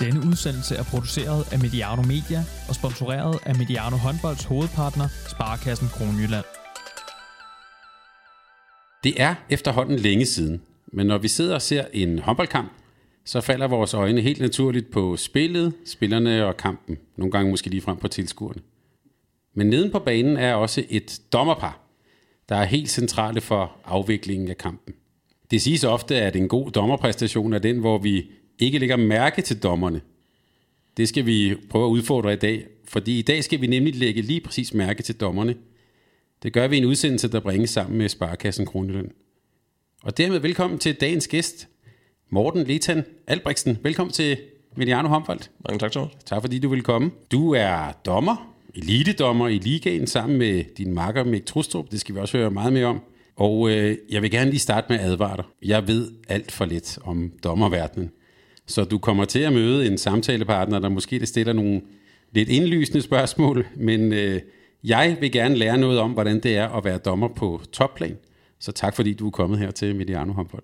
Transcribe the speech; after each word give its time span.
Denne 0.00 0.20
udsendelse 0.30 0.74
er 0.74 0.82
produceret 0.82 1.52
af 1.52 1.58
Mediano 1.58 2.02
Media 2.02 2.44
og 2.68 2.74
sponsoreret 2.74 3.38
af 3.46 3.54
Mediano 3.56 3.96
Håndbolds 3.96 4.44
hovedpartner, 4.44 5.08
Sparkassen 5.28 5.88
Kronjylland. 5.88 6.44
Det 9.04 9.22
er 9.22 9.34
efterhånden 9.50 9.98
længe 9.98 10.26
siden, 10.26 10.62
men 10.92 11.06
når 11.06 11.18
vi 11.18 11.28
sidder 11.28 11.54
og 11.54 11.62
ser 11.62 11.84
en 11.92 12.18
håndboldkamp, 12.18 12.72
så 13.24 13.40
falder 13.40 13.68
vores 13.68 13.94
øjne 13.94 14.20
helt 14.20 14.40
naturligt 14.40 14.90
på 14.90 15.16
spillet, 15.16 15.72
spillerne 15.86 16.46
og 16.46 16.56
kampen. 16.56 16.96
Nogle 17.16 17.32
gange 17.32 17.50
måske 17.50 17.70
lige 17.70 17.80
frem 17.80 17.96
på 17.96 18.08
tilskuerne. 18.08 18.60
Men 19.54 19.66
neden 19.66 19.90
på 19.90 19.98
banen 19.98 20.36
er 20.36 20.54
også 20.54 20.84
et 20.88 21.20
dommerpar, 21.32 21.80
der 22.48 22.56
er 22.56 22.64
helt 22.64 22.90
centrale 22.90 23.40
for 23.40 23.76
afviklingen 23.84 24.48
af 24.48 24.58
kampen. 24.58 24.94
Det 25.50 25.62
siges 25.62 25.84
ofte, 25.84 26.16
at 26.16 26.36
en 26.36 26.48
god 26.48 26.70
dommerpræstation 26.70 27.52
er 27.52 27.58
den, 27.58 27.78
hvor 27.78 27.98
vi 27.98 28.30
ikke 28.58 28.78
lægger 28.78 28.96
mærke 28.96 29.42
til 29.42 29.62
dommerne. 29.62 30.00
Det 30.96 31.08
skal 31.08 31.26
vi 31.26 31.54
prøve 31.70 31.86
at 31.86 31.90
udfordre 31.90 32.32
i 32.32 32.36
dag, 32.36 32.66
fordi 32.84 33.18
i 33.18 33.22
dag 33.22 33.44
skal 33.44 33.60
vi 33.60 33.66
nemlig 33.66 33.94
lægge 33.96 34.22
lige 34.22 34.40
præcis 34.40 34.74
mærke 34.74 35.02
til 35.02 35.14
dommerne. 35.14 35.54
Det 36.42 36.52
gør 36.52 36.68
vi 36.68 36.76
i 36.76 36.78
en 36.78 36.84
udsendelse, 36.84 37.32
der 37.32 37.40
bringes 37.40 37.70
sammen 37.70 37.98
med 37.98 38.08
Sparkassen 38.08 38.66
Kronjylland. 38.66 39.10
Og 40.02 40.18
dermed 40.18 40.38
velkommen 40.38 40.78
til 40.78 40.94
dagens 40.94 41.28
gæst, 41.28 41.68
Morten 42.30 42.64
Letan 42.64 43.04
Albrechtsen. 43.26 43.78
Velkommen 43.82 44.12
til 44.12 44.36
Mediano 44.76 45.08
Håndbold. 45.08 45.40
Mange 45.68 45.78
tak, 45.78 45.92
Thomas. 45.92 46.12
Tak 46.26 46.42
fordi 46.42 46.58
du 46.58 46.68
vil 46.68 46.82
komme. 46.82 47.10
Du 47.32 47.54
er 47.54 47.92
dommer, 48.06 48.54
elitedommer 48.74 49.48
i 49.48 49.58
ligaen 49.58 50.06
sammen 50.06 50.38
med 50.38 50.64
din 50.78 50.94
makker 50.94 51.24
Mik 51.24 51.46
Trustrup. 51.46 51.90
Det 51.90 52.00
skal 52.00 52.14
vi 52.14 52.20
også 52.20 52.38
høre 52.38 52.50
meget 52.50 52.72
mere 52.72 52.86
om. 52.86 53.00
Og 53.36 53.70
øh, 53.70 53.96
jeg 54.10 54.22
vil 54.22 54.30
gerne 54.30 54.50
lige 54.50 54.60
starte 54.60 54.86
med 54.88 54.98
at 54.98 55.04
advare 55.04 55.36
dig. 55.36 55.44
Jeg 55.62 55.86
ved 55.88 56.12
alt 56.28 56.52
for 56.52 56.64
lidt 56.64 56.98
om 57.04 57.32
dommerverdenen. 57.44 58.10
Så 58.68 58.84
du 58.84 58.98
kommer 58.98 59.24
til 59.24 59.38
at 59.38 59.52
møde 59.52 59.86
en 59.86 59.98
samtalepartner, 59.98 60.78
der 60.78 60.88
måske 60.88 61.18
det 61.18 61.28
stiller 61.28 61.52
nogle 61.52 61.80
lidt 62.32 62.48
indlysende 62.48 63.02
spørgsmål, 63.02 63.66
men 63.76 64.12
øh, 64.12 64.40
jeg 64.84 65.16
vil 65.20 65.32
gerne 65.32 65.54
lære 65.54 65.78
noget 65.78 65.98
om, 65.98 66.10
hvordan 66.10 66.40
det 66.40 66.56
er 66.56 66.68
at 66.68 66.84
være 66.84 66.98
dommer 66.98 67.28
på 67.28 67.60
topplan. 67.72 68.16
Så 68.60 68.72
tak 68.72 68.96
fordi 68.96 69.12
du 69.12 69.26
er 69.26 69.30
kommet 69.30 69.58
her 69.58 69.70
til 69.70 69.96
Mediano 69.96 70.32
Håndbold. 70.32 70.62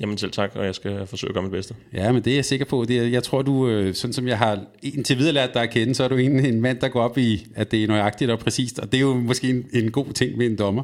Jamen 0.00 0.18
selv 0.18 0.32
tak, 0.32 0.56
og 0.56 0.64
jeg 0.64 0.74
skal 0.74 1.06
forsøge 1.06 1.28
at 1.30 1.34
gøre 1.34 1.42
mit 1.42 1.52
bedste. 1.52 1.74
Ja, 1.92 2.12
men 2.12 2.22
det 2.22 2.30
er 2.30 2.34
jeg 2.34 2.44
sikker 2.44 2.66
på. 2.66 2.84
Det 2.88 2.98
er, 2.98 3.02
jeg 3.02 3.22
tror, 3.22 3.42
du, 3.42 3.68
øh, 3.68 3.94
sådan 3.94 4.14
som 4.14 4.28
jeg 4.28 4.38
har 4.38 4.64
indtil 4.82 5.18
videre 5.18 5.32
lært 5.32 5.54
dig 5.54 5.62
at 5.62 5.70
kende, 5.70 5.94
så 5.94 6.04
er 6.04 6.08
du 6.08 6.16
en, 6.16 6.46
en 6.46 6.60
mand, 6.60 6.78
der 6.78 6.88
går 6.88 7.02
op 7.02 7.18
i, 7.18 7.46
at 7.54 7.70
det 7.70 7.84
er 7.84 7.88
nøjagtigt 7.88 8.30
og 8.30 8.38
præcist, 8.38 8.78
og 8.78 8.92
det 8.92 8.98
er 8.98 9.02
jo 9.02 9.14
måske 9.14 9.50
en, 9.50 9.66
en 9.72 9.90
god 9.90 10.12
ting 10.12 10.36
med 10.36 10.46
en 10.46 10.58
dommer. 10.58 10.82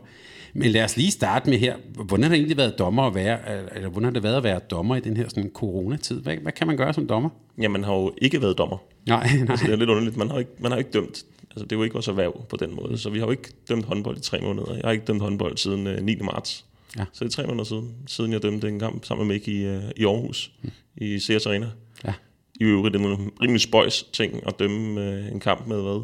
Men 0.55 0.70
lad 0.70 0.84
os 0.84 0.97
lige 0.97 1.10
starte 1.10 1.50
med 1.50 1.58
her. 1.58 1.77
Hvordan 1.94 2.22
har 2.22 2.28
det 2.28 2.36
egentlig 2.36 2.56
været 2.56 2.78
dommer 2.78 3.02
at 3.02 3.14
være, 3.14 3.38
eller 3.77 3.88
hvordan 3.88 4.05
har 4.05 4.10
det 4.10 4.22
været 4.22 4.36
at 4.36 4.44
være 4.44 4.58
dommer 4.58 4.97
i 4.97 5.00
den 5.00 5.16
her 5.16 5.28
sådan 5.28 5.50
coronatid? 5.55 6.20
Hvad, 6.20 6.36
hvad 6.36 6.52
kan 6.52 6.66
man 6.66 6.77
gøre 6.77 6.94
som 6.94 7.06
dommer? 7.06 7.30
Ja, 7.62 7.69
man 7.69 7.84
har 7.84 7.94
jo 7.94 8.14
ikke 8.19 8.42
været 8.42 8.58
dommer. 8.58 8.78
Nej, 9.06 9.28
nej. 9.36 9.47
Altså, 9.50 9.66
det 9.66 9.72
er 9.72 9.77
lidt 9.77 9.91
underligt. 9.91 10.16
Man 10.16 10.30
har 10.30 10.38
ikke, 10.38 10.50
man 10.58 10.70
har 10.70 10.78
ikke 10.78 10.91
dømt. 10.91 11.25
Altså, 11.50 11.64
det 11.64 11.72
er 11.72 11.77
jo 11.77 11.82
ikke 11.82 11.92
vores 11.92 12.08
erhverv 12.08 12.47
på 12.48 12.56
den 12.56 12.75
måde. 12.75 12.98
Så 12.98 13.10
vi 13.10 13.19
har 13.19 13.27
jo 13.27 13.30
ikke 13.30 13.52
dømt 13.69 13.84
håndbold 13.84 14.16
i 14.16 14.20
tre 14.20 14.41
måneder. 14.41 14.75
Jeg 14.75 14.82
har 14.84 14.92
ikke 14.92 15.05
dømt 15.05 15.22
håndbold 15.22 15.56
siden 15.56 15.86
øh, 15.86 16.02
9. 16.02 16.16
marts. 16.20 16.64
Ja. 16.98 17.05
Så 17.12 17.25
det 17.25 17.30
er 17.30 17.34
tre 17.34 17.47
måneder 17.47 17.64
siden, 17.64 17.94
siden 18.06 18.32
jeg 18.32 18.42
dømte 18.42 18.69
en 18.69 18.78
kamp 18.78 19.05
sammen 19.05 19.27
med 19.27 19.34
Mick 19.34 19.48
i, 19.48 19.64
øh, 19.64 19.82
i 19.97 20.05
Aarhus, 20.05 20.52
mm. 20.62 20.70
i 20.97 21.19
CS 21.19 21.47
Arena. 21.47 21.70
Ja. 22.05 22.12
I 22.60 22.64
øvrigt 22.64 22.97
en 22.97 23.32
rimelig 23.42 23.60
spøjs 23.60 24.02
ting 24.02 24.47
at 24.47 24.58
dømme 24.58 25.00
øh, 25.00 25.32
en 25.32 25.41
kamp 25.41 25.66
med, 25.66 25.82
hvad? 25.82 26.02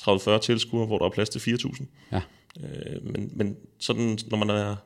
30-40 0.00 0.38
tilskuere, 0.38 0.86
hvor 0.86 0.98
der 0.98 1.04
er 1.04 1.10
plads 1.10 1.28
til 1.28 1.38
4.000. 1.38 1.84
Ja. 2.12 2.20
Øh, 2.60 3.12
men, 3.12 3.32
men 3.36 3.56
sådan, 3.78 4.18
når 4.30 4.38
man 4.38 4.50
er 4.50 4.76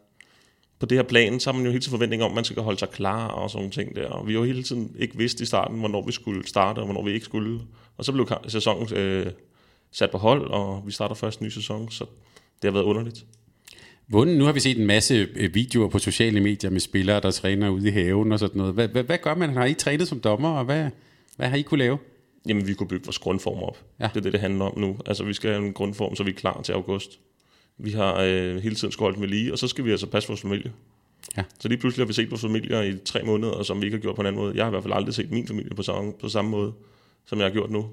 på 0.79 0.87
det 0.87 0.99
her 0.99 1.03
plan, 1.03 1.41
så 1.41 1.51
har 1.51 1.59
man 1.59 1.67
jo 1.67 1.71
hele 1.71 1.83
tiden 1.83 1.91
forventning 1.91 2.23
om, 2.23 2.31
at 2.31 2.35
man 2.35 2.45
skal 2.45 2.63
holde 2.63 2.79
sig 2.79 2.89
klar 2.89 3.29
og 3.29 3.51
sådan 3.51 3.59
nogle 3.59 3.73
ting 3.73 3.97
der. 3.97 4.09
Og 4.09 4.27
vi 4.27 4.33
har 4.33 4.39
jo 4.39 4.45
hele 4.45 4.63
tiden 4.63 4.95
ikke 4.99 5.17
vidst 5.17 5.41
i 5.41 5.47
starten, 5.47 5.79
hvornår 5.79 6.07
vi 6.07 6.13
skulle 6.13 6.47
starte, 6.47 6.79
og 6.79 6.85
hvornår 6.85 7.05
vi 7.05 7.13
ikke 7.13 7.25
skulle. 7.25 7.61
Og 7.97 8.05
så 8.05 8.13
blev 8.13 8.29
sæsonen 8.49 8.95
øh, 8.95 9.27
sat 9.91 10.11
på 10.11 10.19
hold, 10.19 10.47
og 10.51 10.83
vi 10.87 10.93
starter 10.93 11.15
først 11.15 11.41
en 11.41 11.47
ny 11.47 11.51
sæson, 11.51 11.91
så 11.91 12.05
det 12.63 12.69
har 12.69 12.73
været 12.73 12.85
underligt. 12.85 13.25
Hvordan, 14.07 14.35
nu 14.35 14.45
har 14.45 14.53
vi 14.53 14.61
set 14.61 14.79
en 14.79 14.87
masse 14.87 15.29
øh, 15.37 15.55
videoer 15.55 15.89
på 15.89 15.99
sociale 15.99 16.41
medier 16.41 16.71
med 16.71 16.81
spillere, 16.81 17.21
der 17.21 17.31
træner 17.31 17.69
ude 17.69 17.89
i 17.89 17.91
haven 17.91 18.33
og 18.33 18.39
sådan 18.39 18.59
noget. 18.59 18.75
Hvad, 18.75 18.89
hvad, 18.89 19.03
hvad 19.03 19.19
gør 19.19 19.35
man? 19.35 19.51
Har 19.51 19.65
I 19.65 19.75
trænet 19.75 20.09
som 20.09 20.21
dommer, 20.21 20.49
og 20.49 20.65
hvad, 20.65 20.91
hvad 21.37 21.49
har 21.49 21.57
I 21.57 21.63
kunne 21.63 21.79
lave? 21.79 21.99
Jamen, 22.49 22.67
vi 22.67 22.75
kunne 22.75 22.89
bygge 22.89 23.05
vores 23.05 23.19
grundform 23.19 23.63
op. 23.63 23.85
Ja. 24.01 24.09
Det 24.15 24.17
er 24.17 24.21
det, 24.21 24.33
det 24.33 24.41
handler 24.41 24.65
om 24.65 24.79
nu. 24.79 24.97
Altså, 25.07 25.25
vi 25.25 25.33
skal 25.33 25.51
have 25.51 25.67
en 25.67 25.73
grundform, 25.73 26.17
så 26.17 26.23
vi 26.23 26.31
er 26.31 26.35
klar 26.35 26.63
til 26.63 26.73
august. 26.73 27.21
Vi 27.85 27.91
har 27.91 28.21
øh, 28.21 28.57
hele 28.57 28.75
tiden 28.75 28.93
skulle 28.93 29.07
holde 29.07 29.21
ved 29.21 29.29
lige, 29.29 29.53
og 29.53 29.59
så 29.59 29.69
skal 29.69 29.85
vi 29.85 29.91
altså 29.91 30.07
passe 30.07 30.29
vores 30.29 30.41
familie. 30.41 30.73
Ja. 31.37 31.43
Så 31.61 31.69
lige 31.69 31.79
pludselig 31.79 32.05
har 32.05 32.07
vi 32.09 32.13
set 32.13 32.31
vores 32.31 32.43
familier 32.43 32.83
i 32.83 32.95
tre 33.05 33.23
måneder, 33.23 33.63
som 33.63 33.81
vi 33.81 33.87
ikke 33.87 33.97
har 33.97 34.03
gjort 34.03 34.15
på 34.17 34.21
en 34.21 34.27
anden 34.27 34.43
måde. 34.43 34.57
Jeg 34.57 34.65
har 34.65 34.71
i 34.71 34.71
hvert 34.71 34.83
fald 34.83 34.95
aldrig 34.95 35.15
set 35.15 35.31
min 35.31 35.47
familie 35.47 35.71
på 35.77 35.83
samme, 35.83 36.13
på 36.21 36.29
samme 36.29 36.51
måde, 36.51 36.73
som 37.27 37.39
jeg 37.39 37.47
har 37.47 37.53
gjort 37.53 37.71
nu. 37.71 37.87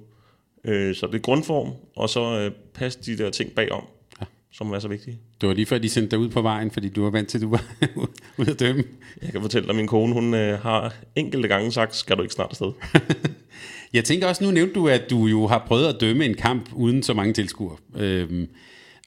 Øh, 0.63 0.95
så 0.95 1.07
det 1.07 1.15
er 1.15 1.19
grundform, 1.19 1.71
og 1.95 2.09
så 2.09 2.39
øh, 2.39 2.51
passe 2.73 2.99
de 3.05 3.17
der 3.17 3.29
ting 3.29 3.51
bagom, 3.51 3.83
Ja. 4.21 4.25
som 4.51 4.71
er 4.71 4.79
så 4.79 4.87
vigtige. 4.87 5.19
Det 5.41 5.49
var 5.49 5.55
lige 5.55 5.65
før, 5.65 5.77
de 5.77 5.89
sendte 5.89 6.11
dig 6.11 6.19
ud 6.19 6.29
på 6.29 6.41
vejen, 6.41 6.71
fordi 6.71 6.89
du 6.89 7.03
var 7.03 7.09
vant 7.09 7.29
til, 7.29 7.37
at 7.37 7.41
du 7.41 7.49
var 7.49 7.63
ude 8.37 8.51
at 8.51 8.59
dømme. 8.59 8.83
Jeg 9.21 9.31
kan 9.31 9.41
fortælle 9.41 9.63
dig, 9.65 9.69
at 9.69 9.75
min 9.75 9.87
kone 9.87 10.13
hun, 10.13 10.33
øh, 10.33 10.59
har 10.59 10.93
enkelte 11.15 11.47
gange 11.47 11.71
sagt, 11.71 11.95
skal 11.95 12.17
du 12.17 12.21
ikke 12.21 12.33
snart 12.33 12.49
afsted? 12.49 12.71
Jeg 13.93 14.03
tænker 14.03 14.27
også, 14.27 14.43
nu 14.43 14.51
nævnte 14.51 14.73
du, 14.73 14.87
at 14.87 15.09
du 15.09 15.25
jo 15.25 15.47
har 15.47 15.63
prøvet 15.67 15.87
at 15.87 16.01
dømme 16.01 16.25
en 16.25 16.33
kamp 16.33 16.69
uden 16.73 17.03
så 17.03 17.13
mange 17.13 17.33
tilskuere. 17.33 17.77
Øhm, 17.95 18.47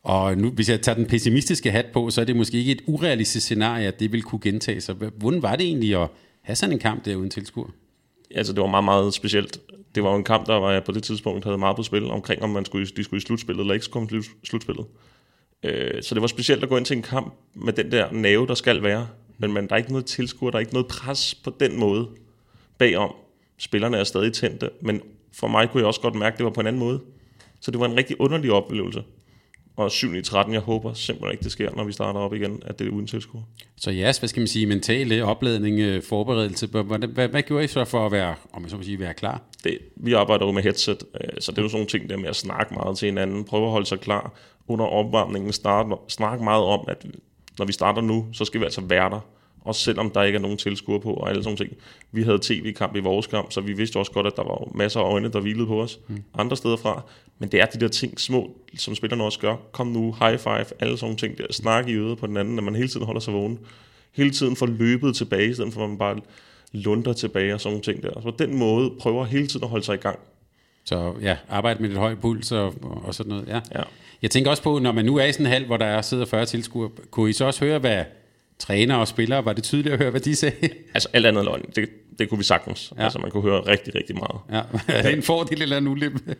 og 0.03 0.39
nu, 0.39 0.51
hvis 0.51 0.69
jeg 0.69 0.81
tager 0.81 0.97
den 0.97 1.07
pessimistiske 1.07 1.71
hat 1.71 1.87
på, 1.93 2.11
så 2.11 2.21
er 2.21 2.25
det 2.25 2.37
måske 2.37 2.59
ikke 2.59 2.73
et 2.73 2.83
urealistisk 2.87 3.47
scenarie, 3.47 3.87
at 3.87 4.01
det 4.01 4.13
vil 4.13 4.23
kunne 4.23 4.41
gentage 4.41 4.81
sig. 4.81 4.95
Hvordan 4.95 5.43
var 5.43 5.57
det 5.57 5.67
egentlig 5.67 6.03
at 6.03 6.09
have 6.43 6.57
sådan 6.57 6.73
en 6.73 6.79
kamp 6.79 7.05
der 7.05 7.17
uden 7.17 7.31
tilskuer? 7.31 7.71
altså 8.35 8.53
det 8.53 8.61
var 8.61 8.67
meget, 8.67 8.85
meget 8.85 9.15
specielt. 9.15 9.61
Det 9.95 10.03
var 10.03 10.11
jo 10.11 10.17
en 10.17 10.25
kamp, 10.25 10.47
der 10.47 10.55
var 10.55 10.81
på 10.81 10.93
det 10.93 11.03
tidspunkt 11.03 11.45
havde 11.45 11.59
meget 11.59 11.77
på 11.77 11.83
spil 11.83 12.11
omkring, 12.11 12.43
om 12.43 12.51
man 12.51 12.65
skulle, 12.65 12.87
de 12.87 13.05
skulle 13.05 13.19
i 13.19 13.21
slutspillet 13.21 13.61
eller 13.61 13.75
ikke 13.75 13.85
skulle 13.85 14.09
komme 14.09 14.23
i 14.23 14.47
slutspillet. 14.47 14.87
Øh, 15.63 16.03
så 16.03 16.15
det 16.15 16.23
var 16.23 16.29
specielt 16.29 16.63
at 16.63 16.69
gå 16.69 16.77
ind 16.77 16.85
til 16.85 16.97
en 16.97 17.03
kamp 17.03 17.35
med 17.55 17.73
den 17.73 17.93
der 17.93 18.13
nave, 18.13 18.47
der 18.47 18.55
skal 18.55 18.83
være. 18.83 19.09
Men 19.39 19.53
man, 19.53 19.67
der 19.67 19.73
er 19.73 19.77
ikke 19.77 19.91
noget 19.91 20.07
tilskuer, 20.07 20.51
der 20.51 20.57
er 20.57 20.61
ikke 20.61 20.73
noget 20.73 20.87
pres 20.89 21.35
på 21.35 21.53
den 21.61 21.81
måde 21.81 22.09
bagom. 22.79 23.15
Spillerne 23.59 23.97
er 23.97 24.05
stadig 24.05 24.33
tændte, 24.33 24.71
men 24.81 25.01
for 25.33 25.49
mig 25.49 25.69
kunne 25.69 25.81
jeg 25.81 25.87
også 25.87 26.01
godt 26.01 26.15
mærke, 26.15 26.35
at 26.35 26.39
det 26.39 26.45
var 26.45 26.51
på 26.51 26.61
en 26.61 26.67
anden 26.67 26.81
måde. 26.81 27.01
Så 27.61 27.71
det 27.71 27.81
var 27.81 27.87
en 27.87 27.97
rigtig 27.97 28.21
underlig 28.21 28.53
oplevelse. 28.53 29.03
Og 29.81 29.91
7 29.91 30.15
i 30.15 30.23
13, 30.23 30.55
jeg 30.55 30.61
håber 30.61 30.93
simpelthen 30.93 31.33
ikke, 31.33 31.45
det 31.45 31.53
sker, 31.53 31.71
når 31.77 31.85
vi 31.85 31.93
starter 31.93 32.21
op 32.21 32.35
igen, 32.35 32.63
at 32.67 32.79
det 32.79 32.87
er 32.87 32.91
uden 32.91 33.07
tilskuer. 33.07 33.43
Så 33.77 33.91
jeres, 33.91 34.19
hvad 34.19 34.29
skal 34.29 34.41
man 34.41 34.47
sige, 34.47 34.67
mentale 34.67 35.25
opladning, 35.25 35.81
øh, 35.81 36.03
forberedelse, 36.03 36.67
hvad, 36.67 36.83
hvad, 37.09 37.29
hvad, 37.29 37.43
gjorde 37.43 37.65
I 37.65 37.67
så 37.67 37.85
for 37.85 38.07
at 38.07 38.13
være, 38.13 38.35
om 38.53 38.63
man 38.63 38.71
så 38.71 38.77
må 38.77 38.83
sige, 38.83 39.01
være 39.01 39.15
klar? 39.15 39.43
det, 39.65 39.79
vi 39.97 40.13
arbejder 40.13 40.47
jo 40.47 40.53
med 40.53 40.63
headset, 40.63 41.05
øh, 41.21 41.29
så 41.41 41.53
det 41.53 41.59
er 41.59 41.63
jo 41.63 41.69
sådan 41.69 41.77
nogle 41.77 41.89
ting 41.89 42.11
der 42.11 42.17
med 42.17 42.29
at 42.29 42.37
snakke 42.37 42.75
meget 42.75 42.99
til 42.99 43.07
hinanden, 43.07 43.45
prøve 43.45 43.65
at 43.65 43.71
holde 43.71 43.87
sig 43.87 44.01
klar 44.01 44.33
under 44.69 44.85
opvarmningen, 44.85 45.53
starte, 45.53 45.91
snakke 46.09 46.45
meget 46.45 46.65
om, 46.65 46.85
at 46.89 47.07
når 47.59 47.67
vi 47.67 47.73
starter 47.73 48.03
nu, 48.03 48.27
så 48.33 48.45
skal 48.45 48.61
vi 48.61 48.65
altså 48.65 48.81
være 48.81 49.11
der, 49.11 49.21
også 49.65 49.81
selvom 49.81 50.11
der 50.11 50.23
ikke 50.23 50.37
er 50.37 50.41
nogen 50.41 50.57
tilskuere 50.57 51.01
på 51.01 51.13
og 51.13 51.29
alle 51.29 51.43
sådan 51.43 51.57
ting. 51.57 51.71
Vi 52.13 52.23
havde 52.23 52.39
tv-kamp 52.43 52.97
i 52.97 53.01
vores 53.01 53.27
kamp, 53.27 53.53
så 53.53 53.61
vi 53.61 53.73
vidste 53.73 53.97
også 53.97 54.13
godt, 54.13 54.27
at 54.27 54.33
der 54.37 54.43
var 54.43 54.69
masser 54.75 55.01
af 55.01 55.13
øjne, 55.13 55.29
der 55.29 55.41
hvilede 55.41 55.67
på 55.67 55.83
os 55.83 56.01
mm. 56.09 56.23
andre 56.35 56.57
steder 56.57 56.77
fra. 56.77 57.03
Men 57.39 57.49
det 57.49 57.61
er 57.61 57.67
de 57.67 57.81
der 57.81 57.89
ting 57.89 58.21
små, 58.21 58.51
som 58.77 58.95
spillerne 58.95 59.25
også 59.25 59.39
gør. 59.39 59.57
Kom 59.73 59.87
nu, 59.87 60.17
high 60.21 60.39
five, 60.39 60.67
alle 60.81 60.99
sådan 60.99 61.17
ting 61.17 61.39
der. 61.39 61.47
Snak 61.51 61.89
i 61.89 61.93
øret 61.93 62.19
på 62.19 62.27
den 62.27 62.37
anden, 62.37 62.59
at 62.59 62.65
man 62.65 62.75
hele 62.75 62.89
tiden 62.89 63.07
holder 63.07 63.21
sig 63.21 63.35
vågen. 63.35 63.59
Hele 64.13 64.31
tiden 64.31 64.57
får 64.57 64.67
løbet 64.67 65.17
tilbage, 65.17 65.51
i 65.51 65.55
stedet 65.55 65.73
for 65.73 65.85
at 65.85 65.89
man 65.89 65.99
bare 65.99 66.17
lunder 66.73 67.13
tilbage 67.13 67.55
og 67.55 67.61
sådan 67.61 67.81
ting 67.81 68.03
der. 68.03 68.11
Så 68.15 68.21
på 68.21 68.37
den 68.39 68.59
måde 68.59 68.91
prøver 69.01 69.25
hele 69.25 69.47
tiden 69.47 69.65
at 69.65 69.71
holde 69.71 69.85
sig 69.85 69.95
i 69.95 69.99
gang. 69.99 70.19
Så 70.85 71.15
ja, 71.23 71.37
arbejde 71.49 71.81
med 71.81 71.89
lidt 71.89 71.99
høj 71.99 72.15
puls 72.15 72.53
og, 72.53 72.75
og 73.05 73.15
sådan 73.15 73.31
noget. 73.31 73.49
Ja. 73.49 73.61
Ja. 73.75 73.83
Jeg 74.23 74.31
tænker 74.31 74.51
også 74.51 74.63
på, 74.63 74.79
når 74.79 74.93
man 74.93 75.05
nu 75.05 75.17
er 75.17 75.25
i 75.25 75.33
sådan 75.33 75.47
en 75.47 75.53
hal, 75.53 75.67
hvor 75.67 75.77
der 75.77 75.87
er 75.87 76.03
sidder 76.03 76.25
40 76.25 76.47
tilskuere, 76.47 76.91
kunne 77.11 77.31
I 77.31 77.33
så 77.33 77.45
også 77.45 77.65
høre, 77.65 77.79
hvad 77.79 78.05
træner 78.61 78.97
og 78.97 79.09
spillere, 79.09 79.45
var 79.45 79.53
det 79.53 79.65
tydeligt 79.65 79.93
at 79.93 79.99
høre, 79.99 80.11
hvad 80.11 80.21
de 80.21 80.37
sagde? 80.37 80.69
Altså 80.95 81.09
alt 81.13 81.27
andet 81.27 81.45
løgn, 81.45 81.63
det, 81.77 81.89
det 82.19 82.29
kunne 82.29 82.39
vi 82.39 82.45
sagtens. 82.45 82.93
Ja. 82.93 83.01
Ja. 83.01 83.05
Altså 83.05 83.19
man 83.19 83.31
kunne 83.31 83.43
høre 83.43 83.61
rigtig, 83.61 83.95
rigtig 83.95 84.17
meget. 84.17 84.41
Ja, 84.51 84.63
er 84.99 85.03
det 85.03 85.13
en 85.13 85.23
fordel 85.23 85.63
eller 85.63 85.79
en 85.79 85.89
ulempe? 85.89 86.37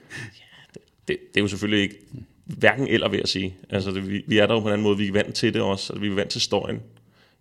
Det, 1.09 1.17
det 1.35 1.37
er 1.37 1.41
jo 1.41 1.49
selvfølgelig 1.49 1.83
ikke 1.83 1.97
hverken 2.45 2.89
eller, 2.89 3.09
vil 3.09 3.19
jeg 3.19 3.29
sige. 3.29 3.55
Altså 3.71 3.91
det, 3.91 4.11
vi, 4.11 4.23
vi 4.27 4.39
er 4.39 4.47
der 4.47 4.55
jo 4.55 4.61
på 4.61 4.67
en 4.67 4.73
anden 4.73 4.83
måde, 4.83 4.99
vi 4.99 5.09
er 5.09 5.13
vant 5.13 5.35
til 5.35 5.55
det 5.55 5.63
også, 5.63 5.93
altså, 5.93 6.01
vi 6.01 6.09
er 6.11 6.15
vant 6.15 6.31
til 6.31 6.41
støjen. 6.41 6.81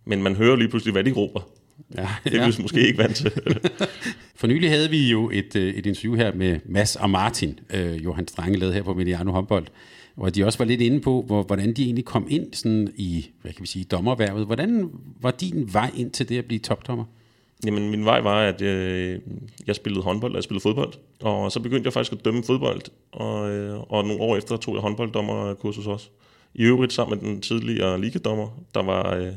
Men 0.04 0.22
man 0.22 0.36
hører 0.36 0.56
lige 0.56 0.68
pludselig, 0.68 0.92
hvad 0.92 1.04
de 1.04 1.12
råber. 1.12 1.40
Ja, 1.96 2.08
Det 2.24 2.34
er 2.34 2.46
vi 2.46 2.62
måske 2.62 2.86
ikke 2.86 2.98
vant 2.98 3.16
til. 3.16 3.32
For 4.36 4.46
nylig 4.46 4.70
havde 4.70 4.90
vi 4.90 5.10
jo 5.10 5.30
et, 5.30 5.56
øh, 5.56 5.74
et 5.74 5.86
interview 5.86 6.14
her 6.14 6.32
med 6.34 6.60
Mads 6.64 6.96
og 6.96 7.10
Martin, 7.10 7.60
øh, 7.74 8.04
Johan 8.04 8.28
Strange 8.28 8.58
lavede 8.58 8.74
her 8.74 8.82
på 8.82 8.94
Mediano 8.94 9.32
Håndbold, 9.32 9.66
hvor 10.14 10.30
de 10.30 10.44
også 10.44 10.58
var 10.58 10.64
lidt 10.64 10.80
inde 10.80 11.00
på, 11.00 11.24
hvor, 11.26 11.42
hvordan 11.42 11.72
de 11.72 11.84
egentlig 11.84 12.04
kom 12.04 12.26
ind 12.30 12.54
sådan 12.54 12.88
i, 12.96 13.30
hvad 13.42 13.52
kan 13.52 13.62
vi 13.62 13.66
sige, 13.66 13.84
dommerværvet. 13.84 14.46
Hvordan 14.46 14.90
var 15.20 15.30
din 15.30 15.70
vej 15.72 15.90
ind 15.96 16.10
til 16.10 16.28
det 16.28 16.38
at 16.38 16.44
blive 16.44 16.58
topdommer? 16.58 17.04
Jamen, 17.66 17.90
min 17.90 18.04
vej 18.04 18.20
var, 18.20 18.42
at 18.42 18.62
øh, 18.62 19.20
jeg 19.66 19.76
spillede 19.76 20.02
håndbold, 20.02 20.32
og 20.32 20.36
jeg 20.36 20.44
spillede 20.44 20.62
fodbold. 20.62 20.92
Og 21.20 21.52
så 21.52 21.60
begyndte 21.60 21.86
jeg 21.86 21.92
faktisk 21.92 22.12
at 22.12 22.24
dømme 22.24 22.42
fodbold, 22.42 22.82
og, 23.12 23.50
øh, 23.50 23.80
og 23.80 24.04
nogle 24.04 24.22
år 24.22 24.36
efter 24.36 24.56
tog 24.56 24.74
jeg 24.74 24.82
håndbolddommerkursus 24.82 25.86
også. 25.86 26.08
I 26.54 26.62
øvrigt 26.62 26.92
sammen 26.92 27.18
med 27.18 27.30
den 27.30 27.40
tidligere 27.40 28.00
ligadommer, 28.00 28.48
der 28.74 28.82
var 28.82 29.14
øh, 29.14 29.32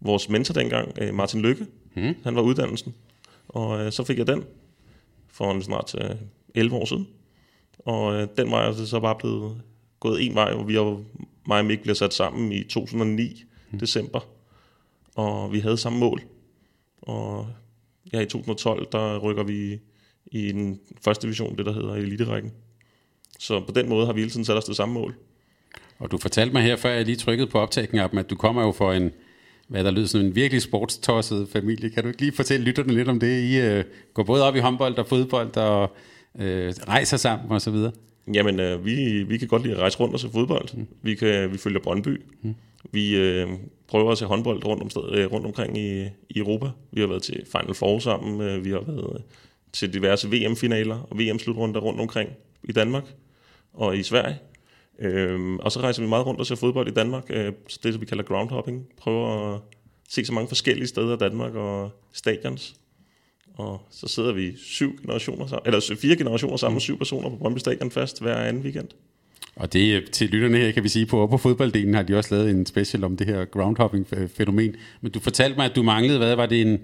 vores 0.00 0.28
mentor 0.28 0.52
dengang, 0.52 0.92
øh, 1.00 1.14
Martin 1.14 1.40
Lykke. 1.40 1.66
Mm. 1.94 2.14
Han 2.24 2.34
var 2.34 2.42
uddannelsen. 2.42 2.94
Og 3.48 3.80
øh, 3.80 3.92
så 3.92 4.04
fik 4.04 4.18
jeg 4.18 4.26
den. 4.26 4.44
for 5.32 5.52
en 5.52 5.62
snart 5.62 5.94
øh, 6.00 6.16
11 6.54 6.76
år 6.76 6.84
siden. 6.84 7.08
Og 7.78 8.14
øh, 8.14 8.28
den 8.36 8.50
vej 8.50 8.66
er 8.66 8.72
det 8.72 8.88
så 8.88 9.00
bare 9.00 9.14
blevet 9.14 9.60
gået 10.00 10.26
en 10.26 10.34
vej, 10.34 10.54
hvor 10.54 10.64
vi 10.64 10.74
har, 10.74 11.02
mig 11.46 11.58
og 11.58 11.64
Mik 11.64 11.80
bliver 11.80 11.94
sat 11.94 12.14
sammen 12.14 12.52
i 12.52 12.64
2009, 12.64 13.44
mm. 13.70 13.78
december. 13.78 14.20
Og 15.14 15.52
vi 15.52 15.60
havde 15.60 15.76
samme 15.76 15.98
mål. 15.98 16.22
Og 17.02 17.48
ja, 18.12 18.20
i 18.20 18.26
2012, 18.26 18.86
der 18.92 19.18
rykker 19.18 19.42
vi 19.42 19.78
i 20.26 20.52
den 20.52 20.80
første 21.04 21.26
division, 21.26 21.56
det 21.56 21.66
der 21.66 21.72
hedder 21.72 21.94
eliterækken. 21.94 22.52
Så 23.38 23.60
på 23.60 23.72
den 23.72 23.88
måde 23.88 24.06
har 24.06 24.12
vi 24.12 24.20
hele 24.20 24.30
tiden 24.30 24.44
sat 24.44 24.56
os 24.56 24.64
det 24.64 24.76
samme 24.76 24.94
mål. 24.94 25.14
Og 25.98 26.10
du 26.10 26.18
fortalte 26.18 26.52
mig 26.52 26.62
her, 26.62 26.76
før 26.76 26.90
jeg 26.90 27.04
lige 27.04 27.16
trykkede 27.16 27.50
på 27.50 27.58
optagningen, 27.58 28.18
at 28.18 28.30
du 28.30 28.36
kommer 28.36 28.62
jo 28.62 28.72
for 28.72 28.92
en, 28.92 29.10
hvad 29.68 29.84
der 29.84 29.90
lyder 29.90 30.06
som 30.06 30.20
en 30.20 30.34
virkelig 30.34 30.62
sportstosset 30.62 31.48
familie. 31.48 31.90
Kan 31.90 32.02
du 32.02 32.08
ikke 32.08 32.20
lige 32.20 32.32
fortælle 32.32 32.64
lytterne 32.66 32.94
lidt 32.94 33.08
om 33.08 33.20
det? 33.20 33.40
I 33.42 33.60
øh, 33.60 33.84
går 34.14 34.22
både 34.22 34.44
op 34.44 34.56
i 34.56 34.58
håndbold 34.58 34.98
og 34.98 35.06
fodbold 35.06 35.56
og 35.56 35.96
øh, 36.38 36.74
rejser 36.88 37.16
sammen 37.16 37.50
og 37.50 37.62
så 37.62 37.70
videre. 37.70 37.92
Jamen, 38.34 38.60
øh, 38.60 38.84
vi, 38.84 39.22
vi 39.22 39.38
kan 39.38 39.48
godt 39.48 39.62
lide 39.62 39.74
at 39.74 39.80
rejse 39.80 40.00
rundt 40.00 40.14
og 40.14 40.20
se 40.20 40.28
fodbold. 40.32 40.76
Mm. 40.76 40.86
Vi, 41.02 41.14
kan, 41.14 41.52
vi 41.52 41.58
følger 41.58 41.80
Brøndby. 41.80 42.22
Mm. 42.42 42.54
Vi 42.92 43.16
øh, 43.16 43.48
prøver 43.88 44.12
at 44.12 44.18
se 44.18 44.26
håndbold 44.26 44.64
rundt, 44.64 44.82
om 44.82 44.90
sted, 44.90 45.12
øh, 45.12 45.32
rundt 45.32 45.46
omkring 45.46 45.78
i, 45.78 46.02
i 46.30 46.38
Europa. 46.38 46.66
Vi 46.92 47.00
har 47.00 47.08
været 47.08 47.22
til 47.22 47.46
Final 47.52 47.74
Four 47.74 47.98
sammen. 47.98 48.40
Øh, 48.40 48.64
vi 48.64 48.70
har 48.70 48.80
været 48.80 49.14
øh, 49.14 49.20
til 49.72 49.92
diverse 49.92 50.28
VM-finaler 50.28 51.06
og 51.10 51.18
VM-slutrunder 51.18 51.80
rundt 51.80 52.00
omkring 52.00 52.30
i 52.64 52.72
Danmark 52.72 53.04
og 53.72 53.96
i 53.96 54.02
Sverige. 54.02 54.38
Øhm, 54.98 55.58
og 55.58 55.72
så 55.72 55.80
rejser 55.80 56.02
vi 56.02 56.08
meget 56.08 56.26
rundt 56.26 56.40
og 56.40 56.46
ser 56.46 56.54
fodbold 56.54 56.88
i 56.88 56.94
Danmark. 56.94 57.24
Øh, 57.30 57.52
det, 57.82 58.00
vi 58.00 58.06
kalder 58.06 58.24
groundhopping. 58.24 58.86
Prøver 58.96 59.54
at 59.54 59.60
se 60.08 60.24
så 60.24 60.32
mange 60.32 60.48
forskellige 60.48 60.86
steder 60.86 61.14
i 61.14 61.18
Danmark 61.18 61.54
og 61.54 61.90
stadions. 62.12 62.74
Og 63.58 63.80
så 63.90 64.08
sidder 64.08 64.32
vi 64.32 64.56
syv 64.56 64.98
generationer, 65.00 65.60
eller 65.66 65.96
fire 66.00 66.16
generationer 66.16 66.56
sammen 66.56 66.74
med 66.74 66.80
syv 66.80 66.98
personer 66.98 67.28
på 67.28 67.36
Brøndby 67.36 67.58
Stadion 67.58 67.90
fast 67.90 68.22
hver 68.22 68.36
anden 68.36 68.62
weekend. 68.62 68.88
Og 69.56 69.72
det 69.72 70.10
til 70.10 70.28
lytterne 70.28 70.58
her, 70.58 70.72
kan 70.72 70.82
vi 70.82 70.88
sige, 70.88 71.06
på, 71.06 71.26
på 71.26 71.36
fodbolddelen 71.36 71.94
har 71.94 72.02
de 72.02 72.16
også 72.16 72.34
lavet 72.34 72.50
en 72.50 72.66
special 72.66 73.04
om 73.04 73.16
det 73.16 73.26
her 73.26 73.44
groundhopping-fænomen. 73.44 74.76
Men 75.00 75.12
du 75.12 75.20
fortalte 75.20 75.56
mig, 75.56 75.70
at 75.70 75.76
du 75.76 75.82
manglede, 75.82 76.18
hvad 76.18 76.36
var 76.36 76.46
det 76.46 76.60
en, 76.60 76.80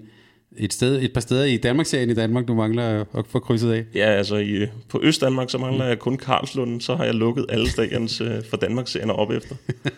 et, 0.57 0.73
sted, 0.73 1.01
et 1.01 1.13
par 1.13 1.21
steder 1.21 1.43
i 1.45 1.57
Danmarksserien 1.57 2.09
i 2.09 2.13
Danmark, 2.13 2.47
du 2.47 2.53
mangler 2.53 3.05
at 3.13 3.25
få 3.27 3.39
krydset 3.39 3.71
af? 3.71 3.85
Ja, 3.95 4.05
altså 4.05 4.35
i, 4.35 4.67
på 4.89 4.99
Øst-Danmark, 5.03 5.49
så 5.49 5.57
mangler 5.57 5.85
jeg 5.85 5.99
kun 5.99 6.17
Karlslund, 6.17 6.81
så 6.81 6.95
har 6.95 7.05
jeg 7.05 7.13
lukket 7.13 7.45
alle 7.49 7.69
stadions 7.69 8.21
uh, 8.21 8.27
for 8.49 8.57
Danmarksserien 8.57 9.09
op 9.09 9.31
efter. 9.31 9.55
Ja, 9.85 9.89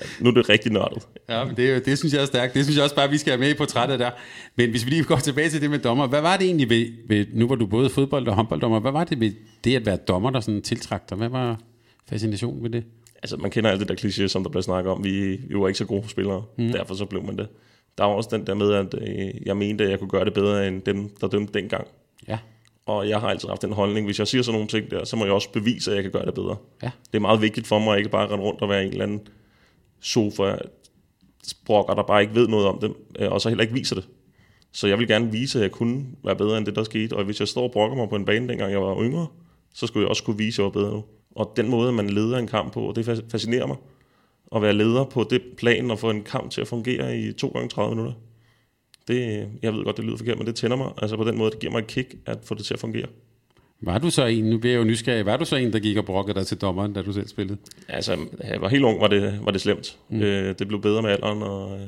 nu 0.20 0.30
er 0.30 0.34
det 0.34 0.48
rigtig 0.48 0.72
nørdet. 0.72 1.02
Ja, 1.28 1.44
men 1.44 1.56
det, 1.56 1.86
det 1.86 1.98
synes 1.98 2.14
jeg 2.14 2.22
er 2.22 2.26
stærkt. 2.26 2.54
Det 2.54 2.64
synes 2.64 2.76
jeg 2.76 2.84
også 2.84 2.96
bare, 2.96 3.10
vi 3.10 3.18
skal 3.18 3.30
have 3.30 3.40
med 3.40 3.50
i 3.50 3.54
portrættet 3.54 3.98
der. 3.98 4.10
Men 4.56 4.70
hvis 4.70 4.84
vi 4.84 4.90
lige 4.90 5.04
går 5.04 5.16
tilbage 5.16 5.48
til 5.50 5.60
det 5.60 5.70
med 5.70 5.78
dommer, 5.78 6.06
hvad 6.06 6.20
var 6.20 6.36
det 6.36 6.46
egentlig 6.46 6.70
ved, 6.70 6.86
ved 7.08 7.26
nu 7.32 7.48
var 7.48 7.54
du 7.54 7.66
både 7.66 7.90
fodbold- 7.90 8.28
og 8.28 8.34
håndbolddommer, 8.34 8.80
hvad 8.80 8.92
var 8.92 9.04
det 9.04 9.20
ved 9.20 9.32
det 9.64 9.76
at 9.76 9.86
være 9.86 9.96
dommer, 9.96 10.30
der 10.30 10.40
sådan 10.40 10.62
tiltrak 10.62 11.10
dig? 11.10 11.18
Hvad 11.18 11.28
var 11.28 11.60
fascinationen 12.08 12.62
ved 12.62 12.70
det? 12.70 12.84
Altså, 13.22 13.36
man 13.36 13.50
kender 13.50 13.70
alt 13.70 13.80
det 13.80 13.88
der 13.88 13.94
kliché, 13.94 14.26
som 14.26 14.42
der 14.42 14.50
bliver 14.50 14.62
snakket 14.62 14.92
om. 14.92 15.04
Vi, 15.04 15.40
vi 15.48 15.54
var 15.54 15.68
ikke 15.68 15.78
så 15.78 15.84
gode 15.84 16.08
spillere, 16.08 16.42
mm. 16.58 16.72
derfor 16.72 16.94
så 16.94 17.04
blev 17.04 17.24
man 17.24 17.38
det 17.38 17.48
der 17.98 18.04
var 18.04 18.12
også 18.12 18.28
den 18.32 18.46
der 18.46 18.54
med, 18.54 18.72
at 18.72 18.94
øh, 18.94 19.46
jeg 19.46 19.56
mente, 19.56 19.84
at 19.84 19.90
jeg 19.90 19.98
kunne 19.98 20.10
gøre 20.10 20.24
det 20.24 20.34
bedre 20.34 20.68
end 20.68 20.82
dem, 20.82 21.10
der 21.20 21.28
dømte 21.28 21.60
dengang. 21.60 21.86
Ja. 22.28 22.38
Og 22.86 23.08
jeg 23.08 23.20
har 23.20 23.28
altid 23.28 23.48
haft 23.48 23.62
den 23.62 23.72
holdning, 23.72 24.06
hvis 24.06 24.18
jeg 24.18 24.28
siger 24.28 24.42
sådan 24.42 24.54
nogle 24.54 24.68
ting 24.68 24.90
der, 24.90 25.04
så 25.04 25.16
må 25.16 25.24
jeg 25.24 25.34
også 25.34 25.52
bevise, 25.52 25.90
at 25.90 25.94
jeg 25.94 26.02
kan 26.02 26.12
gøre 26.12 26.26
det 26.26 26.34
bedre. 26.34 26.56
Ja. 26.82 26.90
Det 27.12 27.18
er 27.18 27.20
meget 27.20 27.42
vigtigt 27.42 27.66
for 27.66 27.78
mig, 27.78 27.92
at 27.92 27.98
ikke 27.98 28.10
bare 28.10 28.28
rende 28.28 28.44
rundt 28.44 28.62
og 28.62 28.68
være 28.68 28.84
en 28.84 28.90
eller 28.90 29.04
anden 29.04 29.20
sofa 30.00 30.56
brokker, 31.66 31.94
der 31.94 32.02
bare 32.02 32.22
ikke 32.22 32.34
ved 32.34 32.48
noget 32.48 32.66
om 32.66 32.78
det, 32.78 32.92
øh, 33.18 33.32
og 33.32 33.40
så 33.40 33.48
heller 33.48 33.62
ikke 33.62 33.74
viser 33.74 33.94
det. 33.94 34.08
Så 34.72 34.86
jeg 34.86 34.98
vil 34.98 35.08
gerne 35.08 35.32
vise, 35.32 35.58
at 35.58 35.62
jeg 35.62 35.70
kunne 35.70 36.04
være 36.24 36.36
bedre 36.36 36.58
end 36.58 36.66
det, 36.66 36.76
der 36.76 36.84
skete. 36.84 37.16
Og 37.16 37.24
hvis 37.24 37.40
jeg 37.40 37.48
står 37.48 37.62
og 37.62 37.72
brokker 37.72 37.96
mig 37.96 38.08
på 38.08 38.16
en 38.16 38.24
bane, 38.24 38.48
dengang 38.48 38.72
jeg 38.72 38.82
var 38.82 39.02
yngre, 39.02 39.26
så 39.74 39.86
skulle 39.86 40.04
jeg 40.04 40.10
også 40.10 40.24
kunne 40.24 40.38
vise, 40.38 40.54
at 40.54 40.58
jeg 40.58 40.64
var 40.64 40.80
bedre 40.80 40.92
nu. 40.92 41.04
Og 41.36 41.52
den 41.56 41.68
måde, 41.68 41.92
man 41.92 42.10
leder 42.10 42.38
en 42.38 42.46
kamp 42.46 42.72
på, 42.72 42.92
det 42.96 43.24
fascinerer 43.30 43.66
mig 43.66 43.76
at 44.54 44.62
være 44.62 44.72
leder 44.72 45.04
på 45.04 45.26
det 45.30 45.42
plan 45.56 45.90
og 45.90 45.98
få 45.98 46.10
en 46.10 46.22
kamp 46.22 46.50
til 46.50 46.60
at 46.60 46.68
fungere 46.68 47.18
i 47.18 47.32
2 47.32 47.48
gange 47.48 47.68
30 47.68 47.94
minutter. 47.94 48.12
Det, 49.08 49.48
jeg 49.62 49.74
ved 49.74 49.84
godt, 49.84 49.96
det 49.96 50.04
lyder 50.04 50.16
forkert, 50.16 50.38
men 50.38 50.46
det 50.46 50.54
tænder 50.54 50.76
mig. 50.76 50.92
Altså 51.02 51.16
på 51.16 51.24
den 51.24 51.38
måde, 51.38 51.50
det 51.50 51.58
giver 51.58 51.72
mig 51.72 51.78
et 51.78 51.86
kick 51.86 52.14
at 52.26 52.38
få 52.42 52.54
det 52.54 52.64
til 52.64 52.74
at 52.74 52.80
fungere. 52.80 53.06
Var 53.80 53.98
du 53.98 54.10
så 54.10 54.26
en, 54.26 54.44
nu 54.44 54.58
bliver 54.58 54.72
jeg 54.72 54.78
jo 54.78 54.84
nysgerrig, 54.84 55.26
var 55.26 55.36
du 55.36 55.44
så 55.44 55.56
en, 55.56 55.72
der 55.72 55.78
gik 55.78 55.96
og 55.96 56.04
brokkede 56.04 56.38
dig 56.38 56.46
til 56.46 56.60
dommeren, 56.60 56.92
da 56.92 57.02
du 57.02 57.12
selv 57.12 57.28
spillede? 57.28 57.58
Altså, 57.88 58.18
jeg 58.44 58.60
var 58.60 58.68
helt 58.68 58.84
ung, 58.84 59.00
var 59.00 59.08
det, 59.08 59.40
var 59.42 59.50
det 59.50 59.60
slemt. 59.60 59.98
Mm. 60.08 60.20
Øh, 60.20 60.54
det 60.58 60.68
blev 60.68 60.80
bedre 60.80 61.02
med 61.02 61.10
alderen, 61.10 61.42
og, 61.42 61.80
øh, 61.80 61.86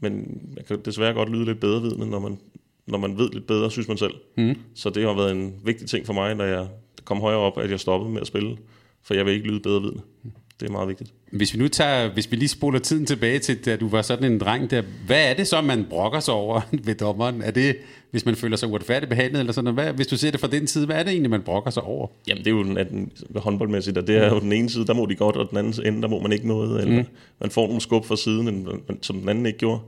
men 0.00 0.40
jeg 0.56 0.64
kan 0.64 0.80
desværre 0.84 1.14
godt 1.14 1.28
lyde 1.28 1.44
lidt 1.44 1.60
bedre 1.60 1.82
vidne, 1.82 2.06
når 2.06 2.18
man, 2.18 2.38
når 2.86 2.98
man 2.98 3.18
ved 3.18 3.30
lidt 3.30 3.46
bedre, 3.46 3.70
synes 3.70 3.88
man 3.88 3.96
selv. 3.96 4.14
Mm. 4.36 4.54
Så 4.74 4.90
det 4.90 5.02
har 5.02 5.14
været 5.14 5.32
en 5.32 5.54
vigtig 5.64 5.88
ting 5.88 6.06
for 6.06 6.12
mig, 6.12 6.38
da 6.38 6.42
jeg 6.42 6.68
kom 7.04 7.20
højere 7.20 7.38
op, 7.40 7.58
at 7.58 7.70
jeg 7.70 7.80
stoppede 7.80 8.12
med 8.12 8.20
at 8.20 8.26
spille, 8.26 8.56
for 9.02 9.14
jeg 9.14 9.26
vil 9.26 9.34
ikke 9.34 9.48
lyde 9.48 9.60
bedre 9.60 9.82
vidne. 9.82 10.00
Mm. 10.22 10.30
Det 10.60 10.68
er 10.68 10.72
meget 10.72 10.88
vigtigt. 10.88 11.12
Hvis 11.32 11.54
vi 11.54 11.58
nu 11.58 11.68
tager, 11.68 12.12
hvis 12.12 12.30
vi 12.30 12.36
lige 12.36 12.48
spoler 12.48 12.78
tiden 12.78 13.06
tilbage 13.06 13.38
til, 13.38 13.64
da 13.64 13.76
du 13.76 13.88
var 13.88 14.02
sådan 14.02 14.32
en 14.32 14.38
dreng 14.38 14.70
der, 14.70 14.82
hvad 15.06 15.30
er 15.30 15.34
det 15.34 15.46
så, 15.46 15.60
man 15.60 15.86
brokker 15.90 16.20
sig 16.20 16.34
over 16.34 16.60
ved 16.86 16.94
dommeren? 16.94 17.42
Er 17.42 17.50
det, 17.50 17.76
hvis 18.10 18.26
man 18.26 18.36
føler 18.36 18.56
sig 18.56 18.68
uretfærdigt 18.68 19.10
behandlet, 19.10 19.40
eller 19.40 19.52
sådan 19.52 19.74
hvad, 19.74 19.92
Hvis 19.92 20.06
du 20.06 20.16
ser 20.16 20.30
det 20.30 20.40
fra 20.40 20.48
den 20.48 20.66
side, 20.66 20.86
hvad 20.86 20.96
er 20.96 21.02
det 21.02 21.10
egentlig, 21.10 21.30
man 21.30 21.42
brokker 21.42 21.70
sig 21.70 21.82
over? 21.82 22.06
Jamen, 22.28 22.44
det 22.44 22.50
er 22.50 22.54
jo 22.54 22.62
den, 22.62 22.76
den 22.76 23.12
håndboldmæssigt, 23.36 23.98
og 23.98 24.06
det 24.06 24.16
er 24.16 24.28
jo 24.28 24.40
den 24.40 24.52
ene 24.52 24.70
side, 24.70 24.86
der 24.86 24.94
må 24.94 25.06
de 25.06 25.14
godt, 25.14 25.36
og 25.36 25.50
den 25.50 25.58
anden 25.58 25.86
ende, 25.86 26.02
der 26.02 26.08
må 26.08 26.20
man 26.20 26.32
ikke 26.32 26.48
noget. 26.48 26.80
Eller 26.80 26.98
mm. 26.98 27.06
Man 27.40 27.50
får 27.50 27.66
nogle 27.66 27.80
skub 27.80 28.04
fra 28.04 28.16
siden, 28.16 28.66
som 29.02 29.16
den 29.16 29.28
anden 29.28 29.46
ikke 29.46 29.58
gjorde 29.58 29.80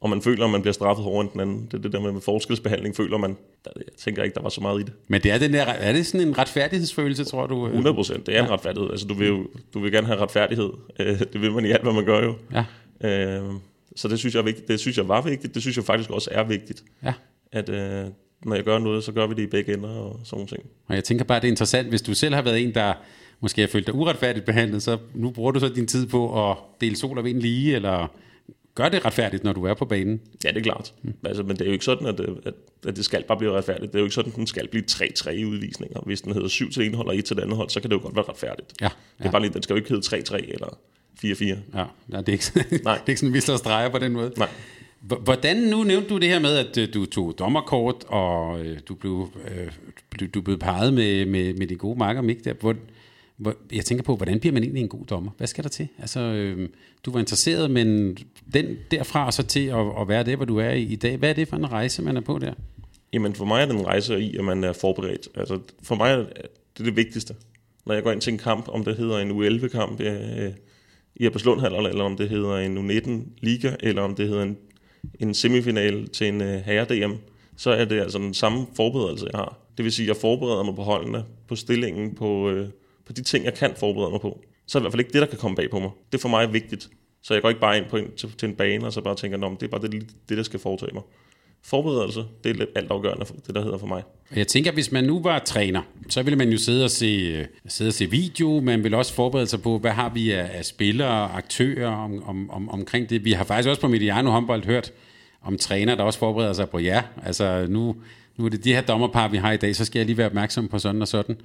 og 0.00 0.10
man 0.10 0.22
føler, 0.22 0.44
at 0.44 0.50
man 0.50 0.60
bliver 0.62 0.72
straffet 0.72 1.04
hårdere 1.04 1.22
end 1.22 1.30
den 1.32 1.40
anden. 1.40 1.64
Det 1.64 1.74
er 1.74 1.78
det 1.78 1.92
der 1.92 2.00
med, 2.00 2.12
med 2.12 2.20
forskelsbehandling, 2.20 2.96
føler 2.96 3.18
man. 3.18 3.36
Der, 3.64 3.70
jeg 3.76 3.84
tænker 3.96 4.22
ikke, 4.22 4.34
der 4.34 4.42
var 4.42 4.48
så 4.48 4.60
meget 4.60 4.80
i 4.80 4.82
det. 4.82 4.92
Men 5.08 5.22
det 5.22 5.30
er, 5.30 5.38
den 5.38 5.52
der, 5.52 5.64
er 5.64 5.92
det 5.92 6.06
sådan 6.06 6.28
en 6.28 6.38
retfærdighedsfølelse, 6.38 7.24
tror 7.24 7.46
du? 7.46 7.66
100 7.66 7.94
procent. 7.94 8.26
Det 8.26 8.34
er 8.34 8.38
ja. 8.38 8.44
en 8.44 8.50
retfærdighed. 8.50 8.90
Altså, 8.90 9.06
du 9.06 9.14
vil 9.14 9.28
jo 9.28 9.46
du 9.74 9.80
vil 9.80 9.92
gerne 9.92 10.06
have 10.06 10.20
retfærdighed. 10.20 10.70
Øh, 11.00 11.18
det 11.18 11.40
vil 11.40 11.52
man 11.52 11.64
i 11.64 11.70
alt, 11.70 11.82
hvad 11.82 11.92
man 11.92 12.04
gør 12.04 12.24
jo. 12.24 12.34
Ja. 12.52 12.64
Øh, 13.08 13.52
så 13.96 14.08
det 14.08 14.18
synes 14.18 14.34
jeg 14.34 14.40
er 14.40 14.44
vigtigt. 14.44 14.68
Det 14.68 14.80
synes 14.80 14.96
jeg 14.96 15.08
var 15.08 15.20
vigtigt. 15.20 15.54
Det 15.54 15.62
synes 15.62 15.76
jeg 15.76 15.84
faktisk 15.84 16.10
også 16.10 16.30
er 16.32 16.44
vigtigt. 16.44 16.84
Ja. 17.04 17.12
At 17.52 17.68
øh, 17.68 18.04
når 18.44 18.54
jeg 18.54 18.64
gør 18.64 18.78
noget, 18.78 19.04
så 19.04 19.12
gør 19.12 19.26
vi 19.26 19.34
det 19.34 19.42
i 19.42 19.46
begge 19.46 19.74
ender 19.74 19.88
og 19.88 20.20
sådan 20.24 20.46
ting. 20.46 20.62
Og 20.88 20.94
jeg 20.94 21.04
tænker 21.04 21.24
bare, 21.24 21.40
det 21.40 21.46
er 21.46 21.50
interessant, 21.50 21.88
hvis 21.88 22.02
du 22.02 22.14
selv 22.14 22.34
har 22.34 22.42
været 22.42 22.62
en, 22.62 22.74
der 22.74 22.94
måske 23.40 23.60
har 23.60 23.68
følt 23.68 23.86
dig 23.86 23.94
uretfærdigt 23.94 24.46
behandlet, 24.46 24.82
så 24.82 24.98
nu 25.14 25.30
bruger 25.30 25.52
du 25.52 25.60
så 25.60 25.68
din 25.68 25.86
tid 25.86 26.06
på 26.06 26.50
at 26.50 26.56
dele 26.80 26.96
sol 26.96 27.18
og 27.18 27.24
vind 27.24 27.40
lige, 27.40 27.74
eller 27.74 28.08
gør 28.78 28.88
det 28.88 29.04
retfærdigt, 29.04 29.44
når 29.44 29.52
du 29.52 29.64
er 29.64 29.74
på 29.74 29.84
banen. 29.84 30.20
Ja, 30.44 30.48
det 30.48 30.56
er 30.56 30.62
klart. 30.62 30.94
Mm. 31.02 31.14
Altså, 31.24 31.42
men 31.42 31.56
det 31.56 31.60
er 31.60 31.66
jo 31.66 31.72
ikke 31.72 31.84
sådan, 31.84 32.06
at 32.06 32.18
det, 32.18 32.38
at, 32.44 32.54
at 32.86 32.96
det 32.96 33.04
skal 33.04 33.24
bare 33.28 33.38
blive 33.38 33.52
retfærdigt. 33.52 33.92
Det 33.92 33.98
er 33.98 34.00
jo 34.00 34.04
ikke 34.04 34.14
sådan, 34.14 34.32
at 34.32 34.36
den 34.36 34.46
skal 34.46 34.68
blive 34.68 34.84
3-3 34.90 35.30
i 35.30 35.44
udvisninger. 35.44 36.00
Hvis 36.06 36.20
den 36.20 36.32
hedder 36.32 36.48
7 36.48 36.70
til 36.70 36.86
en 36.86 36.94
hold 36.94 37.08
og 37.08 37.16
1 37.16 37.24
til 37.24 37.36
det 37.36 37.42
andet 37.42 37.56
hold, 37.56 37.70
så 37.70 37.80
kan 37.80 37.90
det 37.90 37.96
jo 37.96 38.02
godt 38.02 38.16
være 38.16 38.24
retfærdigt. 38.28 38.72
Ja, 38.80 38.84
ja. 38.84 38.90
Det 39.18 39.26
er 39.26 39.30
bare 39.30 39.42
lige, 39.42 39.52
den 39.54 39.62
skal 39.62 39.74
jo 39.74 39.76
ikke 39.76 39.88
hedde 39.88 40.16
3-3 40.16 40.52
eller 40.52 40.78
4-4. 41.24 41.78
Ja, 41.78 41.84
nej, 42.08 42.20
det 42.20 42.28
er 42.28 42.32
ikke, 42.32 42.44
sådan, 42.44 42.64
Nej. 42.84 42.94
det 42.94 43.02
er 43.06 43.08
ikke 43.08 43.20
sådan, 43.20 43.34
vi 43.34 43.40
slår 43.40 43.56
streger 43.56 43.88
på 43.88 43.98
den 43.98 44.12
måde. 44.12 44.32
Nej. 44.36 44.48
Hvordan, 45.00 45.56
nu 45.56 45.82
nævnte 45.82 46.08
du 46.08 46.18
det 46.18 46.28
her 46.28 46.38
med, 46.38 46.56
at 46.56 46.78
øh, 46.78 46.94
du 46.94 47.06
tog 47.06 47.34
dommerkort, 47.38 48.04
og 48.06 48.60
øh, 48.60 48.78
du 48.88 48.94
blev, 48.94 49.30
øh, 49.50 50.28
du 50.34 50.40
blev 50.40 50.58
peget 50.58 50.94
med, 50.94 51.26
med, 51.26 51.54
med 51.54 51.66
de 51.66 51.76
gode 51.76 51.98
marker, 51.98 52.22
Mik, 52.22 52.44
der. 52.44 52.52
Hvor, 53.38 53.54
jeg 53.72 53.84
tænker 53.84 54.04
på, 54.04 54.16
hvordan 54.16 54.40
bliver 54.40 54.52
man 54.52 54.62
egentlig 54.62 54.82
en 54.82 54.88
god 54.88 55.04
dommer? 55.04 55.30
Hvad 55.36 55.46
skal 55.46 55.64
der 55.64 55.70
til? 55.70 55.88
Altså, 55.98 56.20
øh, 56.20 56.68
du 57.04 57.10
var 57.10 57.20
interesseret, 57.20 57.70
men 57.70 58.18
den 58.54 58.76
derfra 58.90 59.26
og 59.26 59.32
så 59.32 59.42
til 59.42 59.66
at, 59.66 59.86
at 60.00 60.08
være 60.08 60.24
det, 60.24 60.36
hvor 60.36 60.44
du 60.44 60.56
er 60.56 60.70
i, 60.70 60.82
i 60.82 60.96
dag, 60.96 61.16
hvad 61.16 61.30
er 61.30 61.34
det 61.34 61.48
for 61.48 61.56
en 61.56 61.72
rejse, 61.72 62.02
man 62.02 62.16
er 62.16 62.20
på 62.20 62.38
der? 62.38 62.52
Jamen 63.12 63.34
for 63.34 63.44
mig 63.44 63.62
er 63.62 63.66
den 63.66 63.86
rejse 63.86 64.20
i, 64.20 64.36
at 64.36 64.44
man 64.44 64.64
er 64.64 64.72
forberedt. 64.72 65.28
Altså, 65.34 65.58
for 65.82 65.94
mig 65.94 66.12
er 66.12 66.24
det 66.78 66.86
det 66.86 66.96
vigtigste. 66.96 67.34
Når 67.86 67.94
jeg 67.94 68.02
går 68.02 68.12
ind 68.12 68.20
til 68.20 68.32
en 68.32 68.38
kamp, 68.38 68.68
om 68.68 68.84
det 68.84 68.96
hedder 68.96 69.18
en 69.18 69.30
U11-kamp 69.30 70.00
øh, 70.00 70.52
i 71.16 71.26
Abelslund 71.26 71.60
eller 71.60 72.04
om 72.04 72.16
det 72.16 72.28
hedder 72.28 72.56
en 72.56 72.78
U19-liga, 72.78 73.72
eller 73.80 74.02
om 74.02 74.14
det 74.14 74.28
hedder 74.28 74.42
en, 74.42 74.56
en 75.20 75.34
semifinal 75.34 76.08
til 76.08 76.28
en 76.28 76.40
øh, 76.40 76.60
herre-DM, 76.60 77.12
så 77.56 77.70
er 77.70 77.84
det 77.84 78.00
altså 78.00 78.18
den 78.18 78.34
samme 78.34 78.66
forberedelse, 78.76 79.26
jeg 79.32 79.38
har. 79.38 79.58
Det 79.76 79.84
vil 79.84 79.92
sige, 79.92 80.04
at 80.04 80.08
jeg 80.08 80.16
forbereder 80.16 80.62
mig 80.62 80.74
på 80.74 80.82
holdene, 80.82 81.24
på 81.48 81.56
stillingen, 81.56 82.14
på... 82.14 82.50
Øh, 82.50 82.68
på 83.08 83.12
de 83.12 83.22
ting, 83.22 83.44
jeg 83.44 83.54
kan 83.54 83.74
forberede 83.76 84.10
mig 84.10 84.20
på, 84.20 84.40
så 84.66 84.78
er 84.78 84.80
det 84.80 84.82
i 84.82 84.84
hvert 84.84 84.92
fald 84.92 85.00
ikke 85.00 85.12
det, 85.12 85.20
der 85.20 85.26
kan 85.26 85.38
komme 85.38 85.56
bag 85.56 85.70
på 85.70 85.78
mig. 85.78 85.90
Det 86.12 86.18
er 86.18 86.22
for 86.22 86.28
mig 86.28 86.52
vigtigt. 86.52 86.88
Så 87.22 87.34
jeg 87.34 87.42
går 87.42 87.48
ikke 87.48 87.60
bare 87.60 87.78
ind 87.78 87.86
på 87.86 87.96
en, 87.96 88.06
til, 88.16 88.32
til 88.38 88.48
en 88.48 88.54
bane, 88.54 88.86
og 88.86 88.92
så 88.92 89.00
bare 89.00 89.16
tænker, 89.16 89.46
at 89.46 89.60
det 89.60 89.66
er 89.66 89.70
bare 89.70 89.82
det, 89.82 90.06
det, 90.28 90.36
der 90.36 90.42
skal 90.42 90.60
foretage 90.60 90.94
mig. 90.94 91.02
Forberedelse, 91.64 92.24
det 92.44 92.50
er 92.50 92.54
lidt 92.54 92.70
alt 92.76 92.90
afgørende, 92.90 93.26
for 93.26 93.34
det 93.34 93.54
der 93.54 93.62
hedder 93.62 93.78
for 93.78 93.86
mig. 93.86 94.02
Jeg 94.36 94.46
tænker, 94.46 94.70
at 94.70 94.74
hvis 94.74 94.92
man 94.92 95.04
nu 95.04 95.22
var 95.22 95.38
træner, 95.38 95.82
så 96.08 96.22
ville 96.22 96.36
man 96.36 96.48
jo 96.48 96.58
sidde 96.58 96.84
og 96.84 96.90
se, 96.90 97.06
øh, 97.06 97.46
sidde 97.66 97.88
og 97.88 97.92
se 97.92 98.10
video, 98.10 98.60
man 98.60 98.84
vil 98.84 98.94
også 98.94 99.14
forberede 99.14 99.46
sig 99.46 99.62
på, 99.62 99.78
hvad 99.78 99.90
har 99.90 100.08
vi 100.08 100.30
af, 100.30 100.50
af 100.52 100.64
spillere 100.64 101.08
og 101.08 101.36
aktører 101.36 101.88
om, 101.88 102.22
om, 102.28 102.50
om, 102.50 102.68
omkring 102.68 103.10
det. 103.10 103.24
Vi 103.24 103.32
har 103.32 103.44
faktisk 103.44 103.68
også 103.68 103.80
på 103.80 103.88
Mediano 103.88 104.30
håndbold 104.30 104.64
hørt 104.64 104.92
om 105.42 105.58
træner, 105.58 105.94
der 105.94 106.02
også 106.02 106.18
forbereder 106.18 106.52
sig 106.52 106.70
på 106.70 106.78
jer. 106.78 107.02
Altså 107.24 107.66
nu, 107.68 107.96
nu 108.36 108.44
er 108.44 108.48
det 108.48 108.64
de 108.64 108.74
her 108.74 108.80
dommerpar, 108.80 109.28
vi 109.28 109.36
har 109.36 109.52
i 109.52 109.56
dag, 109.56 109.76
så 109.76 109.84
skal 109.84 109.98
jeg 109.98 110.06
lige 110.06 110.16
være 110.16 110.26
opmærksom 110.26 110.68
på 110.68 110.78
sådan 110.78 111.02
og 111.02 111.08
sådan. 111.08 111.36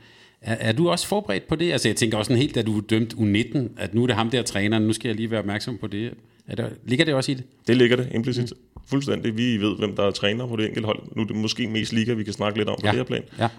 Er, 0.44 0.56
er 0.56 0.72
du 0.72 0.90
også 0.90 1.08
forberedt 1.08 1.48
på 1.48 1.56
det? 1.56 1.72
Altså 1.72 1.88
jeg 1.90 1.96
tænker 1.96 2.18
også 2.18 2.30
sådan 2.30 2.42
helt, 2.42 2.58
at 2.58 2.66
du 2.66 2.80
dømt 2.90 3.14
U19, 3.14 3.58
at 3.78 3.94
nu 3.94 4.04
er 4.04 4.08
det 4.08 4.16
ham 4.16 4.30
der 4.30 4.42
træneren, 4.42 4.84
nu 4.84 4.94
skal 4.94 5.10
jeg 5.10 5.16
lige 5.16 5.32
være 5.32 5.40
opmærksom 5.40 5.78
på 5.78 5.88
det. 5.88 6.14
Er 6.48 6.56
der, 6.56 6.70
ligger 6.86 7.06
det 7.06 7.14
også 7.14 7.32
i 7.32 7.36
det? 7.36 7.44
Det 7.68 7.78
ligger 7.78 7.96
det 7.98 8.08
implicit. 8.16 8.54
Mm. 8.76 8.82
Fuldstændig. 8.90 9.38
Vi 9.38 9.58
ved, 9.58 9.78
hvem 9.78 9.96
der 9.96 10.04
er 10.04 10.12
træner 10.12 10.48
på 10.48 10.56
det 10.56 10.66
enkelte 10.66 10.86
hold. 10.86 11.00
Nu 11.16 11.22
er 11.22 11.26
det 11.28 11.36
måske 11.36 11.68
mest 11.68 11.94
liga, 11.94 12.14
vi 12.14 12.24
kan 12.24 12.34
snakke 12.34 12.58
lidt 12.60 12.70
om 12.70 12.76
på 12.82 12.86
Ja. 12.88 12.92
det 12.92 12.98
her 12.98 13.04
plan. 13.04 13.24
Ja. 13.40 13.50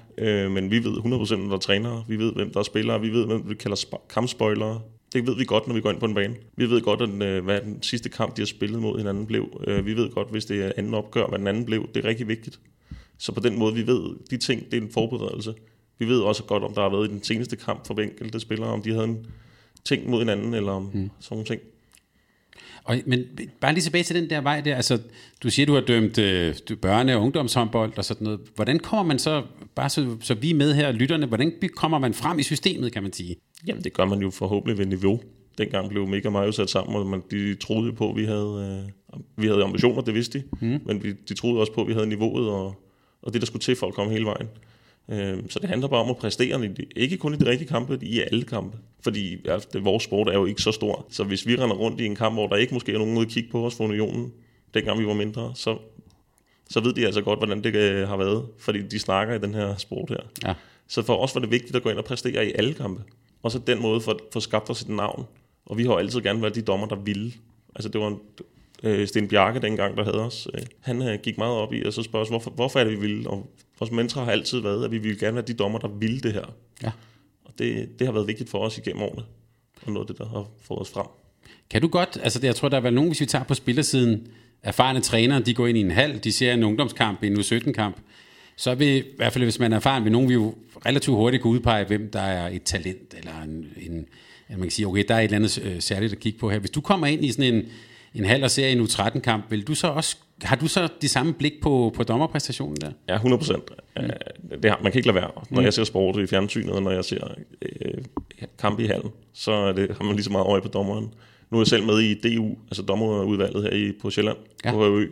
Øh, 0.45 0.51
men 0.51 0.71
vi 0.71 0.85
ved 0.85 0.93
100% 0.93 1.37
hvem 1.37 1.49
der 1.49 1.57
er 1.57 1.61
trænere. 1.61 2.05
Vi 2.09 2.17
ved, 2.19 2.33
hvem 2.33 2.51
der 2.53 2.59
er 2.61 2.65
spillere. 2.65 3.01
Vi 3.01 3.09
ved, 3.09 3.27
hvem 3.27 3.43
vi 3.49 3.55
kalder 3.55 3.77
sp- 3.77 4.07
kampspoilere. 4.15 4.81
Det 5.13 5.27
ved 5.27 5.37
vi 5.37 5.45
godt, 5.45 5.67
når 5.69 5.75
vi 5.75 5.81
går 5.81 5.91
ind 5.91 6.01
på 6.01 6.07
en 6.07 6.15
bane. 6.15 6.35
Vi 6.57 6.71
ved 6.71 6.81
godt, 6.81 7.01
at, 7.03 7.09
øh, 7.29 7.45
hvad 7.45 7.61
den 7.61 7.83
sidste 7.83 8.09
kamp, 8.09 8.37
de 8.37 8.41
har 8.43 8.47
spillet 8.47 8.81
mod 8.83 8.99
hinanden, 8.99 9.27
blev. 9.27 9.63
Øh, 9.67 9.87
vi 9.87 9.97
ved 9.97 10.11
godt, 10.11 10.31
hvis 10.31 10.45
det 10.45 10.65
er 10.65 10.73
anden 10.77 10.95
opgør, 10.95 11.27
hvad 11.27 11.39
den 11.39 11.47
anden 11.47 11.65
blev. 11.65 11.89
Det 11.95 12.05
er 12.05 12.09
rigtig 12.09 12.29
vigtigt. 12.29 12.59
Så 13.19 13.33
på 13.33 13.41
den 13.41 13.59
måde, 13.59 13.75
vi 13.75 13.87
ved, 13.87 14.01
de 14.31 14.37
ting, 14.37 14.65
det 14.71 14.77
er 14.79 14.83
en 14.83 14.91
forberedelse. 14.93 15.55
Vi 15.99 16.07
ved 16.07 16.21
også 16.21 16.43
godt, 16.43 16.63
om 16.63 16.75
der 16.75 16.83
har 16.83 16.89
været 16.89 17.09
i 17.09 17.13
den 17.13 17.23
seneste 17.23 17.57
kamp 17.57 17.87
for 17.87 17.95
enkelte 17.95 18.41
spillere, 18.41 18.69
om 18.69 18.83
de 18.83 18.93
havde 18.93 19.05
en 19.05 19.27
ting 19.85 20.11
mod 20.11 20.19
hinanden, 20.19 20.55
eller 20.55 20.73
om 20.73 20.83
mm. 20.83 21.11
sådan 21.21 21.35
nogle 21.35 21.45
ting. 21.45 21.61
Og, 22.85 22.97
men 23.07 23.25
bare 23.61 23.73
lige 23.73 23.83
tilbage 23.83 24.05
til 24.05 24.17
den 24.17 24.31
der 24.31 24.41
vej 24.41 24.61
der, 24.61 24.77
altså 24.77 24.99
du 25.43 25.51
siger, 25.51 25.67
du 25.67 25.75
har 25.75 25.81
dømt 25.81 26.19
øh, 26.19 26.55
børne- 26.87 27.15
og 27.15 27.23
ungdomshåndbold 27.23 27.99
og 27.99 28.05
sådan 28.05 28.25
noget. 28.25 28.41
Hvordan 28.55 28.79
kommer 28.79 29.03
man 29.03 29.19
så, 29.19 29.43
bare 29.75 29.91
så, 29.91 30.17
så 30.21 30.35
vi 30.35 30.53
med 30.53 30.75
her, 30.75 30.93
lytterne, 30.93 31.27
hvordan 31.27 31.53
kommer 31.77 31.99
man 31.99 32.15
frem 32.15 32.39
i 32.39 32.43
systemet, 32.43 32.93
kan 32.93 33.03
man 33.03 33.13
sige? 33.13 33.37
Jamen, 33.67 33.85
det 33.85 33.93
gør 33.93 34.05
man 34.05 34.23
jo 34.23 34.31
forhåbentlig 34.31 34.79
ved 34.79 34.87
niveau. 34.87 35.21
Dengang 35.59 35.89
blev 35.89 36.07
Mega 36.07 36.31
Mario 36.31 36.53
sat 36.53 36.71
sammen, 36.71 36.97
og 36.97 37.07
man, 37.07 37.23
de 37.31 37.55
troede 37.55 37.93
på, 37.93 38.11
at 38.11 38.17
vi 38.17 38.25
havde, 38.25 38.85
øh, 39.15 39.23
vi 39.43 39.47
havde 39.47 39.65
ambitioner, 39.65 40.03
det 40.03 40.15
vidste 40.15 40.39
de. 40.39 40.45
Mm. 40.67 40.81
Men 40.87 41.03
vi, 41.03 41.13
de 41.29 41.35
troede 41.35 41.61
også 41.61 41.73
på, 41.73 41.81
at 41.81 41.89
vi 41.89 41.93
havde 41.93 42.07
niveauet, 42.07 42.49
og, 42.49 42.83
og 43.23 43.33
det, 43.33 43.43
der 43.43 43.47
skulle 43.47 43.63
til 43.63 43.77
for 43.77 43.87
at 43.87 43.95
komme 43.95 44.13
hele 44.13 44.25
vejen. 44.25 44.49
Øh, 45.09 45.39
så 45.49 45.59
det 45.59 45.69
handler 45.69 45.89
bare 45.89 46.01
om 46.01 46.11
at 46.11 46.17
præstere, 46.17 46.71
ikke 46.97 47.17
kun 47.17 47.35
i 47.35 47.37
de 47.37 47.47
rigtige 47.51 47.69
kampe, 47.69 47.99
i 48.03 48.21
alle 48.21 48.45
kampe. 48.45 48.79
Fordi 49.01 49.37
det, 49.73 49.85
vores 49.85 50.03
sport 50.03 50.29
er 50.29 50.33
jo 50.33 50.47
ikke 50.47 50.63
så 50.63 50.73
stor. 50.73 51.07
Så 51.11 51.25
hvis 51.25 51.47
vi 51.47 51.57
render 51.57 51.77
rundt 51.77 52.01
i 52.01 52.07
en 52.07 52.17
kamp, 52.17 52.35
hvor 52.35 52.47
der 52.47 52.57
ikke 52.57 52.75
måske 52.75 52.93
er 52.93 52.99
nogen 52.99 53.17
ude 53.17 53.27
at 53.27 53.33
kigge 53.33 53.51
på 53.51 53.67
os 53.67 53.75
for 53.75 53.85
unionen, 53.85 54.33
dengang 54.75 54.99
vi 54.99 55.07
var 55.07 55.15
mindre, 55.15 55.53
så, 55.55 55.79
så 56.71 56.81
ved 56.81 56.93
de 56.93 57.07
altså 57.07 57.23
godt, 57.23 57.39
hvordan 57.39 57.65
det 57.65 57.75
øh, 57.75 58.09
har 58.09 58.17
været. 58.17 58.47
Fordi 58.59 58.83
de 58.83 58.99
snakker 58.99 59.35
i 59.35 59.39
den 59.39 59.55
her 59.55 59.77
sport 59.77 60.11
her. 60.11 60.49
Ja. 60.49 60.55
Så 60.89 61.03
for 61.03 61.17
os 61.17 61.35
var 61.35 61.41
det 61.41 61.51
vigtigt 61.51 61.77
at 61.77 61.83
gå 61.83 61.91
ind 61.91 61.99
og 61.99 62.05
præstere 62.05 62.47
i 62.47 62.53
alle 62.55 62.75
kampe. 62.75 63.03
Og 63.43 63.51
så 63.51 63.59
den 63.59 63.83
måde 63.83 64.01
for 64.01 64.19
få 64.33 64.41
skabt 64.41 64.71
os 64.71 64.83
et 64.83 64.89
navn. 64.89 65.27
Og 65.67 65.79
vi 65.79 65.85
har 65.85 65.93
altid 65.93 66.21
gerne 66.21 66.43
været 66.43 66.55
de 66.55 66.63
dommer, 66.63 66.87
der 66.87 66.97
ville. 66.97 67.33
Altså 67.75 67.89
det 67.89 68.01
var 68.01 68.09
en, 68.09 68.19
øh, 68.83 69.09
Sten 69.09 69.29
Bjarke 69.29 69.61
dengang, 69.61 69.97
der 69.97 70.05
havde 70.05 70.21
os. 70.21 70.49
Øh, 70.55 70.63
han 70.81 71.03
øh, 71.03 71.19
gik 71.23 71.39
meget 71.39 71.57
op 71.57 71.73
i 71.73 71.83
at 71.83 71.95
så 71.95 72.03
spørge 72.03 72.23
os, 72.23 72.29
hvorfor, 72.29 72.51
hvorfor 72.51 72.81
er 72.81 72.85
det, 72.85 72.93
vi 72.93 73.01
ville? 73.01 73.31
Og 73.31 73.51
vores 73.79 73.93
mentor 73.93 74.25
har 74.25 74.33
altid 74.33 74.61
været, 74.61 74.85
at 74.85 74.91
vi 74.91 74.99
ville 74.99 75.19
gerne 75.19 75.35
være 75.35 75.45
de 75.45 75.55
dommer, 75.55 75.79
der 75.79 75.89
ville 75.89 76.21
det 76.21 76.33
her. 76.33 76.55
Ja. 76.83 76.91
Og 77.45 77.53
det, 77.59 77.99
det 77.99 78.07
har 78.07 78.13
været 78.13 78.27
vigtigt 78.27 78.51
for 78.51 78.59
os 78.59 78.79
igennem 78.79 79.03
årene. 79.03 79.23
Og 79.87 79.93
noget 79.93 80.09
af 80.09 80.15
det, 80.15 80.19
der 80.19 80.29
har 80.29 80.47
fået 80.63 80.81
os 80.81 80.91
frem. 80.91 81.07
Kan 81.71 81.83
du 81.83 81.89
godt, 81.89 82.19
altså 82.23 82.39
det, 82.39 82.47
jeg 82.47 82.57
tror, 82.57 82.69
der 82.69 82.81
er 82.81 82.91
nogen, 82.91 83.11
hvis 83.11 83.21
vi 83.21 83.27
tager 83.27 83.45
på 83.45 83.55
spillersiden, 83.55 84.27
erfarne 84.63 85.01
trænere, 85.01 85.41
de 85.41 85.55
går 85.55 85.67
ind 85.67 85.79
i 85.79 85.81
en 85.81 85.91
halv, 85.91 86.19
de 86.19 86.33
ser 86.33 86.53
en 86.53 86.65
ungdomskamp, 86.65 87.23
en 87.23 87.39
U17-kamp, 87.41 87.97
så 88.57 88.75
vil, 88.75 88.97
i 88.97 89.05
hvert 89.17 89.33
fald 89.33 89.45
hvis 89.45 89.59
man 89.59 89.73
er 89.73 89.77
erfaren, 89.77 90.05
vil 90.05 90.13
nogen 90.13 90.29
vil 90.29 90.35
jo 90.35 90.55
relativt 90.87 91.17
hurtigt 91.17 91.43
kunne 91.43 91.53
udpege, 91.53 91.85
hvem 91.85 92.11
der 92.11 92.21
er 92.21 92.49
et 92.49 92.63
talent, 92.63 93.15
eller 93.19 93.43
en, 93.43 93.67
en 93.77 94.07
at 94.49 94.59
man 94.59 94.63
kan 94.63 94.71
sige, 94.71 94.87
okay, 94.87 95.05
der 95.09 95.15
er 95.15 95.19
et 95.19 95.25
eller 95.25 95.37
andet 95.37 95.59
øh, 95.63 95.81
særligt 95.81 96.13
at 96.13 96.21
kigge 96.21 96.39
på 96.39 96.51
her. 96.51 96.59
Hvis 96.59 96.71
du 96.71 96.81
kommer 96.81 97.07
ind 97.07 97.25
i 97.25 97.33
sådan 97.33 97.55
en, 97.55 97.65
en 98.15 98.25
halv 98.25 98.45
og 98.45 98.51
ser 98.51 98.69
en 98.69 98.81
U13-kamp, 98.81 99.51
vil 99.51 99.67
du 99.67 99.75
så 99.75 99.87
også, 99.87 100.17
har 100.45 100.57
du 100.57 100.67
så 100.69 100.89
de 101.03 101.09
samme 101.09 101.33
blik 101.33 101.53
på, 101.63 101.93
på 101.97 102.03
dommerpræstationen 102.03 102.77
der? 102.77 102.91
Ja, 103.09 103.15
100 103.15 103.39
procent. 103.41 103.63
Mm. 103.97 104.03
Det 104.63 104.71
har, 104.71 104.81
man 104.83 104.93
kan 104.93 104.99
ikke 104.99 105.09
lade 105.09 105.15
være. 105.15 105.31
Når 105.51 105.63
jeg 105.63 105.75
ser 105.75 105.85
sport 105.85 106.17
i 106.17 106.27
fjernsynet, 106.27 106.83
når 106.83 106.91
jeg 106.91 107.05
ser 107.05 107.29
øh, 107.63 108.05
kampe 108.59 108.83
i 108.83 108.87
hallen, 108.87 109.11
så 109.33 109.53
er 109.53 109.73
det, 109.73 109.97
har 109.99 110.05
man 110.05 110.15
lige 110.15 110.25
så 110.25 110.33
meget 110.33 110.47
øje 110.47 110.61
på 110.61 110.69
dommeren. 110.69 111.15
Nu 111.51 111.59
er 111.59 111.61
jeg 111.63 111.67
selv 111.67 111.87
med 111.87 111.99
i 112.01 112.15
DU, 112.37 112.49
altså 112.71 112.83
dommerudvalget 112.83 113.63
her 113.63 113.71
i, 113.71 113.93
på 114.03 114.11
Sjælland, 114.11 114.37
Ja. 114.65 114.73
på 114.73 114.99
HØ. 114.99 115.09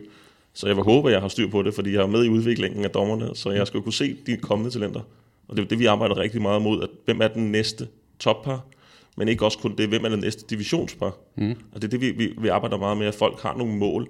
Så 0.53 0.67
jeg 0.67 0.75
vil 0.75 0.83
håbe, 0.83 1.09
at 1.09 1.13
jeg 1.13 1.21
har 1.21 1.27
styr 1.27 1.49
på 1.49 1.61
det, 1.61 1.73
fordi 1.73 1.93
jeg 1.93 2.01
er 2.01 2.07
med 2.07 2.25
i 2.25 2.29
udviklingen 2.29 2.83
af 2.83 2.89
dommerne, 2.89 3.35
så 3.35 3.51
jeg 3.51 3.67
skal 3.67 3.81
kunne 3.81 3.93
se 3.93 4.15
de 4.25 4.37
kommende 4.37 4.71
talenter. 4.71 5.01
Og 5.47 5.57
det 5.57 5.63
er 5.63 5.67
det, 5.67 5.79
vi 5.79 5.85
arbejder 5.85 6.17
rigtig 6.17 6.41
meget 6.41 6.61
mod, 6.61 6.83
at 6.83 6.89
hvem 7.05 7.21
er 7.21 7.27
den 7.27 7.51
næste 7.51 7.87
toppar, 8.19 8.65
men 9.17 9.27
ikke 9.27 9.45
også 9.45 9.57
kun 9.57 9.75
det, 9.77 9.87
hvem 9.89 10.05
er 10.05 10.09
den 10.09 10.19
næste 10.19 10.45
divisionspar. 10.49 11.17
Mm. 11.35 11.55
Og 11.71 11.81
det 11.81 11.83
er 11.83 11.89
det, 11.89 12.01
vi, 12.01 12.11
vi, 12.11 12.33
vi 12.37 12.47
arbejder 12.47 12.77
meget 12.77 12.97
med, 12.97 13.07
at 13.07 13.15
folk 13.15 13.41
har 13.41 13.57
nogle 13.57 13.73
mål. 13.75 14.09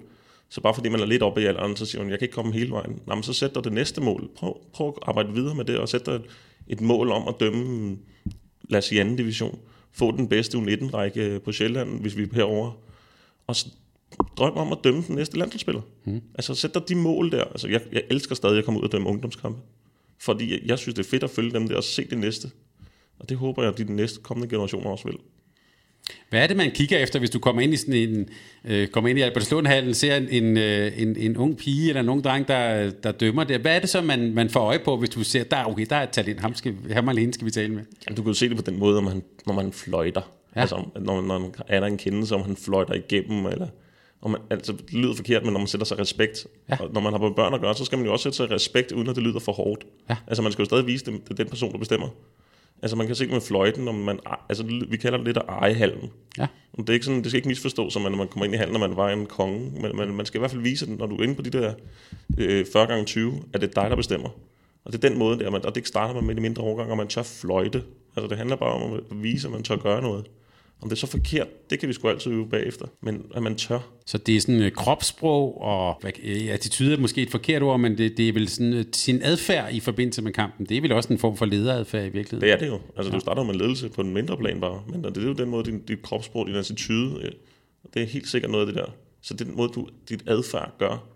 Så 0.54 0.60
bare 0.60 0.74
fordi 0.74 0.88
man 0.88 1.00
er 1.00 1.06
lidt 1.06 1.22
oppe 1.22 1.42
i 1.42 1.44
alderen, 1.44 1.76
så 1.76 1.86
siger 1.86 2.02
man, 2.02 2.10
jeg 2.10 2.18
kan 2.18 2.26
ikke 2.26 2.34
komme 2.34 2.52
hele 2.52 2.70
vejen. 2.70 3.00
Nå, 3.06 3.14
men 3.14 3.22
så 3.22 3.32
sæt 3.32 3.54
dig 3.54 3.64
det 3.64 3.72
næste 3.72 4.00
mål. 4.00 4.30
Prøv, 4.36 4.56
prøv 4.72 4.88
at 4.88 4.94
arbejde 5.02 5.32
videre 5.32 5.54
med 5.54 5.64
det, 5.64 5.78
og 5.78 5.88
sæt 5.88 6.06
dig 6.06 6.12
et, 6.14 6.24
et 6.68 6.80
mål 6.80 7.10
om 7.10 7.28
at 7.28 7.34
dømme, 7.40 7.96
lad 8.68 8.78
os 8.78 8.84
sige 8.84 9.00
anden 9.00 9.16
division. 9.16 9.58
Få 9.92 10.10
den 10.10 10.28
bedste 10.28 10.58
U19-række 10.58 11.40
på 11.44 11.52
Sjælland, 11.52 12.00
hvis 12.00 12.16
vi 12.16 12.22
er 12.22 12.26
herovre. 12.32 12.72
Og 13.46 13.56
s- 13.56 13.68
drøm 14.36 14.52
om 14.56 14.72
at 14.72 14.78
dømme 14.84 15.02
den 15.08 15.14
næste 15.16 15.38
landsholdsspiller. 15.38 15.82
Mm. 16.04 16.20
Altså 16.34 16.54
sæt 16.54 16.74
dig 16.74 16.88
de 16.88 16.94
mål 16.94 17.30
der. 17.32 17.44
Altså, 17.44 17.68
jeg, 17.68 17.80
jeg 17.92 18.02
elsker 18.10 18.34
stadig 18.34 18.58
at 18.58 18.64
komme 18.64 18.80
ud 18.80 18.84
og 18.84 18.92
dømme 18.92 19.08
ungdomskampe. 19.08 19.60
Fordi 20.18 20.52
jeg, 20.52 20.60
jeg 20.66 20.78
synes, 20.78 20.94
det 20.94 21.06
er 21.06 21.10
fedt 21.10 21.24
at 21.24 21.30
følge 21.30 21.52
dem 21.52 21.68
der 21.68 21.76
og 21.76 21.84
se 21.84 22.04
det 22.10 22.18
næste. 22.18 22.50
Og 23.18 23.28
det 23.28 23.36
håber 23.36 23.62
jeg, 23.62 23.72
at 23.72 23.78
de 23.78 23.94
næste 23.96 24.20
kommende 24.22 24.48
generationer 24.50 24.90
også 24.90 25.08
vil. 25.08 25.16
Hvad 26.30 26.42
er 26.42 26.46
det, 26.46 26.56
man 26.56 26.70
kigger 26.70 26.98
efter, 26.98 27.18
hvis 27.18 27.30
du 27.30 27.38
kommer 27.38 27.62
ind 27.62 27.74
i 27.74 27.76
sådan 27.76 27.94
en, 27.94 28.28
øh, 28.64 28.88
kommer 28.88 29.10
ind 29.10 29.18
i 29.18 29.22
Albertslundhallen, 29.22 29.94
ser 29.94 30.16
en, 30.16 30.28
en, 30.28 30.56
øh, 30.56 30.92
en, 30.96 31.16
en 31.16 31.36
ung 31.36 31.56
pige 31.56 31.88
eller 31.88 32.00
en 32.00 32.08
ung 32.08 32.24
dreng, 32.24 32.48
der, 32.48 32.90
der 32.90 33.12
dømmer 33.12 33.44
det? 33.44 33.60
Hvad 33.60 33.76
er 33.76 33.80
det 33.80 33.88
så, 33.88 34.00
man, 34.00 34.34
man 34.34 34.50
får 34.50 34.60
øje 34.60 34.78
på, 34.78 34.96
hvis 34.96 35.10
du 35.10 35.24
ser, 35.24 35.44
der, 35.44 35.64
okay, 35.64 35.86
der 35.90 35.96
er 35.96 36.02
et 36.02 36.10
talent, 36.10 36.40
ham, 36.40 36.54
skal, 36.54 36.74
ham 36.92 37.08
hende 37.08 37.34
skal 37.34 37.46
vi 37.46 37.50
tale 37.50 37.72
med? 37.72 37.82
Jamen, 38.06 38.16
du 38.16 38.22
kan 38.22 38.30
jo 38.30 38.34
se 38.34 38.48
det 38.48 38.56
på 38.56 38.62
den 38.62 38.78
måde, 38.78 38.94
når 38.94 39.10
man, 39.10 39.22
når 39.46 39.54
man 39.54 39.72
fløjter. 39.72 40.22
Ja. 40.56 40.60
Altså, 40.60 40.84
når, 41.00 41.22
når 41.22 41.54
er 41.68 41.80
der 41.80 41.86
en 41.86 41.98
kendelse, 41.98 42.34
om 42.34 42.42
han 42.42 42.56
fløjter 42.56 42.94
igennem, 42.94 43.46
eller... 43.46 43.66
Og 44.20 44.30
man, 44.30 44.40
altså, 44.50 44.72
det 44.72 44.94
lyder 44.94 45.14
forkert, 45.14 45.42
men 45.42 45.52
når 45.52 45.60
man 45.60 45.66
sætter 45.66 45.84
sig 45.84 45.98
respekt, 45.98 46.46
ja. 46.70 46.76
og 46.80 46.90
når 46.92 47.00
man 47.00 47.12
har 47.12 47.20
med 47.20 47.30
børn 47.30 47.54
at 47.54 47.60
gøre, 47.60 47.74
så 47.74 47.84
skal 47.84 47.98
man 47.98 48.06
jo 48.06 48.12
også 48.12 48.22
sætte 48.22 48.36
sig 48.36 48.50
respekt, 48.50 48.92
uden 48.92 49.08
at 49.08 49.16
det 49.16 49.22
lyder 49.22 49.38
for 49.38 49.52
hårdt. 49.52 49.86
Ja. 50.10 50.16
Altså, 50.26 50.42
man 50.42 50.52
skal 50.52 50.62
jo 50.62 50.66
stadig 50.66 50.86
vise 50.86 51.04
dem, 51.04 51.20
det 51.20 51.30
er 51.30 51.34
den 51.34 51.48
person, 51.48 51.72
der 51.72 51.78
bestemmer. 51.78 52.08
Altså, 52.84 52.96
man 52.96 53.06
kan 53.06 53.16
se 53.16 53.24
det 53.24 53.32
med 53.32 53.40
fløjten, 53.40 53.88
om 53.88 53.94
man, 53.94 54.18
altså, 54.48 54.62
det 54.62 54.72
ly- 54.72 54.90
vi 54.90 54.96
kalder 54.96 55.18
det 55.18 55.26
lidt 55.26 55.36
at 55.36 55.42
eje 55.48 55.74
hallen. 55.74 56.10
Ja. 56.38 56.46
Det, 56.76 56.88
er 56.88 56.92
ikke 56.92 57.04
sådan, 57.06 57.22
det 57.22 57.30
skal 57.30 57.36
ikke 57.36 57.48
misforstås, 57.48 57.92
som 57.92 58.06
at 58.06 58.12
når 58.12 58.18
man 58.18 58.28
kommer 58.28 58.44
ind 58.44 58.54
i 58.54 58.56
hallen, 58.56 58.72
når 58.72 58.88
man 58.88 58.96
var 58.96 59.10
en 59.10 59.26
konge, 59.26 59.72
men 59.80 59.96
man, 59.96 60.14
man 60.14 60.26
skal 60.26 60.38
i 60.38 60.40
hvert 60.40 60.50
fald 60.50 60.62
vise, 60.62 60.86
den, 60.86 60.96
når 60.96 61.06
du 61.06 61.16
er 61.16 61.22
inde 61.22 61.34
på 61.34 61.42
de 61.42 61.50
der 61.50 61.74
øh, 62.38 62.66
40 62.72 62.86
gange 62.86 63.04
20 63.04 63.42
at 63.52 63.60
det 63.60 63.76
er 63.76 63.82
dig, 63.82 63.90
der 63.90 63.96
bestemmer. 63.96 64.28
Og 64.84 64.92
det 64.92 65.04
er 65.04 65.08
den 65.08 65.18
måde, 65.18 65.38
der, 65.38 65.50
man, 65.50 65.64
og 65.66 65.68
det 65.68 65.76
ikke 65.76 65.88
starter 65.88 66.14
man 66.14 66.24
med 66.24 66.34
de 66.34 66.40
mindre 66.40 66.62
overgange, 66.62 66.92
og 66.92 66.96
man 66.96 67.08
tør 67.08 67.22
fløjte. 67.22 67.82
Altså 68.16 68.28
det 68.28 68.38
handler 68.38 68.56
bare 68.56 68.72
om 68.72 68.92
at 68.92 69.00
vise, 69.10 69.48
at 69.48 69.52
man 69.52 69.62
tør 69.62 69.76
gøre 69.76 70.02
noget. 70.02 70.26
Om 70.82 70.88
det 70.88 70.96
er 70.96 71.00
så 71.00 71.06
forkert, 71.06 71.70
det 71.70 71.80
kan 71.80 71.88
vi 71.88 71.92
sgu 71.92 72.08
altid 72.08 72.30
øve 72.32 72.48
bagefter. 72.48 72.86
Men 73.00 73.26
at 73.34 73.42
man 73.42 73.56
tør. 73.56 73.78
Så 74.06 74.18
det 74.18 74.36
er 74.36 74.40
sådan 74.40 74.62
øh, 74.62 74.72
kropssprog 74.72 75.62
og 75.62 76.02
øh, 76.22 76.48
attitude 76.50 76.92
er 76.92 76.98
måske 76.98 77.22
et 77.22 77.30
forkert 77.30 77.62
ord, 77.62 77.80
men 77.80 77.98
det, 77.98 78.16
det 78.16 78.28
er 78.28 78.32
vel 78.32 78.48
sådan 78.48 78.72
øh, 78.72 78.84
sin 78.92 79.22
adfærd 79.22 79.74
i 79.74 79.80
forbindelse 79.80 80.22
med 80.22 80.32
kampen. 80.32 80.66
Det 80.66 80.76
er 80.76 80.80
vel 80.80 80.92
også 80.92 81.12
en 81.12 81.18
form 81.18 81.36
for 81.36 81.44
lederadfærd 81.44 82.06
i 82.06 82.08
virkeligheden. 82.08 82.40
Det 82.40 82.52
er 82.52 82.56
det 82.58 82.66
jo. 82.66 82.80
Altså 82.96 83.10
ja. 83.12 83.14
du 83.16 83.20
starter 83.20 83.42
med 83.42 83.54
ledelse 83.54 83.88
på 83.88 84.00
en 84.00 84.14
mindre 84.14 84.36
plan 84.36 84.60
bare. 84.60 84.82
Men 84.88 85.04
det 85.04 85.16
er 85.16 85.22
jo 85.22 85.32
den 85.32 85.48
måde, 85.48 85.64
din, 85.64 85.80
dit 85.80 86.02
kropssprog, 86.02 86.46
din 86.46 86.54
attitude, 86.54 87.20
øh, 87.22 87.32
det 87.94 88.02
er 88.02 88.06
helt 88.06 88.28
sikkert 88.28 88.50
noget 88.50 88.66
af 88.66 88.72
det 88.72 88.82
der. 88.82 88.90
Så 89.22 89.34
den 89.34 89.56
måde, 89.56 89.68
du, 89.74 89.88
dit 90.08 90.22
adfærd 90.26 90.72
gør. 90.78 91.06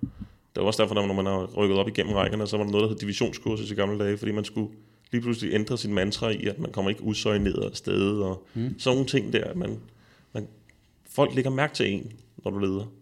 Det 0.55 0.63
er 0.63 0.67
også 0.67 0.83
derfor, 0.83 0.95
når 0.95 1.15
man 1.15 1.27
har 1.27 1.47
rykket 1.57 1.79
op 1.79 1.89
igennem 1.89 2.15
rækkerne, 2.15 2.47
så 2.47 2.57
var 2.57 2.65
der 2.65 2.71
noget, 2.71 2.83
der 2.83 2.89
hed 2.89 2.99
divisionskursus 2.99 3.71
i 3.71 3.75
gamle 3.75 4.05
dage, 4.05 4.19
fordi 4.19 4.33
man 4.33 4.45
skulle 4.45 4.69
lige 5.13 5.23
pludselig 5.23 5.55
ændre 5.55 5.79
sin 5.79 5.95
mantra 5.95 6.29
i, 6.31 6.47
at 6.47 6.59
man 6.59 6.73
kommer 6.73 6.91
ikke 6.91 7.03
usøjneret 7.03 7.71
af 7.71 7.77
sted, 7.77 8.21
og 8.21 8.47
mm. 8.55 8.75
sådan 8.79 8.97
nogle 8.97 9.09
ting 9.09 9.33
der. 9.33 9.45
at 9.45 9.57
Man, 9.57 9.79
man, 10.33 10.49
folk 11.11 11.35
lægger 11.35 11.51
mærke 11.51 11.75
til 11.75 11.93
en, 11.93 12.13
når 12.45 12.51
du 12.51 12.59
leder. 12.59 12.93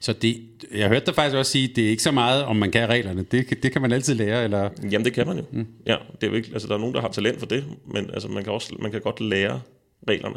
Så 0.00 0.12
det, 0.12 0.42
jeg 0.74 0.88
hørte 0.88 1.06
dig 1.06 1.14
faktisk 1.14 1.36
også 1.36 1.52
sige, 1.52 1.68
det 1.68 1.86
er 1.86 1.90
ikke 1.90 2.02
så 2.02 2.10
meget, 2.10 2.44
om 2.44 2.56
man 2.56 2.70
kan 2.70 2.88
reglerne. 2.88 3.22
Det, 3.22 3.46
kan- 3.46 3.56
det 3.62 3.72
kan 3.72 3.82
man 3.82 3.92
altid 3.92 4.14
lære, 4.14 4.44
eller... 4.44 4.70
Jamen, 4.82 5.04
det 5.04 5.12
kan 5.12 5.26
man 5.26 5.36
jo. 5.38 5.44
Mm. 5.52 5.66
Ja, 5.86 5.96
det 6.20 6.26
er 6.26 6.30
jo 6.30 6.34
ikke, 6.36 6.50
altså, 6.52 6.68
der 6.68 6.74
er 6.74 6.78
nogen, 6.78 6.94
der 6.94 7.00
har 7.00 7.08
talent 7.08 7.38
for 7.38 7.46
det, 7.46 7.64
men 7.86 8.10
altså, 8.10 8.28
man, 8.28 8.44
kan 8.44 8.52
også, 8.52 8.74
man 8.78 8.90
kan 8.90 9.00
godt 9.00 9.20
lære 9.20 9.60
reglerne. 10.08 10.36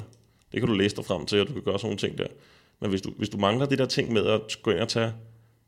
Det 0.51 0.59
kan 0.61 0.67
du 0.69 0.73
læse 0.75 0.95
dig 0.95 1.05
frem 1.05 1.25
til, 1.25 1.39
og 1.41 1.47
du 1.47 1.53
kan 1.53 1.61
gøre 1.61 1.79
sådan 1.79 1.85
nogle 1.87 1.97
ting 1.97 2.17
der. 2.17 2.27
Men 2.81 2.89
hvis 2.89 3.01
du, 3.01 3.11
hvis 3.17 3.29
du 3.29 3.37
mangler 3.37 3.65
det 3.65 3.77
der 3.79 3.85
ting 3.85 4.13
med 4.13 4.25
at 4.25 4.41
gå 4.63 4.71
ind 4.71 4.79
og 4.79 4.87
tage, 4.89 5.13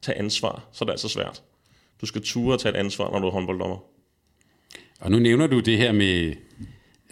tage 0.02 0.18
ansvar, 0.18 0.68
så 0.72 0.84
er 0.84 0.86
det 0.86 0.92
altså 0.94 1.10
svært. 1.10 1.44
Du 2.02 2.06
skal 2.06 2.22
ture 2.24 2.54
at 2.54 2.60
tage 2.60 2.76
et 2.76 2.80
ansvar, 2.80 3.12
når 3.12 3.20
du 3.20 3.28
er 3.28 3.32
håndbolddommer. 3.32 3.78
Og 5.00 5.12
nu 5.12 5.20
nævner 5.20 5.48
du 5.48 5.60
det 5.60 5.78
her 5.78 5.92
med, 5.92 6.34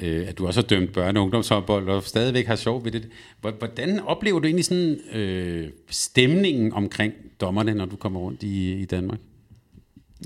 øh, 0.01 0.27
at 0.27 0.37
du 0.37 0.47
også 0.47 0.61
har 0.61 0.67
dømt 0.67 0.97
børne- 0.97 1.17
og 1.17 1.23
ungdomshåndbold, 1.23 1.89
og 1.89 2.03
stadigvæk 2.03 2.45
har 2.47 2.55
sjov 2.55 2.85
ved 2.85 2.91
det. 2.91 3.09
Hvor- 3.41 3.51
Hvordan 3.51 3.99
oplever 3.99 4.39
du 4.39 4.45
egentlig 4.45 4.65
sådan 4.65 4.99
øh, 5.13 5.69
stemningen 5.89 6.73
omkring 6.73 7.13
dommerne, 7.41 7.73
når 7.73 7.85
du 7.85 7.95
kommer 7.95 8.19
rundt 8.19 8.43
i, 8.43 8.73
i 8.73 8.85
Danmark? 8.85 9.19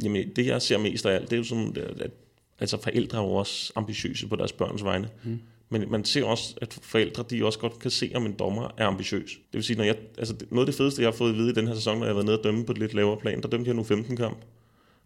Jamen, 0.04 0.30
det 0.36 0.46
jeg 0.46 0.62
ser 0.62 0.78
mest 0.78 1.06
af 1.06 1.16
alt, 1.16 1.24
det 1.30 1.34
er 1.34 1.38
jo 1.38 1.44
sådan, 1.44 1.76
at, 2.00 2.12
altså 2.60 2.82
forældre 2.82 3.18
er 3.18 3.22
jo 3.22 3.30
også 3.32 3.74
ambitiøse 3.76 4.28
på 4.28 4.36
deres 4.36 4.52
børns 4.54 4.84
vegne. 4.84 5.10
Mm. 5.24 5.40
Men 5.70 5.92
man 5.92 6.06
ser 6.06 6.24
også, 6.24 6.56
at 6.62 6.80
forældre 6.82 7.24
de 7.30 7.46
også 7.46 7.60
godt 7.60 7.80
kan 7.80 7.92
se, 7.92 8.12
om 8.16 8.26
en 8.26 8.34
dommer 8.40 8.74
er 8.78 8.86
ambitiøs. 8.88 9.30
Det 9.32 9.54
vil 9.58 9.64
sige, 9.64 9.78
når 9.78 9.84
jeg, 9.84 9.96
altså 10.18 10.36
noget 10.52 10.68
af 10.68 10.72
det 10.72 10.76
fedeste, 10.76 11.02
jeg 11.02 11.08
har 11.08 11.16
fået 11.16 11.30
at 11.32 11.38
vide 11.38 11.50
i 11.50 11.54
den 11.54 11.68
her 11.68 11.76
sæson, 11.76 11.98
når 11.98 12.06
jeg 12.06 12.10
har 12.10 12.14
været 12.14 12.26
nede 12.26 12.38
og 12.40 12.44
dømme 12.44 12.66
på 12.66 12.72
et 12.72 12.78
lidt 12.78 12.94
lavere 12.94 13.18
plan, 13.18 13.42
der 13.42 13.48
dømte 13.48 13.68
jeg 13.68 13.76
nu 13.76 13.84
15 13.84 14.18
kamp. 14.18 14.38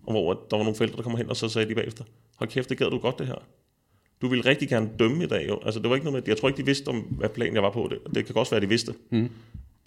Og 0.09 0.13
hvor 0.13 0.31
at 0.31 0.37
der 0.51 0.57
var 0.57 0.63
nogle 0.63 0.75
forældre, 0.75 0.97
der 0.97 1.03
kommer 1.03 1.17
hen, 1.17 1.29
og 1.29 1.35
så 1.35 1.49
sagde 1.49 1.69
de 1.69 1.75
bagefter, 1.75 2.03
hold 2.35 2.49
kæft, 2.49 2.69
det 2.69 2.77
gad 2.77 2.89
du 2.89 2.97
godt 2.97 3.19
det 3.19 3.27
her. 3.27 3.35
Du 4.21 4.27
ville 4.27 4.45
rigtig 4.45 4.69
gerne 4.69 4.89
dømme 4.99 5.23
i 5.23 5.27
dag, 5.27 5.47
jo. 5.49 5.59
Altså, 5.65 5.79
det 5.79 5.89
var 5.89 5.95
ikke 5.95 6.05
noget 6.05 6.23
med, 6.23 6.27
jeg 6.27 6.37
tror 6.37 6.49
ikke, 6.49 6.57
de 6.57 6.65
vidste, 6.65 6.87
om 6.87 6.99
hvad 6.99 7.29
plan 7.29 7.53
jeg 7.53 7.63
var 7.63 7.71
på. 7.71 7.89
Det, 7.91 8.15
det 8.15 8.25
kan 8.25 8.35
også 8.35 8.51
være, 8.51 8.61
de 8.61 8.69
vidste. 8.69 8.93
Mm. 9.11 9.29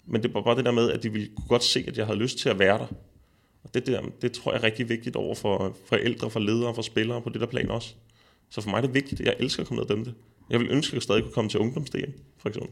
Men 0.05 0.23
det 0.23 0.33
var 0.33 0.41
bare 0.41 0.55
det 0.55 0.65
der 0.65 0.71
med, 0.71 0.91
at 0.91 1.03
de 1.03 1.11
ville 1.11 1.27
kunne 1.35 1.47
godt 1.47 1.63
se, 1.63 1.85
at 1.87 1.97
jeg 1.97 2.05
havde 2.05 2.19
lyst 2.19 2.37
til 2.37 2.49
at 2.49 2.59
være 2.59 2.77
der. 2.77 2.87
Og 3.63 3.73
det, 3.73 3.87
der, 3.87 4.01
det 4.21 4.31
tror 4.31 4.51
jeg 4.51 4.59
er 4.59 4.63
rigtig 4.63 4.89
vigtigt 4.89 5.15
over 5.15 5.35
for 5.35 5.77
forældre, 5.85 6.29
for 6.29 6.39
ledere, 6.39 6.75
for 6.75 6.81
spillere 6.81 7.21
på 7.21 7.29
det 7.29 7.41
der 7.41 7.47
plan 7.47 7.69
også. 7.69 7.93
Så 8.49 8.61
for 8.61 8.69
mig 8.69 8.77
er 8.77 8.81
det 8.81 8.93
vigtigt, 8.93 9.21
at 9.21 9.27
jeg 9.27 9.35
elsker 9.39 9.63
at 9.63 9.67
komme 9.67 9.79
ned 9.79 9.83
og 9.83 9.89
dømme 9.89 10.05
det. 10.05 10.13
Jeg 10.49 10.59
vil 10.59 10.67
ønske, 10.71 10.91
at 10.91 10.93
jeg 10.93 11.01
stadig 11.01 11.23
kunne 11.23 11.33
komme 11.33 11.49
til 11.49 11.59
ungdoms 11.59 11.91
for 12.37 12.49
eksempel. 12.49 12.71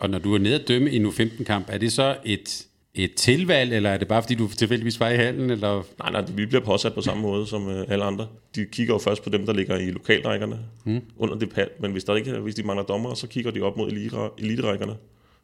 Og 0.00 0.10
når 0.10 0.18
du 0.18 0.34
er 0.34 0.38
nede 0.38 0.60
og 0.60 0.68
dømme 0.68 0.90
i 0.90 0.98
nu 0.98 1.10
15 1.10 1.44
kamp, 1.44 1.66
er 1.68 1.78
det 1.78 1.92
så 1.92 2.16
et, 2.24 2.66
et 2.94 3.14
tilvalg, 3.14 3.72
eller 3.72 3.90
er 3.90 3.98
det 3.98 4.08
bare 4.08 4.22
fordi 4.22 4.34
du 4.34 4.48
tilfældigvis 4.48 5.00
var 5.00 5.08
i 5.08 5.16
hallen? 5.16 5.50
Eller? 5.50 5.82
Nej, 5.98 6.10
nej, 6.10 6.24
vi 6.34 6.46
bliver 6.46 6.64
påsat 6.64 6.94
på 6.94 7.00
samme 7.00 7.22
måde 7.22 7.46
som 7.46 7.68
øh, 7.68 7.84
alle 7.88 8.04
andre. 8.04 8.26
De 8.54 8.64
kigger 8.64 8.94
jo 8.94 8.98
først 8.98 9.22
på 9.22 9.30
dem, 9.30 9.46
der 9.46 9.52
ligger 9.52 9.76
i 9.76 9.90
lokalrækkerne 9.90 10.58
hmm. 10.84 11.00
under 11.16 11.34
det 11.34 11.50
pad, 11.50 11.66
men 11.80 11.92
hvis, 11.92 12.04
der 12.04 12.16
ikke, 12.16 12.32
hvis 12.32 12.54
de 12.54 12.62
mangler 12.62 12.84
dommer, 12.84 13.14
så 13.14 13.26
kigger 13.26 13.50
de 13.50 13.60
op 13.60 13.76
mod 13.76 13.90
eliterækkerne 14.38 14.96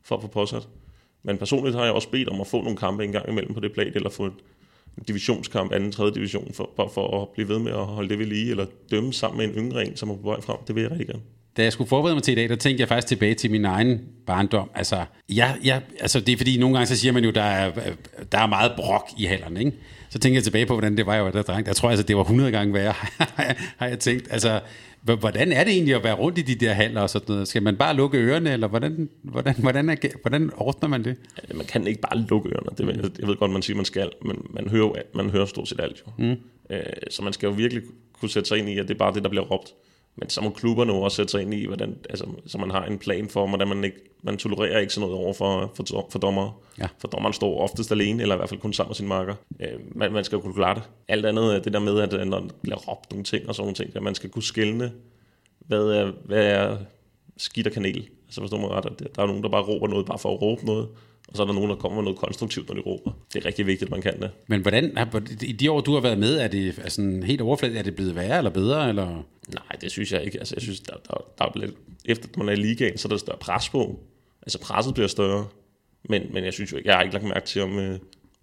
for 0.03 0.17
at 0.17 0.23
få 0.23 0.29
påsat. 0.29 0.69
Men 1.23 1.39
personligt 1.39 1.77
har 1.77 1.85
jeg 1.85 1.93
også 1.93 2.09
bedt 2.09 2.29
om 2.29 2.41
at 2.41 2.47
få 2.47 2.63
nogle 2.63 2.77
kampe 2.77 3.05
en 3.05 3.13
gang 3.13 3.29
imellem 3.29 3.55
på 3.55 3.61
det 3.61 3.73
plan, 3.73 3.93
eller 3.95 4.11
få 4.11 4.25
en 4.25 4.33
divisionskamp, 5.09 5.73
anden, 5.73 5.93
tredje 5.93 6.15
division, 6.15 6.55
for, 6.55 6.71
for, 6.77 6.89
for 6.95 7.23
at 7.23 7.29
blive 7.29 7.49
ved 7.49 7.59
med 7.59 7.73
at 7.73 7.87
holde 7.87 8.09
det 8.09 8.19
ved 8.19 8.27
lige, 8.27 8.51
eller 8.51 8.67
dømme 8.91 9.13
sammen 9.13 9.39
med 9.39 9.57
en 9.57 9.65
yngre 9.65 9.87
en, 9.87 9.97
som 9.97 10.11
er 10.11 10.17
på 10.17 10.23
vej 10.23 10.41
frem. 10.41 10.57
Det 10.67 10.75
vil 10.75 10.83
jeg 10.83 10.91
rigtig 10.91 11.07
gerne 11.07 11.23
da 11.57 11.63
jeg 11.63 11.73
skulle 11.73 11.89
forberede 11.89 12.15
mig 12.15 12.23
til 12.23 12.33
i 12.33 12.35
dag, 12.35 12.49
der 12.49 12.57
tænkte 12.57 12.81
jeg 12.81 12.89
faktisk 12.89 13.07
tilbage 13.07 13.35
til 13.35 13.51
min 13.51 13.65
egen 13.65 14.01
barndom. 14.27 14.71
Altså, 14.75 15.05
jeg, 15.29 15.57
jeg, 15.65 15.83
altså 16.01 16.21
det 16.21 16.33
er 16.33 16.37
fordi, 16.37 16.59
nogle 16.59 16.77
gange 16.77 16.87
så 16.87 16.97
siger 16.97 17.13
man 17.13 17.25
jo, 17.25 17.31
der 17.31 17.43
er, 17.43 17.73
der 18.33 18.39
er 18.39 18.47
meget 18.47 18.73
brok 18.77 19.09
i 19.19 19.25
hallerne, 19.25 19.61
ikke? 19.61 19.73
Så 20.11 20.19
tænker 20.19 20.37
jeg 20.37 20.45
tilbage 20.45 20.67
på, 20.67 20.75
hvordan 20.75 20.97
det 20.97 21.07
var, 21.07 21.15
jeg 21.15 21.25
var 21.25 21.31
der 21.31 21.43
dreng. 21.43 21.67
Jeg 21.67 21.77
tror 21.77 21.91
altså, 21.91 22.05
det 22.07 22.17
var 22.17 22.23
100 22.23 22.51
gange 22.51 22.75
værre, 22.75 22.95
har 23.79 23.87
jeg 23.87 23.99
tænkt. 23.99 24.29
Altså, 24.31 24.61
hvordan 25.03 25.53
er 25.53 25.65
det 25.65 25.73
egentlig 25.73 25.95
at 25.95 26.05
være 26.05 26.15
rundt 26.15 26.39
i 26.39 26.43
de 26.43 26.55
der 26.55 26.73
haller 26.73 27.01
og 27.01 27.11
sådan 27.11 27.27
noget? 27.29 27.49
Skal 27.49 27.63
man 27.63 27.77
bare 27.77 27.97
lukke 27.97 28.19
ørerne, 28.19 28.53
eller 28.53 28.69
hvordan, 28.69 29.09
hvordan, 29.23 29.55
hvordan, 29.59 29.89
er, 29.89 29.97
hvordan 30.23 30.51
ordner 30.57 30.89
man 30.89 31.05
det? 31.05 31.17
Ja, 31.49 31.55
man 31.57 31.67
kan 31.67 31.87
ikke 31.87 32.01
bare 32.01 32.19
lukke 32.19 32.49
ørerne. 32.49 32.71
Det, 32.79 33.19
jeg 33.19 33.29
ved 33.29 33.37
godt, 33.37 33.51
man 33.51 33.63
siger, 33.63 33.77
man 33.77 33.85
skal, 33.85 34.11
men 34.23 34.47
man 34.51 34.69
hører, 34.69 34.93
man 35.15 35.31
hører 35.31 35.47
stort 35.47 35.69
set 35.69 35.81
alt 35.81 36.03
jo. 36.07 36.25
Mm. 36.25 36.37
Øh, 36.71 36.81
så 37.11 37.23
man 37.23 37.33
skal 37.33 37.47
jo 37.47 37.53
virkelig 37.53 37.83
kunne 38.21 38.31
sætte 38.31 38.49
sig 38.49 38.59
ind 38.59 38.69
i, 38.69 38.79
at 38.79 38.89
det 38.89 38.95
er 38.95 38.99
bare 38.99 39.15
det, 39.15 39.23
der 39.23 39.29
bliver 39.29 39.45
råbt. 39.45 39.75
Men 40.17 40.31
så 40.31 40.41
må 40.41 40.51
klubberne 40.51 40.93
også 40.93 41.17
sætte 41.17 41.31
sig 41.31 41.43
ind 41.43 41.55
i, 41.55 41.67
hvordan, 41.67 41.97
altså, 42.11 42.27
så 42.47 42.59
man 42.59 42.71
har 42.71 42.85
en 42.85 42.99
plan 42.99 43.29
for, 43.29 43.47
hvordan 43.47 43.69
man 43.69 43.85
ikke, 43.85 43.97
man 44.23 44.37
tolererer 44.37 44.79
ikke 44.79 44.93
sådan 44.93 45.09
noget 45.09 45.25
over 45.25 45.35
for, 45.35 45.73
for, 45.75 46.09
for 46.11 46.19
dommer. 46.19 46.63
Ja. 46.79 46.87
For 46.99 47.09
dommeren 47.09 47.33
står 47.33 47.61
oftest 47.61 47.93
alene, 47.93 48.23
eller 48.23 48.35
i 48.35 48.39
hvert 48.39 48.49
fald 48.49 48.61
kun 48.61 48.73
sammen 48.73 48.91
med 48.91 48.95
sin 48.95 49.09
marker. 49.09 49.35
Øh, 49.61 49.81
man, 49.95 50.13
man 50.13 50.25
skal 50.25 50.37
jo 50.37 50.43
kunne 50.43 50.55
klare 50.55 50.75
det. 50.75 50.83
Alt 51.09 51.27
andet 51.27 51.55
er 51.57 51.59
det 51.59 51.73
der 51.73 51.79
med, 51.79 52.01
at 52.01 52.29
når 52.29 52.41
der 52.41 52.49
bliver 52.63 52.77
råbt 52.77 53.11
nogle 53.11 53.25
ting 53.25 53.49
og 53.49 53.55
sådan 53.55 53.65
nogle 53.65 53.75
ting, 53.75 53.97
at 53.97 54.03
man 54.03 54.15
skal 54.15 54.31
kunne 54.31 54.43
skille, 54.43 54.93
hvad 55.59 55.85
er, 55.85 56.13
hvad 56.25 56.45
er 56.47 56.77
skidt 57.37 57.67
og 57.67 57.73
kanel. 57.73 58.09
Altså 58.27 58.41
forstår 58.41 58.59
man 58.59 58.71
ret, 58.71 58.87
at 58.87 59.17
der 59.17 59.23
er 59.23 59.27
nogen, 59.27 59.43
der 59.43 59.49
bare 59.49 59.63
råber 59.63 59.89
noget, 59.89 60.07
bare 60.07 60.19
for 60.19 60.35
at 60.35 60.43
råbe 60.43 60.65
noget. 60.65 60.89
Og 61.29 61.37
så 61.37 61.43
er 61.43 61.47
der 61.47 61.55
nogen, 61.55 61.71
der 61.71 61.77
kommer 61.77 61.97
med 61.97 62.05
noget 62.05 62.19
konstruktivt, 62.19 62.69
når 62.69 62.75
de 62.75 62.81
råber. 62.81 63.11
Det 63.33 63.43
er 63.43 63.47
rigtig 63.47 63.67
vigtigt, 63.67 63.89
at 63.89 63.91
man 63.91 64.03
kan 64.03 64.21
det. 64.21 64.31
Men 64.47 64.61
hvordan, 64.61 64.99
i 65.43 65.53
de 65.53 65.71
år, 65.71 65.81
du 65.81 65.95
har 65.95 66.01
været 66.01 66.19
med, 66.19 66.37
er 66.37 66.49
det 66.49 66.79
altså, 66.79 67.21
helt 67.25 67.41
overfladet, 67.41 67.79
er 67.79 67.83
det 67.83 67.95
blevet 67.95 68.15
værre 68.15 68.39
eller 68.39 68.51
bedre? 68.51 68.89
Eller? 68.89 69.07
Nej, 69.55 69.79
det 69.81 69.91
synes 69.91 70.13
jeg 70.13 70.25
ikke. 70.25 70.39
Altså, 70.39 70.55
jeg 70.57 70.63
synes, 70.63 70.81
der, 70.81 70.93
der, 71.09 71.25
der 71.39 71.45
er 71.45 71.53
blevet, 71.53 71.75
efter 72.05 72.29
man 72.39 72.49
er 72.49 72.53
i 72.53 72.57
ligaen, 72.57 72.99
så 72.99 73.09
er 73.09 73.11
der 73.11 73.17
større 73.17 73.39
pres 73.39 73.69
på. 73.69 74.01
Altså 74.43 74.61
presset 74.61 74.95
bliver 74.95 75.09
større. 75.09 75.47
Men, 76.09 76.23
men 76.33 76.45
jeg 76.45 76.53
synes 76.53 76.73
jo 76.73 76.77
ikke, 76.77 76.89
jeg 76.89 76.97
har 76.97 77.03
ikke 77.03 77.15
lagt 77.15 77.25
mærke 77.25 77.47
til, 77.47 77.63
om, 77.63 77.79
øh, 77.79 77.99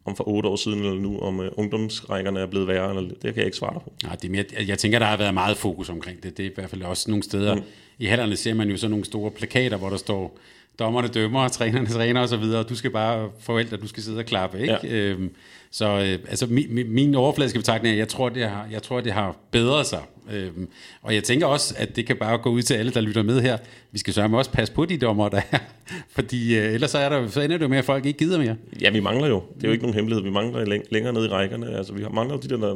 om 0.06 0.16
for 0.16 0.28
otte 0.28 0.50
år 0.50 0.56
siden 0.56 0.80
eller 0.80 1.02
nu, 1.02 1.20
om 1.20 1.40
uh, 1.40 1.46
ungdomsrækkerne 1.52 2.40
er 2.40 2.46
blevet 2.46 2.68
værre, 2.68 2.90
eller, 2.90 3.10
det 3.10 3.22
kan 3.22 3.38
jeg 3.38 3.46
ikke 3.46 3.58
svare 3.58 3.80
på. 3.80 3.94
Nej, 4.04 4.16
det 4.16 4.28
er 4.28 4.32
mere, 4.32 4.46
jeg 4.68 4.80
tænker, 4.80 5.00
der 5.00 5.06
har 5.06 5.18
været 5.18 5.34
meget 5.34 5.58
fokus 5.58 5.90
omkring 5.90 6.24
det. 6.24 6.38
Det 6.38 6.46
er 6.46 6.50
i 6.50 6.54
hvert 6.56 6.70
fald 6.70 6.82
også 6.82 7.10
nogle 7.12 7.24
steder. 7.24 7.56
Mm. 7.56 7.62
I 8.00 8.06
hallerne 8.06 8.36
ser 8.36 8.54
man 8.54 8.70
jo 8.70 8.78
så 8.78 8.88
nogle 8.88 9.06
store 9.06 9.32
plakater, 9.32 9.78
hvor 9.78 9.90
der 9.90 9.98
står, 9.98 10.38
dommerne 10.80 11.08
dømmer, 11.08 11.48
trænerne 11.58 11.88
træner 11.88 12.22
osv., 12.22 12.44
og 12.44 12.70
du 12.70 12.76
skal 12.76 12.92
bare 12.92 13.30
forældre, 13.40 13.78
du 13.78 13.88
skal 13.88 14.04
sidde 14.04 14.18
og 14.20 14.26
klappe, 14.26 14.60
ikke? 14.62 14.78
Ja. 14.84 14.90
Øhm, 14.96 15.36
så 15.72 15.86
øh, 15.88 16.30
altså, 16.30 16.46
min, 16.50 16.94
min 16.94 17.16
overfladiske 17.16 17.60
betragtning 17.60 17.94
er, 17.94 17.98
jeg 17.98 18.08
tror, 18.08 18.30
det 18.30 18.44
har, 18.44 18.68
jeg 18.72 18.84
tror, 18.84 19.02
det 19.02 19.12
har 19.12 19.36
bedret 19.52 19.86
sig. 19.86 20.00
Øhm, 20.32 20.68
og 21.02 21.16
jeg 21.16 21.24
tænker 21.24 21.46
også, 21.46 21.76
at 21.78 21.96
det 21.96 22.06
kan 22.06 22.16
bare 22.18 22.38
gå 22.38 22.50
ud 22.50 22.62
til 22.62 22.74
alle, 22.74 22.92
der 22.92 23.02
lytter 23.02 23.24
med 23.24 23.42
her. 23.42 23.58
Vi 23.92 24.00
skal 24.00 24.14
sørge 24.14 24.38
også 24.38 24.52
passe 24.52 24.74
på 24.74 24.86
de 24.86 24.98
dommer, 24.98 25.30
der 25.30 25.42
er. 25.52 25.58
Fordi 26.16 26.58
øh, 26.58 26.74
ellers 26.74 26.92
så, 26.92 26.98
er 26.98 27.10
der, 27.10 27.28
så 27.28 27.42
ender 27.42 27.58
det 27.58 27.64
jo 27.64 27.70
med, 27.70 27.78
at 27.78 27.86
folk 27.86 28.06
ikke 28.06 28.20
gider 28.20 28.38
mere. 28.40 28.56
Ja, 28.82 28.90
vi 28.90 29.00
mangler 29.00 29.28
jo. 29.28 29.44
Det 29.56 29.64
er 29.64 29.68
jo 29.68 29.72
ikke 29.72 29.84
nogen 29.84 29.96
hemmelighed. 29.96 30.24
Vi 30.24 30.30
mangler 30.30 30.66
læng- 30.66 30.84
længere 30.92 31.14
ned 31.14 31.26
i 31.26 31.28
rækkerne. 31.28 31.78
Altså, 31.78 31.94
vi 31.94 32.06
mangler 32.14 32.38
de 32.38 32.50
der, 32.50 32.58
der, 32.58 32.76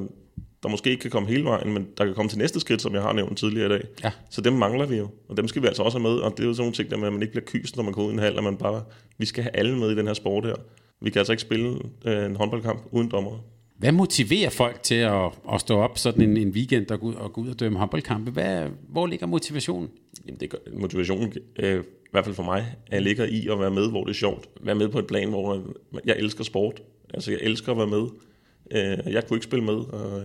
der 0.65 0.71
måske 0.71 0.89
ikke 0.89 1.01
kan 1.01 1.12
komme 1.12 1.30
hele 1.30 1.43
vejen, 1.43 1.73
men 1.73 1.88
der 1.97 2.06
kan 2.06 2.13
komme 2.13 2.30
til 2.30 2.38
næste 2.38 2.60
skridt, 2.60 2.82
som 2.82 2.93
jeg 2.93 3.01
har 3.01 3.13
nævnt 3.13 3.38
tidligere 3.38 3.65
i 3.65 3.69
dag. 3.69 3.88
Ja. 4.04 4.12
Så 4.30 4.41
dem 4.41 4.54
mangler 4.54 4.86
vi 4.86 4.95
jo. 4.95 5.10
Og 5.30 5.38
dem 5.38 5.47
skal 5.47 5.62
vi 5.62 5.67
altså 5.67 5.84
også 5.84 5.97
have 5.97 6.13
med. 6.13 6.19
Og 6.21 6.32
det 6.32 6.43
er 6.43 6.47
jo 6.47 6.54
sådan 6.54 6.62
nogle 6.62 6.73
ting, 6.73 6.91
der 6.91 6.97
med, 6.97 7.08
at 7.08 7.13
man 7.13 7.21
ikke 7.21 7.32
bliver 7.32 7.45
kyst, 7.45 7.75
når 7.75 7.84
man 7.84 7.93
går 7.93 8.04
ud 8.04 8.10
i 8.10 8.13
en 8.13 8.19
hal, 8.19 8.38
at 8.38 8.43
man 8.43 8.58
bare, 8.58 8.84
vi 9.17 9.25
skal 9.25 9.43
have 9.43 9.56
alle 9.56 9.78
med 9.78 9.91
i 9.91 9.95
den 9.95 10.08
her 10.08 10.13
sport 10.13 10.45
her. 10.45 10.56
Vi 11.01 11.10
kan 11.10 11.19
altså 11.19 11.34
ikke 11.34 11.41
spille 11.41 11.80
øh, 12.06 12.25
en 12.25 12.36
håndboldkamp 12.36 12.84
uden 12.91 13.10
dommer. 13.10 13.32
Hvad 13.78 13.91
motiverer 13.91 14.49
folk 14.49 14.84
til 14.84 14.95
at, 14.95 15.32
at 15.54 15.62
stå 15.62 15.78
op 15.78 15.97
sådan 15.97 16.21
en, 16.21 16.38
en 16.38 16.49
weekend 16.49 16.91
og 16.91 16.99
gå, 16.99 17.08
ud, 17.08 17.13
og 17.13 17.34
gå 17.34 17.41
ud 17.41 17.49
og 17.49 17.60
dømme 17.60 17.80
håndboldkampe? 17.80 18.32
Hvad, 18.32 18.67
hvor 18.89 19.08
ligger 19.08 19.28
motivationen? 19.28 19.89
Jamen 20.28 20.39
det, 20.39 20.56
motivationen, 20.73 21.34
øh, 21.60 21.84
i 21.84 22.12
hvert 22.12 22.25
fald 22.25 22.36
for 22.36 22.43
mig, 22.43 22.65
er 22.91 22.99
ligger 22.99 23.25
i 23.25 23.47
at 23.51 23.60
være 23.60 23.71
med, 23.71 23.89
hvor 23.89 24.04
det 24.04 24.10
er 24.10 24.15
sjovt. 24.15 24.49
Være 24.62 24.75
med 24.75 24.89
på 24.89 24.99
et 24.99 25.08
plan, 25.08 25.30
hvor 25.30 25.63
jeg 26.06 26.15
elsker 26.19 26.43
sport. 26.43 26.82
Altså 27.13 27.32
jeg 27.32 27.39
elsker 27.43 27.71
at 27.71 27.78
være 27.78 27.88
med. 27.88 28.08
Øh, 28.71 29.13
jeg 29.13 29.28
kunne 29.28 29.38
ikke 29.38 29.43
spille 29.43 29.65
med, 29.65 29.73
og 29.73 30.23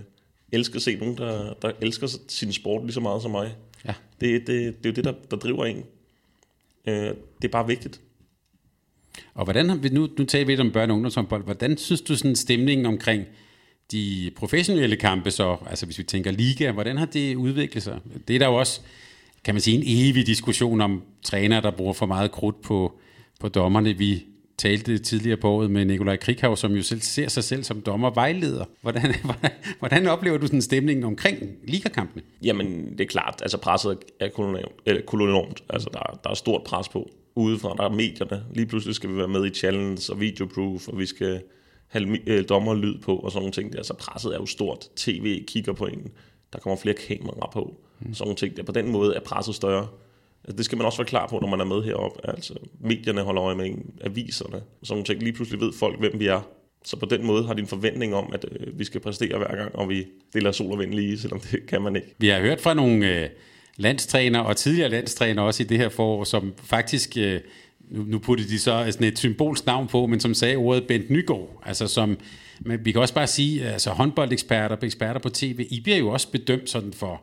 elsker 0.53 0.77
at 0.77 0.83
se 0.83 0.97
nogen, 0.97 1.19
der, 1.19 1.55
der 1.63 1.73
elsker 1.81 2.07
sin 2.29 2.53
sport 2.53 2.83
lige 2.83 2.93
så 2.93 3.01
meget 3.01 3.23
som 3.23 3.31
mig. 3.31 3.57
Ja. 3.85 3.95
Det, 4.21 4.47
det, 4.47 4.49
det 4.49 4.87
er 4.87 4.91
jo 4.91 4.93
det, 4.93 5.05
der, 5.05 5.13
der 5.31 5.37
driver 5.37 5.65
en. 5.65 5.85
Øh, 6.87 7.15
det 7.43 7.45
er 7.45 7.49
bare 7.49 7.67
vigtigt. 7.67 8.01
Og 9.35 9.45
hvordan 9.45 9.69
har 9.69 9.77
vi, 9.77 9.89
nu, 9.89 10.09
nu 10.19 10.25
taler 10.25 10.47
vi 10.47 10.53
lidt 10.53 10.61
om 10.61 10.73
børne- 10.77 10.91
og 10.91 10.95
ungdomshåndbold, 10.95 11.45
hvordan 11.45 11.79
synes 11.79 12.01
du 12.01 12.17
sådan 12.17 12.37
stemningen 12.37 12.87
omkring 12.87 13.25
de 13.93 14.31
professionelle 14.37 14.97
kampe 14.97 15.31
så, 15.31 15.57
altså 15.67 15.87
hvis 15.87 15.99
vi 15.99 16.03
tænker 16.03 16.31
liga, 16.31 16.73
hvordan 16.73 16.97
har 16.97 17.07
det 17.07 17.35
udviklet 17.35 17.83
sig? 17.83 18.01
Det 18.29 18.35
er 18.35 18.39
der 18.39 18.47
jo 18.47 18.55
også, 18.55 18.81
kan 19.45 19.55
man 19.55 19.61
sige, 19.61 19.77
en 19.77 19.83
evig 19.87 20.27
diskussion 20.27 20.81
om 20.81 21.03
trænere, 21.23 21.61
der 21.61 21.71
bruger 21.71 21.93
for 21.93 22.07
meget 22.07 22.31
krudt 22.31 22.63
på, 22.63 22.99
på 23.41 23.49
dommerne. 23.49 23.93
Vi 23.93 24.27
talte 24.61 24.99
tidligere 24.99 25.37
på 25.37 25.51
året 25.51 25.71
med 25.71 25.85
Nikolaj 25.85 26.17
Krighav, 26.17 26.57
som 26.57 26.73
jo 26.73 26.83
selv 26.83 27.01
ser 27.01 27.29
sig 27.29 27.45
selv 27.45 27.65
som 27.65 27.81
dommervejleder. 27.81 28.65
Hvordan, 28.83 29.15
hvordan, 29.25 29.51
hvordan 29.79 30.07
oplever 30.07 30.39
du 30.39 30.47
sådan 30.47 30.63
stemningen 30.63 31.05
omkring 31.05 31.39
ligakampene? 31.65 32.23
Jamen, 32.43 32.93
det 32.93 33.01
er 33.01 33.09
klart, 33.09 33.39
altså 33.43 33.59
presset 33.59 33.99
er 34.21 34.29
kolonormt. 35.07 35.63
Altså, 35.69 35.89
der, 35.93 36.21
der 36.25 36.31
er 36.31 36.35
stort 36.35 36.63
pres 36.65 36.89
på 36.89 37.11
udefra. 37.35 37.75
Der 37.77 37.85
er 37.85 37.89
medierne. 37.89 38.45
Lige 38.55 38.67
pludselig 38.67 38.95
skal 38.95 39.11
vi 39.11 39.17
være 39.17 39.29
med 39.29 39.47
i 39.47 39.51
challenge 39.51 40.13
og 40.13 40.21
videoproof, 40.21 40.89
og 40.89 40.99
vi 40.99 41.07
skal 41.07 41.43
have 41.89 42.19
øh, 42.27 42.45
dommerlyd 42.49 42.99
på 42.99 43.17
og 43.17 43.33
sådan 43.33 43.43
nogle 43.43 43.53
ting 43.53 43.73
der. 43.73 43.83
Så 43.83 43.95
presset 43.95 44.35
er 44.35 44.39
jo 44.39 44.47
stort. 44.47 44.89
TV 44.97 45.45
kigger 45.47 45.73
på 45.73 45.87
en. 45.87 46.11
Der 46.53 46.59
kommer 46.59 46.77
flere 46.77 46.95
kameraer 46.95 47.51
på. 47.53 47.75
Mm. 48.01 48.15
Sådan 48.15 48.27
nogle 48.27 48.37
ting 48.37 48.57
der. 48.57 48.63
På 48.63 48.73
den 48.73 48.93
måde 48.93 49.15
er 49.15 49.21
presset 49.21 49.55
større. 49.55 49.89
Altså, 50.45 50.57
det 50.57 50.65
skal 50.65 50.79
man 50.79 50.87
også 50.87 50.99
være 50.99 51.07
klar 51.07 51.27
på, 51.27 51.39
når 51.39 51.49
man 51.49 51.61
er 51.61 51.65
med 51.65 51.83
heroppe. 51.83 52.31
Altså, 52.31 52.55
medierne 52.81 53.21
holder 53.21 53.45
øje 53.45 53.57
med 53.57 53.67
en, 53.67 53.91
aviserne. 54.05 54.63
Sådan 54.83 54.93
nogle 54.93 55.05
ting. 55.05 55.23
Lige 55.23 55.33
pludselig 55.33 55.61
ved 55.61 55.73
folk, 55.73 55.99
hvem 55.99 56.13
vi 56.21 56.27
er. 56.27 56.41
Så 56.85 56.97
på 56.97 57.07
den 57.07 57.27
måde 57.27 57.47
har 57.47 57.55
de 57.55 57.61
en 57.61 57.67
forventning 57.67 58.15
om, 58.15 58.31
at 58.33 58.45
øh, 58.53 58.79
vi 58.79 58.85
skal 58.85 59.01
præstere 59.01 59.39
hver 59.39 59.57
gang, 59.57 59.77
og 59.77 59.89
vi 59.89 60.07
deler 60.35 60.53
sol 60.53 60.73
og 60.73 60.79
vind 60.79 60.95
lige, 60.95 61.19
selvom 61.19 61.41
det 61.41 61.67
kan 61.67 61.83
man 61.83 61.97
ikke. 61.97 62.15
Vi 62.19 62.29
har 62.29 62.41
hørt 62.41 62.61
fra 62.61 62.75
nogle 62.75 63.23
øh, 63.23 63.29
landstræner 63.77 64.41
og 64.41 64.57
tidligere 64.57 64.89
landstræner 64.89 65.43
også 65.43 65.63
i 65.63 65.67
det 65.67 65.79
her 65.79 65.89
forår, 65.89 66.25
som 66.25 66.53
faktisk, 66.65 67.17
øh, 67.17 67.41
nu, 67.91 68.03
nu 68.03 68.19
puttede 68.19 68.49
de 68.49 68.59
så 68.59 68.87
sådan 68.91 69.07
et 69.07 69.19
symbolsk 69.19 69.67
navn 69.67 69.89
på, 69.89 70.07
men 70.07 70.21
som 70.21 70.35
sagde 70.35 70.57
ordet 70.57 70.87
Bent 70.87 71.11
Nygaard, 71.11 71.63
altså 71.67 71.87
som, 71.87 72.19
men 72.61 72.85
vi 72.85 72.93
kan 72.93 73.01
også 73.01 73.15
bare 73.15 73.27
sige, 73.27 73.69
altså 73.69 73.91
håndboldeksperter, 73.91 74.77
eksperter 74.83 75.21
på 75.21 75.29
tv, 75.29 75.67
I 75.71 75.81
bliver 75.81 75.99
jo 75.99 76.09
også 76.09 76.31
bedømt 76.31 76.71
sådan 76.71 76.93
for, 76.93 77.23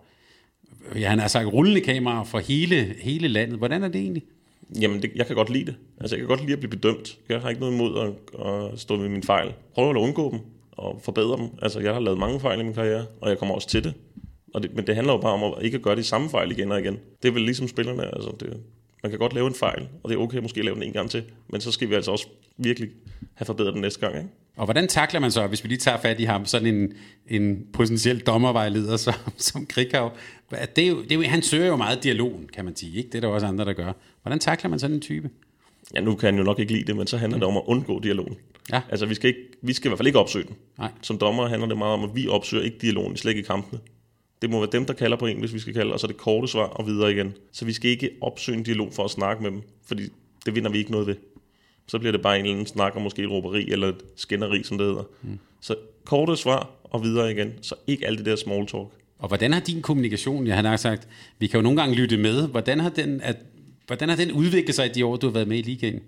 ja, 0.96 1.10
han 1.10 1.20
har 1.20 1.28
sagt 1.28 1.48
rullende 1.48 1.82
kameraer 1.82 2.24
for 2.24 2.40
hele, 2.40 2.96
hele 3.00 3.28
landet. 3.28 3.58
Hvordan 3.58 3.84
er 3.84 3.88
det 3.88 4.02
egentlig? 4.02 4.24
Jamen, 4.82 5.02
det, 5.02 5.12
jeg 5.16 5.28
kan 5.28 5.36
godt 5.36 5.50
lide 5.50 5.66
det. 5.66 5.76
Altså, 6.02 6.16
jeg 6.16 6.22
kan 6.22 6.28
godt 6.28 6.42
lide 6.42 6.54
at 6.54 6.60
blive 6.60 6.70
bedømt. 6.70 7.18
Jeg 7.30 7.42
har 7.42 7.50
ikke 7.50 7.62
noget 7.62 7.74
imod 7.74 8.00
at, 8.00 8.46
at 8.48 8.80
stå 8.80 8.96
ved 8.96 9.10
min 9.10 9.24
fejl. 9.24 9.54
Prøv 9.76 9.90
at 9.90 9.96
undgå 9.96 10.32
dem 10.32 10.40
og 10.72 11.02
forbedre 11.04 11.38
dem. 11.38 11.50
Altså, 11.62 11.80
jeg 11.80 11.94
har 11.94 12.00
lavet 12.00 12.20
mange 12.20 12.40
fejl 12.40 12.60
i 12.60 12.63
min 12.63 12.74
karriere, 12.74 13.06
og 13.22 13.30
jeg 13.30 13.38
kommer 13.38 13.56
også 13.56 13.68
til 13.68 13.84
det. 13.84 13.94
Og 14.54 14.63
det, 14.63 14.76
men 14.76 14.88
det 14.88 14.96
handler 14.96 15.13
jo 15.13 15.20
bare 15.20 15.34
om 15.34 15.44
at 15.44 15.66
ikke 15.66 15.76
at 15.76 15.82
gøre 15.82 15.96
de 15.96 16.04
samme 16.04 16.30
fejl 16.30 16.52
igen 16.52 16.72
og 16.72 16.80
igen. 16.80 16.98
Det 17.24 17.30
er 17.30 17.34
vel 17.34 17.42
ligesom 17.42 17.68
spillerne, 17.68 18.16
altså 18.16 18.32
det, 18.40 18.58
man 19.04 19.10
kan 19.10 19.20
godt 19.20 19.34
lave 19.34 19.48
en 19.48 19.54
fejl, 19.54 19.88
og 20.04 20.10
det 20.10 20.18
er 20.18 20.22
okay 20.22 20.38
måske 20.38 20.60
at 20.60 20.66
lave 20.66 20.76
den 20.76 20.84
en 20.84 20.94
gang 20.94 21.10
til, 21.10 21.24
men 21.50 21.62
så 21.62 21.72
skal 21.72 21.90
vi 21.90 21.96
altså 21.96 22.12
også 22.12 22.28
virkelig 22.58 22.90
have 23.34 23.46
forbedret 23.46 23.74
den 23.74 23.82
næste 23.82 24.00
gang. 24.00 24.18
Ikke? 24.18 24.30
Og 24.58 24.65
hvordan 24.65 24.88
takler 24.88 25.20
man 25.20 25.32
så, 25.32 25.48
hvis 25.48 25.63
vi 25.63 25.70
lige 25.70 25.80
tager 25.80 25.98
fat 25.98 26.20
i 26.20 26.24
ham, 26.24 26.46
sådan 26.46 26.76
en, 26.76 26.93
en 27.28 27.67
potentiel 27.74 28.20
dommervejleder 28.20 28.98
som, 28.98 29.13
som 29.38 29.65
Krighav? 29.65 30.12
Det 30.76 30.84
er 30.84 30.88
jo, 30.88 31.04
det 31.04 31.12
er 31.12 31.15
jo, 31.15 31.22
han 31.22 31.41
søger 31.41 31.67
jo 31.67 31.76
meget 31.76 32.04
dialogen, 32.04 32.50
kan 32.54 32.65
man 32.65 32.76
sige. 32.76 32.98
Ikke? 32.98 33.10
Det 33.10 33.15
er 33.15 33.22
der 33.22 33.28
også 33.28 33.48
andre, 33.48 33.65
der 33.65 33.74
gør. 33.74 33.93
Hvordan 34.22 34.39
takler 34.39 34.70
man 34.70 34.80
sådan 34.80 34.96
en 34.96 35.02
type? 35.02 35.30
Ja, 35.96 36.02
nu 36.02 36.15
kan 36.15 36.28
han 36.28 36.38
jo 36.38 36.43
nok 36.43 36.60
ikke 36.60 36.72
lide 36.72 36.84
det, 36.84 36.96
men 36.96 37.08
så 37.08 37.17
handler 37.17 37.39
det 37.39 37.48
om 37.48 37.58
at 37.58 37.63
undgå 37.65 38.00
dialogen. 38.00 38.36
Ja. 38.72 38.82
Altså, 38.89 39.06
vi 39.06 39.15
skal, 39.15 39.28
ikke, 39.28 39.41
vi 39.62 39.74
skal 39.74 39.88
i 39.88 39.89
hvert 39.89 40.00
fald 40.00 40.08
ikke 40.08 40.20
opsøge 40.20 40.46
den. 40.48 40.56
Nej. 40.78 40.91
Som 41.02 41.17
dommer 41.17 41.48
handler 41.48 41.67
det 41.67 41.78
meget 41.78 41.93
om, 41.93 42.04
at 42.04 42.10
vi 42.15 42.28
opsøger 42.28 42.63
ikke 42.63 42.78
dialogen, 42.82 43.17
slet 43.17 43.32
ikke 43.32 43.41
i 43.41 43.43
kampene. 43.43 43.80
Det 44.41 44.50
må 44.50 44.60
være 44.60 44.70
dem, 44.72 44.86
der 44.86 44.93
kalder 44.93 45.17
på 45.17 45.26
en, 45.26 45.39
hvis 45.39 45.54
vi 45.54 45.60
skal 45.60 45.74
kalde, 45.74 45.93
og 45.93 46.00
så 46.00 46.08
er 46.08 46.12
det 46.12 46.17
korte 46.17 46.48
svar 46.48 46.65
og 46.65 46.88
videre 46.88 47.12
igen. 47.12 47.34
Så 47.52 47.65
vi 47.65 47.74
skal 47.74 47.91
ikke 47.91 48.10
opsøge 48.22 48.58
en 48.58 48.63
dialog 48.63 48.93
for 48.93 49.04
at 49.04 49.12
snakke 49.12 49.43
med 49.43 49.52
dem, 49.52 49.62
fordi 49.86 50.04
det 50.46 50.56
vinder 50.56 50.72
vi 50.72 50.78
ikke 50.78 50.91
noget 50.91 51.08
ved. 51.08 51.15
Så 51.88 52.00
bliver 52.00 52.12
det 52.12 52.21
bare 52.21 52.39
en 52.39 52.45
eller 52.45 52.54
anden 52.54 52.67
snak 52.67 52.95
om 52.95 53.02
måske 53.02 53.23
et 53.23 53.30
råberi 53.30 53.69
eller 53.71 53.88
et 53.88 54.02
skænderi, 54.15 54.63
som 54.63 54.78
det 54.78 54.88
hedder. 54.88 55.04
Mm. 55.21 55.39
Så 55.62 55.76
korte 56.06 56.38
svar 56.38 56.69
og 56.84 57.04
videre 57.04 57.32
igen, 57.32 57.54
så 57.62 57.76
ikke 57.88 58.08
alt 58.08 58.17
det 58.17 58.26
der 58.26 58.36
small 58.36 58.67
talk. 58.67 58.88
Og 59.19 59.28
hvordan 59.28 59.54
har 59.54 59.60
din 59.60 59.82
kommunikation, 59.82 60.47
jeg 60.47 60.56
har 60.56 60.62
nok 60.62 60.80
sagt, 60.80 61.08
vi 61.39 61.47
kan 61.47 61.58
jo 61.58 61.62
nogle 61.62 61.82
gange 61.82 61.95
lytte 61.95 62.17
med, 62.17 62.47
hvordan 62.47 62.80
har 62.80 62.89
den, 62.89 63.21
at, 63.21 63.38
hvordan 63.88 64.10
har 64.10 64.15
den 64.15 64.32
udviklet 64.32 64.76
sig 64.76 64.86
i 64.86 64.89
de 64.89 65.06
år, 65.06 65.15
du 65.15 65.28
har 65.28 65.34
været 65.34 65.47
med 65.47 65.58
i 65.58 65.62
ligaen? 65.62 66.00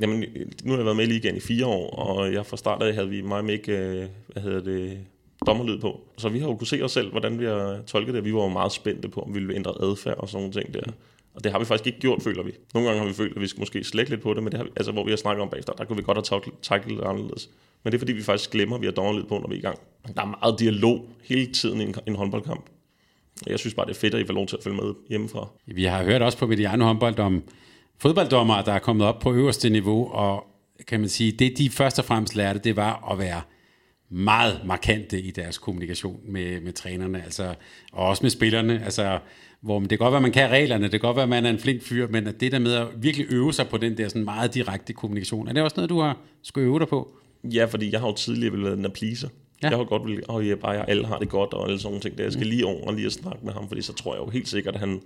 Jamen, 0.00 0.24
nu 0.64 0.70
har 0.70 0.76
jeg 0.76 0.84
været 0.84 0.96
med 0.96 1.04
i 1.04 1.12
ligaen 1.12 1.36
i 1.36 1.40
fire 1.40 1.66
år, 1.66 1.90
og 1.90 2.32
jeg 2.32 2.46
fra 2.46 2.56
start 2.56 2.82
af 2.82 2.94
havde 2.94 3.08
vi 3.08 3.22
meget 3.22 3.44
med 3.44 3.54
ikke, 3.54 4.08
hvad 4.32 4.42
hedder 4.42 4.60
det, 4.60 4.98
dommerlyd 5.46 5.78
på. 5.78 6.00
Så 6.18 6.28
vi 6.28 6.38
har 6.38 6.48
jo 6.48 6.56
kunne 6.56 6.66
se 6.66 6.82
os 6.82 6.92
selv, 6.92 7.10
hvordan 7.10 7.38
vi 7.38 7.44
har 7.44 7.80
tolket 7.86 8.14
det. 8.14 8.24
Vi 8.24 8.34
var 8.34 8.42
jo 8.42 8.48
meget 8.48 8.72
spændte 8.72 9.08
på, 9.08 9.20
om 9.20 9.34
vi 9.34 9.38
ville 9.38 9.54
ændre 9.54 9.74
adfærd 9.82 10.18
og 10.18 10.28
sådan 10.28 10.42
nogle 10.42 10.60
ting 10.62 10.74
der. 10.74 10.92
Og 11.34 11.44
det 11.44 11.52
har 11.52 11.58
vi 11.58 11.64
faktisk 11.64 11.86
ikke 11.86 12.00
gjort, 12.00 12.22
føler 12.22 12.42
vi. 12.42 12.52
Nogle 12.74 12.88
gange 12.88 13.00
har 13.00 13.08
vi 13.08 13.14
følt, 13.14 13.36
at 13.36 13.42
vi 13.42 13.46
skal 13.46 13.60
måske 13.60 13.84
slække 13.84 14.10
lidt 14.10 14.22
på 14.22 14.34
det, 14.34 14.42
men 14.42 14.52
det 14.52 14.58
har, 14.58 14.64
vi, 14.64 14.70
altså, 14.76 14.92
hvor 14.92 15.04
vi 15.04 15.10
har 15.10 15.16
snakket 15.16 15.42
om 15.42 15.48
bagefter, 15.48 15.72
der 15.72 15.84
kunne 15.84 15.96
vi 15.96 16.02
godt 16.02 16.28
have 16.30 16.40
taklet 16.62 16.94
lidt 16.96 17.06
anderledes. 17.06 17.50
Men 17.84 17.92
det 17.92 17.96
er 17.96 17.98
fordi, 17.98 18.12
vi 18.12 18.22
faktisk 18.22 18.50
glemmer, 18.50 18.76
at 18.76 18.80
vi 18.80 18.86
har 18.86 18.92
dårligt 18.92 19.28
på, 19.28 19.38
når 19.38 19.48
vi 19.48 19.54
er 19.54 19.58
i 19.58 19.62
gang. 19.62 19.78
Der 20.14 20.22
er 20.22 20.36
meget 20.40 20.60
dialog 20.60 21.08
hele 21.24 21.52
tiden 21.52 21.80
i 21.80 21.84
en, 21.84 21.94
en 22.06 22.14
håndboldkamp. 22.14 22.64
Jeg 23.46 23.58
synes 23.58 23.74
bare, 23.74 23.86
det 23.86 23.96
er 23.96 24.00
fedt, 24.00 24.14
at 24.14 24.20
I 24.20 24.26
får 24.26 24.34
lov 24.34 24.46
til 24.46 24.56
at 24.56 24.62
følge 24.62 24.76
med 24.76 24.94
hjemmefra. 25.08 25.48
Vi 25.66 25.84
har 25.84 26.04
hørt 26.04 26.22
også 26.22 26.38
på 26.38 26.46
Mediano 26.46 26.84
håndbold 26.84 27.18
om 27.18 27.42
fodbolddommer, 27.98 28.62
der 28.62 28.72
er 28.72 28.78
kommet 28.78 29.06
op 29.06 29.18
på 29.18 29.32
øverste 29.34 29.70
niveau, 29.70 30.12
og 30.12 30.44
kan 30.88 31.00
man 31.00 31.08
sige, 31.08 31.32
det 31.32 31.58
de 31.58 31.70
først 31.70 31.98
og 31.98 32.04
fremmest 32.04 32.36
lærte, 32.36 32.58
det 32.58 32.76
var 32.76 33.12
at 33.12 33.18
være 33.18 33.42
meget 34.10 34.60
markante 34.64 35.20
i 35.20 35.30
deres 35.30 35.58
kommunikation 35.58 36.20
med, 36.24 36.60
med 36.60 36.72
trænerne, 36.72 37.24
altså, 37.24 37.54
og 37.92 38.06
også 38.06 38.22
med 38.22 38.30
spillerne. 38.30 38.84
Altså, 38.84 39.18
hvor 39.62 39.80
det 39.80 39.88
kan 39.88 39.98
godt 39.98 40.12
være, 40.12 40.20
man 40.20 40.32
kan 40.32 40.50
reglerne, 40.50 40.82
det 40.82 40.90
kan 40.90 41.00
godt 41.00 41.16
være, 41.16 41.26
man 41.26 41.46
er 41.46 41.50
en 41.50 41.58
flink 41.58 41.82
fyr, 41.82 42.08
men 42.08 42.26
at 42.26 42.40
det 42.40 42.52
der 42.52 42.58
med 42.58 42.74
at 42.74 42.86
virkelig 42.96 43.26
øve 43.30 43.52
sig 43.52 43.68
på 43.68 43.76
den 43.76 43.96
der 43.96 44.08
sådan 44.08 44.24
meget 44.24 44.54
direkte 44.54 44.92
kommunikation, 44.92 45.48
er 45.48 45.52
det 45.52 45.62
også 45.62 45.74
noget, 45.76 45.90
du 45.90 46.00
har 46.00 46.18
skulle 46.42 46.66
øve 46.66 46.78
dig 46.78 46.88
på? 46.88 47.08
Ja, 47.44 47.64
fordi 47.64 47.92
jeg 47.92 48.00
har 48.00 48.06
jo 48.06 48.14
tidligere 48.14 48.62
været 48.62 48.78
en 48.78 48.90
pleaser. 48.94 49.28
Ja. 49.62 49.68
Jeg 49.68 49.78
har 49.78 49.84
godt 49.84 50.06
vil, 50.06 50.22
at 50.28 50.46
jeg 50.46 50.58
bare, 50.58 50.90
alle 50.90 51.06
har 51.06 51.18
det 51.18 51.28
godt, 51.28 51.54
og 51.54 51.66
alle 51.66 51.78
sådan 51.78 51.90
nogle 51.90 52.00
ting. 52.00 52.18
Der. 52.18 52.24
Jeg 52.24 52.32
skal 52.32 52.44
mm. 52.44 52.50
lige 52.50 52.66
over 52.66 52.86
og 52.86 52.94
lige 52.94 53.06
at 53.06 53.12
snakke 53.12 53.38
med 53.44 53.52
ham, 53.52 53.68
fordi 53.68 53.82
så 53.82 53.92
tror 53.92 54.14
jeg 54.14 54.22
jo 54.22 54.30
helt 54.30 54.48
sikkert, 54.48 54.74
at 54.74 54.80
han 54.80 55.00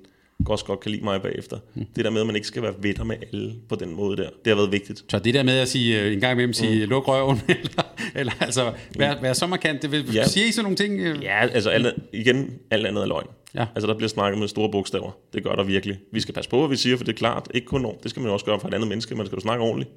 også 0.46 0.64
godt 0.64 0.81
kan 0.81 0.90
lide 0.90 1.05
mig 1.05 1.22
bagefter. 1.22 1.59
Mm. 1.75 1.87
Det 1.96 2.05
der 2.05 2.11
med, 2.11 2.20
at 2.20 2.27
man 2.27 2.37
ikke 2.37 2.49
skal 2.49 2.62
være 2.62 2.75
vetter 2.79 3.05
med 3.05 3.16
alle 3.33 3.55
på 3.68 3.75
den 3.75 3.94
måde 3.94 4.16
der, 4.16 4.29
det 4.44 4.51
har 4.51 4.55
været 4.55 4.72
vigtigt. 4.72 5.05
Så 5.09 5.18
det 5.18 5.35
der 5.35 5.42
med 5.42 5.59
at 5.59 5.68
sige, 5.68 6.03
øh, 6.03 6.12
en 6.12 6.20
gang 6.20 6.33
imellem 6.33 6.53
sige, 6.53 6.85
mm. 6.85 6.90
luk 6.90 7.09
røven, 7.09 7.40
eller, 7.49 7.83
eller 8.14 8.33
altså, 8.40 8.72
være, 8.99 9.22
være 9.22 9.35
så 9.35 9.46
markant, 9.46 9.83
det 9.83 9.90
vil, 9.92 10.14
ja. 10.14 10.27
sige 10.27 10.49
I 10.49 10.53
sådan 10.53 10.64
nogle 10.64 10.77
ting? 10.77 11.01
Øh? 11.01 11.22
Ja, 11.22 11.46
altså 11.46 11.70
alle, 11.70 11.92
igen, 12.12 12.59
alt 12.70 12.87
andet 12.87 13.03
er 13.03 13.07
løgn. 13.07 13.27
Ja. 13.55 13.66
Altså 13.75 13.87
der 13.87 13.94
bliver 13.94 14.09
snakket 14.09 14.38
med 14.38 14.49
store 14.49 14.70
bogstaver. 14.70 15.11
Det 15.33 15.42
gør 15.44 15.55
der 15.55 15.62
virkelig. 15.62 15.99
Vi 16.12 16.20
skal 16.20 16.35
passe 16.35 16.51
på, 16.51 16.59
hvad 16.59 16.68
vi 16.68 16.77
siger, 16.77 16.96
for 16.96 17.05
det 17.05 17.12
er 17.12 17.16
klart, 17.16 17.49
ikke 17.55 17.66
kun 17.66 17.85
ord. 17.85 18.03
Det 18.03 18.11
skal 18.11 18.22
man 18.22 18.33
også 18.33 18.46
gøre 18.46 18.61
for 18.61 18.68
et 18.68 18.75
andet 18.75 18.88
menneske, 18.88 19.14
man 19.14 19.27
skal 19.27 19.37
jo 19.37 19.40
snakke 19.40 19.64
ordentligt. 19.64 19.90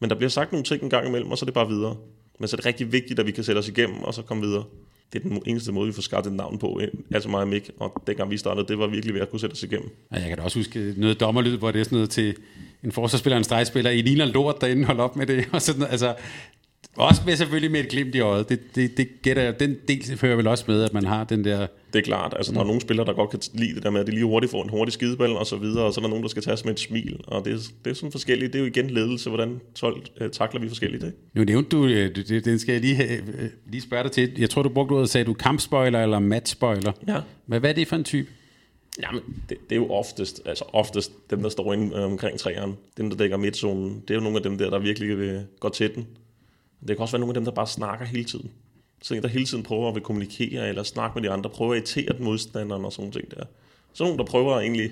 Men 0.00 0.10
der 0.10 0.16
bliver 0.16 0.30
sagt 0.30 0.52
nogle 0.52 0.64
ting 0.64 0.82
en 0.82 0.90
gang 0.90 1.08
imellem, 1.08 1.30
og 1.30 1.38
så 1.38 1.44
er 1.44 1.46
det 1.46 1.54
bare 1.54 1.68
videre. 1.68 1.96
Men 2.38 2.48
så 2.48 2.54
er 2.54 2.58
det 2.58 2.66
rigtig 2.66 2.92
vigtigt, 2.92 3.18
at 3.18 3.26
vi 3.26 3.30
kan 3.30 3.44
sætte 3.44 3.58
os 3.58 3.68
igennem, 3.68 4.02
og 4.02 4.14
så 4.14 4.22
komme 4.22 4.42
videre. 4.46 4.64
Det 5.12 5.24
er 5.24 5.28
den 5.28 5.42
eneste 5.46 5.72
måde, 5.72 5.86
vi 5.86 5.92
får 5.92 6.02
skabt 6.02 6.26
et 6.26 6.32
navn 6.32 6.58
på, 6.58 6.80
øh, 6.82 6.88
altså 7.14 7.28
mig 7.28 7.40
og 7.40 7.48
Mik. 7.48 7.70
Og 7.78 8.02
dengang 8.06 8.30
vi 8.30 8.36
startede, 8.36 8.66
det 8.68 8.78
var 8.78 8.86
virkelig 8.86 9.14
ved 9.14 9.20
at 9.20 9.30
kunne 9.30 9.40
sætte 9.40 9.54
os 9.54 9.62
igennem. 9.62 9.90
Ja, 10.12 10.20
jeg 10.20 10.28
kan 10.28 10.38
da 10.38 10.42
også 10.42 10.58
huske 10.58 10.94
noget 10.96 11.20
dommerlyd, 11.20 11.56
hvor 11.56 11.70
det 11.70 11.80
er 11.80 11.84
sådan 11.84 11.96
noget 11.96 12.10
til 12.10 12.36
en 12.84 12.92
forsvarsspiller 12.92 13.36
og 13.36 13.38
en 13.38 13.44
stregspiller. 13.44 13.90
I 13.90 14.02
ligner 14.02 14.24
lort 14.24 14.60
derinde, 14.60 14.84
hold 14.84 15.00
op 15.00 15.16
med 15.16 15.26
det. 15.26 15.48
Og 15.52 15.62
sådan, 15.62 15.82
altså, 15.82 16.14
også 16.96 17.22
med 17.26 17.36
selvfølgelig 17.36 17.70
med 17.70 17.80
et 17.80 17.88
glimt 17.88 18.14
i 18.14 18.20
øjet. 18.20 18.48
Det, 18.48 18.74
det, 18.74 18.96
det 18.96 19.08
gætter 19.22 19.42
jeg. 19.42 19.60
Den 19.60 19.76
del 19.88 20.18
hører 20.20 20.36
vel 20.36 20.46
også 20.46 20.64
med, 20.68 20.82
at 20.82 20.92
man 20.92 21.04
har 21.04 21.24
den 21.24 21.44
der... 21.44 21.66
Det 21.92 21.98
er 21.98 22.04
klart. 22.04 22.34
Altså, 22.36 22.52
der 22.52 22.60
er 22.60 22.64
nogle 22.64 22.80
spillere, 22.80 23.06
der 23.06 23.12
godt 23.12 23.30
kan 23.30 23.40
lide 23.52 23.74
det 23.74 23.82
der 23.82 23.90
med, 23.90 24.00
at 24.00 24.06
de 24.06 24.12
lige 24.12 24.24
hurtigt 24.24 24.50
får 24.50 24.62
en 24.62 24.70
hurtig 24.70 24.92
skideball 24.92 25.32
og 25.32 25.46
så 25.46 25.56
videre, 25.56 25.84
og 25.84 25.94
så 25.94 26.00
er 26.00 26.02
der 26.02 26.08
nogen, 26.08 26.22
der 26.22 26.28
skal 26.28 26.42
tage 26.42 26.58
med 26.64 26.72
et 26.72 26.80
smil. 26.80 27.20
Og 27.26 27.44
det, 27.44 27.52
er, 27.52 27.58
det 27.84 27.90
er 27.90 27.94
sådan 27.94 28.12
forskelligt. 28.12 28.52
Det 28.52 28.58
er 28.58 28.62
jo 28.62 28.66
igen 28.66 28.90
ledelse, 28.90 29.28
hvordan 29.28 29.60
12, 29.74 30.02
uh, 30.20 30.28
takler 30.28 30.60
vi 30.60 30.68
forskelligt. 30.68 31.04
Ikke? 31.04 31.16
Nu 31.34 31.44
nævnte 31.44 31.70
du, 31.70 31.86
øh, 31.86 32.16
det, 32.16 32.44
den 32.44 32.58
skal 32.58 32.72
jeg 32.72 32.80
lige, 32.80 33.12
øh, 33.12 33.48
lige 33.70 33.82
spørge 33.82 34.02
dig 34.02 34.12
til. 34.12 34.32
Jeg 34.38 34.50
tror, 34.50 34.62
du 34.62 34.68
brugte 34.68 34.92
ordet, 34.92 35.10
sagde 35.10 35.24
du 35.24 35.32
kampspoiler 35.32 36.02
eller 36.02 36.18
matchspoiler. 36.18 36.92
Ja. 37.08 37.20
Hvad, 37.46 37.60
hvad 37.60 37.70
er 37.70 37.74
det 37.74 37.88
for 37.88 37.96
en 37.96 38.04
type? 38.04 38.28
Jamen, 39.02 39.22
det, 39.48 39.58
det, 39.70 39.76
er 39.76 39.80
jo 39.80 39.90
oftest, 39.90 40.40
altså 40.44 40.64
oftest 40.72 41.30
dem, 41.30 41.42
der 41.42 41.48
står 41.48 41.72
inde 41.72 41.96
øh, 41.96 42.04
omkring 42.04 42.38
træerne. 42.38 42.74
Dem, 42.96 43.10
der 43.10 43.16
dækker 43.16 43.36
midtzonen. 43.36 44.02
Det 44.08 44.10
er 44.10 44.14
jo 44.14 44.20
nogle 44.20 44.36
af 44.36 44.42
dem 44.42 44.58
der, 44.58 44.70
der 44.70 44.78
virkelig 44.78 45.18
vil 45.18 45.42
gå 45.60 45.68
til 45.68 45.94
den. 45.94 46.06
Det 46.88 46.96
kan 46.96 47.02
også 47.02 47.12
være 47.12 47.20
nogle 47.20 47.30
af 47.30 47.34
dem, 47.34 47.44
der 47.44 47.52
bare 47.52 47.66
snakker 47.66 48.06
hele 48.06 48.24
tiden. 48.24 48.50
Så 49.02 49.14
en, 49.14 49.22
der 49.22 49.28
hele 49.28 49.44
tiden 49.44 49.62
prøver 49.62 49.88
at 49.88 49.94
vil 49.94 50.02
kommunikere 50.02 50.68
eller 50.68 50.82
snakke 50.82 51.20
med 51.20 51.28
de 51.28 51.32
andre, 51.32 51.50
prøver 51.50 51.72
at 51.72 51.76
irritere 51.76 52.16
den 52.16 52.24
modstanderen 52.24 52.84
og 52.84 52.92
sådan 52.92 53.10
ting 53.10 53.30
der. 53.30 53.44
Så 53.92 54.04
nogle, 54.04 54.18
der 54.18 54.24
prøver 54.24 54.60
egentlig 54.60 54.90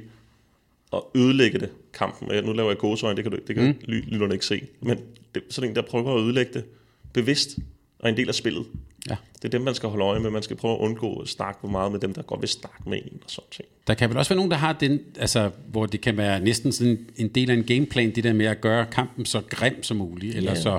at 0.92 1.02
ødelægge 1.14 1.58
det, 1.58 1.70
kampen. 1.92 2.44
Nu 2.44 2.52
laver 2.52 2.70
jeg 2.70 2.78
gåsøjne, 2.78 3.16
det 3.16 3.24
kan, 3.24 3.32
du, 3.32 3.38
det 3.46 3.56
kan 3.56 3.64
mm. 3.64 3.74
lytterne 3.88 4.34
ikke 4.34 4.46
se. 4.46 4.62
Men 4.80 4.98
det, 5.34 5.42
sådan 5.50 5.70
en, 5.70 5.76
der 5.76 5.82
prøver 5.82 6.14
at 6.14 6.20
ødelægge 6.20 6.52
det 6.52 6.64
bevidst 7.12 7.58
og 7.98 8.08
en 8.08 8.16
del 8.16 8.28
af 8.28 8.34
spillet. 8.34 8.66
Ja. 9.08 9.16
Det 9.36 9.44
er 9.44 9.48
dem, 9.48 9.60
man 9.60 9.74
skal 9.74 9.88
holde 9.88 10.04
øje 10.04 10.20
med. 10.20 10.30
Man 10.30 10.42
skal 10.42 10.56
prøve 10.56 10.74
at 10.74 10.78
undgå 10.78 11.20
at 11.20 11.28
snakke 11.28 11.60
for 11.60 11.68
meget 11.68 11.92
med 11.92 12.00
dem, 12.00 12.14
der 12.14 12.22
godt 12.22 12.40
vil 12.40 12.48
snakke 12.48 12.90
med 12.90 12.98
en 12.98 13.20
og 13.24 13.30
sådan 13.30 13.50
ting. 13.50 13.68
Der 13.86 13.94
kan 13.94 14.08
vel 14.08 14.18
også 14.18 14.28
være 14.28 14.36
nogen, 14.36 14.50
der 14.50 14.56
har 14.56 14.72
den, 14.72 15.00
altså, 15.18 15.50
hvor 15.66 15.86
det 15.86 16.00
kan 16.00 16.16
være 16.16 16.40
næsten 16.40 16.72
sådan 16.72 17.06
en 17.16 17.28
del 17.28 17.50
af 17.50 17.54
en 17.54 17.64
gameplan, 17.64 18.14
det 18.14 18.24
der 18.24 18.32
med 18.32 18.46
at 18.46 18.60
gøre 18.60 18.86
kampen 18.86 19.24
så 19.24 19.40
grim 19.40 19.82
som 19.82 19.96
muligt, 19.96 20.36
eller 20.36 20.54
så, 20.54 20.78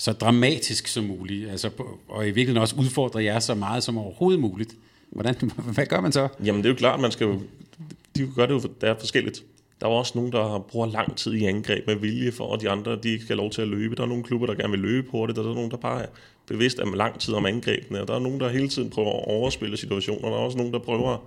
så 0.00 0.12
dramatisk 0.12 0.86
som 0.86 1.04
muligt, 1.04 1.50
altså, 1.50 1.70
og 2.08 2.22
i 2.22 2.26
virkeligheden 2.26 2.62
også 2.62 2.76
udfordre 2.78 3.24
jer 3.24 3.38
så 3.38 3.54
meget 3.54 3.82
som 3.82 3.98
overhovedet 3.98 4.40
muligt. 4.40 4.74
Hvordan, 5.10 5.34
hvad 5.74 5.86
gør 5.86 6.00
man 6.00 6.12
så? 6.12 6.28
Jamen 6.44 6.62
det 6.62 6.68
er 6.68 6.72
jo 6.72 6.76
klart, 6.76 7.00
man 7.00 7.10
skal 7.10 7.24
jo, 7.26 7.40
de 8.16 8.28
gør 8.36 8.46
det 8.46 8.54
jo, 8.54 8.60
det 8.80 8.88
er 8.88 8.94
forskelligt. 8.98 9.42
Der 9.80 9.86
er 9.86 9.90
også 9.90 10.12
nogen, 10.14 10.32
der 10.32 10.66
bruger 10.68 10.86
lang 10.86 11.16
tid 11.16 11.32
i 11.32 11.44
angreb 11.44 11.86
med 11.86 11.94
vilje 11.96 12.32
for, 12.32 12.54
at 12.54 12.60
de 12.60 12.70
andre 12.70 12.98
de 13.02 13.08
ikke 13.08 13.24
skal 13.24 13.36
have 13.36 13.42
lov 13.42 13.50
til 13.50 13.62
at 13.62 13.68
løbe. 13.68 13.96
Der 13.96 14.02
er 14.02 14.06
nogle 14.06 14.24
klubber, 14.24 14.46
der 14.46 14.54
gerne 14.54 14.70
vil 14.70 14.80
løbe 14.80 15.10
hurtigt, 15.10 15.38
og 15.38 15.44
der 15.44 15.50
er 15.50 15.54
nogen, 15.54 15.70
der 15.70 15.76
bare 15.76 16.02
er 16.02 16.06
bevidst 16.46 16.78
er 16.78 16.96
lang 16.96 17.20
tid 17.20 17.34
om 17.34 17.46
angrebene. 17.46 18.00
Og 18.00 18.08
der 18.08 18.14
er 18.14 18.18
nogen, 18.18 18.40
der 18.40 18.48
hele 18.48 18.68
tiden 18.68 18.90
prøver 18.90 19.08
at 19.08 19.24
overspille 19.26 19.76
situationer. 19.76 20.28
Der 20.28 20.36
er 20.36 20.40
også 20.40 20.58
nogen, 20.58 20.72
der 20.72 20.78
prøver 20.78 21.18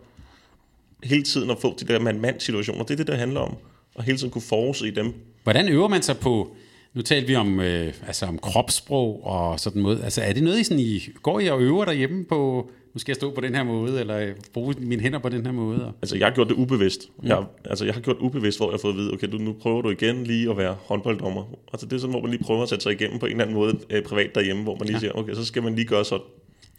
hele 1.04 1.24
tiden 1.24 1.50
at 1.50 1.58
få 1.62 1.76
de 1.80 1.86
der 1.86 2.00
mand-mand-situationer. 2.00 2.84
Det 2.84 2.94
er 2.94 2.98
det, 2.98 3.08
der 3.08 3.16
handler 3.16 3.40
om. 3.40 3.56
Og 3.96 4.04
hele 4.04 4.18
tiden 4.18 4.32
kunne 4.32 4.42
forudse 4.42 4.92
dem. 4.92 5.14
Hvordan 5.44 5.70
øver 5.70 5.88
man 5.88 6.02
sig 6.02 6.18
på 6.18 6.56
nu 6.94 7.02
talte 7.02 7.28
vi 7.28 7.36
om, 7.36 7.60
øh, 7.60 7.94
altså 8.08 8.26
om 8.26 8.40
kropssprog 8.40 9.24
og 9.24 9.60
sådan 9.60 9.82
noget. 9.82 10.04
Altså 10.04 10.22
er 10.22 10.34
det 10.34 10.44
noget, 10.44 10.60
I, 10.60 10.64
sådan, 10.64 10.80
I 10.80 11.10
går 11.24 11.40
I 11.40 11.48
og 11.48 11.62
øver 11.62 11.86
derhjemme 11.86 12.26
på, 12.26 12.70
nu 12.94 13.00
skal 13.00 13.12
jeg 13.12 13.16
stå 13.16 13.32
på 13.32 13.42
den 13.42 13.56
her 13.56 13.64
måde, 13.64 14.00
eller 14.00 14.34
bruge 14.54 14.76
mine 14.78 15.02
hænder 15.02 15.20
på 15.20 15.30
den 15.30 15.46
her 15.46 15.54
måde? 15.54 15.94
Altså 16.02 16.18
jeg 16.18 16.28
har 16.28 16.34
gjort 16.34 16.48
det 16.48 16.56
ubevidst. 16.56 17.10
Mm. 17.22 17.28
Jeg, 17.28 17.44
altså 17.66 17.86
jeg 17.86 17.94
har 17.94 18.02
gjort 18.02 18.18
ubevidst, 18.20 18.60
hvor 18.60 18.68
jeg 18.68 18.74
har 18.74 18.78
fået 18.78 18.92
at 18.92 18.98
vide, 18.98 19.14
okay, 19.14 19.28
du, 19.32 19.38
nu 19.38 19.54
prøver 19.54 19.82
du 19.82 19.90
igen 19.90 20.24
lige 20.24 20.50
at 20.50 20.58
være 20.58 20.76
håndbolddommer. 20.86 21.44
Altså 21.74 21.86
det 21.86 21.94
er 21.94 21.98
sådan, 21.98 22.12
hvor 22.12 22.22
man 22.22 22.32
lige 22.32 22.44
prøver 22.44 22.64
at 22.64 22.70
sætte 22.70 22.84
sig 22.84 22.92
igennem 22.92 23.20
på 23.20 23.26
en 23.26 23.32
eller 23.32 23.44
anden 23.44 23.58
måde 23.58 23.80
øh, 23.90 24.04
privat 24.04 24.36
derhjemme, 24.36 24.64
hvor 24.64 24.76
man 24.76 24.88
lige 24.88 24.96
ja. 24.96 25.00
siger, 25.00 25.12
okay, 25.12 25.34
så 25.34 25.46
skal 25.46 25.64
man 25.64 25.76
lige 25.76 25.88
gøre 25.88 26.06
sådan. 26.06 26.26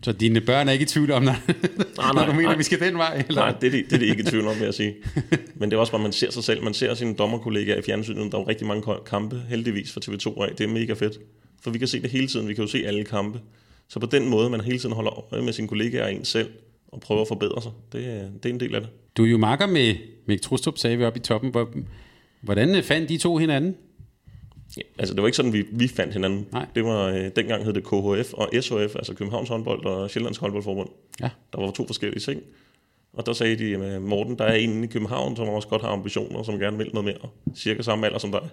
Så 0.03 0.13
dine 0.13 0.41
børn 0.41 0.69
er 0.69 0.73
ikke 0.73 0.83
i 0.83 0.87
tvivl 0.87 1.11
om, 1.11 1.23
når, 1.29 1.33
nej, 1.33 1.53
nej, 1.97 2.13
når 2.15 2.27
du 2.27 2.33
mener, 2.33 2.49
nej. 2.49 2.57
vi 2.57 2.63
skal 2.63 2.81
den 2.81 2.99
vej? 2.99 3.25
Eller? 3.29 3.43
Nej, 3.43 3.55
det 3.61 3.67
er, 3.67 3.71
det, 3.71 3.91
det 3.91 4.03
er 4.03 4.11
ikke 4.11 4.23
i 4.23 4.27
tvivl 4.27 4.47
om, 4.47 4.55
vil 4.55 4.65
jeg 4.65 4.75
sige. 4.75 4.95
Men 5.55 5.71
det 5.71 5.77
er 5.77 5.81
også 5.81 5.93
bare, 5.93 6.03
man 6.03 6.13
ser 6.13 6.31
sig 6.31 6.45
selv. 6.45 6.63
Man 6.63 6.75
ser 6.75 6.95
sine 6.95 7.15
dommerkollegaer 7.15 7.79
i 7.79 7.83
fjernsynet. 7.83 8.33
Der 8.33 8.39
er 8.39 8.43
jo 8.43 8.49
rigtig 8.49 8.67
mange 8.67 8.83
kampe, 9.07 9.43
heldigvis 9.49 9.93
for 9.93 10.01
TV2 10.01 10.43
af. 10.43 10.55
Det 10.59 10.65
er 10.65 10.69
mega 10.69 10.93
fedt. 10.93 11.19
For 11.63 11.71
vi 11.71 11.79
kan 11.79 11.89
se 11.89 12.03
det 12.03 12.11
hele 12.11 12.27
tiden. 12.27 12.49
Vi 12.49 12.55
kan 12.55 12.65
jo 12.65 12.71
se 12.71 12.87
alle 12.87 13.05
kampe. 13.05 13.41
Så 13.89 14.01
på 14.01 14.07
den 14.07 14.29
måde, 14.29 14.51
man 14.51 14.61
hele 14.61 14.79
tiden 14.79 14.95
holder 14.95 15.35
øje 15.35 15.43
med 15.43 15.53
sine 15.53 15.69
kollegaer 15.69 16.05
og 16.05 16.15
en 16.15 16.25
selv, 16.25 16.49
og 16.89 17.01
prøver 17.01 17.23
at 17.23 17.29
forbedre 17.29 17.63
sig, 17.63 17.73
det, 17.93 18.31
det 18.43 18.49
er 18.49 18.55
en 18.55 18.61
del 18.61 18.75
af 18.75 18.81
det. 18.81 18.91
Du 19.17 19.25
er 19.25 19.31
jo 19.31 19.39
makker 19.39 19.67
med 19.67 19.95
Mik 20.27 20.43
Trustrup, 20.43 20.79
sagde 20.79 20.97
vi 20.97 21.05
oppe 21.05 21.19
i 21.19 21.23
toppen. 21.23 21.55
Hvordan 22.41 22.83
fandt 22.83 23.09
de 23.09 23.19
to 23.19 23.37
hinanden? 23.37 23.77
Ja, 24.77 24.83
altså 24.99 25.15
det 25.15 25.23
var 25.23 25.29
ikke 25.29 25.37
sådan, 25.37 25.53
vi, 25.53 25.65
vi 25.73 25.89
fandt 25.89 26.13
hinanden. 26.13 26.47
Nej. 26.53 26.67
Det 26.75 26.85
var, 26.85 27.07
øh, 27.07 27.31
dengang 27.37 27.65
hed 27.65 27.73
det 27.73 27.85
KHF 27.85 28.33
og 28.33 28.51
SHF, 28.61 28.97
altså 28.97 29.15
Københavns 29.15 29.49
håndbold 29.49 29.87
og 29.87 30.11
Sjællands 30.11 30.37
håndboldforbund. 30.37 30.89
Ja. 31.21 31.31
Der 31.53 31.61
var 31.61 31.71
to 31.71 31.87
forskellige 31.87 32.21
ting. 32.21 32.43
Og 33.13 33.27
der 33.27 33.33
sagde 33.33 33.57
de, 33.57 33.87
at 33.87 34.03
Morten, 34.03 34.39
der 34.39 34.45
er 34.45 34.55
en 34.55 34.85
i 34.85 34.87
København, 34.87 35.37
som 35.37 35.49
også 35.49 35.69
godt 35.69 35.83
har 35.83 35.89
ambitioner, 35.89 36.43
som 36.43 36.59
gerne 36.59 36.79
vil 36.79 36.91
noget 36.93 37.05
mere. 37.05 37.31
Cirka 37.57 37.83
samme 37.83 38.07
alder 38.07 38.19
som 38.19 38.33
dig. 38.33 38.49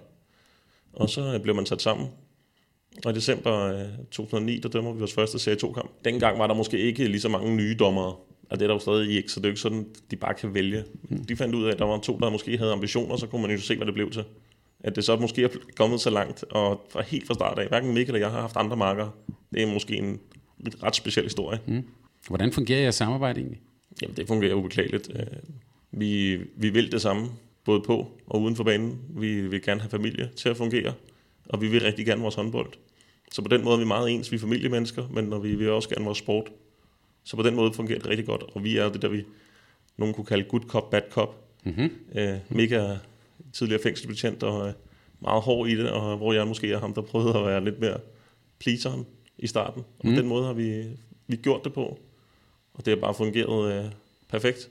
Og 0.92 1.10
så 1.10 1.40
blev 1.42 1.54
man 1.54 1.66
sat 1.66 1.82
sammen. 1.82 2.08
Og 3.04 3.12
i 3.12 3.14
december 3.14 3.84
2009, 4.10 4.56
øh, 4.56 4.62
der 4.62 4.68
dømmer 4.68 4.92
vi 4.92 4.98
vores 4.98 5.14
første 5.14 5.38
serie 5.38 5.58
2-kamp. 5.64 5.90
Dengang 6.04 6.38
var 6.38 6.46
der 6.46 6.54
måske 6.54 6.78
ikke 6.78 7.08
lige 7.08 7.20
så 7.20 7.28
mange 7.28 7.56
nye 7.56 7.76
dommere. 7.78 8.14
Og 8.50 8.58
det 8.58 8.62
er 8.62 8.66
der 8.66 8.74
jo 8.74 8.78
stadig 8.78 9.16
ikke, 9.16 9.32
så 9.32 9.40
det 9.40 9.46
er 9.46 9.48
jo 9.48 9.52
ikke 9.52 9.60
sådan, 9.60 9.86
de 10.10 10.16
bare 10.16 10.34
kan 10.34 10.54
vælge. 10.54 10.84
Mm. 11.02 11.24
De 11.24 11.36
fandt 11.36 11.54
ud 11.54 11.64
af, 11.64 11.72
at 11.72 11.78
der 11.78 11.84
var 11.84 11.98
to, 11.98 12.18
der 12.18 12.30
måske 12.30 12.58
havde 12.58 12.72
ambitioner, 12.72 13.16
så 13.16 13.26
kunne 13.26 13.42
man 13.42 13.50
jo 13.50 13.58
se, 13.58 13.76
hvad 13.76 13.86
det 13.86 13.94
blev 13.94 14.10
til 14.10 14.24
at 14.84 14.96
det 14.96 15.04
så 15.04 15.16
måske 15.16 15.44
er 15.44 15.48
kommet 15.76 16.00
så 16.00 16.10
langt, 16.10 16.44
og 16.50 16.86
fra 16.90 17.02
helt 17.02 17.26
fra 17.26 17.34
start 17.34 17.58
af, 17.58 17.68
hverken 17.68 17.94
Mikkel 17.94 18.14
eller 18.14 18.26
jeg 18.26 18.34
har 18.34 18.40
haft 18.40 18.56
andre 18.56 18.76
marker. 18.76 19.08
Det 19.54 19.62
er 19.62 19.66
måske 19.66 19.96
en 19.96 20.20
ret 20.82 20.96
speciel 20.96 21.24
historie. 21.24 21.60
Mm. 21.66 21.84
Hvordan 22.28 22.52
fungerer 22.52 22.80
jeres 22.80 22.94
samarbejde 22.94 23.40
egentlig? 23.40 23.60
Jamen, 24.02 24.16
det 24.16 24.26
fungerer 24.26 24.54
ubeklageligt. 24.54 25.10
Øh, 25.14 25.26
vi, 25.92 26.36
vi 26.56 26.70
vil 26.70 26.92
det 26.92 27.02
samme, 27.02 27.28
både 27.64 27.80
på 27.80 28.10
og 28.26 28.42
uden 28.42 28.56
for 28.56 28.64
banen. 28.64 28.98
Vi 29.08 29.48
vil 29.48 29.62
gerne 29.62 29.80
have 29.80 29.90
familie 29.90 30.30
til 30.36 30.48
at 30.48 30.56
fungere, 30.56 30.92
og 31.48 31.60
vi 31.60 31.68
vil 31.68 31.82
rigtig 31.82 32.06
gerne 32.06 32.22
vores 32.22 32.34
håndbold. 32.34 32.72
Så 33.32 33.42
på 33.42 33.48
den 33.48 33.64
måde 33.64 33.74
er 33.74 33.78
vi 33.78 33.86
meget 33.86 34.10
ens. 34.10 34.32
Vi 34.32 34.36
er 34.36 34.40
familiemennesker, 34.40 35.08
men 35.08 35.24
når 35.24 35.38
vi 35.38 35.54
vil 35.54 35.70
også 35.70 35.88
gerne 35.88 36.04
vores 36.04 36.18
sport. 36.18 36.50
Så 37.24 37.36
på 37.36 37.42
den 37.42 37.54
måde 37.54 37.72
fungerer 37.72 37.98
det 37.98 38.08
rigtig 38.08 38.26
godt, 38.26 38.42
og 38.54 38.64
vi 38.64 38.76
er 38.76 38.88
det, 38.88 39.02
der 39.02 39.08
vi 39.08 39.24
nogen 39.96 40.14
kunne 40.14 40.24
kalde 40.24 40.44
good 40.44 40.62
cop, 40.68 40.90
bad 40.90 41.02
cop. 41.10 41.44
Mm-hmm. 41.64 41.90
Øh, 42.14 42.38
mega 42.48 42.96
tidligere 43.52 43.82
fængselsbetjent 43.82 44.42
og 44.42 44.68
øh, 44.68 44.72
meget 45.20 45.42
hård 45.42 45.68
i 45.68 45.76
det, 45.76 45.90
og 45.90 46.16
hvor 46.16 46.32
jeg 46.32 46.46
måske 46.46 46.72
er 46.72 46.80
ham, 46.80 46.94
der 46.94 47.00
prøvede 47.02 47.38
at 47.38 47.46
være 47.46 47.64
lidt 47.64 47.80
mere 47.80 47.96
pleaseren 48.58 49.06
i 49.38 49.46
starten. 49.46 49.82
Og 49.98 50.04
på 50.04 50.10
Mm. 50.10 50.16
den 50.16 50.26
måde 50.26 50.44
har 50.46 50.52
vi, 50.52 50.82
vi 51.26 51.36
gjort 51.36 51.64
det 51.64 51.72
på, 51.72 51.98
og 52.74 52.86
det 52.86 52.94
har 52.94 53.00
bare 53.00 53.14
fungeret 53.14 53.84
øh, 53.84 53.90
perfekt. 54.28 54.68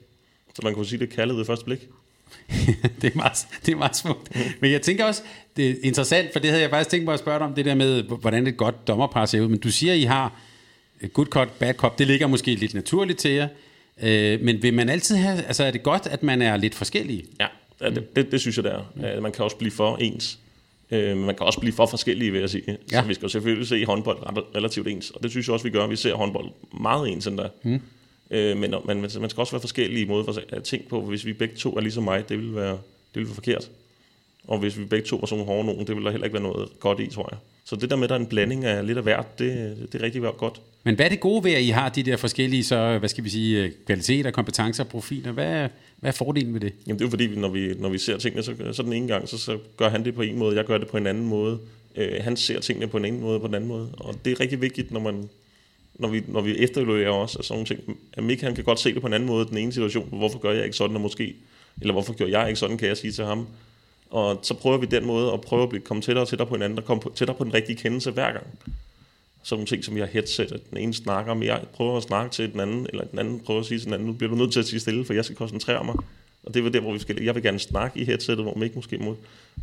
Så 0.54 0.60
man 0.64 0.74
kunne 0.74 0.86
sige, 0.86 0.98
det 0.98 1.12
er 1.12 1.14
kaldet 1.14 1.36
ved 1.36 1.44
første 1.44 1.64
blik. 1.64 1.88
det, 3.02 3.12
er 3.12 3.16
meget, 3.16 3.46
det 3.66 3.72
er 3.72 3.76
meget 3.76 3.96
smukt. 3.96 4.36
Men 4.60 4.72
jeg 4.72 4.82
tænker 4.82 5.04
også, 5.04 5.22
det 5.56 5.70
er 5.70 5.74
interessant, 5.82 6.32
for 6.32 6.40
det 6.40 6.50
havde 6.50 6.62
jeg 6.62 6.70
faktisk 6.70 6.90
tænkt 6.90 7.04
mig 7.04 7.14
at 7.14 7.20
spørge 7.20 7.38
dig 7.38 7.46
om, 7.46 7.54
det 7.54 7.64
der 7.64 7.74
med, 7.74 8.02
hvordan 8.02 8.46
et 8.46 8.56
godt 8.56 8.86
dommerpar 8.88 9.26
ser 9.26 9.40
ud. 9.40 9.48
Men 9.48 9.58
du 9.58 9.70
siger, 9.70 9.94
I 9.94 10.02
har 10.02 10.40
good 11.12 11.26
cop, 11.26 11.48
bad 11.58 11.74
cop. 11.74 11.98
Det 11.98 12.06
ligger 12.06 12.26
måske 12.26 12.54
lidt 12.54 12.74
naturligt 12.74 13.18
til 13.18 13.30
jer. 13.30 13.48
Øh, 14.02 14.40
men 14.40 14.62
vil 14.62 14.74
man 14.74 14.88
altid 14.88 15.16
have, 15.16 15.42
altså 15.42 15.64
er 15.64 15.70
det 15.70 15.82
godt, 15.82 16.06
at 16.06 16.22
man 16.22 16.42
er 16.42 16.56
lidt 16.56 16.74
forskellige? 16.74 17.24
Ja, 17.40 17.46
ja 17.82 17.90
det, 17.90 18.16
det, 18.16 18.32
det 18.32 18.40
synes 18.40 18.56
jeg, 18.56 18.64
det 18.64 18.72
er. 18.72 19.16
Øh, 19.16 19.22
Man 19.22 19.32
kan 19.32 19.44
også 19.44 19.56
blive 19.56 19.70
for 19.70 19.96
ens. 19.96 20.38
Øh, 20.90 21.16
man 21.16 21.34
kan 21.34 21.46
også 21.46 21.60
blive 21.60 21.72
for 21.72 21.86
forskellige, 21.86 22.30
vil 22.32 22.40
jeg 22.40 22.50
sige. 22.50 22.64
Så 22.66 22.76
Ja. 22.92 23.04
vi 23.06 23.14
skal 23.14 23.22
jo 23.24 23.28
selvfølgelig 23.28 23.68
se 23.68 23.84
håndbold 23.86 24.18
relativt 24.56 24.88
ens. 24.88 25.10
Og 25.10 25.22
det 25.22 25.30
synes 25.30 25.46
jeg 25.46 25.52
også, 25.54 25.64
vi 25.64 25.70
gør. 25.70 25.86
Vi 25.86 25.96
ser 25.96 26.14
håndbold 26.14 26.50
meget 26.80 27.08
ens 27.08 27.26
endda. 27.26 27.48
Mm. 27.62 27.80
Men 28.30 28.56
men 28.56 28.70
man, 28.84 29.00
man 29.00 29.10
skal 29.10 29.40
også 29.40 29.52
være 29.52 29.60
forskellige 29.60 30.04
i 30.04 30.08
måde 30.08 30.24
for 30.24 30.34
at 30.48 30.62
tænke 30.64 30.88
på, 30.88 31.00
hvis 31.00 31.26
vi 31.26 31.32
begge 31.32 31.56
to 31.56 31.76
er 31.76 31.80
ligesom 31.80 32.04
mig, 32.04 32.28
det 32.28 32.38
ville 32.38 32.54
være, 32.54 32.70
det 32.72 32.80
ville 33.14 33.26
være 33.28 33.34
forkert. 33.34 33.70
Og 34.48 34.58
hvis 34.58 34.78
vi 34.78 34.84
begge 34.84 35.06
to 35.06 35.16
var 35.16 35.26
sådan 35.26 35.44
hårde 35.44 35.64
nogen, 35.66 35.86
det 35.86 35.88
ville 35.88 36.04
der 36.04 36.10
heller 36.10 36.24
ikke 36.24 36.34
være 36.34 36.42
noget 36.42 36.68
godt 36.80 37.00
i, 37.00 37.06
tror 37.06 37.28
jeg. 37.32 37.38
Så 37.64 37.76
det 37.76 37.90
der 37.90 37.96
med, 37.96 38.04
at 38.04 38.10
der 38.10 38.16
er 38.16 38.20
en 38.20 38.26
blanding 38.26 38.64
af 38.64 38.86
lidt 38.86 38.98
af 38.98 39.04
hvert, 39.04 39.38
det, 39.38 39.76
det 39.92 40.00
er 40.00 40.04
rigtig 40.04 40.22
godt. 40.38 40.60
Men 40.84 40.94
hvad 40.94 41.06
er 41.06 41.10
det 41.10 41.20
gode 41.20 41.44
ved, 41.44 41.52
at 41.52 41.62
I 41.62 41.68
har 41.68 41.88
de 41.88 42.02
der 42.02 42.16
forskellige, 42.16 42.64
så, 42.64 42.98
hvad 42.98 43.08
skal 43.08 43.24
vi 43.24 43.28
sige, 43.28 43.62
øh, 43.64 43.70
kvaliteter, 43.86 44.30
kompetencer, 44.30 44.84
profiler? 44.84 45.32
Hvad, 45.32 45.46
er- 45.46 45.68
hvad 46.00 46.10
er 46.10 46.14
fordelen 46.14 46.54
ved 46.54 46.60
det? 46.60 46.72
Jamen 46.86 46.98
det 46.98 47.04
er 47.04 47.06
jo 47.06 47.10
fordi, 47.10 47.26
når 47.36 47.48
vi, 47.48 47.74
når 47.78 47.88
vi 47.88 47.98
ser 47.98 48.18
tingene, 48.18 48.42
så, 48.42 48.54
så 48.72 48.82
den 48.82 48.92
ene 48.92 49.08
gang, 49.08 49.28
så, 49.28 49.38
så 49.38 49.58
gør 49.76 49.88
han 49.88 50.04
det 50.04 50.14
på 50.14 50.22
en 50.22 50.38
måde, 50.38 50.56
jeg 50.56 50.64
gør 50.64 50.78
det 50.78 50.88
på 50.88 50.96
en 50.96 51.06
anden 51.06 51.24
måde. 51.26 51.58
Øh, 51.96 52.12
han 52.20 52.36
ser 52.36 52.60
tingene 52.60 52.86
på 52.86 52.96
en 52.96 53.04
ene 53.04 53.18
måde, 53.20 53.40
på 53.40 53.46
den 53.46 53.54
anden 53.54 53.68
måde. 53.68 53.88
Og 53.98 54.14
det 54.24 54.30
er 54.32 54.40
rigtig 54.40 54.60
vigtigt, 54.60 54.90
når, 54.92 55.00
man, 55.00 55.28
når, 55.94 56.08
vi, 56.08 56.22
når 56.28 56.40
vi 56.40 56.58
efterevaluerer 56.58 57.10
også 57.10 57.38
sådan 57.42 57.54
nogle 57.54 57.66
ting. 57.66 57.98
At 58.12 58.24
Mik, 58.24 58.40
han 58.40 58.54
kan 58.54 58.64
godt 58.64 58.80
se 58.80 58.94
det 58.94 59.00
på 59.00 59.06
en 59.06 59.12
anden 59.12 59.28
måde, 59.28 59.46
den 59.46 59.56
ene 59.58 59.72
situation. 59.72 60.08
Hvorfor 60.12 60.38
gør 60.38 60.52
jeg 60.52 60.64
ikke 60.64 60.76
sådan, 60.76 60.96
og 60.96 61.02
måske, 61.02 61.34
eller 61.80 61.92
hvorfor 61.92 62.12
gør 62.12 62.26
jeg 62.26 62.48
ikke 62.48 62.58
sådan, 62.60 62.78
kan 62.78 62.88
jeg 62.88 62.96
sige 62.96 63.12
til 63.12 63.24
ham. 63.24 63.46
Og 64.12 64.38
så 64.42 64.54
prøver 64.54 64.78
vi 64.78 64.86
den 64.86 65.06
måde 65.06 65.32
at 65.32 65.40
prøve 65.40 65.62
at 65.62 65.68
blive, 65.68 65.82
komme 65.82 66.02
tættere 66.02 66.24
og 66.24 66.28
tættere 66.28 66.48
på 66.48 66.54
hinanden, 66.54 66.78
og 66.78 66.84
komme 66.84 67.00
på, 67.00 67.12
tættere 67.16 67.36
på 67.36 67.44
den 67.44 67.54
rigtige 67.54 67.76
kendelse 67.76 68.10
hver 68.10 68.32
gang. 68.32 68.46
Sådan 69.42 69.56
nogle 69.58 69.66
ting, 69.66 69.84
som 69.84 69.94
vi 69.94 70.00
har 70.00 70.06
headset, 70.06 70.52
at 70.52 70.70
den 70.70 70.78
ene 70.78 70.94
snakker, 70.94 71.34
mere, 71.34 71.60
prøver 71.72 71.96
at 71.96 72.02
snakke 72.02 72.32
til 72.32 72.52
den 72.52 72.60
anden, 72.60 72.86
eller 72.92 73.04
den 73.04 73.18
anden 73.18 73.40
prøver 73.40 73.60
at 73.60 73.66
sige 73.66 73.78
til 73.78 73.84
den 73.84 73.94
anden, 73.94 74.08
nu 74.08 74.12
bliver 74.12 74.30
du 74.30 74.36
nødt 74.36 74.52
til 74.52 74.60
at 74.60 74.66
sige 74.66 74.80
stille, 74.80 75.04
for 75.04 75.14
jeg 75.14 75.24
skal 75.24 75.36
koncentrere 75.36 75.84
mig. 75.84 75.94
Og 76.44 76.54
det 76.54 76.64
var 76.64 76.70
der, 76.70 76.80
hvor 76.80 76.92
vi 76.92 76.98
skal, 76.98 77.22
jeg 77.22 77.34
vil 77.34 77.42
gerne 77.42 77.58
snakke 77.58 78.00
i 78.00 78.04
headsettet, 78.04 78.44
hvor 78.44 78.62
ikke 78.62 78.76
måske 78.76 78.98
må, 78.98 79.16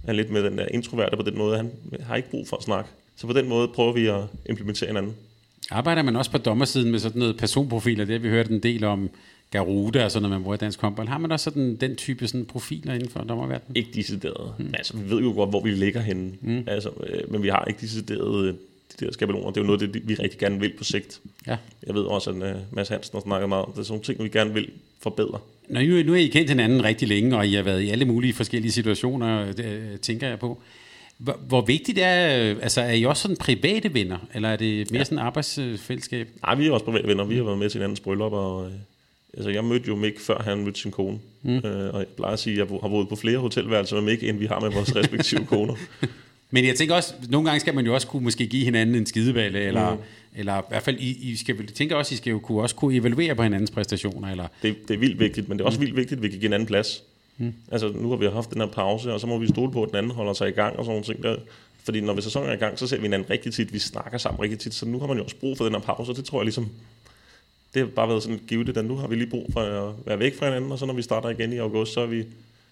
er 0.08 0.14
lidt 0.14 0.30
med 0.30 0.44
den 0.44 0.58
der 0.58 0.66
introverte 0.72 1.18
på 1.18 1.24
den 1.24 1.38
måde, 1.38 1.58
han 1.58 1.72
har 2.02 2.16
ikke 2.16 2.30
brug 2.30 2.48
for 2.48 2.58
at 2.58 2.64
snakke. 2.64 2.90
Så 3.16 3.28
på 3.28 3.34
den 3.34 3.50
måde 3.50 3.68
prøver 3.68 3.94
vi 3.94 4.08
at 4.08 4.24
implementere 4.50 4.88
hinanden. 4.88 5.16
Arbejder 5.72 6.02
man 6.02 6.16
også 6.16 6.32
på 6.32 6.38
dommersiden 6.38 6.92
med 6.92 7.00
sådan 7.00 7.20
noget 7.20 7.38
personprofiler? 7.38 8.06
Det 8.06 8.14
har 8.14 8.20
vi 8.20 8.30
hørt 8.30 8.48
en 8.48 8.64
del 8.64 8.84
om 8.84 9.10
Garuda 9.52 10.06
og 10.06 10.12
sådan 10.12 10.22
noget, 10.22 10.38
man 10.38 10.44
bruger 10.44 10.56
i 10.56 10.58
dansk 10.58 10.82
håndbold. 10.82 11.08
Har 11.08 11.18
man 11.18 11.32
også 11.32 11.44
sådan, 11.44 11.76
den 11.76 11.96
type 11.96 12.28
sådan 12.28 12.46
profiler 12.46 12.94
inden 12.94 13.10
for 13.10 13.20
dommerverdenen? 13.20 13.76
Ikke 13.76 13.90
decideret. 13.94 14.54
Mm. 14.60 14.74
Altså, 14.74 14.98
vi 14.98 15.10
ved 15.10 15.22
jo 15.22 15.32
godt, 15.32 15.50
hvor 15.50 15.62
vi 15.64 15.72
ligger 15.72 16.02
henne. 16.02 16.32
Mm. 16.42 16.64
Altså, 16.68 16.90
øh, 17.08 17.32
men 17.32 17.44
vi 17.44 17.48
har 17.48 17.66
ikke 17.68 17.82
decideret 17.82 18.46
øh, 18.46 18.54
de 19.00 19.06
der 19.06 19.12
skabeloner. 19.12 19.48
Det 19.48 19.58
er 19.58 19.62
jo 19.62 19.66
noget, 19.66 19.80
det, 19.82 20.08
vi 20.10 20.14
rigtig 20.14 20.40
gerne 20.40 20.60
vil 20.60 20.74
på 20.78 20.84
sigt. 20.84 21.22
Ja. 21.48 21.58
Jeg 21.88 21.96
ved 21.96 22.02
også, 22.02 22.30
at 22.30 22.36
uh, 22.36 22.76
Mads 22.76 22.90
Hansen 22.90 23.16
har 23.16 23.22
snakket 23.22 23.50
meget 23.50 23.66
om. 23.66 23.72
Det 23.72 23.80
er 23.80 23.84
sådan 23.84 23.94
nogle 23.94 24.04
ting, 24.04 24.24
vi 24.24 24.30
gerne 24.30 24.54
vil 24.54 24.70
forbedre. 25.00 25.40
Når 25.70 25.82
nu, 25.82 26.04
nu 26.04 26.12
har 26.12 26.20
I 26.20 26.28
kendt 26.28 26.50
hinanden 26.50 26.84
rigtig 26.84 27.08
længe, 27.08 27.38
og 27.38 27.48
I 27.48 27.54
har 27.54 27.64
været 27.64 27.82
i 27.82 27.90
alle 27.90 28.06
mulige 28.06 28.34
forskellige 28.34 28.72
situationer, 28.72 29.54
øh, 29.58 29.98
tænker 30.02 30.28
jeg 30.28 30.40
på. 30.40 30.62
Hvor, 31.18 31.40
hvor 31.48 31.62
vigtigt 31.62 32.00
er, 32.02 32.16
altså 32.62 32.82
er 32.82 32.92
I 32.92 33.04
også 33.04 33.22
sådan 33.22 33.38
private 33.38 33.94
venner, 33.94 34.18
eller 34.34 34.50
er 34.50 34.56
det 34.56 34.92
mere 34.92 35.00
ja. 35.00 35.04
sådan 35.04 35.18
arbejdsfællesskab? 35.18 36.30
Nej, 36.42 36.56
vi 36.56 36.68
er 36.68 36.72
også 36.72 36.86
private 36.86 37.08
venner. 37.08 37.24
Vi 37.24 37.36
har 37.36 37.44
været 37.44 37.58
med 37.58 37.70
til 37.70 37.80
hinandens 37.80 38.00
bryllup, 38.00 38.34
og 38.34 38.72
altså, 39.34 39.50
jeg 39.50 39.64
mødte 39.64 39.88
jo 39.88 39.96
Mick, 39.96 40.20
før 40.20 40.42
han 40.42 40.64
mødte 40.64 40.80
sin 40.80 40.92
kone. 40.92 41.20
Mm. 41.44 41.58
Øh, 41.58 41.94
og 41.94 42.00
jeg 42.00 42.08
plejer 42.08 42.34
at 42.34 42.40
sige, 42.40 42.62
at 42.62 42.70
jeg 42.70 42.80
har 42.82 42.90
boet 42.90 43.10
på 43.10 43.16
flere 43.16 43.38
hotelværelser 43.38 43.96
med 43.96 44.04
Mick, 44.04 44.24
end 44.24 44.38
vi 44.38 44.46
har 44.46 44.60
med 44.60 44.72
vores 44.72 44.96
respektive 44.96 45.46
koner. 45.56 45.76
Men 46.52 46.66
jeg 46.66 46.76
tænker 46.76 46.96
også, 46.96 47.14
nogle 47.30 47.50
gange 47.50 47.60
skal 47.60 47.76
man 47.76 47.86
jo 47.86 47.94
også 47.94 48.08
kunne 48.08 48.24
måske 48.24 48.48
give 48.48 48.66
hinanden 48.66 48.96
en 48.96 49.06
skideballe, 49.06 49.60
eller, 49.60 49.96
mm. 49.96 50.02
eller 50.36 50.58
i 50.60 50.64
hvert 50.70 50.84
fald, 50.84 50.98
I, 51.00 51.32
I 51.32 51.36
skal, 51.36 51.56
jeg 51.60 51.68
tænker 51.68 51.96
også, 51.96 52.14
I 52.14 52.18
skal 52.18 52.32
jo 52.32 52.40
kunne, 52.40 52.62
også 52.62 52.76
kunne 52.76 52.96
evaluere 52.96 53.36
på 53.36 53.44
hinandens 53.44 53.72
præstationer, 53.72 54.32
eller 54.32 54.48
Det, 54.62 54.88
det 54.88 54.94
er 54.94 54.98
vildt 54.98 55.20
vigtigt, 55.20 55.50
men 55.50 55.58
det 55.58 55.64
er 55.64 55.66
også 55.66 55.80
vildt 55.80 55.96
vigtigt, 55.96 56.18
at 56.18 56.24
vi 56.24 56.30
kan 56.30 56.40
give 56.40 56.48
en 56.48 56.54
anden 56.54 56.68
plads. 56.68 57.04
Mm. 57.38 57.54
Altså, 57.72 57.92
nu 57.96 58.10
har 58.10 58.16
vi 58.16 58.26
haft 58.26 58.54
den 58.54 58.62
her 58.62 58.68
pause, 58.68 59.14
og 59.14 59.20
så 59.20 59.28
må 59.28 59.38
vi 59.38 59.48
stole 59.48 59.72
på, 59.72 59.84
at 59.84 59.90
den 59.90 59.98
anden 59.98 60.12
holder 60.12 60.34
sig 60.34 60.50
i 60.50 60.52
gang 60.52 60.76
og 60.78 60.86
sådan 60.86 60.92
nogle 60.92 61.04
ting 61.04 61.24
der. 61.24 61.36
Fordi 61.84 62.02
når 62.02 62.14
vi 62.14 62.22
sæsonen 62.22 62.50
er 62.50 62.54
i 62.54 62.58
gang, 62.58 62.80
så 62.80 62.88
ser 62.88 62.98
vi 62.98 63.02
hinanden 63.02 63.30
rigtig 63.30 63.54
tit. 63.54 63.74
Vi 63.74 63.80
snakker 63.80 64.18
sammen 64.18 64.42
rigtig 64.42 64.60
tit, 64.60 64.74
så 64.74 64.86
nu 64.86 65.00
har 65.00 65.08
man 65.08 65.18
jo 65.18 65.24
også 65.24 65.36
brug 65.36 65.58
for 65.58 65.66
den 65.66 65.74
her 65.74 65.82
pause, 65.82 66.12
og 66.12 66.16
det 66.16 66.26
tror 66.26 66.40
jeg 66.40 66.46
ligesom, 66.46 66.70
det 67.74 67.82
har 67.82 67.88
bare 67.88 68.08
været 68.10 68.24
sådan 68.24 68.40
givet 68.48 68.78
at 68.78 68.86
nu 68.86 68.96
har 68.96 69.08
vi 69.08 69.16
lige 69.16 69.30
brug 69.30 69.50
for 69.54 69.62
at 69.62 69.94
være 70.06 70.20
væk 70.20 70.38
fra 70.38 70.46
hinanden, 70.46 70.72
og 70.72 70.80
så 70.80 70.86
når 70.86 70.94
vi 70.94 71.02
starter 71.02 71.30
igen 71.30 71.54
i 71.54 71.58
august, 71.58 71.94
så 71.94 72.02
er 72.02 72.06
vi, 72.06 72.26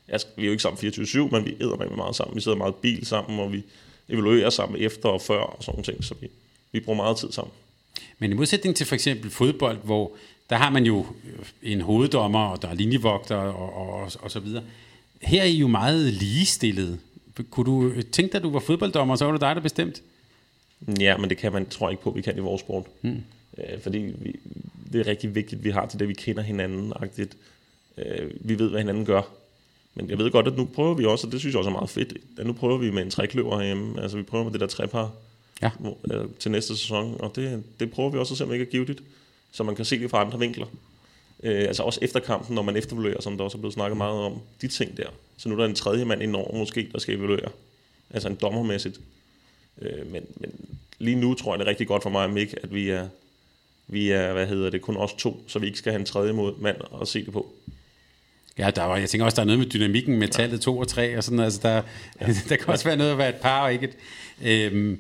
altså, 0.08 0.28
vi 0.36 0.42
er 0.42 0.46
jo 0.46 0.52
ikke 0.52 0.64
sammen 0.64 0.92
24-7, 0.94 1.18
men 1.32 1.46
vi 1.46 1.56
æder 1.62 1.78
med 1.78 1.88
meget 1.96 2.16
sammen. 2.16 2.36
Vi 2.36 2.42
sidder 2.42 2.58
meget 2.58 2.76
bil 2.76 3.06
sammen, 3.06 3.40
og 3.40 3.54
vi 3.54 3.64
evaluerer 4.10 4.50
sammen 4.50 4.82
efter 4.82 5.10
og 5.10 5.22
før 5.22 5.40
og 5.40 5.64
sådan 5.64 5.84
ting, 5.84 6.04
så 6.04 6.16
vi, 6.22 6.28
vi 6.72 6.80
bruger 6.80 6.98
meget 6.98 7.18
tid 7.18 7.32
sammen. 7.32 7.52
Men 8.20 8.32
i 8.32 8.34
modsætning 8.34 8.76
til 8.76 8.86
for 8.86 8.96
eksempel 8.96 9.32
fodbold, 9.32 9.78
hvor 9.84 10.12
der 10.50 10.56
har 10.56 10.70
man 10.70 10.86
jo 10.86 11.06
en 11.64 11.82
hoveddommer, 11.82 12.40
og 12.40 12.62
der 12.62 12.68
er 12.68 12.74
linjevogter 12.74 13.36
og, 13.36 13.74
og, 13.74 13.94
og, 13.94 14.12
og 14.20 14.32
så 14.32 14.40
videre. 14.40 14.64
Her 15.22 15.42
er 15.42 15.46
I 15.46 15.58
jo 15.58 15.68
meget 15.68 16.14
ligestillet. 16.14 17.00
Kunne 17.50 17.66
du 17.66 18.02
tænke 18.12 18.32
dig, 18.32 18.38
at 18.38 18.44
du 18.44 18.50
var 18.50 18.60
fodbolddommer, 18.60 19.16
så 19.16 19.26
var 19.26 19.32
det 19.32 19.42
dig, 19.42 19.56
der 19.56 19.62
bestemt? 19.62 20.02
Ja, 21.00 21.18
men 21.18 21.30
det 21.30 21.38
kan 21.38 21.54
man, 21.54 21.66
tror 21.70 21.88
jeg 21.88 21.92
ikke 21.92 22.04
på, 22.04 22.12
vi 22.12 22.22
kan 22.22 22.38
i 22.38 22.40
vores 22.40 22.62
sport. 22.62 22.86
Mm. 23.02 23.24
Øh, 23.58 23.82
fordi 23.82 23.98
vi, 23.98 24.36
det 24.94 25.02
er 25.02 25.08
rigtig 25.08 25.36
vigtigt, 25.36 25.64
vi 25.64 25.70
har 25.70 25.86
til 25.86 26.00
det, 26.00 26.08
vi 26.08 26.14
kender 26.14 26.44
hinanden. 26.44 26.94
-agtigt. 26.94 27.32
Øh, 27.98 28.32
vi 28.40 28.60
ved, 28.60 28.70
hvad 28.70 28.80
hinanden 28.80 29.06
gør. 29.06 29.22
Men 29.96 30.10
jeg 30.10 30.18
ved 30.18 30.32
godt, 30.32 30.48
at 30.48 30.58
nu 30.58 30.66
prøver 30.66 30.94
vi 30.94 31.06
også, 31.06 31.28
og 31.28 31.32
det 31.32 31.40
synes 31.40 31.54
jeg 31.54 31.58
også 31.58 31.70
er 31.70 31.74
meget 31.74 31.90
fedt, 31.90 32.14
at 32.38 32.46
nu 32.46 32.54
prøver 32.54 32.78
vi 32.78 32.92
med 32.92 33.02
en 33.02 33.10
trekløver 33.10 33.58
herhjemme. 33.58 34.02
Altså 34.02 34.18
vi 34.18 34.24
prøver 34.24 34.44
med 34.44 34.52
det 34.52 34.62
der 34.62 34.68
trepar 34.68 35.12
Ja. 35.62 35.70
øh, 36.12 36.26
til 36.40 36.52
næste 36.52 36.78
sæson, 36.78 37.16
og 37.20 37.36
det, 37.36 37.64
det 37.80 37.92
prøver 37.92 38.10
vi 38.10 38.18
også 38.18 38.34
at 38.34 38.38
se, 38.38 38.44
om 38.44 38.54
ikke 38.54 38.66
er 38.66 38.70
givetigt, 38.70 39.04
så 39.52 39.64
man 39.64 39.76
kan 39.76 39.86
se 39.86 40.00
det 40.00 40.10
fra 40.10 40.22
andre 40.22 40.40
vinkler. 40.40 40.66
Øh, 41.44 41.68
altså 41.68 41.84
også 41.84 42.00
efter 42.02 42.20
kampen, 42.20 42.56
når 42.56 42.62
man 42.62 42.78
eftervaluerer, 42.78 43.22
som 43.22 43.38
der 43.38 43.44
også 43.44 43.58
er 43.58 43.60
blevet 43.60 43.74
snakket 43.74 43.98
meget 43.98 44.20
om, 44.20 44.40
de 44.62 44.68
ting 44.68 44.98
der. 44.98 45.08
Så 45.38 45.50
nu 45.50 45.56
er 45.56 45.60
der 45.60 45.66
en 45.66 45.76
tredje 45.76 46.06
mand 46.06 46.24
indover 46.24 46.58
måske, 46.58 46.90
der 46.92 47.00
skal 47.00 47.16
evaluere. 47.16 47.50
Altså 48.10 48.30
en 48.30 48.36
dommermæssigt. 48.36 49.00
Øh, 49.82 50.12
men, 50.12 50.24
men 50.36 50.52
lige 51.00 51.16
nu 51.16 51.34
tror 51.34 51.54
jeg, 51.54 51.60
det 51.60 51.66
er 51.66 51.70
rigtig 51.70 51.88
godt 51.88 52.04
for 52.04 52.10
mig 52.10 52.24
og 52.24 52.30
Mick, 52.30 52.56
at 52.64 52.74
vi 52.74 52.90
er, 52.90 53.08
vi 53.88 54.10
er, 54.10 54.34
hvad 54.34 54.48
hedder 54.48 54.70
det, 54.70 54.82
kun 54.82 54.98
os 54.98 55.14
to, 55.14 55.44
så 55.48 55.60
vi 55.60 55.66
ikke 55.66 55.78
skal 55.78 55.92
have 55.92 56.00
en 56.00 56.06
tredje 56.06 56.34
mod 56.34 56.54
mand 56.60 56.78
at 57.02 57.08
se 57.08 57.26
det 57.26 57.34
på. 57.34 57.54
Ja, 58.58 58.72
der 58.76 58.84
var, 58.84 58.98
jeg 58.98 59.10
tænker 59.10 59.26
også, 59.26 59.36
der 59.36 59.42
er 59.42 59.46
noget 59.46 59.60
med 59.60 59.68
dynamikken 59.68 60.20
med 60.20 60.28
tallet 60.28 60.62
2 60.62 60.78
og 60.78 60.88
3 60.88 61.18
og 61.18 61.24
sådan. 61.24 61.40
Altså, 61.40 61.60
der, 61.64 61.82
ja. 62.22 62.28
der 62.50 62.56
kan 62.56 62.68
også 62.68 62.86
være 62.86 62.98
noget 62.98 63.12
at 63.12 63.18
være 63.18 63.30
et 63.30 63.36
par 63.36 63.64
og 63.64 63.74
ikke 63.74 63.88
et... 63.88 63.96
Øhm, 64.44 65.00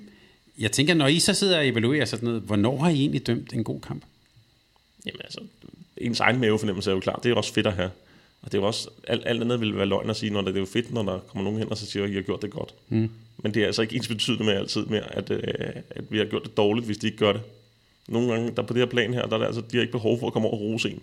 jeg 0.60 0.72
tænker, 0.72 0.94
når 0.94 1.08
I 1.08 1.20
så 1.20 1.34
sidder 1.34 1.58
og 1.58 1.68
evaluerer 1.68 2.06
sådan 2.06 2.26
noget, 2.26 2.42
hvornår 2.42 2.78
har 2.78 2.90
I 2.90 3.00
egentlig 3.00 3.28
dømt 3.28 3.54
en 3.54 3.64
god 3.64 3.82
kamp? 3.82 4.04
Jamen 5.06 5.22
altså, 5.24 5.40
ens 5.98 6.20
egen 6.20 6.40
mavefornemmelse 6.40 6.90
er 6.90 6.94
jo 6.94 7.00
klar. 7.00 7.20
Det 7.24 7.32
er 7.32 7.36
også 7.36 7.54
fedt 7.54 7.68
at 7.68 7.74
have. 7.74 7.90
Og 8.42 8.52
det 8.52 8.58
er 8.58 8.62
også, 8.62 8.90
alt, 9.08 9.24
alt 9.26 9.42
andet 9.42 9.62
vil 9.62 9.76
være 9.76 9.86
løgn 9.86 10.10
at 10.10 10.16
sige, 10.16 10.32
når 10.32 10.42
det, 10.42 10.48
det 10.48 10.56
er 10.56 10.62
jo 10.62 10.66
fedt, 10.66 10.94
når 10.94 11.04
der 11.04 11.20
kommer 11.20 11.44
nogen 11.44 11.60
hen 11.60 11.70
og 11.72 11.78
så 11.78 11.86
siger, 11.86 12.04
at 12.04 12.10
I 12.10 12.14
har 12.14 12.22
gjort 12.22 12.42
det 12.42 12.52
godt. 12.52 12.74
Mm. 12.90 13.10
Men 13.38 13.54
det 13.54 13.62
er 13.62 13.66
altså 13.66 13.82
ikke 13.82 13.96
ens 13.96 14.08
betydende 14.08 14.44
med 14.44 14.54
altid 14.54 14.86
med, 14.86 15.02
at, 15.08 15.30
øh, 15.30 15.42
at 15.90 16.04
vi 16.10 16.18
har 16.18 16.26
gjort 16.26 16.44
det 16.44 16.58
dårligt, 16.58 16.86
hvis 16.86 16.98
de 16.98 17.08
ikke 17.08 17.18
gør 17.18 17.34
det. 17.34 17.42
Nogle 18.08 18.32
gange, 18.32 18.52
der 18.52 18.62
på 18.62 18.74
det 18.74 18.80
her 18.80 18.86
plan 18.86 19.14
her, 19.14 19.26
der 19.26 19.36
er 19.36 19.40
det 19.40 19.46
altså, 19.46 19.62
de 19.62 19.78
har 19.78 19.82
ikke 19.82 19.92
behov 19.92 20.20
for 20.20 20.28
at 20.28 20.34
komme 20.34 20.48
over 20.48 20.58
og 20.58 20.62
rose 20.62 20.90
en. 20.90 21.02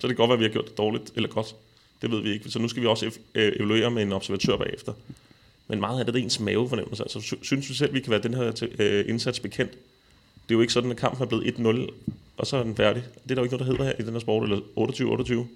Så 0.00 0.08
det 0.08 0.16
kan 0.16 0.22
godt 0.22 0.28
være, 0.28 0.34
at 0.34 0.40
vi 0.40 0.44
har 0.44 0.52
gjort 0.52 0.68
det 0.68 0.78
dårligt 0.78 1.12
eller 1.16 1.28
godt. 1.28 1.54
Det 2.02 2.10
ved 2.10 2.22
vi 2.22 2.32
ikke. 2.32 2.50
Så 2.50 2.58
nu 2.58 2.68
skal 2.68 2.82
vi 2.82 2.86
også 2.86 3.10
øh, 3.34 3.52
evaluere 3.56 3.90
med 3.90 4.02
en 4.02 4.12
observatør 4.12 4.56
bagefter. 4.56 4.92
Men 5.68 5.80
meget 5.80 5.98
af 5.98 6.06
det 6.06 6.14
er 6.14 6.18
ens 6.18 6.40
mavefornemmelse. 6.40 7.02
Altså, 7.02 7.36
synes 7.42 7.68
vi 7.68 7.74
selv, 7.74 7.88
at 7.88 7.94
vi 7.94 8.00
kan 8.00 8.10
være 8.10 8.22
den 8.22 8.34
her 8.34 8.68
øh, 8.78 9.04
indsats 9.08 9.40
bekendt? 9.40 9.72
Det 10.48 10.54
er 10.54 10.58
jo 10.58 10.60
ikke 10.60 10.72
sådan, 10.72 10.90
at 10.90 10.96
kampen 10.96 11.22
er 11.22 11.26
blevet 11.26 11.54
1-0, 11.54 11.92
og 12.36 12.46
så 12.46 12.56
er 12.56 12.62
den 12.62 12.76
færdig. 12.76 13.02
Det 13.24 13.30
er 13.30 13.34
der 13.34 13.42
jo 13.42 13.44
ikke 13.44 13.56
noget, 13.56 13.66
der 13.66 13.72
hedder 13.72 13.84
her 13.84 14.04
i 14.04 14.06
den 14.06 14.12
her 14.12 14.20
sport, 14.20 14.42
eller 14.42 14.60
28-28. 15.42 15.46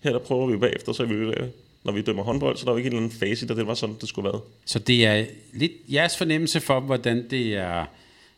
Her 0.00 0.12
der 0.12 0.18
prøver 0.18 0.46
vi 0.46 0.52
jo 0.52 0.58
bagefter, 0.58 0.92
så 0.92 1.02
evaluerer 1.02 1.40
vi. 1.40 1.46
Øh, 1.46 1.52
når 1.84 1.92
vi 1.92 2.02
dømmer 2.02 2.22
håndbold, 2.22 2.56
så 2.56 2.62
er 2.62 2.64
der 2.64 2.72
jo 2.72 2.76
ikke 2.76 2.86
en 2.86 2.92
eller 2.92 3.06
anden 3.06 3.18
facit, 3.18 3.50
at 3.50 3.56
det 3.56 3.66
var 3.66 3.74
sådan, 3.74 3.96
det 4.00 4.08
skulle 4.08 4.32
være. 4.32 4.40
Så 4.64 4.78
det 4.78 5.06
er 5.06 5.24
lidt 5.52 5.72
jeres 5.88 6.16
fornemmelse 6.16 6.60
for, 6.60 6.80
hvordan 6.80 7.30
det 7.30 7.54
er, 7.54 7.86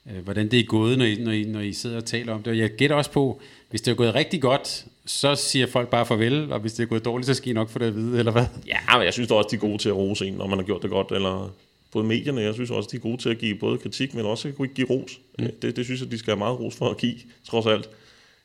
øh, 0.07 0.25
hvordan 0.25 0.51
det 0.51 0.61
er 0.61 0.65
gået, 0.65 0.99
når 0.99 1.05
I, 1.05 1.15
når, 1.15 1.33
I, 1.33 1.45
når 1.45 1.61
I 1.61 1.73
sidder 1.73 1.97
og 1.97 2.05
taler 2.05 2.35
om 2.35 2.43
det. 2.43 2.51
Og 2.51 2.59
jeg 2.59 2.71
gætter 2.71 2.97
også 2.97 3.11
på, 3.11 3.41
hvis 3.71 3.81
det 3.81 3.91
er 3.91 3.95
gået 3.95 4.15
rigtig 4.15 4.43
godt, 4.43 4.85
så 5.07 5.35
siger 5.35 5.67
folk 5.67 5.89
bare 5.89 6.07
farvel, 6.07 6.53
og 6.53 6.61
hvis 6.61 6.73
det 6.73 6.83
er 6.83 6.87
gået 6.87 7.05
dårligt, 7.05 7.27
så 7.27 7.35
skal 7.35 7.51
I 7.51 7.55
nok 7.55 7.69
få 7.69 7.79
det 7.79 7.87
at 7.87 7.97
vide, 7.97 8.19
eller 8.19 8.33
hvad? 8.33 8.47
Ja, 8.67 8.97
men 8.97 9.05
jeg 9.05 9.13
synes 9.13 9.31
også, 9.31 9.49
de 9.51 9.57
er 9.57 9.61
gode 9.61 9.79
til 9.79 9.89
at 9.89 9.97
rose 9.97 10.27
en, 10.27 10.35
når 10.35 10.47
man 10.47 10.59
har 10.59 10.65
gjort 10.65 10.83
det 10.83 10.91
godt, 10.91 11.13
eller 11.13 11.53
både 11.93 12.05
medierne, 12.07 12.41
jeg 12.41 12.55
synes 12.55 12.71
også, 12.71 12.89
de 12.93 12.97
er 12.97 13.01
gode 13.01 13.17
til 13.17 13.29
at 13.29 13.39
give 13.39 13.55
både 13.55 13.79
kritik, 13.79 14.15
men 14.15 14.27
også 14.27 14.49
at 14.49 14.57
kunne 14.57 14.69
give 14.69 14.87
ros. 14.91 15.21
Mm. 15.39 15.47
Det, 15.63 15.77
det 15.77 15.85
synes 15.85 16.01
jeg, 16.01 16.11
de 16.11 16.19
skal 16.19 16.31
have 16.31 16.39
meget 16.39 16.61
ros 16.61 16.77
for 16.77 16.91
at 16.91 16.97
give, 16.97 17.15
trods 17.45 17.67
alt 17.67 17.91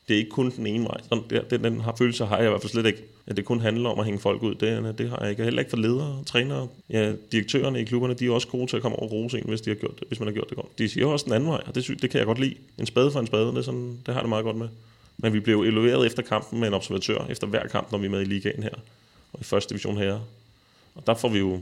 det 0.08 0.14
er 0.14 0.18
ikke 0.18 0.30
kun 0.30 0.50
den 0.56 0.66
ene 0.66 0.84
vej. 0.84 1.00
Sådan, 1.02 1.24
det, 1.30 1.50
den, 1.50 1.64
den 1.64 1.80
har 1.80 1.94
følelse 1.98 2.24
har 2.24 2.36
jeg 2.36 2.46
i 2.46 2.48
hvert 2.48 2.60
fald 2.60 2.70
slet 2.70 2.86
ikke. 2.86 3.02
At 3.26 3.36
det 3.36 3.44
kun 3.44 3.60
handler 3.60 3.90
om 3.90 3.98
at 3.98 4.04
hænge 4.04 4.20
folk 4.20 4.42
ud. 4.42 4.54
Det, 4.54 4.98
det 4.98 5.10
har 5.10 5.18
jeg 5.20 5.30
ikke. 5.30 5.44
Heller 5.44 5.60
ikke 5.60 5.70
for 5.70 5.76
ledere, 5.76 6.22
trænere. 6.26 6.68
Ja, 6.90 7.12
direktørerne 7.32 7.80
i 7.80 7.84
klubberne, 7.84 8.14
de 8.14 8.26
er 8.26 8.30
også 8.30 8.48
gode 8.48 8.66
til 8.66 8.76
at 8.76 8.82
komme 8.82 8.98
over 8.98 9.06
og 9.06 9.12
rose 9.12 9.38
en, 9.38 9.44
hvis, 9.48 9.60
de 9.60 9.70
har 9.70 9.74
gjort 9.74 10.00
det, 10.00 10.08
hvis 10.08 10.20
man 10.20 10.26
har 10.26 10.32
gjort 10.32 10.48
det 10.48 10.56
godt. 10.56 10.78
De 10.78 10.88
siger 10.88 11.06
også 11.06 11.24
den 11.24 11.32
anden 11.32 11.48
vej, 11.48 11.62
og 11.66 11.74
det, 11.74 12.02
det 12.02 12.10
kan 12.10 12.18
jeg 12.18 12.26
godt 12.26 12.38
lide. 12.38 12.54
En 12.78 12.86
spade 12.86 13.10
for 13.10 13.20
en 13.20 13.26
spade, 13.26 13.46
det, 13.46 13.56
er 13.56 13.62
sådan, 13.62 13.98
det 14.06 14.14
har 14.14 14.20
det 14.20 14.28
meget 14.28 14.44
godt 14.44 14.56
med. 14.56 14.68
Men 15.18 15.32
vi 15.32 15.40
blev 15.40 15.60
evalueret 15.60 16.06
efter 16.06 16.22
kampen 16.22 16.60
med 16.60 16.68
en 16.68 16.74
observatør, 16.74 17.26
efter 17.28 17.46
hver 17.46 17.66
kamp, 17.66 17.92
når 17.92 17.98
vi 17.98 18.06
er 18.06 18.10
med 18.10 18.20
i 18.20 18.24
ligaen 18.24 18.62
her, 18.62 18.74
og 19.32 19.40
i 19.40 19.44
første 19.44 19.70
division 19.70 19.96
her. 19.96 20.20
Og 20.94 21.06
der 21.06 21.14
får 21.14 21.28
vi 21.28 21.38
jo 21.38 21.60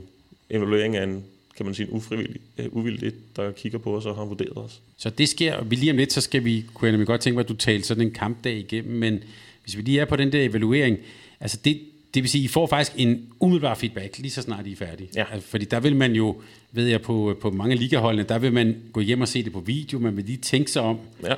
evaluering 0.49 0.95
af 0.95 1.03
en, 1.03 1.23
kan 1.57 1.65
man 1.65 1.75
sige, 1.75 1.87
en 1.87 1.93
ufrivillig, 1.93 2.41
uh, 2.59 2.65
uvildig, 2.77 3.11
der 3.35 3.51
kigger 3.51 3.77
på 3.79 3.97
os 3.97 4.05
og 4.05 4.15
har 4.15 4.25
vurderet 4.25 4.57
os. 4.57 4.81
Så 4.97 5.09
det 5.09 5.29
sker, 5.29 5.53
og 5.55 5.71
vi 5.71 5.75
lige 5.75 5.91
om 5.91 5.97
lidt, 5.97 6.13
så 6.13 6.21
skal 6.21 6.45
vi, 6.45 6.65
kunne 6.73 6.85
jeg 6.87 6.91
nemlig 6.91 7.07
godt 7.07 7.21
tænke 7.21 7.35
mig, 7.35 7.43
at 7.43 7.49
du 7.49 7.53
talte 7.55 7.87
sådan 7.87 8.03
en 8.03 8.11
kampdag 8.11 8.57
igennem, 8.57 8.93
men 8.97 9.19
hvis 9.63 9.77
vi 9.77 9.81
lige 9.81 9.99
er 9.99 10.05
på 10.05 10.15
den 10.15 10.31
der 10.31 10.43
evaluering, 10.43 10.97
altså 11.39 11.57
det, 11.65 11.79
det 12.13 12.23
vil 12.23 12.29
sige, 12.29 12.43
I 12.43 12.47
får 12.47 12.67
faktisk 12.67 12.91
en 12.97 13.27
umiddelbar 13.39 13.75
feedback, 13.75 14.17
lige 14.17 14.31
så 14.31 14.41
snart 14.41 14.67
I 14.67 14.71
er 14.71 14.75
færdige. 14.75 15.09
Ja. 15.15 15.25
Altså, 15.31 15.49
fordi 15.49 15.65
der 15.65 15.79
vil 15.79 15.95
man 15.95 16.11
jo, 16.13 16.41
ved 16.71 16.87
jeg, 16.87 17.01
på, 17.01 17.37
på 17.41 17.51
mange 17.51 17.75
ligaholdene, 17.75 18.23
der 18.29 18.39
vil 18.39 18.53
man 18.53 18.75
gå 18.93 18.99
hjem 19.01 19.21
og 19.21 19.27
se 19.27 19.43
det 19.43 19.53
på 19.53 19.59
video, 19.59 19.99
man 19.99 20.17
vil 20.17 20.25
lige 20.25 20.37
tænke 20.37 20.71
sig 20.71 20.81
om. 20.81 20.99
Ja. 21.23 21.33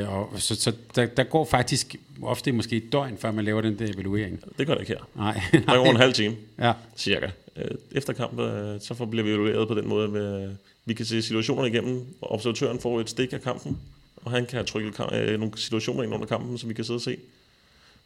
Øh, 0.00 0.12
og 0.14 0.30
så 0.36 0.54
så 0.54 0.72
der, 0.96 1.06
der 1.06 1.24
går 1.24 1.44
faktisk 1.44 1.96
ofte 2.22 2.52
måske 2.52 2.76
et 2.76 2.92
døgn, 2.92 3.18
før 3.18 3.32
man 3.32 3.44
laver 3.44 3.60
den 3.60 3.78
der 3.78 3.84
evaluering. 3.94 4.40
Det 4.58 4.66
gør 4.66 4.74
det 4.74 4.80
ikke 4.80 4.92
her. 4.92 5.08
Nej. 5.16 5.40
Der 5.52 5.76
går 5.76 5.86
en 5.90 5.96
halv 6.06 6.12
time, 6.12 6.36
Ja. 6.58 6.72
cirka. 6.96 7.26
Øh, 7.56 7.70
Efter 7.92 8.12
kamp, 8.12 8.40
øh, 8.40 8.80
så 8.80 8.94
får- 8.94 9.04
bliver 9.04 9.24
vi 9.24 9.30
evalueret 9.30 9.68
på 9.68 9.74
den 9.74 9.88
måde, 9.88 10.04
at 10.22 10.50
vi 10.84 10.94
kan 10.94 11.06
se 11.06 11.22
situationer 11.22 11.64
igennem, 11.64 12.04
og 12.20 12.32
observatøren 12.32 12.78
får 12.80 13.00
et 13.00 13.10
stik 13.10 13.32
af 13.32 13.42
kampen, 13.42 13.78
og 14.16 14.30
han 14.30 14.46
kan 14.46 14.64
trykke 14.66 14.92
øh, 15.12 15.38
nogle 15.40 15.52
situationer 15.58 16.02
ind 16.02 16.14
under 16.14 16.26
kampen, 16.26 16.58
som 16.58 16.68
vi 16.68 16.74
kan 16.74 16.84
sidde 16.84 16.96
og 16.96 17.00
se. 17.00 17.16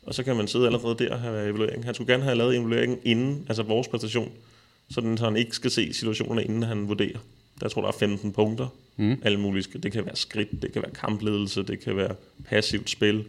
Og 0.03 0.15
så 0.15 0.23
kan 0.23 0.37
man 0.37 0.49
sidde 0.49 0.67
allerede 0.67 0.95
der 0.99 1.13
og 1.13 1.21
have 1.21 1.49
evaluering. 1.49 1.85
Han 1.85 1.95
skulle 1.95 2.13
gerne 2.13 2.25
have 2.25 2.37
lavet 2.37 2.57
evalueringen 2.57 2.99
inden, 3.05 3.45
altså 3.49 3.63
vores 3.63 3.89
præstation, 3.89 4.31
sådan, 4.91 5.19
så 5.19 5.25
han 5.25 5.37
ikke 5.37 5.57
skal 5.57 5.71
se 5.71 5.93
situationerne, 5.93 6.45
inden 6.45 6.63
han 6.63 6.89
vurderer. 6.89 7.19
Der 7.61 7.69
tror 7.69 7.83
der 7.83 7.89
er 7.89 7.93
15 7.93 8.33
punkter. 8.33 8.69
Mm. 8.97 9.17
Alle 9.23 9.41
mulige. 9.41 9.79
Det 9.83 9.93
kan 9.93 10.07
være 10.07 10.17
skridt, 10.17 10.63
det 10.63 10.73
kan 10.73 10.83
være 10.83 10.91
kampledelse, 10.91 11.63
det 11.63 11.81
kan 11.81 11.97
være 11.97 12.15
passivt 12.49 12.91
spil, 12.91 13.25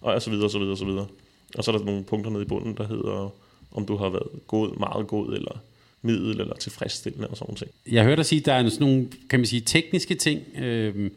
og 0.00 0.22
så 0.22 0.30
videre, 0.30 0.50
så 0.50 0.58
videre, 0.58 0.76
så 0.76 0.84
videre. 0.84 1.06
Og 1.54 1.64
så 1.64 1.72
er 1.72 1.78
der 1.78 1.84
nogle 1.84 2.04
punkter 2.04 2.30
nede 2.30 2.42
i 2.42 2.46
bunden, 2.46 2.76
der 2.76 2.86
hedder, 2.88 3.32
om 3.74 3.86
du 3.86 3.96
har 3.96 4.08
været 4.08 4.28
god, 4.46 4.78
meget 4.78 5.06
god, 5.06 5.34
eller 5.34 5.60
middel, 6.02 6.40
eller 6.40 6.56
tilfredsstillende, 6.56 7.28
og 7.28 7.36
sådan 7.36 7.54
ting. 7.54 7.70
Jeg 7.90 8.04
hørte 8.04 8.16
dig 8.16 8.26
sige, 8.26 8.38
at 8.38 8.46
der 8.46 8.52
er 8.52 8.68
sådan 8.68 8.86
nogle, 8.86 9.08
kan 9.30 9.40
man 9.40 9.46
sige, 9.46 9.60
tekniske 9.60 10.14
ting, 10.14 10.42
øh, 10.58 11.10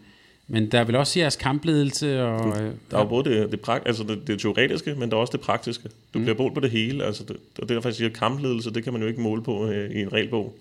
men 0.48 0.72
der 0.72 0.80
er 0.80 0.84
vel 0.84 0.96
også 0.96 1.20
jeres 1.20 1.36
kampledelse 1.36 2.24
og... 2.24 2.62
Øh, 2.62 2.74
Der 2.92 2.98
er 2.98 3.02
jo 3.02 3.08
både 3.08 3.30
det, 3.30 3.52
det, 3.52 3.62
prakt, 3.62 3.88
altså 3.88 4.04
det, 4.04 4.28
det 4.28 4.40
teoretiske, 4.40 4.96
men 4.96 5.12
der 5.12 5.18
er 5.18 5.22
også 5.22 5.32
det 5.32 5.42
praktiske. 5.42 5.90
Du 6.14 6.20
mm. 6.20 6.26
bliver 6.26 6.38
målt 6.38 6.54
på 6.54 6.60
det 6.60 6.72
hele. 6.72 7.04
Altså 7.04 7.24
det, 7.24 7.38
og 7.60 7.70
det 7.70 7.78
er 7.78 7.82
faktisk, 7.82 8.06
at 8.06 8.14
kampledelse, 8.14 8.74
det 8.74 8.84
kan 8.84 8.94
man 8.94 9.02
jo 9.02 9.08
ikke 9.08 9.22
måle 9.22 9.44
på 9.44 9.68
øh, 9.68 9.92
i 9.92 10.02
en 10.02 10.14
regelbog. 10.14 10.56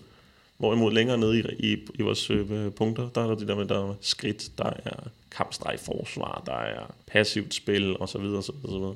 Hvorimod 0.57 0.91
længere 0.91 1.17
nede 1.17 1.39
i, 1.39 1.73
i, 1.73 1.77
i 1.99 2.01
vores 2.01 2.29
øh, 2.29 2.71
punkter, 2.71 3.09
der 3.15 3.21
er 3.21 3.27
der 3.27 3.35
det 3.35 3.47
der 3.47 3.55
med, 3.55 3.65
der 3.65 3.89
er 3.89 3.93
skridt, 4.01 4.51
der 4.57 4.73
er 4.85 5.07
kampstreg 5.31 5.79
forsvar, 5.79 6.43
der 6.45 6.55
er 6.55 6.93
passivt 7.07 7.53
spil, 7.53 7.97
og 7.97 8.09
så 8.09 8.17
videre, 8.17 8.43
så 8.43 8.51
videre, 8.51 8.71
så 8.71 8.77
videre. 8.77 8.95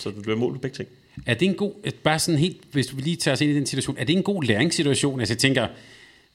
Så 0.00 0.10
det 0.10 0.22
bliver 0.22 0.36
målt 0.36 0.54
på 0.54 0.60
begge 0.60 0.76
ting. 0.76 0.88
Er 1.26 1.34
det 1.34 1.48
en 1.48 1.54
god, 1.54 1.92
bare 2.04 2.18
sådan 2.18 2.38
helt, 2.38 2.56
hvis 2.72 2.96
vi 2.96 3.02
lige 3.02 3.16
tager 3.16 3.32
os 3.32 3.40
ind 3.40 3.50
i 3.50 3.54
den 3.54 3.66
situation, 3.66 3.96
er 3.98 4.04
det 4.04 4.16
en 4.16 4.22
god 4.22 4.42
læringssituation? 4.42 5.20
Altså 5.20 5.34
jeg 5.34 5.38
tænker, 5.38 5.66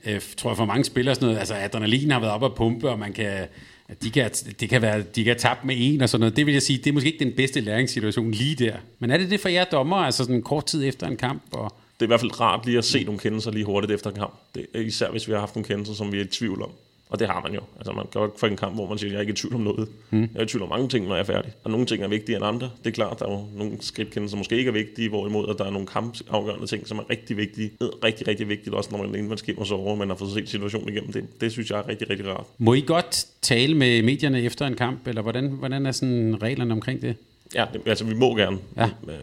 øh, 0.06 0.22
tror 0.38 0.50
jeg 0.50 0.58
for 0.58 0.66
mange 0.66 0.84
spillere 0.84 1.16
sådan 1.16 1.26
noget, 1.26 1.40
altså 1.40 1.54
adrenalin 1.54 2.12
har 2.12 2.20
været 2.20 2.34
op 2.34 2.44
at 2.44 2.56
pumpe, 2.56 2.90
og 2.90 3.00
man 3.00 3.14
kan, 3.14 3.48
at 3.88 4.04
de 4.04 4.12
kan, 4.12 4.32
det 4.60 4.70
kan 4.70 4.82
være, 4.82 5.02
de 5.02 5.24
kan 5.24 5.38
tabe 5.38 5.60
med 5.64 5.76
en 5.78 6.02
og 6.02 6.10
sådan 6.10 6.20
noget. 6.20 6.36
Det 6.36 6.46
vil 6.46 6.54
jeg 6.54 6.62
sige, 6.62 6.78
det 6.78 6.88
er 6.88 6.94
måske 6.94 7.12
ikke 7.12 7.26
den 7.26 7.34
bedste 7.34 7.60
læringssituation 7.62 8.32
lige 8.32 8.56
der. 8.56 8.76
Men 9.00 9.12
er 9.12 9.18
det 9.18 9.30
det 9.30 9.40
for 9.40 9.50
jer 9.50 9.64
dommer, 9.64 9.98
altså 9.98 10.24
sådan 10.24 10.42
kort 10.42 10.66
tid 10.66 10.86
efter 10.86 11.08
en 11.08 11.18
kamp? 11.18 11.44
Og, 11.52 11.74
Det 12.00 12.02
er 12.02 12.06
i 12.06 12.08
hvert 12.08 12.20
fald 12.20 12.40
rart 12.40 12.66
lige 12.66 12.78
at 12.78 12.86
se 12.86 13.04
nogle 13.04 13.20
kendelser 13.20 13.52
lige 13.52 13.66
hurtigt 13.66 13.94
efter 13.94 14.10
en 14.10 14.16
kamp. 14.16 14.34
Det 14.56 14.66
især 14.76 15.12
hvis 15.12 15.28
vi 15.28 15.34
har 15.34 15.40
haft 15.40 15.56
nogle 15.56 15.68
kendelser, 15.68 15.94
som 15.94 16.12
vi 16.12 16.20
er 16.20 16.24
i 16.24 16.28
tvivl 16.28 16.62
om. 16.62 16.70
Og 17.10 17.20
det 17.20 17.28
har 17.28 17.42
man 17.42 17.54
jo. 17.54 17.62
Altså 17.78 17.92
man 17.94 18.06
kan 18.12 18.22
jo 18.22 18.26
ikke 18.28 18.40
få 18.40 18.46
en 18.46 18.56
kamp, 18.58 18.76
hvor 18.76 18.90
man 18.90 18.98
siger, 18.98 19.12
jeg 19.12 19.18
er 19.18 19.22
ikke 19.22 19.32
i 19.34 19.36
tvivl 19.36 19.56
om 19.56 19.62
noget. 19.62 19.88
Mm. 20.10 20.22
Jeg 20.22 20.30
er 20.36 20.42
i 20.44 20.46
tvivl 20.46 20.64
om 20.64 20.70
mange 20.70 20.88
ting, 20.90 21.08
når 21.08 21.16
jeg 21.16 21.22
er 21.22 21.26
færdig. 21.26 21.52
Og 21.64 21.72
nogle 21.72 21.86
ting 21.86 22.04
er 22.04 22.08
vigtigere 22.08 22.38
end 22.40 22.46
andre. 22.46 22.70
Det 22.84 22.90
er 22.90 22.94
klart, 22.94 23.20
der 23.20 23.26
er 23.26 23.32
jo 23.32 23.46
nogle 23.56 23.78
skridtkendelser, 23.80 24.32
som 24.32 24.38
måske 24.38 24.58
ikke 24.58 24.70
er 24.70 24.74
vigtige, 24.74 25.10
hvorimod 25.10 25.50
at 25.50 25.56
der 25.58 25.66
er 25.66 25.72
nogle 25.72 25.88
kampafgørende 25.88 26.68
ting, 26.68 26.88
som 26.88 26.98
er 26.98 27.10
rigtig 27.10 27.38
vigtige. 27.38 27.72
Det 27.80 27.90
er 27.94 28.04
rigtig, 28.04 28.28
rigtig 28.28 28.50
vigtigt, 28.50 28.76
også 28.76 28.90
når 28.92 28.98
man 28.98 29.08
inden 29.16 29.30
man 29.30 29.38
skimmer 29.38 29.64
sig 29.64 29.78
over, 29.78 29.96
man 29.96 30.08
har 30.10 30.16
fået 30.16 30.32
set 30.32 30.50
situationen 30.50 30.90
igennem 30.90 31.12
det. 31.14 31.42
Det 31.42 31.52
synes 31.52 31.70
jeg 31.72 31.80
er 31.80 31.88
rigtig, 31.88 32.10
rigtig 32.10 32.28
rart. 32.28 32.46
må 32.58 32.74
I 32.74 32.82
godt 32.88 33.26
tale 33.42 33.74
med 33.76 34.02
medierne 34.04 34.42
efter 34.42 34.68
en 34.68 34.76
kamp, 34.76 35.08
eller 35.08 35.22
hvordan, 35.22 35.48
hvordan 35.48 35.86
er 35.86 35.92
sådan 35.92 36.42
reglerne 36.42 36.74
omkring 36.74 37.02
det? 37.02 37.16
Ja, 37.56 37.66
det, 37.74 37.82
altså 37.86 38.06
vi 38.06 38.14
må 38.14 38.36
gerne. 38.36 38.58
Ja. 38.78 38.84
Øh, 38.84 39.14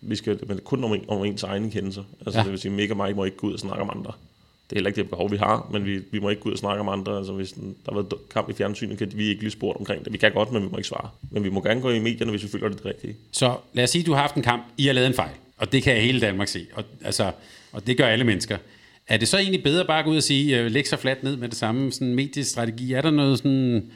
Vi 0.00 0.16
skal 0.16 0.38
men 0.48 0.60
kun 0.64 0.84
om, 0.84 0.94
om 1.08 1.24
ens 1.24 1.42
egne 1.42 1.70
kendelser. 1.70 2.02
Altså 2.26 2.38
Ja. 2.38 2.42
det 2.44 2.50
vil 2.52 2.60
sige, 2.60 2.72
Mega 2.72 2.90
og 2.90 2.96
mig 2.96 3.16
må 3.16 3.24
ikke 3.24 3.36
gå 3.36 3.46
ud 3.46 3.52
og 3.52 3.58
snakke 3.58 3.82
om 3.82 3.90
andre. 3.96 4.12
Det 4.72 4.76
er 4.76 4.80
heller 4.80 4.88
ikke 4.88 5.02
det 5.02 5.10
behov, 5.10 5.30
vi 5.30 5.36
har, 5.36 5.68
men 5.72 5.84
vi, 5.84 6.00
vi 6.10 6.18
må 6.18 6.28
ikke 6.28 6.42
gå 6.42 6.48
ud 6.48 6.52
og 6.52 6.58
snakke 6.58 6.80
om 6.80 6.88
andre. 6.88 7.18
Altså 7.18 7.32
hvis 7.32 7.52
der 7.52 7.60
har 7.88 7.94
været 7.94 8.12
kamp 8.30 8.50
i 8.50 8.52
fjernsynet, 8.52 8.98
kan 8.98 9.12
vi 9.14 9.28
ikke 9.28 9.40
lige 9.40 9.50
spurgt 9.50 9.78
omkring 9.78 10.04
det. 10.04 10.12
Vi 10.12 10.18
kan 10.18 10.32
godt, 10.32 10.52
men 10.52 10.62
vi 10.62 10.68
må 10.68 10.76
ikke 10.76 10.88
svare. 10.88 11.08
Men 11.30 11.44
vi 11.44 11.50
må 11.50 11.60
gerne 11.62 11.80
gå 11.80 11.90
i 11.90 11.98
medierne, 11.98 12.30
hvis 12.30 12.42
vi 12.42 12.48
føler 12.48 12.68
det 12.68 12.78
det 12.78 12.86
rigtige. 12.86 13.16
Så 13.32 13.56
lad 13.72 13.84
os 13.84 13.90
sige, 13.90 14.00
at 14.00 14.06
du 14.06 14.12
har 14.12 14.20
haft 14.20 14.34
en 14.34 14.42
kamp, 14.42 14.62
I 14.78 14.86
har 14.86 14.92
lavet 14.92 15.06
en 15.06 15.14
fejl, 15.14 15.34
og 15.56 15.72
det 15.72 15.82
kan 15.82 15.96
hele 15.96 16.20
Danmark 16.20 16.48
se, 16.48 16.66
og, 16.74 16.84
altså, 17.04 17.32
og 17.72 17.86
det 17.86 17.96
gør 17.96 18.06
alle 18.06 18.24
mennesker. 18.24 18.56
Er 19.08 19.16
det 19.16 19.28
så 19.28 19.38
egentlig 19.38 19.62
bedre 19.62 19.84
bare 19.84 19.98
at 19.98 20.04
gå 20.04 20.10
ud 20.10 20.16
og 20.16 20.22
sige, 20.22 20.60
øh, 20.60 20.70
læg 20.70 20.88
så 20.88 20.96
fladt 20.96 21.22
ned 21.22 21.36
med 21.36 21.48
det 21.48 21.56
samme 21.56 21.92
sådan 21.92 22.14
mediestrategi? 22.14 22.92
Er 22.92 23.00
der 23.00 23.10
noget 23.10 23.38
sådan, 23.38 23.90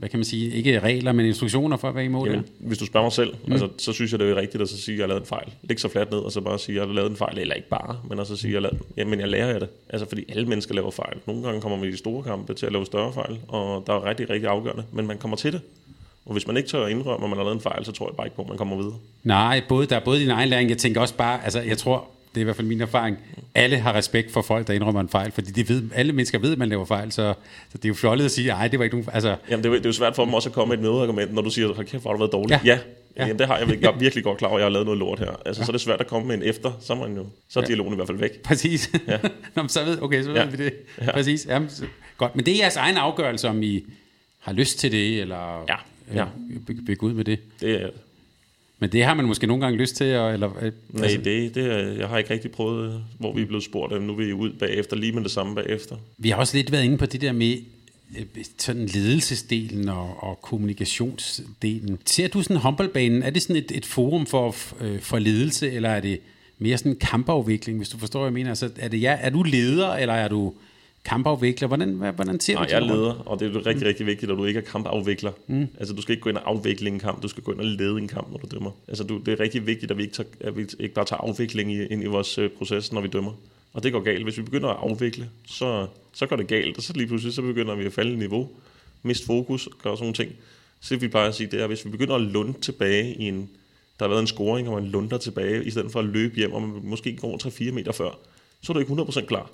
hvad 0.00 0.08
kan 0.08 0.18
man 0.18 0.24
sige, 0.24 0.50
ikke 0.50 0.80
regler, 0.80 1.12
men 1.12 1.26
instruktioner 1.26 1.76
for, 1.76 1.90
hvad 1.90 2.04
I 2.04 2.08
må 2.08 2.26
Jamen, 2.26 2.44
hvis 2.58 2.78
du 2.78 2.86
spørger 2.86 3.04
mig 3.04 3.12
selv, 3.12 3.34
mm. 3.46 3.52
altså, 3.52 3.68
så 3.78 3.92
synes 3.92 4.12
jeg, 4.12 4.18
det 4.18 4.30
er 4.30 4.36
rigtigt 4.36 4.62
at 4.62 4.68
så 4.68 4.78
sige, 4.78 4.94
at 4.94 4.98
jeg 4.98 5.02
har 5.02 5.08
lavet 5.08 5.20
en 5.20 5.26
fejl. 5.26 5.52
Læg 5.62 5.80
så 5.80 5.88
fladt 5.88 6.10
ned, 6.10 6.18
og 6.18 6.32
så 6.32 6.40
bare 6.40 6.58
sige, 6.58 6.76
at 6.76 6.80
jeg 6.80 6.88
har 6.88 6.94
lavet 6.94 7.10
en 7.10 7.16
fejl. 7.16 7.38
Eller 7.38 7.54
ikke 7.54 7.68
bare, 7.68 7.96
men 8.08 8.18
også 8.18 8.36
sige, 8.36 8.56
at 8.56 8.62
jeg 8.62 8.70
den. 8.70 8.80
Jamen, 8.96 9.20
jeg 9.20 9.28
lærer 9.28 9.54
af 9.54 9.60
det. 9.60 9.68
Altså, 9.88 10.08
fordi 10.08 10.24
alle 10.28 10.46
mennesker 10.46 10.74
laver 10.74 10.90
fejl. 10.90 11.16
Nogle 11.26 11.42
gange 11.42 11.60
kommer 11.60 11.78
man 11.78 11.88
i 11.88 11.96
store 11.96 12.22
kampe 12.22 12.54
til 12.54 12.66
at 12.66 12.72
lave 12.72 12.86
større 12.86 13.12
fejl, 13.12 13.38
og 13.48 13.84
der 13.86 13.92
er 13.92 14.04
rigtig, 14.04 14.30
rigtig 14.30 14.48
afgørende. 14.48 14.84
Men 14.92 15.06
man 15.06 15.18
kommer 15.18 15.36
til 15.36 15.52
det. 15.52 15.60
Og 16.26 16.32
hvis 16.32 16.46
man 16.46 16.56
ikke 16.56 16.68
tør 16.68 16.84
at 16.84 16.90
indrømme, 16.90 17.24
at 17.24 17.30
man 17.30 17.36
har 17.36 17.44
lavet 17.44 17.54
en 17.54 17.60
fejl, 17.60 17.84
så 17.84 17.92
tror 17.92 18.08
jeg 18.08 18.16
bare 18.16 18.26
ikke 18.26 18.36
på, 18.36 18.42
at 18.42 18.48
man 18.48 18.56
kommer 18.56 18.76
videre. 18.76 18.94
Nej, 19.24 19.62
både, 19.68 19.86
der 19.86 19.96
er 19.96 20.04
både 20.04 20.20
din 20.20 20.30
egen 20.30 20.48
læring, 20.48 20.70
jeg 20.70 20.78
tænker 20.78 21.00
også 21.00 21.14
bare, 21.14 21.44
altså 21.44 21.60
jeg 21.60 21.78
tror, 21.78 22.08
det 22.34 22.36
er 22.36 22.40
i 22.40 22.44
hvert 22.44 22.56
fald 22.56 22.66
min 22.66 22.80
erfaring, 22.80 23.18
alle 23.54 23.76
har 23.78 23.94
respekt 23.94 24.32
for 24.32 24.42
folk, 24.42 24.66
der 24.66 24.72
indrømmer 24.72 25.00
en 25.00 25.08
fejl, 25.08 25.32
fordi 25.32 25.50
de 25.50 25.68
ved, 25.68 25.82
alle 25.94 26.12
mennesker 26.12 26.38
ved, 26.38 26.52
at 26.52 26.58
man 26.58 26.68
laver 26.68 26.84
fejl, 26.84 27.12
så, 27.12 27.34
så 27.72 27.78
det 27.78 27.84
er 27.84 27.88
jo 27.88 27.94
fjollet 27.94 28.24
at 28.24 28.30
sige, 28.30 28.48
nej, 28.48 28.68
det 28.68 28.78
var 28.78 28.84
ikke 28.84 28.96
nogen, 28.96 29.08
altså, 29.12 29.36
Jamen, 29.50 29.64
det 29.64 29.68
er, 29.70 29.72
jo- 29.72 29.78
det 29.78 29.84
er 29.84 29.88
jo 29.88 29.92
svært 29.92 30.16
for 30.16 30.24
dem 30.24 30.34
også 30.34 30.48
at 30.48 30.52
komme 30.54 30.76
med 30.76 30.84
et 30.84 30.92
modargument, 30.92 31.34
når 31.34 31.42
du 31.42 31.50
siger, 31.50 31.74
hold 31.74 31.86
kæft, 31.86 32.02
har 32.04 32.12
du 32.12 32.18
været 32.18 32.32
dårlig. 32.32 32.50
Ja. 32.50 32.60
Ja, 32.64 32.72
ja. 32.72 32.78
Ja. 33.16 33.22
ja. 33.22 33.26
Jamen, 33.26 33.38
det 33.38 33.46
har 33.46 33.58
jeg, 33.58 33.66
virkelig- 33.68 33.84
jeg 33.92 34.00
virkelig 34.00 34.24
godt 34.24 34.38
klar 34.38 34.48
over, 34.48 34.56
at 34.58 34.60
jeg 34.60 34.64
har 34.64 34.70
lavet 34.70 34.84
noget 34.86 34.98
lort 34.98 35.18
her. 35.18 35.30
Altså, 35.46 35.60
ja. 35.62 35.66
så 35.66 35.70
er 35.70 35.72
det 35.72 35.80
svært 35.80 36.00
at 36.00 36.06
komme 36.06 36.28
med 36.28 36.36
en 36.36 36.42
efter, 36.42 36.72
så 36.80 36.92
er, 36.92 36.96
man 36.96 37.16
jo, 37.16 37.26
så 37.48 37.58
er 37.60 37.62
Ja. 37.62 37.66
dialogen 37.66 37.92
i 37.92 37.96
hvert 37.96 38.08
fald 38.08 38.18
væk. 38.18 38.42
Præcis. 38.48 38.90
Ja. 39.08 39.18
Nå, 39.54 39.62
men 39.62 39.68
så 39.68 39.84
ved, 39.84 40.02
okay, 40.02 40.22
så 40.22 40.28
ved 40.28 40.36
ja. 40.36 40.44
Ja. 40.44 40.50
vi 40.50 40.56
det. 40.56 40.72
Ja. 40.98 41.04
Ja. 41.04 41.12
Præcis. 41.12 41.46
Jamen, 41.46 41.70
så, 41.70 41.84
godt. 42.18 42.36
Men 42.36 42.46
det 42.46 42.54
er 42.54 42.58
jeres 42.58 42.76
egen 42.76 42.96
afgørelse, 42.96 43.48
om 43.48 43.62
I 43.62 43.84
har 44.38 44.52
lyst 44.52 44.78
til 44.78 44.92
det, 44.92 45.20
eller 45.20 45.64
Ja, 45.68 45.76
ja. 46.14 46.24
Begå 46.86 47.06
ud 47.06 47.12
med 47.12 47.24
det. 47.24 47.38
Det, 47.60 47.82
er- 47.82 47.90
Men 48.80 48.92
det 48.92 49.04
har 49.04 49.14
man 49.14 49.24
måske 49.24 49.46
nogle 49.46 49.62
gange 49.64 49.78
lyst 49.78 49.96
til, 49.96 50.16
og, 50.16 50.32
eller, 50.32 50.50
øh, 50.62 50.72
Nej, 50.88 51.20
det, 51.24 51.54
det, 51.54 51.98
jeg 51.98 52.08
har 52.08 52.18
ikke 52.18 52.34
rigtig 52.34 52.50
prøvet, 52.50 53.04
hvor 53.18 53.32
vi 53.32 53.42
er 53.42 53.46
blevet 53.46 53.64
spurgt, 53.64 53.92
at 53.92 54.02
nu 54.02 54.14
vil 54.14 54.28
I 54.28 54.32
ud 54.32 54.52
bagefter, 54.52 54.96
lige 54.96 55.12
med 55.12 55.22
det 55.22 55.30
samme 55.30 55.54
bagefter. 55.54 55.96
Vi 56.18 56.28
har 56.28 56.36
også 56.36 56.56
lidt 56.56 56.72
været 56.72 56.84
inde 56.84 56.98
på 56.98 57.06
det 57.06 57.20
der 57.20 57.32
med 57.32 57.56
øh, 58.18 58.24
sådan 58.58 58.86
ledelsesdelen 58.86 59.88
og, 59.88 60.22
og 60.22 60.38
kommunikationsdelen. 60.42 61.98
Ser 62.06 62.28
du 62.28 62.42
sådan 62.42 62.56
håndboldbanen, 62.56 63.22
er 63.22 63.30
det 63.30 63.42
sådan 63.42 63.56
et, 63.56 63.72
et 63.74 63.86
forum 63.86 64.26
for, 64.26 64.54
øh, 64.80 65.00
for 65.00 65.18
ledelse, 65.18 65.70
eller 65.72 65.88
er 65.88 66.00
det 66.00 66.20
mere 66.58 66.78
sådan 66.78 66.92
en 66.92 66.98
kampafvikling, 66.98 67.78
hvis 67.78 67.88
du 67.88 67.98
forstår, 67.98 68.20
hvad 68.20 68.28
jeg 68.28 68.34
mener? 68.34 68.50
Altså, 68.50 68.70
er, 68.78 68.88
det, 68.88 69.00
ja, 69.00 69.16
er 69.20 69.30
du 69.30 69.42
leder, 69.42 69.94
eller 69.94 70.14
er 70.14 70.28
du 70.28 70.52
kampafvikler? 71.04 71.68
Hvordan, 71.68 71.92
hvordan 71.92 72.40
ser 72.40 72.54
Nej, 72.54 72.64
du 72.64 72.70
jeg 72.70 72.82
er 72.82 72.86
leder, 72.86 73.12
og 73.12 73.40
det 73.40 73.56
er 73.56 73.66
rigtig, 73.66 73.86
rigtig 73.86 74.06
vigtigt, 74.06 74.32
at 74.32 74.38
du 74.38 74.44
ikke 74.44 74.60
er 74.60 74.64
kampafvikler. 74.64 75.32
Mm. 75.46 75.66
Altså, 75.78 75.94
du 75.94 76.02
skal 76.02 76.12
ikke 76.12 76.22
gå 76.22 76.30
ind 76.30 76.36
og 76.36 76.50
afvikle 76.50 76.88
en 76.88 76.98
kamp, 76.98 77.22
du 77.22 77.28
skal 77.28 77.42
gå 77.42 77.52
ind 77.52 77.60
og 77.60 77.66
lede 77.66 77.98
en 77.98 78.08
kamp, 78.08 78.30
når 78.30 78.38
du 78.38 78.46
dømmer. 78.50 78.70
Altså, 78.88 79.04
du, 79.04 79.18
det 79.18 79.32
er 79.32 79.40
rigtig 79.40 79.66
vigtigt, 79.66 79.90
at 79.90 79.98
vi 79.98 80.02
ikke, 80.02 80.14
tager, 80.14 80.28
at 80.40 80.56
vi 80.56 80.66
ikke 80.80 80.94
bare 80.94 81.04
tager 81.04 81.20
afvikling 81.20 81.72
i, 81.72 81.86
ind 81.86 82.02
i 82.02 82.06
vores 82.06 82.38
øh, 82.38 82.50
proces, 82.50 82.92
når 82.92 83.00
vi 83.00 83.08
dømmer. 83.08 83.32
Og 83.72 83.82
det 83.82 83.92
går 83.92 84.00
galt. 84.00 84.22
Hvis 84.22 84.38
vi 84.38 84.42
begynder 84.42 84.68
at 84.68 84.76
afvikle, 84.90 85.30
så, 85.46 85.86
så 86.12 86.26
går 86.26 86.36
det 86.36 86.46
galt, 86.46 86.76
og 86.76 86.82
så 86.82 86.92
lige 86.92 87.06
pludselig 87.06 87.34
så 87.34 87.42
begynder 87.42 87.74
vi 87.74 87.84
at 87.84 87.92
falde 87.92 88.12
i 88.12 88.16
niveau, 88.16 88.48
miste 89.02 89.26
fokus, 89.26 89.68
gøre 89.82 89.96
sådan 89.96 90.02
nogle 90.02 90.14
ting. 90.14 90.32
Så 90.80 90.94
det 90.94 91.02
vi 91.02 91.08
plejer 91.08 91.28
at 91.28 91.34
sige, 91.34 91.46
det 91.46 91.58
er, 91.58 91.64
at 91.64 91.70
hvis 91.70 91.84
vi 91.84 91.90
begynder 91.90 92.14
at 92.14 92.20
lunde 92.20 92.60
tilbage 92.60 93.14
i 93.14 93.28
en, 93.28 93.50
der 93.98 94.04
har 94.04 94.08
været 94.08 94.20
en 94.20 94.26
scoring, 94.26 94.68
og 94.68 94.82
man 94.82 94.90
lunder 94.90 95.18
tilbage, 95.18 95.64
i 95.64 95.70
stedet 95.70 95.92
for 95.92 95.98
at 95.98 96.04
løbe 96.04 96.36
hjem, 96.36 96.52
og 96.52 96.62
man 96.62 96.80
måske 96.82 97.16
går 97.16 97.46
3-4 97.46 97.72
meter 97.72 97.92
før, 97.92 98.18
så 98.62 98.72
er 98.72 98.74
du 98.74 98.80
ikke 98.80 98.92
100% 98.92 99.26
klar. 99.26 99.50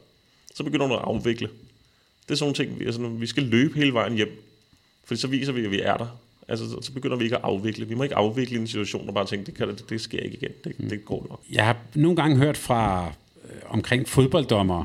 Så 0.57 0.65
begynder 0.65 0.87
du 0.89 0.95
at 0.95 1.01
afvikle. 1.05 1.49
Det 2.29 2.31
er 2.31 2.35
sådan 2.35 2.45
nogle 2.45 2.55
ting, 2.71 2.81
vi, 2.81 2.85
altså, 2.85 3.09
vi 3.09 3.27
skal 3.27 3.43
løbe 3.43 3.75
hele 3.75 3.93
vejen 3.93 4.15
hjem. 4.15 4.43
Fordi 5.05 5.21
så 5.21 5.27
viser 5.29 5.53
vi, 5.53 5.65
at 5.65 5.71
vi 5.71 5.81
er 5.81 5.97
der. 5.97 6.19
Altså, 6.49 6.71
så- 6.71 6.83
så 6.83 6.93
begynder 6.93 7.17
vi 7.17 7.25
ikke 7.25 7.37
at 7.37 7.43
afvikle. 7.45 7.89
Vi 7.89 7.95
må 7.95 8.03
ikke 8.03 8.15
afvikle 8.17 8.59
en 8.59 8.67
situation 8.67 9.09
og 9.09 9.15
bare 9.15 9.27
tænke, 9.27 9.47
det, 9.47 9.55
kan, 9.55 9.69
det, 9.69 9.91
det 9.91 10.01
sker 10.01 10.19
ikke 10.19 10.37
igen. 10.37 10.51
Det, 10.65 10.91
det 10.91 11.05
går 11.05 11.27
nok. 11.31 11.41
Jeg 11.53 11.65
har 11.65 11.77
nogle 11.95 12.17
gange 12.17 12.37
hørt 12.37 12.57
fra 12.57 13.13
øh, 13.45 13.61
omkring 13.67 14.09
fodbolddommer, 14.09 14.85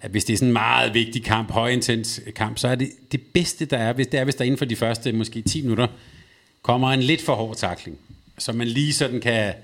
at 0.00 0.10
hvis 0.10 0.24
det 0.24 0.32
er 0.32 0.36
sådan 0.36 0.48
en 0.48 0.52
meget 0.52 0.94
vigtig 0.94 1.24
kamp, 1.24 1.50
højintens 1.50 2.20
kamp, 2.34 2.58
så 2.58 2.68
er 2.68 2.74
det 2.74 2.90
det 3.12 3.20
bedste, 3.22 3.64
der 3.64 3.76
er, 3.78 3.92
hvis 3.92 4.06
det 4.06 4.20
er, 4.20 4.24
hvis 4.24 4.34
der 4.34 4.44
inden 4.44 4.58
for 4.58 4.64
de 4.64 4.76
første 4.76 5.12
måske 5.12 5.42
10 5.42 5.62
minutter 5.62 5.86
kommer 6.62 6.88
en 6.92 7.00
lidt 7.02 7.22
for 7.22 7.34
hård 7.34 7.56
takling, 7.56 7.98
så 8.38 8.52
man 8.52 8.66
lige 8.66 8.92
sådan 8.92 9.20
kan 9.20 9.54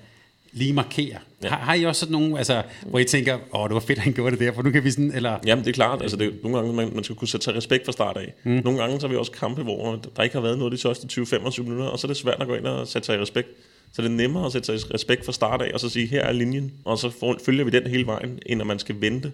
lige 0.52 0.72
markere. 0.72 1.18
Ja. 1.42 1.48
Har, 1.48 1.56
har 1.56 1.74
I 1.74 1.84
også 1.84 2.00
sådan 2.00 2.12
nogle, 2.12 2.38
altså, 2.38 2.62
hvor 2.86 2.98
I 2.98 3.04
tænker, 3.04 3.38
åh, 3.54 3.68
det 3.68 3.74
var 3.74 3.80
fedt, 3.80 3.98
at 3.98 4.04
han 4.04 4.12
gjorde 4.12 4.30
det 4.30 4.40
der, 4.40 4.52
for 4.52 4.62
nu 4.62 4.70
kan 4.70 4.84
vi 4.84 4.90
sådan, 4.90 5.12
eller... 5.14 5.38
Jamen, 5.46 5.64
det 5.64 5.70
er 5.70 5.74
klart. 5.74 6.02
Altså, 6.02 6.16
det 6.16 6.26
er, 6.26 6.30
nogle 6.42 6.58
gange, 6.58 6.72
man, 6.72 6.90
man 6.94 7.04
skal 7.04 7.16
kunne 7.16 7.28
sætte 7.28 7.44
sig 7.44 7.54
respekt 7.54 7.84
fra 7.84 7.92
start 7.92 8.16
af. 8.16 8.34
Mm. 8.44 8.60
Nogle 8.64 8.80
gange, 8.80 9.00
så 9.00 9.06
har 9.06 9.12
vi 9.12 9.18
også 9.18 9.32
kampe, 9.32 9.62
hvor 9.62 10.00
der 10.16 10.22
ikke 10.22 10.34
har 10.34 10.42
været 10.42 10.58
noget 10.58 10.72
de 10.72 10.78
første 10.78 11.20
20-25 11.20 11.62
minutter, 11.62 11.84
og 11.84 11.98
så 11.98 12.06
er 12.06 12.08
det 12.08 12.16
svært 12.16 12.40
at 12.40 12.46
gå 12.46 12.54
ind 12.54 12.66
og 12.66 12.88
sætte 12.88 13.06
sig 13.06 13.18
i 13.18 13.20
respekt. 13.20 13.48
Så 13.92 14.02
det 14.02 14.08
er 14.08 14.12
nemmere 14.12 14.46
at 14.46 14.52
sætte 14.52 14.66
sig 14.66 14.90
i 14.90 14.94
respekt 14.94 15.24
fra 15.24 15.32
start 15.32 15.62
af, 15.62 15.70
og 15.74 15.80
så 15.80 15.88
sige, 15.88 16.06
her 16.06 16.22
er 16.22 16.32
linjen, 16.32 16.72
og 16.84 16.98
så 16.98 17.36
følger 17.44 17.64
vi 17.64 17.70
den 17.70 17.86
hele 17.86 18.06
vejen, 18.06 18.38
end 18.46 18.60
at 18.60 18.66
man 18.66 18.78
skal 18.78 19.00
vente. 19.00 19.32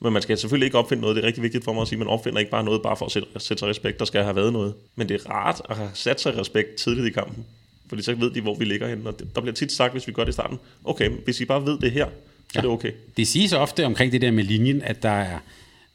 Men 0.00 0.12
man 0.12 0.22
skal 0.22 0.38
selvfølgelig 0.38 0.66
ikke 0.66 0.78
opfinde 0.78 1.00
noget. 1.00 1.16
Det 1.16 1.22
er 1.22 1.26
rigtig 1.26 1.42
vigtigt 1.42 1.64
for 1.64 1.72
mig 1.72 1.82
at 1.82 1.88
sige, 1.88 1.96
at 1.96 1.98
man 1.98 2.08
opfinder 2.08 2.38
ikke 2.38 2.50
bare 2.50 2.64
noget 2.64 2.82
bare 2.82 2.96
for 2.96 3.06
at 3.06 3.12
sætte, 3.12 3.28
sætte 3.38 3.58
sig 3.58 3.68
respekt. 3.68 3.98
Der 3.98 4.04
skal 4.04 4.22
have 4.22 4.36
været 4.36 4.52
noget. 4.52 4.74
Men 4.96 5.08
det 5.08 5.20
er 5.20 5.30
rart 5.30 5.62
at 5.70 5.76
have 5.76 5.90
sat 5.94 6.20
sig 6.20 6.38
respekt 6.38 6.74
tidligt 6.74 7.06
i 7.06 7.10
kampen. 7.10 7.46
Fordi 7.88 8.02
så 8.02 8.14
ved 8.14 8.30
de, 8.30 8.40
hvor 8.40 8.54
vi 8.54 8.64
ligger 8.64 8.88
henne. 8.88 9.08
Og 9.08 9.18
der 9.34 9.40
bliver 9.40 9.54
tit 9.54 9.72
sagt, 9.72 9.92
hvis 9.92 10.06
vi 10.06 10.12
gør 10.12 10.24
det 10.24 10.28
i 10.28 10.32
starten, 10.32 10.58
okay, 10.84 11.10
hvis 11.24 11.40
I 11.40 11.44
bare 11.44 11.66
ved 11.66 11.78
det 11.78 11.92
her, 11.92 12.06
så 12.06 12.52
ja. 12.54 12.58
er 12.58 12.62
det 12.62 12.70
okay. 12.70 12.92
Det 13.16 13.26
siges 13.26 13.52
ofte 13.52 13.84
omkring 13.84 14.12
det 14.12 14.20
der 14.20 14.30
med 14.30 14.44
linjen, 14.44 14.82
at 14.82 15.02
der 15.02 15.08
er, 15.08 15.38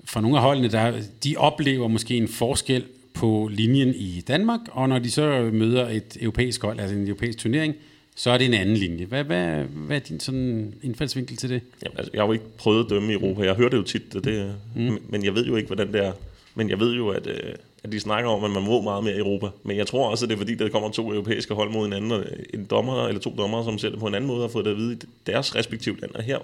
for 0.05 0.21
nogle 0.21 0.37
af 0.37 0.43
holdene, 0.43 0.67
der, 0.67 1.01
de 1.23 1.35
oplever 1.37 1.87
måske 1.87 2.17
en 2.17 2.27
forskel 2.27 2.83
på 3.13 3.49
linjen 3.51 3.95
i 3.95 4.23
Danmark, 4.27 4.59
og 4.71 4.89
når 4.89 4.99
de 4.99 5.11
så 5.11 5.49
møder 5.53 5.89
et 5.89 6.17
europæisk 6.21 6.61
hold, 6.61 6.79
altså 6.79 6.95
en 6.95 7.07
europæisk 7.07 7.37
turnering, 7.37 7.75
så 8.15 8.31
er 8.31 8.37
det 8.37 8.45
en 8.45 8.53
anden 8.53 8.77
linje. 8.77 9.05
Hvad, 9.05 9.23
hvad, 9.23 9.63
hvad 9.63 9.95
er 9.95 9.99
din 9.99 10.19
sådan 10.19 10.73
indfaldsvinkel 10.83 11.37
til 11.37 11.49
det? 11.49 11.61
Jamen, 11.83 11.97
altså, 11.97 12.11
jeg 12.13 12.21
har 12.21 12.27
jo 12.27 12.33
ikke 12.33 12.45
prøvet 12.57 12.83
at 12.83 12.89
dømme 12.89 13.11
i 13.11 13.13
Europa. 13.13 13.43
Jeg 13.43 13.55
hører 13.55 13.69
det 13.69 13.77
jo 13.77 13.83
tit, 13.83 14.13
det, 14.13 14.25
det, 14.25 14.55
mm. 14.75 14.97
men 15.09 15.25
jeg 15.25 15.35
ved 15.35 15.45
jo 15.45 15.55
ikke, 15.55 15.67
hvordan 15.67 15.93
det 15.93 16.05
er. 16.05 16.11
Men 16.55 16.69
jeg 16.69 16.79
ved 16.79 16.95
jo, 16.95 17.09
at, 17.09 17.27
øh, 17.27 17.53
at 17.83 17.91
de 17.91 17.99
snakker 17.99 18.29
om, 18.29 18.43
at 18.43 18.51
man 18.51 18.63
må 18.63 18.81
meget 18.81 19.03
mere 19.03 19.15
i 19.15 19.19
Europa. 19.19 19.47
Men 19.63 19.77
jeg 19.77 19.87
tror 19.87 20.09
også, 20.09 20.25
at 20.25 20.29
det 20.29 20.35
er 20.35 20.39
fordi, 20.39 20.55
der 20.55 20.69
kommer 20.69 20.89
to 20.89 21.11
europæiske 21.11 21.53
hold 21.53 21.71
mod 21.71 21.83
hinanden, 21.83 22.11
og 22.11 22.25
en 22.53 22.65
dommer 22.65 23.07
eller 23.07 23.21
to 23.21 23.35
dommer, 23.37 23.63
som 23.63 23.77
ser 23.77 23.89
det 23.89 23.99
på 23.99 24.07
en 24.07 24.15
anden 24.15 24.27
måde, 24.27 24.41
har 24.41 24.47
fået 24.47 24.65
det 24.65 24.71
at 24.71 24.77
vide, 24.77 24.99
deres 25.27 25.55
respektive 25.55 25.99
land 25.99 26.11
er 26.15 26.21
her. 26.21 26.37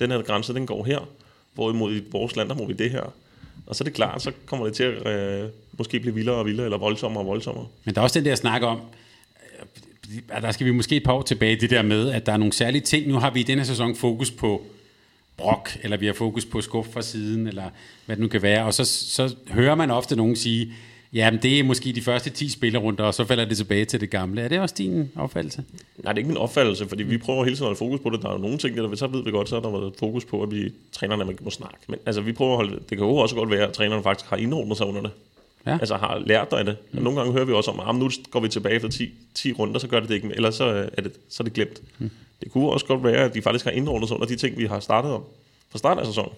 Den 0.00 0.10
her 0.10 0.22
grænse, 0.22 0.54
den 0.54 0.66
går 0.66 0.84
her. 0.84 1.08
Hvorimod 1.54 1.94
i 1.94 2.02
vores 2.10 2.36
land, 2.36 2.48
der 2.48 2.54
må 2.54 2.66
vi 2.66 2.72
det 2.72 2.90
her. 2.90 3.12
Og 3.66 3.76
så 3.76 3.84
er 3.84 3.86
det 3.86 3.94
klart, 3.94 4.22
så 4.22 4.32
kommer 4.46 4.66
det 4.66 4.74
til 4.74 4.82
at 4.82 5.06
øh, 5.06 5.48
måske 5.78 6.00
blive 6.00 6.14
vildere 6.14 6.36
og 6.36 6.46
vildere, 6.46 6.64
eller 6.64 6.78
voldsommere 6.78 7.22
og 7.22 7.26
voldsommere. 7.26 7.66
Men 7.84 7.94
der 7.94 8.00
er 8.00 8.02
også 8.02 8.18
den 8.18 8.26
der 8.26 8.34
snak 8.34 8.62
om, 8.62 8.80
øh, 10.10 10.42
der 10.42 10.52
skal 10.52 10.66
vi 10.66 10.72
måske 10.72 10.96
et 10.96 11.04
par 11.04 11.12
år 11.12 11.22
tilbage, 11.22 11.56
det 11.56 11.70
der 11.70 11.82
med, 11.82 12.10
at 12.10 12.26
der 12.26 12.32
er 12.32 12.36
nogle 12.36 12.52
særlige 12.52 12.82
ting. 12.82 13.08
Nu 13.08 13.14
har 13.14 13.30
vi 13.30 13.40
i 13.40 13.42
denne 13.42 13.64
sæson 13.64 13.96
fokus 13.96 14.30
på 14.30 14.62
brok, 15.36 15.70
eller 15.82 15.96
vi 15.96 16.06
har 16.06 16.12
fokus 16.12 16.44
på 16.44 16.60
skub 16.60 16.92
fra 16.92 17.02
siden, 17.02 17.46
eller 17.46 17.64
hvad 18.06 18.16
det 18.16 18.22
nu 18.22 18.28
kan 18.28 18.42
være. 18.42 18.64
Og 18.64 18.74
så, 18.74 18.84
så 18.84 19.34
hører 19.50 19.74
man 19.74 19.90
ofte 19.90 20.16
nogen 20.16 20.36
sige, 20.36 20.72
jamen 21.12 21.42
det 21.42 21.58
er 21.58 21.64
måske 21.64 21.92
de 21.92 22.02
første 22.02 22.30
10 22.30 22.48
spillerrunder, 22.48 23.04
og 23.04 23.14
så 23.14 23.24
falder 23.24 23.44
det 23.44 23.56
tilbage 23.56 23.84
til 23.84 24.00
det 24.00 24.10
gamle. 24.10 24.42
Er 24.42 24.48
det 24.48 24.60
også 24.60 24.74
din 24.78 25.10
opfattelse? 25.16 25.64
Nej, 25.98 26.12
det 26.12 26.18
er 26.18 26.18
ikke 26.18 26.28
min 26.28 26.36
opfattelse, 26.36 26.88
fordi 26.88 27.02
vi 27.02 27.18
prøver 27.18 27.44
hele 27.44 27.56
tiden 27.56 27.64
at 27.64 27.66
holde 27.66 27.78
fokus 27.78 28.00
på 28.00 28.10
det. 28.10 28.22
Der 28.22 28.28
er 28.28 28.32
jo 28.32 28.38
nogle 28.38 28.58
ting, 28.58 28.76
der 28.76 28.96
så 28.96 29.06
ved 29.06 29.24
vi 29.24 29.30
godt, 29.30 29.48
så 29.48 29.54
har 29.54 29.62
der 29.62 29.70
været 29.70 29.94
fokus 29.98 30.24
på, 30.24 30.42
at 30.42 30.50
vi 30.50 30.72
trænerne 30.92 31.36
må 31.40 31.50
snakke. 31.50 31.76
Men 31.88 31.98
altså, 32.06 32.20
vi 32.20 32.32
prøver 32.32 32.52
at 32.52 32.56
holde, 32.56 32.72
det 32.72 32.98
kan 32.98 33.06
jo 33.06 33.16
også 33.16 33.34
godt 33.34 33.50
være, 33.50 33.66
at 33.66 33.72
trænerne 33.72 34.02
faktisk 34.02 34.30
har 34.30 34.36
indordnet 34.36 34.76
sig 34.76 34.86
under 34.86 35.02
det. 35.02 35.10
Ja. 35.66 35.78
Altså 35.80 35.96
har 35.96 36.22
lært 36.26 36.50
dig 36.50 36.66
det. 36.66 36.76
Mm. 36.92 37.02
Nogle 37.02 37.18
gange 37.18 37.32
hører 37.32 37.44
vi 37.44 37.52
også 37.52 37.70
om, 37.70 37.80
at 37.80 37.88
ah, 37.88 37.94
nu 37.94 38.10
går 38.30 38.40
vi 38.40 38.48
tilbage 38.48 38.74
efter 38.74 38.88
10, 38.88 39.10
10 39.34 39.52
runder, 39.52 39.78
så 39.78 39.88
gør 39.88 40.00
det 40.00 40.08
det 40.08 40.14
ikke 40.14 40.26
mere. 40.26 40.36
Ellers 40.36 40.54
så 40.54 40.64
er 40.92 41.02
det, 41.02 41.12
så 41.28 41.42
er 41.42 41.44
det 41.44 41.52
glemt. 41.52 41.80
Mm. 41.98 42.10
Det 42.42 42.52
kunne 42.52 42.70
også 42.70 42.86
godt 42.86 43.04
være, 43.04 43.24
at 43.24 43.34
de 43.34 43.42
faktisk 43.42 43.64
har 43.64 43.72
indordnet 43.72 44.08
sig 44.08 44.14
under 44.14 44.26
de 44.26 44.36
ting, 44.36 44.58
vi 44.58 44.66
har 44.66 44.80
startet 44.80 45.12
om 45.12 45.22
fra 45.70 45.78
start 45.78 45.98
af 45.98 46.06
sæsonen. 46.06 46.32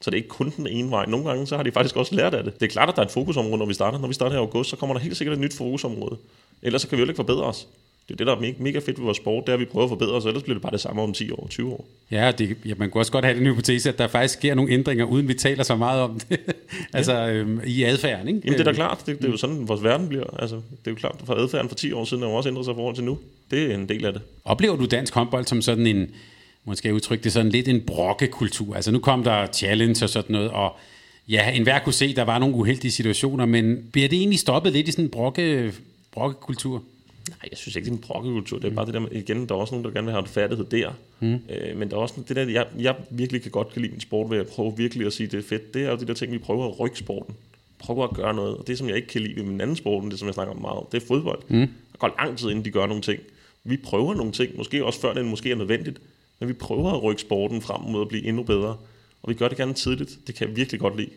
Så 0.00 0.10
det 0.10 0.16
er 0.16 0.22
ikke 0.22 0.28
kun 0.28 0.52
den 0.56 0.66
ene 0.66 0.90
vej. 0.90 1.06
Nogle 1.06 1.28
gange 1.28 1.46
så 1.46 1.56
har 1.56 1.62
de 1.62 1.72
faktisk 1.72 1.96
også 1.96 2.14
lært 2.14 2.34
af 2.34 2.44
det. 2.44 2.60
Det 2.60 2.66
er 2.66 2.70
klart, 2.70 2.88
at 2.88 2.96
der 2.96 3.02
er 3.02 3.06
et 3.06 3.12
fokusområde, 3.12 3.58
når 3.58 3.66
vi 3.66 3.74
starter. 3.74 3.98
Når 3.98 4.08
vi 4.08 4.14
starter 4.14 4.36
i 4.36 4.38
august, 4.38 4.70
så 4.70 4.76
kommer 4.76 4.94
der 4.94 5.00
helt 5.00 5.16
sikkert 5.16 5.34
et 5.34 5.40
nyt 5.40 5.54
fokusområde. 5.54 6.16
Ellers 6.62 6.82
så 6.82 6.88
kan 6.88 6.98
vi 6.98 7.02
jo 7.02 7.08
ikke 7.08 7.16
forbedre 7.16 7.44
os. 7.44 7.68
Det 8.08 8.14
er 8.14 8.16
det, 8.16 8.26
der 8.26 8.36
er 8.36 8.52
mega 8.58 8.78
fedt 8.78 8.98
ved 8.98 9.04
vores 9.04 9.16
sport, 9.16 9.46
det 9.46 9.52
er, 9.52 9.54
at 9.54 9.60
vi 9.60 9.64
prøver 9.64 9.84
at 9.84 9.88
forbedre 9.88 10.12
os, 10.12 10.24
ellers 10.24 10.42
bliver 10.42 10.54
det 10.54 10.62
bare 10.62 10.72
det 10.72 10.80
samme 10.80 11.02
om 11.02 11.12
10 11.12 11.30
år, 11.30 11.46
20 11.50 11.72
år. 11.72 11.86
Ja, 12.10 12.32
det, 12.38 12.56
ja 12.64 12.74
man 12.76 12.90
kunne 12.90 13.00
også 13.00 13.12
godt 13.12 13.24
have 13.24 13.38
den 13.38 13.46
hypotese, 13.46 13.88
at 13.88 13.98
der 13.98 14.08
faktisk 14.08 14.34
sker 14.34 14.54
nogle 14.54 14.72
ændringer, 14.72 15.04
uden 15.04 15.28
vi 15.28 15.34
taler 15.34 15.62
så 15.62 15.76
meget 15.76 16.02
om 16.02 16.20
det. 16.20 16.40
altså 16.94 17.12
ja. 17.12 17.32
øhm, 17.32 17.60
i 17.66 17.82
adfærden, 17.82 18.28
ikke? 18.28 18.40
Jamen 18.44 18.58
det 18.58 18.60
er 18.60 18.64
da 18.64 18.72
klart, 18.72 19.02
det, 19.06 19.18
det 19.18 19.24
er 19.24 19.30
jo 19.30 19.36
sådan, 19.36 19.68
vores 19.68 19.82
verden 19.82 20.08
bliver. 20.08 20.24
Altså, 20.38 20.56
det 20.56 20.86
er 20.86 20.90
jo 20.90 20.94
klart, 20.94 21.16
for 21.24 21.34
adfærden 21.34 21.68
for 21.68 21.76
10 21.76 21.92
år 21.92 22.04
siden 22.04 22.22
har 22.22 22.30
jo 22.30 22.36
også 22.36 22.48
ændret 22.48 22.64
sig 22.64 22.72
i 22.72 22.74
forhold 22.74 22.94
til 22.94 23.04
nu. 23.04 23.18
Det 23.50 23.70
er 23.70 23.74
en 23.74 23.88
del 23.88 24.04
af 24.04 24.12
det. 24.12 24.22
Oplever 24.44 24.76
du 24.76 24.86
dansk 24.86 25.14
håndbold 25.14 25.46
som 25.46 25.62
sådan 25.62 25.86
en, 25.86 26.10
måske 26.64 26.94
udtrykke 26.94 27.24
det 27.24 27.32
sådan 27.32 27.50
lidt 27.50 27.68
en 27.68 27.80
brokkekultur? 27.80 28.74
Altså 28.74 28.90
nu 28.90 28.98
kom 28.98 29.24
der 29.24 29.46
challenge 29.46 30.04
og 30.04 30.08
sådan 30.08 30.32
noget, 30.32 30.50
og 30.50 30.76
ja, 31.28 31.50
enhver 31.50 31.78
kunne 31.78 31.92
se, 31.92 32.04
at 32.04 32.16
der 32.16 32.22
var 32.22 32.38
nogle 32.38 32.54
uheldige 32.54 32.92
situationer, 32.92 33.46
men 33.46 33.88
bliver 33.92 34.08
det 34.08 34.18
egentlig 34.18 34.38
stoppet 34.38 34.72
lidt 34.72 34.88
i 34.88 34.90
sådan 34.90 35.04
en 35.04 35.10
brokke, 35.10 35.72
brokkekultur? 36.12 36.82
Nej, 37.28 37.48
jeg 37.50 37.58
synes 37.58 37.76
ikke, 37.76 37.86
det 37.86 37.90
er 37.92 37.96
en 37.96 38.02
brokkekultur. 38.02 38.58
Det 38.58 38.70
er 38.70 38.74
bare 38.74 38.86
det 38.86 38.94
der 38.94 39.00
med, 39.00 39.12
igen, 39.12 39.48
der 39.48 39.54
er 39.54 39.58
også 39.58 39.74
nogen, 39.74 39.84
der 39.84 39.90
gerne 39.90 40.04
vil 40.04 40.12
have 40.12 40.22
en 40.22 40.28
færdighed 40.28 40.64
der. 40.64 40.92
Mm. 41.20 41.40
Øh, 41.50 41.76
men 41.76 41.90
der 41.90 41.96
er 41.96 42.00
også 42.00 42.14
det 42.28 42.36
der, 42.36 42.48
jeg, 42.48 42.66
jeg 42.78 42.96
virkelig 43.10 43.42
kan 43.42 43.50
godt 43.50 43.72
kan 43.72 43.82
lide 43.82 43.92
min 43.92 44.00
sport, 44.00 44.30
ved 44.30 44.38
at 44.38 44.46
prøve 44.46 44.76
virkelig 44.76 45.06
at 45.06 45.12
sige, 45.12 45.26
det 45.26 45.38
er 45.38 45.48
fedt. 45.48 45.74
Det 45.74 45.82
er 45.82 45.90
jo 45.90 45.96
de 45.96 46.06
der 46.06 46.14
ting, 46.14 46.32
vi 46.32 46.38
prøver 46.38 46.68
at 46.68 46.80
rykke 46.80 46.98
sporten. 46.98 47.34
Prøver 47.78 48.04
at 48.04 48.16
gøre 48.16 48.34
noget. 48.34 48.56
Og 48.56 48.66
det, 48.66 48.78
som 48.78 48.88
jeg 48.88 48.96
ikke 48.96 49.08
kan 49.08 49.20
lide 49.20 49.36
ved 49.36 49.42
min 49.42 49.60
anden 49.60 49.76
sport, 49.76 50.10
det 50.10 50.18
som 50.18 50.26
jeg 50.26 50.34
snakker 50.34 50.54
om 50.54 50.60
meget, 50.60 50.84
det 50.92 51.02
er 51.02 51.06
fodbold. 51.06 51.42
Mm. 51.48 51.68
Der 51.92 51.98
går 51.98 52.14
lang 52.18 52.38
tid, 52.38 52.50
inden 52.50 52.64
de 52.64 52.70
gør 52.70 52.86
nogle 52.86 53.02
ting. 53.02 53.20
Vi 53.64 53.76
prøver 53.76 54.14
nogle 54.14 54.32
ting, 54.32 54.56
måske 54.56 54.84
også 54.84 55.00
før 55.00 55.14
det 55.14 55.24
måske 55.24 55.50
er 55.50 55.56
nødvendigt, 55.56 55.98
men 56.38 56.48
vi 56.48 56.52
prøver 56.52 56.92
at 56.92 57.02
rykke 57.02 57.20
sporten 57.20 57.62
frem 57.62 57.80
mod 57.80 58.02
at 58.02 58.08
blive 58.08 58.24
endnu 58.24 58.42
bedre. 58.42 58.76
Og 59.22 59.28
vi 59.28 59.34
gør 59.34 59.48
det 59.48 59.56
gerne 59.56 59.74
tidligt. 59.74 60.18
Det 60.26 60.34
kan 60.34 60.48
jeg 60.48 60.56
virkelig 60.56 60.80
godt 60.80 60.96
lide. 60.96 61.10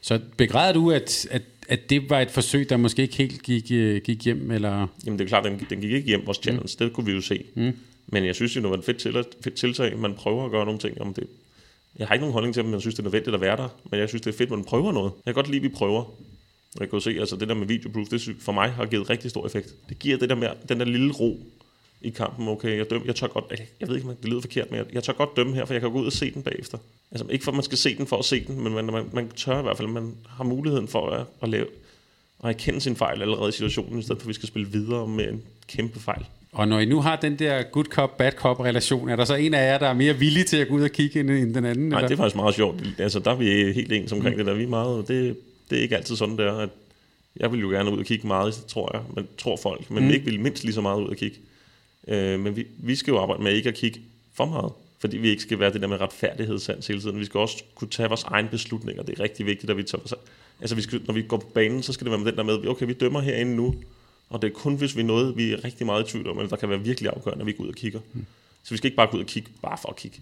Så 0.00 0.20
begræder 0.36 0.72
du, 0.72 0.90
at, 0.90 1.26
at, 1.30 1.42
at 1.68 1.90
det 1.90 2.10
var 2.10 2.20
et 2.20 2.30
forsøg, 2.30 2.70
der 2.70 2.76
måske 2.76 3.02
ikke 3.02 3.16
helt 3.16 3.42
gik, 3.42 3.72
øh, 3.72 4.02
gik 4.02 4.24
hjem? 4.24 4.50
Eller? 4.50 4.86
Jamen 5.06 5.18
det 5.18 5.24
er 5.24 5.28
klart, 5.28 5.44
den, 5.44 5.66
den 5.70 5.80
gik 5.80 5.92
ikke 5.92 6.06
hjem, 6.06 6.26
vores 6.26 6.38
challenge. 6.42 6.68
Mm. 6.80 6.84
Det 6.84 6.92
kunne 6.92 7.06
vi 7.06 7.12
jo 7.12 7.20
se. 7.20 7.44
Mm. 7.54 7.72
Men 8.06 8.24
jeg 8.24 8.34
synes 8.34 8.56
jo, 8.56 8.62
det 8.62 8.70
var 8.70 8.76
et 8.76 8.84
fedt, 8.84 8.98
til, 8.98 9.24
fedt 9.44 9.54
tiltag. 9.54 9.98
Man 9.98 10.14
prøver 10.14 10.44
at 10.44 10.50
gøre 10.50 10.64
nogle 10.64 10.80
ting. 10.80 11.00
Om 11.00 11.14
det. 11.14 11.26
Jeg 11.98 12.06
har 12.06 12.14
ikke 12.14 12.22
nogen 12.22 12.32
holdning 12.32 12.54
til, 12.54 12.62
om 12.62 12.68
man 12.68 12.80
synes, 12.80 12.94
det 12.94 12.98
er 12.98 13.04
nødvendigt 13.04 13.34
at 13.34 13.40
være 13.40 13.56
der. 13.56 13.68
Men 13.90 14.00
jeg 14.00 14.08
synes, 14.08 14.22
det 14.22 14.34
er 14.34 14.36
fedt, 14.36 14.52
at 14.52 14.56
man 14.56 14.64
prøver 14.64 14.92
noget. 14.92 15.12
Jeg 15.26 15.34
kan 15.34 15.34
godt 15.34 15.46
lide, 15.46 15.56
at 15.56 15.62
vi 15.62 15.68
prøver. 15.68 16.04
Jeg 16.80 16.90
kan 16.90 16.96
jo 16.96 17.00
se, 17.00 17.10
altså 17.10 17.36
det 17.36 17.48
der 17.48 17.54
med 17.54 17.66
videoproof, 17.66 18.08
det 18.08 18.36
for 18.40 18.52
mig 18.52 18.70
har 18.70 18.86
givet 18.86 19.10
rigtig 19.10 19.30
stor 19.30 19.46
effekt. 19.46 19.74
Det 19.88 19.98
giver 19.98 20.18
det 20.18 20.28
der 20.28 20.34
med, 20.34 20.48
den 20.68 20.80
der 20.80 20.86
lille 20.86 21.12
ro, 21.12 21.40
i 22.00 22.10
kampen, 22.10 22.48
okay, 22.48 22.78
jeg, 22.78 22.90
døm, 22.90 23.02
jeg 23.06 23.14
tør 23.14 23.26
godt, 23.26 23.44
jeg, 23.50 23.58
jeg 23.80 23.88
ved 23.88 23.96
ikke, 23.96 24.08
om 24.08 24.16
det 24.16 24.28
lyder 24.28 24.40
forkert, 24.40 24.70
men 24.70 24.78
jeg, 24.78 24.86
jeg 24.92 25.02
tør 25.02 25.12
godt 25.12 25.36
dømme 25.36 25.54
her, 25.54 25.64
for 25.64 25.74
jeg 25.74 25.80
kan 25.80 25.90
gå 25.90 25.98
ud 25.98 26.06
og 26.06 26.12
se 26.12 26.30
den 26.34 26.42
bagefter. 26.42 26.78
Altså 27.10 27.26
ikke 27.30 27.44
for, 27.44 27.52
at 27.52 27.56
man 27.56 27.64
skal 27.64 27.78
se 27.78 27.96
den 27.96 28.06
for 28.06 28.16
at 28.16 28.24
se 28.24 28.44
den, 28.46 28.60
men 28.60 28.74
man, 28.74 28.84
man, 28.84 29.04
man 29.12 29.28
tør 29.28 29.58
i 29.58 29.62
hvert 29.62 29.76
fald, 29.76 29.88
man 29.88 30.14
har 30.28 30.44
muligheden 30.44 30.88
for 30.88 31.10
at, 31.10 31.26
at 31.42 31.48
lave, 31.48 31.66
at 32.44 32.50
erkende 32.50 32.80
sin 32.80 32.96
fejl 32.96 33.22
allerede 33.22 33.48
i 33.48 33.52
situationen, 33.52 33.98
i 33.98 34.02
stedet 34.02 34.20
for 34.20 34.24
at 34.24 34.28
vi 34.28 34.34
skal 34.34 34.48
spille 34.48 34.68
videre 34.68 35.08
med 35.08 35.28
en 35.28 35.42
kæmpe 35.66 36.00
fejl. 36.00 36.24
Og 36.52 36.68
når 36.68 36.78
I 36.78 36.84
nu 36.84 37.00
har 37.00 37.16
den 37.16 37.38
der 37.38 37.62
good 37.62 37.84
cop, 37.84 38.16
bad 38.18 38.32
cop 38.32 38.60
relation, 38.60 39.08
er 39.08 39.16
der 39.16 39.24
så 39.24 39.34
en 39.34 39.54
af 39.54 39.72
jer, 39.72 39.78
der 39.78 39.86
er 39.86 39.94
mere 39.94 40.14
villig 40.14 40.46
til 40.46 40.56
at 40.56 40.68
gå 40.68 40.74
ud 40.74 40.82
og 40.82 40.90
kigge 40.90 41.20
ind, 41.20 41.30
end 41.30 41.54
den 41.54 41.64
anden? 41.64 41.88
Nej, 41.88 41.98
eller? 41.98 42.08
det 42.08 42.14
er 42.14 42.16
faktisk 42.16 42.36
meget 42.36 42.54
sjovt. 42.54 42.84
Altså, 42.98 43.18
der 43.18 43.30
er 43.30 43.34
vi 43.34 43.72
helt 43.72 43.92
ens 43.92 44.12
omkring 44.12 44.36
mm. 44.36 44.38
det 44.38 44.46
der. 44.46 44.54
Vi 44.54 44.62
er 44.62 44.68
meget, 44.68 45.08
det, 45.08 45.36
det 45.70 45.78
er 45.78 45.82
ikke 45.82 45.96
altid 45.96 46.16
sådan 46.16 46.38
der, 46.38 46.52
at 46.52 46.68
jeg 47.36 47.52
vil 47.52 47.60
jo 47.60 47.68
gerne 47.68 47.90
ud 47.90 47.98
og 47.98 48.04
kigge 48.04 48.26
meget, 48.26 48.54
tror 48.68 48.90
jeg, 48.94 49.02
men 49.16 49.28
tror 49.38 49.56
folk, 49.56 49.90
men 49.90 50.04
mm. 50.04 50.10
ikke 50.10 50.24
vil 50.24 50.40
mindst 50.40 50.64
lige 50.64 50.74
så 50.74 50.80
meget 50.80 51.00
ud 51.00 51.08
og 51.08 51.16
kigge. 51.16 51.36
Øh, 52.08 52.40
men 52.40 52.56
vi, 52.56 52.66
vi 52.78 52.96
skal 52.96 53.10
jo 53.10 53.18
arbejde 53.18 53.42
med 53.42 53.52
ikke 53.52 53.68
at 53.68 53.74
kigge 53.74 54.00
for 54.34 54.44
meget, 54.44 54.72
fordi 54.98 55.16
vi 55.16 55.28
ikke 55.28 55.42
skal 55.42 55.58
være 55.58 55.72
det 55.72 55.80
der 55.80 55.86
med 55.86 56.00
retfærdighedssans 56.00 56.86
hele 56.86 57.00
tiden. 57.00 57.20
Vi 57.20 57.24
skal 57.24 57.40
også 57.40 57.64
kunne 57.74 57.90
tage 57.90 58.08
vores 58.08 58.24
egne 58.24 58.48
beslutninger. 58.48 59.02
Det 59.02 59.18
er 59.18 59.22
rigtig 59.22 59.46
vigtigt, 59.46 59.70
at 59.70 59.76
vi 59.76 59.82
tager 59.82 60.16
Altså, 60.60 60.76
vi 60.76 60.82
skal, 60.82 61.00
når 61.06 61.14
vi 61.14 61.22
går 61.22 61.36
på 61.36 61.50
banen, 61.54 61.82
så 61.82 61.92
skal 61.92 62.04
det 62.04 62.10
være 62.10 62.18
med 62.18 62.32
den 62.32 62.38
der 62.38 62.44
med, 62.44 62.66
okay, 62.68 62.86
vi 62.86 62.92
dømmer 62.92 63.20
herinde 63.20 63.56
nu, 63.56 63.74
og 64.30 64.42
det 64.42 64.50
er 64.50 64.54
kun, 64.54 64.74
hvis 64.74 64.96
vi 64.96 65.00
er 65.00 65.06
noget, 65.06 65.36
vi 65.36 65.52
er 65.52 65.64
rigtig 65.64 65.86
meget 65.86 66.08
i 66.08 66.10
tvivl 66.10 66.28
om, 66.28 66.38
eller 66.38 66.48
der 66.48 66.56
kan 66.56 66.68
være 66.68 66.80
virkelig 66.80 67.10
afgørende, 67.10 67.42
at 67.42 67.46
vi 67.46 67.52
går 67.52 67.64
ud 67.64 67.68
og 67.68 67.74
kigger. 67.74 68.00
Mm. 68.12 68.26
Så 68.62 68.70
vi 68.70 68.76
skal 68.76 68.88
ikke 68.88 68.96
bare 68.96 69.06
gå 69.06 69.16
ud 69.16 69.22
og 69.22 69.26
kigge, 69.26 69.50
bare 69.62 69.78
for 69.82 69.88
at 69.88 69.96
kigge. 69.96 70.20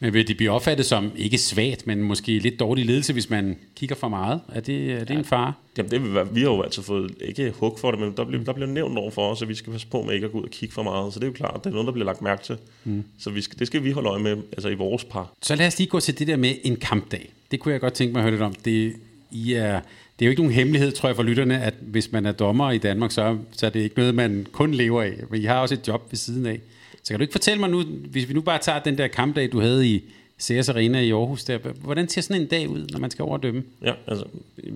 Men 0.00 0.14
vil 0.14 0.28
det 0.28 0.36
blive 0.36 0.50
opfattet 0.50 0.86
som 0.86 1.12
ikke 1.16 1.38
svagt, 1.38 1.86
men 1.86 2.02
måske 2.02 2.38
lidt 2.38 2.60
dårlig 2.60 2.86
ledelse, 2.86 3.12
hvis 3.12 3.30
man 3.30 3.56
kigger 3.76 3.96
for 3.96 4.08
meget? 4.08 4.40
Er 4.54 4.60
det, 4.60 4.92
er 4.92 4.98
det 4.98 5.10
ja. 5.10 5.18
en 5.18 5.24
far? 5.24 5.54
Jamen 5.78 5.90
det 5.90 6.02
vil 6.02 6.14
være, 6.14 6.34
vi 6.34 6.40
har 6.40 6.46
jo 6.46 6.62
altså 6.62 6.82
fået, 6.82 7.14
ikke 7.20 7.50
hug 7.50 7.78
for 7.80 7.90
det, 7.90 8.00
men 8.00 8.12
der 8.16 8.24
bliver, 8.24 8.44
der 8.44 8.52
bliver 8.52 8.68
nævnt 8.68 8.98
over 8.98 9.10
for 9.10 9.30
os, 9.30 9.42
at 9.42 9.48
vi 9.48 9.54
skal 9.54 9.72
passe 9.72 9.86
på 9.86 10.02
med 10.02 10.14
ikke 10.14 10.26
at 10.26 10.32
gå 10.32 10.38
ud 10.38 10.44
og 10.44 10.50
kigge 10.50 10.74
for 10.74 10.82
meget. 10.82 11.12
Så 11.12 11.20
det 11.20 11.24
er 11.24 11.28
jo 11.28 11.32
klart, 11.32 11.64
det 11.64 11.66
er 11.66 11.70
noget, 11.70 11.86
der 11.86 11.92
bliver 11.92 12.06
lagt 12.06 12.22
mærke 12.22 12.42
til. 12.44 12.56
Mm. 12.84 13.04
Så 13.18 13.30
vi 13.30 13.40
skal, 13.40 13.58
det 13.58 13.66
skal 13.66 13.84
vi 13.84 13.90
holde 13.90 14.08
øje 14.08 14.22
med 14.22 14.36
altså 14.52 14.68
i 14.68 14.74
vores 14.74 15.04
par. 15.04 15.32
Så 15.42 15.54
lad 15.54 15.66
os 15.66 15.78
lige 15.78 15.88
gå 15.88 16.00
til 16.00 16.18
det 16.18 16.26
der 16.26 16.36
med 16.36 16.54
en 16.62 16.76
kampdag. 16.76 17.32
Det 17.50 17.60
kunne 17.60 17.72
jeg 17.72 17.80
godt 17.80 17.94
tænke 17.94 18.12
mig 18.12 18.20
at 18.20 18.22
høre 18.22 18.32
lidt 18.32 18.42
om. 18.42 18.54
Det, 18.64 18.94
I 19.30 19.52
er, 19.52 19.80
det 20.18 20.24
er 20.24 20.26
jo 20.26 20.30
ikke 20.30 20.42
nogen 20.42 20.54
hemmelighed, 20.54 20.92
tror 20.92 21.08
jeg, 21.08 21.16
for 21.16 21.22
lytterne, 21.22 21.62
at 21.62 21.74
hvis 21.80 22.12
man 22.12 22.26
er 22.26 22.32
dommer 22.32 22.70
i 22.70 22.78
Danmark, 22.78 23.10
så, 23.10 23.38
så 23.52 23.66
er 23.66 23.70
det 23.70 23.80
ikke 23.80 23.98
noget, 23.98 24.14
man 24.14 24.46
kun 24.52 24.74
lever 24.74 25.02
af. 25.02 25.14
Men 25.30 25.40
I 25.40 25.44
har 25.44 25.58
også 25.58 25.74
et 25.74 25.88
job 25.88 26.06
ved 26.10 26.16
siden 26.16 26.46
af. 26.46 26.60
Så 27.02 27.12
kan 27.12 27.18
du 27.18 27.22
ikke 27.22 27.32
fortælle 27.32 27.60
mig 27.60 27.70
nu, 27.70 27.82
hvis 27.82 28.28
vi 28.28 28.34
nu 28.34 28.40
bare 28.40 28.58
tager 28.58 28.78
den 28.78 28.98
der 28.98 29.08
kampdag, 29.08 29.52
du 29.52 29.60
havde 29.60 29.88
i 29.88 30.04
CS 30.40 30.68
Arena 30.68 31.00
i 31.00 31.10
Aarhus, 31.10 31.44
der, 31.44 31.58
hvordan 31.58 32.08
ser 32.08 32.20
sådan 32.20 32.42
en 32.42 32.48
dag 32.48 32.68
ud, 32.68 32.86
når 32.86 32.98
man 32.98 33.10
skal 33.10 33.22
overdømme? 33.22 33.62
Ja, 33.82 33.92
altså, 34.06 34.24
øh, 34.64 34.72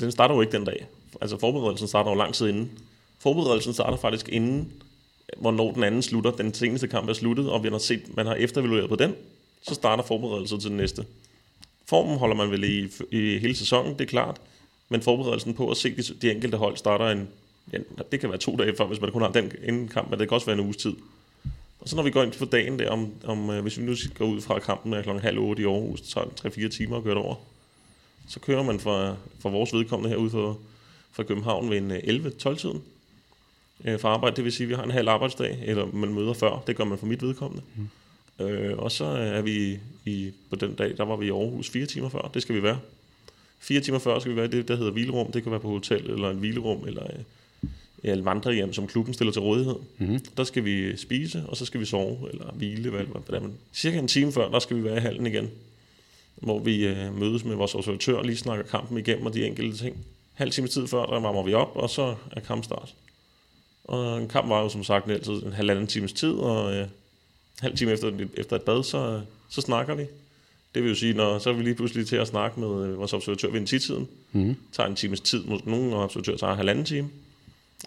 den 0.00 0.12
starter 0.12 0.34
jo 0.34 0.40
ikke 0.40 0.52
den 0.52 0.64
dag. 0.64 0.86
Altså 1.20 1.38
forberedelsen 1.38 1.88
starter 1.88 2.10
jo 2.10 2.16
lang 2.16 2.34
tid 2.34 2.48
inden. 2.48 2.70
Forberedelsen 3.18 3.74
starter 3.74 3.96
faktisk 3.96 4.28
inden, 4.28 4.72
hvornår 5.36 5.72
den 5.72 5.84
anden 5.84 6.02
slutter. 6.02 6.30
Den 6.30 6.54
seneste 6.54 6.88
kamp 6.88 7.08
er 7.08 7.12
sluttet, 7.12 7.50
og 7.50 7.64
vi 7.64 7.68
har 7.68 7.78
set, 7.78 8.16
man 8.16 8.26
har 8.26 8.34
eftervalueret 8.34 8.88
på 8.88 8.96
den, 8.96 9.14
så 9.62 9.74
starter 9.74 10.04
forberedelsen 10.04 10.60
til 10.60 10.70
den 10.70 10.76
næste. 10.76 11.04
Formen 11.86 12.18
holder 12.18 12.36
man 12.36 12.50
vel 12.50 12.64
i, 12.64 12.88
i 13.10 13.38
hele 13.38 13.56
sæsonen, 13.56 13.92
det 13.92 14.00
er 14.00 14.06
klart, 14.06 14.40
men 14.88 15.02
forberedelsen 15.02 15.54
på 15.54 15.70
at 15.70 15.76
se 15.76 15.96
de, 15.96 16.02
de 16.02 16.30
enkelte 16.30 16.58
hold 16.58 16.76
starter 16.76 17.08
en 17.08 17.28
ja, 17.72 17.78
det 18.12 18.20
kan 18.20 18.28
være 18.28 18.38
to 18.38 18.56
dage 18.56 18.76
før, 18.76 18.86
hvis 18.86 19.00
man 19.00 19.12
kun 19.12 19.22
har 19.22 19.32
den 19.32 19.52
inden 19.64 19.88
kamp, 19.88 20.10
men 20.10 20.18
det 20.18 20.28
kan 20.28 20.34
også 20.34 20.46
være 20.46 20.58
en 20.58 20.64
uges 20.64 20.76
tid. 20.76 20.92
Og 21.86 21.90
så 21.90 21.96
når 21.96 22.02
vi 22.02 22.10
går 22.10 22.22
ind 22.22 22.32
på 22.32 22.44
dagen 22.44 22.78
der, 22.78 22.90
om, 22.90 23.12
om 23.24 23.50
øh, 23.50 23.62
hvis 23.62 23.78
vi 23.78 23.84
nu 23.84 23.94
går 24.18 24.24
ud 24.24 24.40
fra 24.40 24.58
kampen 24.58 24.92
er 24.92 25.02
klokken 25.02 25.22
halv 25.22 25.38
otte 25.38 25.62
i 25.62 25.66
Aarhus, 25.66 26.00
så 26.00 26.14
tager 26.14 26.50
det 26.50 26.58
3-4 26.72 26.76
timer 26.76 26.96
at 26.96 27.04
køre 27.04 27.14
over. 27.14 27.34
Så 28.28 28.40
kører 28.40 28.62
man 28.62 28.80
fra, 28.80 29.16
fra 29.40 29.50
vores 29.50 29.72
vedkommende 29.72 30.10
herude 30.10 30.30
fra, 30.30 30.54
fra 31.12 31.22
København 31.22 31.70
ved 31.70 31.76
en 31.76 31.92
11-12-tiden 31.92 32.82
øh, 33.84 33.98
for 33.98 34.08
arbejde. 34.08 34.36
Det 34.36 34.44
vil 34.44 34.52
sige, 34.52 34.64
at 34.64 34.68
vi 34.68 34.74
har 34.74 34.82
en 34.82 34.90
halv 34.90 35.08
arbejdsdag, 35.08 35.58
eller 35.62 35.86
man 35.86 36.14
møder 36.14 36.32
før. 36.32 36.62
Det 36.66 36.76
gør 36.76 36.84
man 36.84 36.98
for 36.98 37.06
mit 37.06 37.22
vedkommende. 37.22 37.62
Mm. 37.76 38.46
Øh, 38.46 38.78
og 38.78 38.92
så 38.92 39.04
er 39.04 39.42
vi 39.42 39.78
i, 40.04 40.32
på 40.50 40.56
den 40.56 40.74
dag, 40.74 40.96
der 40.96 41.04
var 41.04 41.16
vi 41.16 41.26
i 41.26 41.30
Aarhus 41.30 41.70
fire 41.70 41.86
timer 41.86 42.08
før. 42.08 42.30
Det 42.34 42.42
skal 42.42 42.54
vi 42.54 42.62
være. 42.62 42.78
Fire 43.58 43.80
timer 43.80 43.98
før 43.98 44.18
skal 44.18 44.32
vi 44.32 44.36
være 44.36 44.46
i 44.46 44.50
det, 44.50 44.68
der 44.68 44.76
hedder 44.76 44.92
hvilerum. 44.92 45.32
Det 45.32 45.42
kan 45.42 45.52
være 45.52 45.60
på 45.60 45.68
hotel, 45.68 46.10
eller 46.10 46.30
en 46.30 46.38
hvilerum, 46.38 46.84
eller 46.86 47.06
øh, 48.04 48.12
et 48.12 48.24
vandrehjem, 48.24 48.72
som 48.72 48.86
klubben 48.86 49.14
stiller 49.14 49.32
til 49.32 49.42
rådighed. 49.42 49.76
Mm. 49.98 50.18
Der 50.36 50.44
skal 50.44 50.64
vi 50.64 50.96
spise, 50.96 51.44
og 51.48 51.56
så 51.56 51.64
skal 51.64 51.80
vi 51.80 51.84
sove, 51.84 52.30
eller 52.32 52.52
hvile. 52.52 52.90
Hvad, 52.90 53.04
hvad, 53.04 53.40
hvad, 53.40 53.50
Cirka 53.74 53.98
en 53.98 54.08
time 54.08 54.32
før, 54.32 54.50
der 54.50 54.58
skal 54.58 54.76
vi 54.76 54.84
være 54.84 54.96
i 54.96 55.00
hallen 55.00 55.26
igen. 55.26 55.50
Hvor 56.36 56.58
vi 56.58 56.86
øh, 56.86 57.18
mødes 57.18 57.44
med 57.44 57.54
vores 57.54 57.74
observatør 57.74 58.16
og 58.16 58.24
lige 58.24 58.36
snakker 58.36 58.64
kampen 58.64 58.98
igennem 58.98 59.26
og 59.26 59.34
de 59.34 59.46
enkelte 59.46 59.76
ting. 59.76 59.96
Halv 60.34 60.50
time 60.50 60.68
tid 60.68 60.86
før, 60.86 61.06
der 61.06 61.20
varmer 61.20 61.42
vi 61.42 61.54
op, 61.54 61.72
og 61.74 61.90
så 61.90 62.14
er 62.32 62.40
kampstart. 62.40 62.94
Og 63.84 64.18
en 64.18 64.28
kamp 64.28 64.48
var 64.48 64.62
jo 64.62 64.68
som 64.68 64.84
sagt 64.84 65.10
altid 65.10 65.32
en 65.32 65.52
halvanden 65.52 65.86
times 65.86 66.12
tid, 66.12 66.32
og 66.32 66.74
øh, 66.74 66.86
halv 67.60 67.76
time 67.76 67.92
efter, 67.92 68.12
efter 68.34 68.56
et 68.56 68.62
bad, 68.62 68.82
så, 68.82 69.20
så 69.48 69.60
snakker 69.60 69.94
vi. 69.94 70.06
Det 70.74 70.82
vil 70.82 70.88
jo 70.88 70.94
sige, 70.94 71.14
når 71.14 71.38
så 71.38 71.50
er 71.50 71.54
vi 71.54 71.62
lige 71.62 71.74
pludselig 71.74 72.06
til 72.06 72.16
at 72.16 72.28
snakke 72.28 72.60
med 72.60 72.88
øh, 72.88 72.98
vores 72.98 73.12
observatør 73.12 73.50
ved 73.50 73.60
en 73.60 73.66
tidtiden. 73.66 74.08
Mm. 74.32 74.56
tager 74.72 74.88
en 74.88 74.96
times 74.96 75.20
tid, 75.20 75.44
måske 75.44 75.70
nogen 75.70 75.92
observatør 75.92 76.36
tager 76.36 76.50
en 76.50 76.56
halvanden 76.56 76.84
time. 76.84 77.08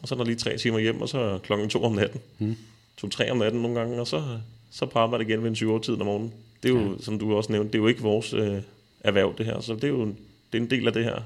Og 0.01 0.07
så 0.07 0.15
er 0.15 0.17
der 0.17 0.25
lige 0.25 0.35
tre 0.35 0.57
timer 0.57 0.79
hjem, 0.79 1.01
og 1.01 1.09
så 1.09 1.39
klokken 1.43 1.69
to 1.69 1.83
om 1.83 1.91
natten. 1.91 2.21
Mm. 2.39 2.55
To-tre 2.97 3.31
om 3.31 3.37
natten 3.37 3.61
nogle 3.61 3.79
gange, 3.79 3.99
og 3.99 4.07
så, 4.07 4.23
så 4.71 4.85
på 4.85 4.99
arbejde 4.99 5.23
igen 5.23 5.41
ved 5.41 5.49
en 5.49 5.55
20 5.55 5.79
tid 5.79 5.93
om 5.93 6.05
morgenen. 6.05 6.33
Det 6.63 6.69
er 6.69 6.73
jo, 6.73 6.91
ja. 6.91 7.01
som 7.01 7.19
du 7.19 7.35
også 7.35 7.51
nævnte, 7.51 7.71
det 7.71 7.75
er 7.75 7.81
jo 7.81 7.87
ikke 7.87 8.01
vores 8.01 8.33
øh, 8.33 8.61
erhverv, 8.99 9.33
det 9.37 9.45
her. 9.45 9.61
Så 9.61 9.73
det 9.73 9.83
er 9.83 9.87
jo 9.87 10.05
det 10.51 10.57
er 10.57 10.61
en 10.61 10.69
del 10.69 10.87
af 10.87 10.93
det 10.93 11.03
her 11.03 11.21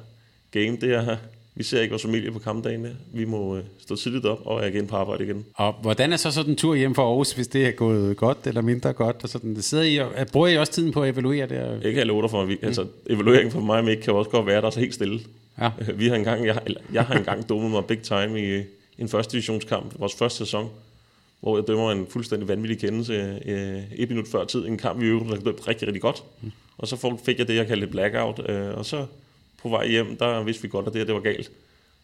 game. 0.51 0.77
Det 0.81 0.93
er 0.93 1.17
vi 1.55 1.63
ser 1.63 1.81
ikke 1.81 1.91
vores 1.91 2.01
familie 2.01 2.31
på 2.31 2.39
kampdagene. 2.39 2.95
Vi 3.13 3.25
må 3.25 3.57
øh, 3.57 3.63
stå 3.79 3.95
tidligt 3.95 4.25
op 4.25 4.39
og 4.45 4.63
er 4.63 4.67
igen 4.67 4.87
på 4.87 4.95
arbejde 4.95 5.23
igen. 5.23 5.45
Og 5.55 5.73
hvordan 5.81 6.13
er 6.13 6.17
så 6.17 6.31
sådan 6.31 6.51
en 6.51 6.55
tur 6.55 6.75
hjem 6.75 6.95
fra 6.95 7.03
Aarhus, 7.03 7.31
hvis 7.31 7.47
det 7.47 7.67
er 7.67 7.71
gået 7.71 8.17
godt 8.17 8.37
eller 8.45 8.61
mindre 8.61 8.93
godt? 8.93 9.15
Og 9.23 9.29
sådan, 9.29 9.55
det 9.55 9.63
sidder 9.63 9.83
I 9.83 9.97
og, 9.97 10.11
bruger 10.31 10.47
I 10.47 10.57
også 10.57 10.73
tiden 10.73 10.91
på 10.91 11.03
at 11.03 11.09
evaluere 11.09 11.47
det? 11.47 11.85
Ikke 11.85 11.99
jeg 11.99 12.07
lover 12.07 12.27
for 12.27 12.45
mig. 12.45 12.57
Mm. 12.61 12.67
Altså, 12.67 12.85
evalueringen 13.09 13.51
for 13.51 13.59
mig 13.59 13.77
og 13.77 13.85
Mik 13.85 13.97
kan 13.97 14.13
også 14.13 14.29
godt 14.29 14.45
være 14.45 14.61
der 14.61 14.69
så 14.69 14.79
helt 14.79 14.93
stille. 14.93 15.19
Ja. 15.61 15.71
Vi 15.95 16.07
har 16.07 16.15
engang, 16.15 16.45
jeg, 16.45 16.61
jeg 16.93 17.03
har 17.03 17.15
engang 17.15 17.49
dummet 17.49 17.71
mig 17.71 17.85
big 17.85 18.01
time 18.01 18.57
i 18.57 18.63
en 18.97 19.09
første 19.09 19.31
divisionskamp, 19.31 19.99
vores 19.99 20.15
første 20.15 20.37
sæson, 20.37 20.69
hvor 21.39 21.57
jeg 21.57 21.67
dømmer 21.67 21.91
en 21.91 22.07
fuldstændig 22.07 22.47
vanvittig 22.47 22.79
kendelse 22.79 23.41
øh, 23.45 23.83
et 23.95 24.09
minut 24.09 24.27
før 24.27 24.45
tid. 24.45 24.65
En 24.65 24.77
kamp, 24.77 25.01
vi 25.01 25.05
øvrigt 25.05 25.31
rigtig, 25.31 25.67
rigtig, 25.67 25.87
rigtig 25.87 26.01
godt. 26.01 26.23
Mm. 26.41 26.51
Og 26.77 26.87
så 26.87 27.17
fik 27.25 27.39
jeg 27.39 27.47
det, 27.47 27.55
jeg 27.55 27.67
kaldte 27.67 27.87
blackout. 27.87 28.49
Øh, 28.49 28.77
og 28.77 28.85
så 28.85 29.05
på 29.61 29.69
vej 29.69 29.87
hjem, 29.87 30.17
der 30.17 30.43
vidste 30.43 30.63
vi 30.63 30.67
godt, 30.67 30.87
at 30.87 30.93
det, 30.93 31.07
det 31.07 31.15
var 31.15 31.21
galt. 31.21 31.51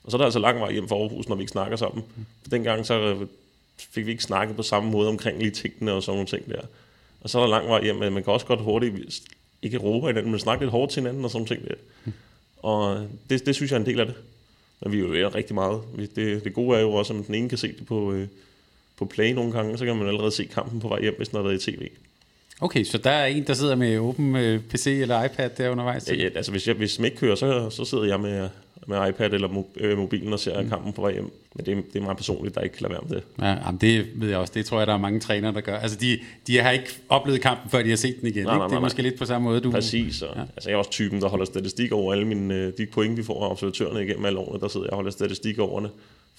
Og 0.04 0.12
så 0.12 0.18
er 0.18 0.20
der 0.20 0.26
altså 0.26 0.40
lang 0.40 0.60
vej 0.60 0.72
hjem 0.72 0.88
fra 0.88 0.96
Aarhus, 0.96 1.30
når 1.30 1.36
vi 1.36 1.42
ikke 1.42 1.52
snakker 1.52 1.78
sammen. 1.78 2.04
For 2.42 2.50
dengang 2.50 2.86
så 2.86 3.00
øh, 3.00 3.28
fik 3.78 4.06
vi 4.06 4.12
ikke 4.12 4.24
snakket 4.24 4.56
på 4.56 4.64
samme 4.64 4.92
måde 4.92 5.10
omkring 5.10 5.40
lige 5.40 5.52
tingene 5.52 5.94
og 5.94 6.04
sådan 6.04 6.16
nogle 6.16 6.28
ting 6.28 6.50
der. 6.50 6.62
Og 7.22 7.30
så 7.30 7.40
er 7.40 7.44
der 7.44 7.50
lang 7.50 7.68
vej 7.68 7.84
hjem, 7.84 7.96
men 7.96 8.14
man 8.14 8.24
kan 8.24 8.34
også 8.34 8.46
godt 8.46 8.62
hurtigt, 8.62 9.22
ikke 9.62 9.78
råbe 9.78 10.08
hinanden, 10.08 10.32
men 10.32 10.40
snakke 10.40 10.64
lidt 10.64 10.72
hårdt 10.72 10.92
til 10.92 11.02
hinanden 11.02 11.26
og 11.26 11.32
sådan 11.32 11.48
ting 11.48 11.68
der. 11.68 11.76
Og 12.60 13.08
det, 13.30 13.46
det 13.46 13.56
synes 13.56 13.72
jeg 13.72 13.78
er 13.78 13.80
en 13.80 13.86
del 13.86 14.00
af 14.00 14.06
det. 14.06 14.16
Men 14.82 14.92
vi 14.92 15.00
jo 15.00 15.30
rigtig 15.36 15.56
meget. 15.56 15.82
Det, 16.16 16.44
det 16.44 16.54
gode 16.54 16.78
er 16.78 16.82
jo 16.82 16.94
også, 16.94 17.14
at 17.14 17.28
den 17.28 17.36
ene 17.36 17.50
kan 17.50 17.58
se 17.58 17.68
det 17.68 17.86
på, 17.86 18.12
øh, 18.14 18.28
på 18.98 19.06
play 19.06 19.32
nogle 19.32 19.52
gange, 19.52 19.78
så 19.78 19.86
kan 19.86 19.96
man 19.96 20.08
allerede 20.08 20.32
se 20.32 20.46
kampen 20.46 20.80
på 20.80 20.88
vej 20.88 21.02
hjem, 21.02 21.14
hvis 21.18 21.30
den 21.30 21.36
har 21.36 21.44
været 21.44 21.68
i 21.68 21.72
tv. 21.72 21.90
Okay, 22.62 22.84
så 22.84 22.98
der 22.98 23.10
er 23.10 23.26
en, 23.26 23.48
der 23.48 23.54
sidder 23.54 23.76
med 23.76 23.98
åben 23.98 24.36
øh, 24.36 24.60
PC 24.60 24.88
eller 24.88 25.24
iPad 25.24 25.50
der 25.50 25.70
undervejs? 25.70 26.10
Ja, 26.10 26.16
ja, 26.16 26.30
altså 26.36 26.52
hvis 26.52 26.68
jeg 26.68 26.76
hvis 26.76 27.00
ikke 27.00 27.18
kører, 27.18 27.36
så, 27.36 27.70
så 27.70 27.86
sidder 27.86 28.04
jeg 28.04 28.20
med, 28.20 28.50
med 28.88 29.10
iPad 29.10 29.34
eller 29.34 29.64
øh, 29.78 29.98
mobilen 29.98 30.34
og 30.34 30.40
ser 30.40 30.62
mm. 30.62 30.70
kampen 30.70 30.94
på 30.94 31.02
vej 31.02 31.12
hjem. 31.12 31.32
Men 31.56 31.66
det, 31.66 31.94
det 31.94 32.00
er 32.00 32.04
meget 32.04 32.18
personligt, 32.18 32.56
der 32.56 32.62
ikke 32.62 32.76
kan 32.76 32.84
lade 32.84 32.94
være 32.94 33.02
med 33.10 33.16
det. 33.16 33.24
Ja, 33.42 33.66
jamen 33.66 33.78
det 33.82 34.08
ved 34.16 34.30
jeg 34.30 34.38
også. 34.38 34.54
Det 34.56 34.66
tror 34.66 34.78
jeg, 34.78 34.88
der 34.88 34.94
er 34.94 34.98
mange 34.98 35.20
trænere, 35.20 35.54
der 35.54 35.62
gør. 35.62 35.78
Altså 35.78 35.98
de, 35.98 36.20
de 36.48 36.58
har 36.58 36.72
ikke 36.72 36.90
oplevet 37.10 37.42
kampen, 37.42 37.70
før 37.70 37.82
de 37.82 37.90
har 37.90 37.98
set 37.98 38.22
den 38.22 38.28
igen. 38.28 38.44
Nej, 38.44 38.52
nej, 38.52 38.58
nej, 38.58 38.68
det 38.68 38.76
er 38.76 38.80
måske 38.80 39.02
lidt 39.02 39.20
på 39.20 39.26
samme 39.26 39.50
måde, 39.50 39.62
du... 39.62 39.72
Præcis. 39.72 40.22
Og, 40.22 40.36
ja. 40.36 40.42
Altså 40.42 40.70
jeg 40.70 40.76
er 40.76 40.78
også 40.78 40.92
typen, 40.92 41.22
der 41.22 41.28
holder 41.28 41.46
statistik 41.46 41.92
over 41.92 42.14
alle 42.14 42.28
mine, 42.28 42.54
øh, 42.54 42.74
de 42.78 42.86
point, 42.86 43.18
vi 43.18 43.24
får 43.24 43.46
af 43.46 43.50
observatørerne 43.52 44.04
igennem 44.04 44.26
alle 44.26 44.40
årene. 44.40 44.60
Der 44.62 44.68
sidder 44.68 44.86
jeg 44.86 44.92
og 44.92 44.96
holder 44.96 45.12
statistik 45.12 45.60
over 45.60 45.80
det 45.80 45.90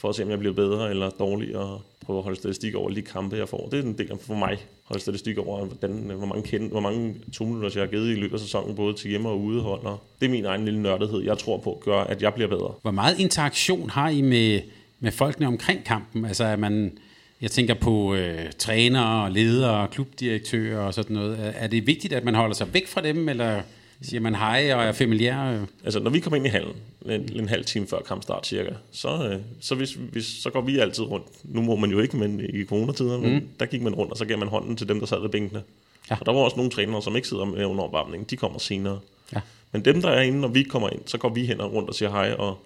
for 0.01 0.09
at 0.09 0.15
se, 0.15 0.23
om 0.23 0.31
jeg 0.31 0.39
bliver 0.39 0.55
bedre 0.55 0.91
eller 0.91 1.11
dårligere, 1.11 1.63
og 1.63 1.83
prøve 2.07 2.19
at 2.19 2.25
holde 2.25 2.39
statistik 2.39 2.75
over 2.75 2.91
de 2.91 3.03
kampe, 3.03 3.37
jeg 3.37 3.49
får. 3.49 3.69
Det 3.71 3.79
er 3.79 3.83
en 3.83 3.99
del 3.99 4.13
for 4.27 4.35
mig, 4.35 4.59
holde 4.85 5.03
statistik 5.03 5.39
over, 5.39 5.65
hvordan, 5.65 5.91
hvor 5.93 6.27
mange, 6.27 6.43
kend, 6.43 6.71
hvor 6.71 6.81
mange 6.81 7.15
tumulter, 7.33 7.71
jeg 7.75 7.83
har 7.83 7.87
givet 7.87 8.11
i 8.17 8.21
løbet 8.21 8.35
af 8.35 8.41
sæsonen, 8.41 8.77
både 8.77 8.95
til 8.95 9.11
hjemme 9.11 9.29
og 9.29 9.41
udehold. 9.41 9.85
Og 9.85 10.03
det 10.21 10.27
er 10.27 10.31
min 10.31 10.45
egen 10.45 10.65
lille 10.65 10.83
nørdethed, 10.83 11.23
jeg 11.23 11.39
tror 11.39 11.59
på, 11.59 11.83
gør, 11.85 12.01
at 12.01 12.23
jeg 12.23 12.35
bliver 12.35 12.49
bedre. 12.49 12.75
Hvor 12.83 12.91
meget 12.91 13.19
interaktion 13.19 13.91
har 13.91 14.09
I 14.09 14.21
med, 14.21 14.61
med 15.01 15.13
folkene 15.13 15.47
omkring 15.47 15.85
kampen? 15.85 16.25
Altså, 16.25 16.45
er 16.45 16.57
man, 16.57 16.99
jeg 17.41 17.51
tænker 17.51 17.75
på 17.75 18.15
øh, 18.15 18.53
trænere, 18.59 19.33
ledere, 19.33 19.89
klubdirektører 19.89 20.81
og 20.81 20.95
sådan 20.95 21.17
noget. 21.17 21.39
Er, 21.41 21.51
er 21.51 21.67
det 21.67 21.87
vigtigt, 21.87 22.13
at 22.13 22.25
man 22.25 22.35
holder 22.35 22.55
sig 22.55 22.75
væk 22.75 22.87
fra 22.87 23.01
dem, 23.03 23.29
eller 23.29 23.63
Siger 24.03 24.21
man 24.21 24.35
hej 24.35 24.75
og 24.75 24.83
er 24.85 24.93
familiær? 24.93 25.67
Altså, 25.85 26.01
når 26.01 26.11
vi 26.11 26.21
kommer 26.21 26.37
ind 26.37 26.47
i 26.47 26.49
hallen, 26.49 26.77
en, 27.07 27.33
en 27.33 27.49
halv 27.49 27.65
time 27.65 27.87
før 27.87 28.01
kampstart 28.01 28.47
cirka, 28.47 28.71
så, 28.93 29.29
øh, 29.29 29.41
så, 29.61 29.75
hvis, 29.75 29.93
hvis, 29.93 30.25
så 30.25 30.51
går 30.51 30.61
vi 30.61 30.79
altid 30.79 31.05
rundt. 31.05 31.27
Nu 31.45 31.63
må 31.63 31.77
man 31.77 31.91
jo 31.91 32.01
ikke, 32.01 32.17
men 32.17 32.41
i 32.41 32.65
coronatider, 32.65 33.17
mm. 33.17 33.23
men 33.23 33.49
der 33.61 33.67
gik 33.67 33.83
man 33.83 33.95
rundt, 33.95 34.13
og 34.13 34.19
så 34.19 34.25
gav 34.25 34.39
man 34.39 34.49
hånden 34.49 34.77
til 34.77 34.89
dem, 34.89 34.99
der 34.99 35.07
sad 35.07 35.21
ved 35.21 35.29
bænkene. 35.29 35.63
Ja. 36.11 36.17
Og 36.21 36.27
der 36.27 36.33
var 36.33 36.41
også 36.41 36.57
nogle 36.57 36.71
trænere, 36.71 37.03
som 37.03 37.17
ikke 37.17 37.29
sidder 37.29 37.45
med 37.45 37.65
under 37.65 37.85
opvarmningen. 37.85 38.27
De 38.31 38.37
kommer 38.37 38.59
senere. 38.59 39.01
Ja. 39.35 39.41
Men 39.73 39.85
dem, 39.85 40.03
der 40.03 40.09
er 40.09 40.23
inde, 40.23 40.41
når 40.41 40.49
vi 40.49 40.63
kommer 40.63 40.91
ind, 40.91 41.01
så 41.07 41.19
går 41.19 41.29
vi 41.29 41.47
hen 41.47 41.61
og 41.61 41.73
rundt 41.73 41.89
og 41.89 41.95
siger 41.95 42.11
hej, 42.11 42.33
og 42.33 42.59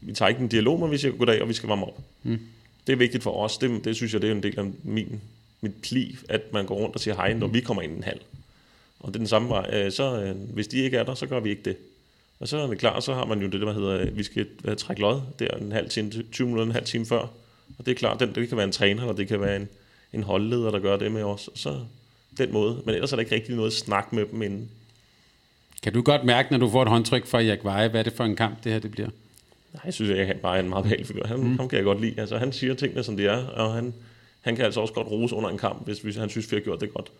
vi 0.00 0.12
tager 0.12 0.28
ikke 0.28 0.40
en 0.40 0.48
dialog, 0.48 0.80
men 0.80 0.90
vi 0.90 0.98
siger 0.98 1.12
goddag, 1.12 1.42
og 1.42 1.48
vi 1.48 1.54
skal 1.54 1.68
varme 1.68 1.86
op. 1.86 1.98
Mm. 2.22 2.38
Det 2.86 2.92
er 2.92 2.96
vigtigt 2.96 3.22
for 3.22 3.44
os. 3.44 3.58
Det, 3.58 3.84
det 3.84 3.96
synes 3.96 4.12
jeg, 4.12 4.22
det 4.22 4.30
er 4.30 4.34
en 4.34 4.42
del 4.42 4.58
af 4.58 4.64
min, 4.82 5.20
mit 5.60 5.74
pli, 5.82 6.16
at 6.28 6.52
man 6.52 6.66
går 6.66 6.74
rundt 6.74 6.94
og 6.94 7.00
siger 7.00 7.14
hej, 7.14 7.32
når 7.32 7.46
vi 7.46 7.60
kommer 7.60 7.82
ind 7.82 7.92
i 7.92 7.96
en 7.96 8.02
hal. 8.02 8.20
Og 9.06 9.12
det 9.12 9.16
er 9.16 9.20
den 9.20 9.28
samme 9.28 9.48
vej. 9.48 9.70
Øh, 9.72 9.92
så, 9.92 10.22
øh, 10.22 10.36
hvis 10.36 10.68
de 10.68 10.78
ikke 10.78 10.96
er 10.96 11.02
der, 11.02 11.14
så 11.14 11.26
gør 11.26 11.40
vi 11.40 11.50
ikke 11.50 11.62
det. 11.62 11.76
Og 12.40 12.48
så 12.48 12.58
er 12.58 12.66
det 12.66 12.78
klart, 12.78 13.04
så 13.04 13.14
har 13.14 13.24
man 13.24 13.40
jo 13.40 13.46
det, 13.48 13.60
der 13.60 13.72
hedder, 13.72 14.10
vi 14.10 14.22
skal 14.22 14.46
trække 14.76 15.02
lod 15.02 15.20
der 15.38 15.48
en 15.48 15.72
halv 15.72 15.88
time, 15.88 16.10
20 16.32 16.46
minutter, 16.46 16.64
en 16.64 16.72
halv 16.72 16.84
time 16.84 17.06
før. 17.06 17.18
Og 17.78 17.86
det 17.86 17.88
er 17.88 17.94
klart, 17.94 18.20
den, 18.20 18.34
det 18.34 18.48
kan 18.48 18.56
være 18.56 18.66
en 18.66 18.72
træner, 18.72 19.02
eller 19.02 19.14
det 19.14 19.28
kan 19.28 19.40
være 19.40 19.56
en, 19.56 19.68
en 20.12 20.22
holdleder, 20.22 20.70
der 20.70 20.78
gør 20.78 20.96
det 20.96 21.12
med 21.12 21.22
os. 21.22 21.50
Så 21.54 21.80
den 22.38 22.52
måde. 22.52 22.82
Men 22.84 22.94
ellers 22.94 23.12
er 23.12 23.16
der 23.16 23.20
ikke 23.20 23.34
rigtig 23.34 23.54
noget 23.54 23.72
snak 23.72 24.12
med 24.12 24.26
dem 24.32 24.42
inden. 24.42 24.70
Kan 25.82 25.92
du 25.92 26.02
godt 26.02 26.24
mærke, 26.24 26.48
når 26.50 26.58
du 26.58 26.70
får 26.70 26.82
et 26.82 26.88
håndtryk 26.88 27.26
fra 27.26 27.40
Jack 27.40 27.64
Veje, 27.64 27.88
hvad 27.88 28.00
er 28.00 28.04
det 28.04 28.12
for 28.12 28.24
en 28.24 28.36
kamp, 28.36 28.64
det 28.64 28.72
her 28.72 28.78
det 28.78 28.90
bliver? 28.90 29.08
Nej, 29.72 29.82
jeg 29.84 29.94
synes, 29.94 30.10
at 30.10 30.28
jeg 30.28 30.36
bare 30.42 30.56
er 30.56 30.60
en 30.60 30.68
meget 30.68 30.82
behagelig 30.82 31.06
figur. 31.06 31.26
Han, 31.26 31.38
mm. 31.38 31.58
ham 31.58 31.68
kan 31.68 31.76
jeg 31.76 31.84
godt 31.84 32.00
lide. 32.00 32.20
Altså, 32.20 32.38
han 32.38 32.52
siger 32.52 32.74
tingene, 32.74 33.02
som 33.02 33.16
de 33.16 33.26
er, 33.26 33.46
og 33.46 33.74
han, 33.74 33.94
han 34.40 34.56
kan 34.56 34.64
altså 34.64 34.80
også 34.80 34.94
godt 34.94 35.06
rose 35.06 35.34
under 35.34 35.50
en 35.50 35.58
kamp, 35.58 35.84
hvis, 35.84 35.98
hvis 35.98 36.16
han 36.16 36.28
synes, 36.28 36.52
vi 36.52 36.56
har 36.56 36.62
gjort 36.62 36.80
det 36.80 36.94
godt. 36.94 37.10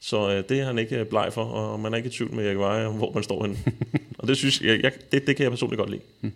Så 0.00 0.30
øh, 0.30 0.44
det 0.48 0.60
er 0.60 0.64
han 0.64 0.78
ikke 0.78 0.96
øh, 0.96 1.06
bleg 1.06 1.32
for, 1.32 1.44
og 1.44 1.80
man 1.80 1.92
er 1.92 1.96
ikke 1.96 2.08
i 2.08 2.12
tvivl 2.12 2.34
med 2.34 2.46
Erik 2.46 2.58
Veje 2.58 2.88
hvor 2.88 3.12
man 3.12 3.22
står 3.22 3.42
henne. 3.42 3.58
og 4.18 4.28
det 4.28 4.36
synes 4.36 4.60
jeg, 4.60 4.82
jeg 4.82 4.92
det, 5.12 5.26
det 5.26 5.36
kan 5.36 5.42
jeg 5.42 5.52
personligt 5.52 5.78
godt 5.78 5.90
lide. 5.90 6.02
Hmm. 6.20 6.32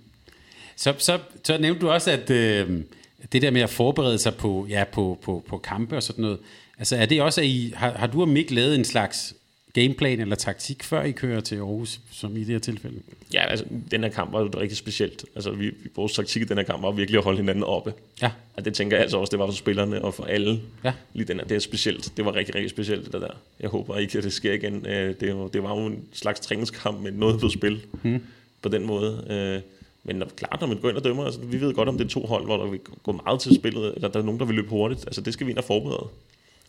Så, 0.76 0.94
så, 0.98 1.18
så 1.44 1.58
nævnte 1.58 1.80
du 1.80 1.90
også, 1.90 2.10
at 2.10 2.30
øh, 2.30 2.80
det 3.32 3.42
der 3.42 3.50
med 3.50 3.60
at 3.60 3.70
forberede 3.70 4.18
sig 4.18 4.34
på, 4.34 4.66
ja, 4.68 4.84
på, 4.92 5.18
på, 5.22 5.44
på 5.48 5.58
kampe 5.58 5.96
og 5.96 6.02
sådan 6.02 6.22
noget, 6.22 6.38
altså 6.78 6.96
er 6.96 7.06
det 7.06 7.22
også, 7.22 7.40
at 7.40 7.46
I, 7.46 7.72
har, 7.76 7.90
har 7.90 8.06
du 8.06 8.20
og 8.20 8.28
Mik 8.28 8.50
lavet 8.50 8.74
en 8.74 8.84
slags 8.84 9.34
gameplan 9.72 10.20
eller 10.20 10.36
taktik, 10.36 10.82
før 10.82 11.02
I 11.02 11.10
kører 11.10 11.40
til 11.40 11.56
Aarhus, 11.56 12.00
som 12.10 12.36
i 12.36 12.40
det 12.40 12.46
her 12.46 12.58
tilfælde? 12.58 13.00
Ja, 13.34 13.46
altså, 13.46 13.64
den 13.90 14.02
her 14.02 14.10
kamp 14.10 14.32
var 14.32 14.40
jo 14.40 14.50
rigtig 14.56 14.78
specielt. 14.78 15.24
Altså, 15.34 15.50
vi, 15.50 15.70
vores 15.96 16.12
taktik 16.12 16.42
i 16.42 16.44
den 16.44 16.56
her 16.56 16.64
kamp 16.64 16.82
var 16.82 16.90
virkelig 16.90 17.18
at 17.18 17.24
holde 17.24 17.38
hinanden 17.38 17.64
oppe. 17.64 17.92
Ja. 18.22 18.30
Og 18.54 18.64
det 18.64 18.74
tænker 18.74 18.96
jeg 18.96 19.02
altså 19.02 19.18
også, 19.18 19.30
det 19.30 19.38
var 19.38 19.46
for 19.46 19.52
spillerne 19.52 20.04
og 20.04 20.14
for 20.14 20.24
alle. 20.24 20.60
Ja. 20.84 20.92
Lige 21.12 21.26
den 21.26 21.38
her, 21.38 21.46
det 21.46 21.54
er 21.54 21.58
specielt. 21.58 22.12
Det 22.16 22.24
var 22.24 22.34
rigtig, 22.34 22.54
rigtig 22.54 22.70
specielt, 22.70 23.12
det 23.12 23.20
der. 23.20 23.40
Jeg 23.60 23.70
håber 23.70 23.96
ikke, 23.96 24.18
at 24.18 24.24
det 24.24 24.32
sker 24.32 24.52
igen. 24.52 24.86
Øh, 24.86 25.14
det, 25.20 25.36
var, 25.36 25.48
det 25.48 25.62
var 25.62 25.80
jo 25.80 25.86
en 25.86 26.04
slags 26.12 26.40
træningskamp 26.40 27.00
med 27.00 27.12
noget 27.12 27.40
på 27.40 27.48
spil. 27.48 27.80
Hmm. 28.02 28.22
På 28.62 28.68
den 28.68 28.86
måde. 28.86 29.26
Øh, 29.30 29.72
men 30.04 30.16
når, 30.16 30.26
klart, 30.36 30.60
når 30.60 30.68
man 30.68 30.76
går 30.80 30.88
ind 30.88 30.96
og 30.96 31.04
dømmer, 31.04 31.24
altså, 31.24 31.40
vi 31.40 31.60
ved 31.60 31.74
godt, 31.74 31.88
om 31.88 31.98
det 31.98 32.04
er 32.04 32.08
to 32.08 32.26
hold, 32.26 32.44
hvor 32.44 32.56
der 32.56 32.70
vil 32.70 32.80
gå 33.02 33.12
meget 33.12 33.40
til 33.40 33.54
spillet, 33.54 33.94
eller 33.94 34.08
der 34.08 34.20
er 34.20 34.24
nogen, 34.24 34.40
der 34.40 34.46
vil 34.46 34.54
løbe 34.54 34.68
hurtigt. 34.68 35.06
Altså, 35.06 35.20
det 35.20 35.32
skal 35.32 35.46
vi 35.46 35.50
ind 35.50 35.58
og 35.58 35.64
forberede. 35.64 36.08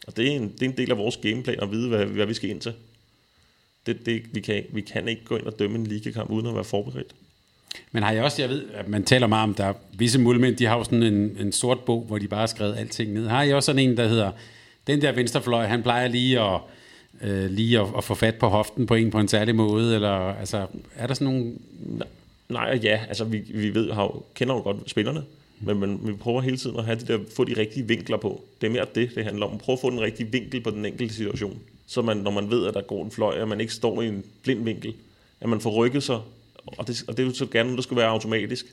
Og 0.07 0.17
det 0.17 0.27
er 0.27 0.31
en, 0.31 0.51
det 0.51 0.61
er 0.61 0.69
en 0.69 0.77
del 0.77 0.91
af 0.91 0.97
vores 0.97 1.17
gameplan 1.17 1.59
at 1.59 1.71
vide, 1.71 1.89
hvad, 1.89 2.05
hvad 2.05 2.25
vi 2.25 2.33
skal 2.33 2.49
ind 2.49 2.61
til. 2.61 2.73
Det, 3.85 4.05
det, 4.05 4.23
vi, 4.33 4.39
kan, 4.39 4.63
vi 4.69 4.81
kan 4.81 5.07
ikke 5.07 5.25
gå 5.25 5.37
ind 5.37 5.45
og 5.45 5.59
dømme 5.59 5.77
en 5.77 5.87
ligekamp 5.87 6.29
uden 6.29 6.47
at 6.47 6.55
være 6.55 6.63
forberedt. 6.63 7.15
Men 7.91 8.03
har 8.03 8.11
jeg 8.11 8.23
også, 8.23 8.41
jeg 8.41 8.49
ved, 8.49 8.63
at 8.73 8.87
man 8.87 9.03
taler 9.03 9.27
meget 9.27 9.43
om, 9.43 9.53
der 9.53 9.65
er 9.65 9.73
visse 9.93 10.19
muldmænd, 10.19 10.55
de 10.55 10.65
har 10.65 10.77
jo 10.77 10.83
sådan 10.83 11.03
en, 11.03 11.37
en 11.39 11.51
sort 11.51 11.79
bog, 11.79 12.03
hvor 12.07 12.17
de 12.17 12.27
bare 12.27 12.39
har 12.39 12.47
skrevet 12.47 12.75
alting 12.77 13.13
ned. 13.13 13.27
Har 13.27 13.43
I 13.43 13.53
også 13.53 13.65
sådan 13.65 13.89
en, 13.89 13.97
der 13.97 14.07
hedder, 14.07 14.31
den 14.87 15.01
der 15.01 15.11
venstrefløj, 15.11 15.65
han 15.65 15.83
plejer 15.83 16.07
lige 16.07 16.39
at, 16.39 16.59
øh, 17.21 17.51
lige 17.51 17.79
at, 17.79 17.87
at 17.97 18.03
få 18.03 18.15
fat 18.15 18.35
på 18.35 18.47
hoften 18.47 18.85
på 18.85 18.95
en 18.95 19.11
på 19.11 19.19
en 19.19 19.27
særlig 19.27 19.55
måde, 19.55 19.95
eller 19.95 20.09
altså, 20.09 20.67
er 20.95 21.07
der 21.07 21.13
sådan 21.13 21.33
nogle... 21.33 21.53
Nej 22.49 22.69
og 22.71 22.77
ja, 22.77 22.99
altså 23.07 23.23
vi, 23.23 23.37
vi 23.37 23.73
ved, 23.73 23.91
har, 23.91 24.23
kender 24.35 24.55
jo 24.55 24.61
godt 24.61 24.89
spillerne, 24.89 25.23
Men, 25.59 25.79
men 25.79 26.07
vi 26.07 26.13
prøver 26.13 26.41
hele 26.41 26.57
tiden 26.57 26.77
at 26.77 26.85
have 26.85 26.99
de 26.99 27.05
der, 27.05 27.19
få 27.35 27.43
de 27.43 27.53
rigtige 27.57 27.87
vinkler 27.87 28.17
på. 28.17 28.43
Det 28.61 28.67
er 28.67 28.71
mere 28.71 28.85
det, 28.95 29.15
det 29.15 29.23
handler 29.23 29.45
om. 29.45 29.57
Prøve 29.57 29.73
at 29.73 29.79
få 29.81 29.89
den 29.89 30.01
rigtige 30.01 30.31
vinkel 30.31 30.61
på 30.61 30.69
den 30.69 30.85
enkelte 30.85 31.13
situation. 31.13 31.59
Så 31.85 32.01
man, 32.01 32.17
når 32.17 32.31
man 32.31 32.49
ved, 32.49 32.67
at 32.67 32.73
der 32.73 32.81
går 32.81 33.05
en 33.05 33.11
fløj, 33.11 33.35
at 33.35 33.47
man 33.47 33.61
ikke 33.61 33.73
står 33.73 34.01
i 34.01 34.07
en 34.07 34.23
blind 34.43 34.63
vinkel, 34.63 34.93
at 35.41 35.49
man 35.49 35.61
får 35.61 35.71
rykket 35.71 36.03
sig, 36.03 36.19
og 36.65 36.87
det, 36.87 37.03
og 37.07 37.17
det 37.17 37.23
er 37.23 37.27
jo 37.27 37.33
så 37.33 37.45
gerne, 37.45 37.71
at 37.71 37.75
det 37.75 37.83
skal 37.83 37.97
være 37.97 38.07
automatisk 38.07 38.65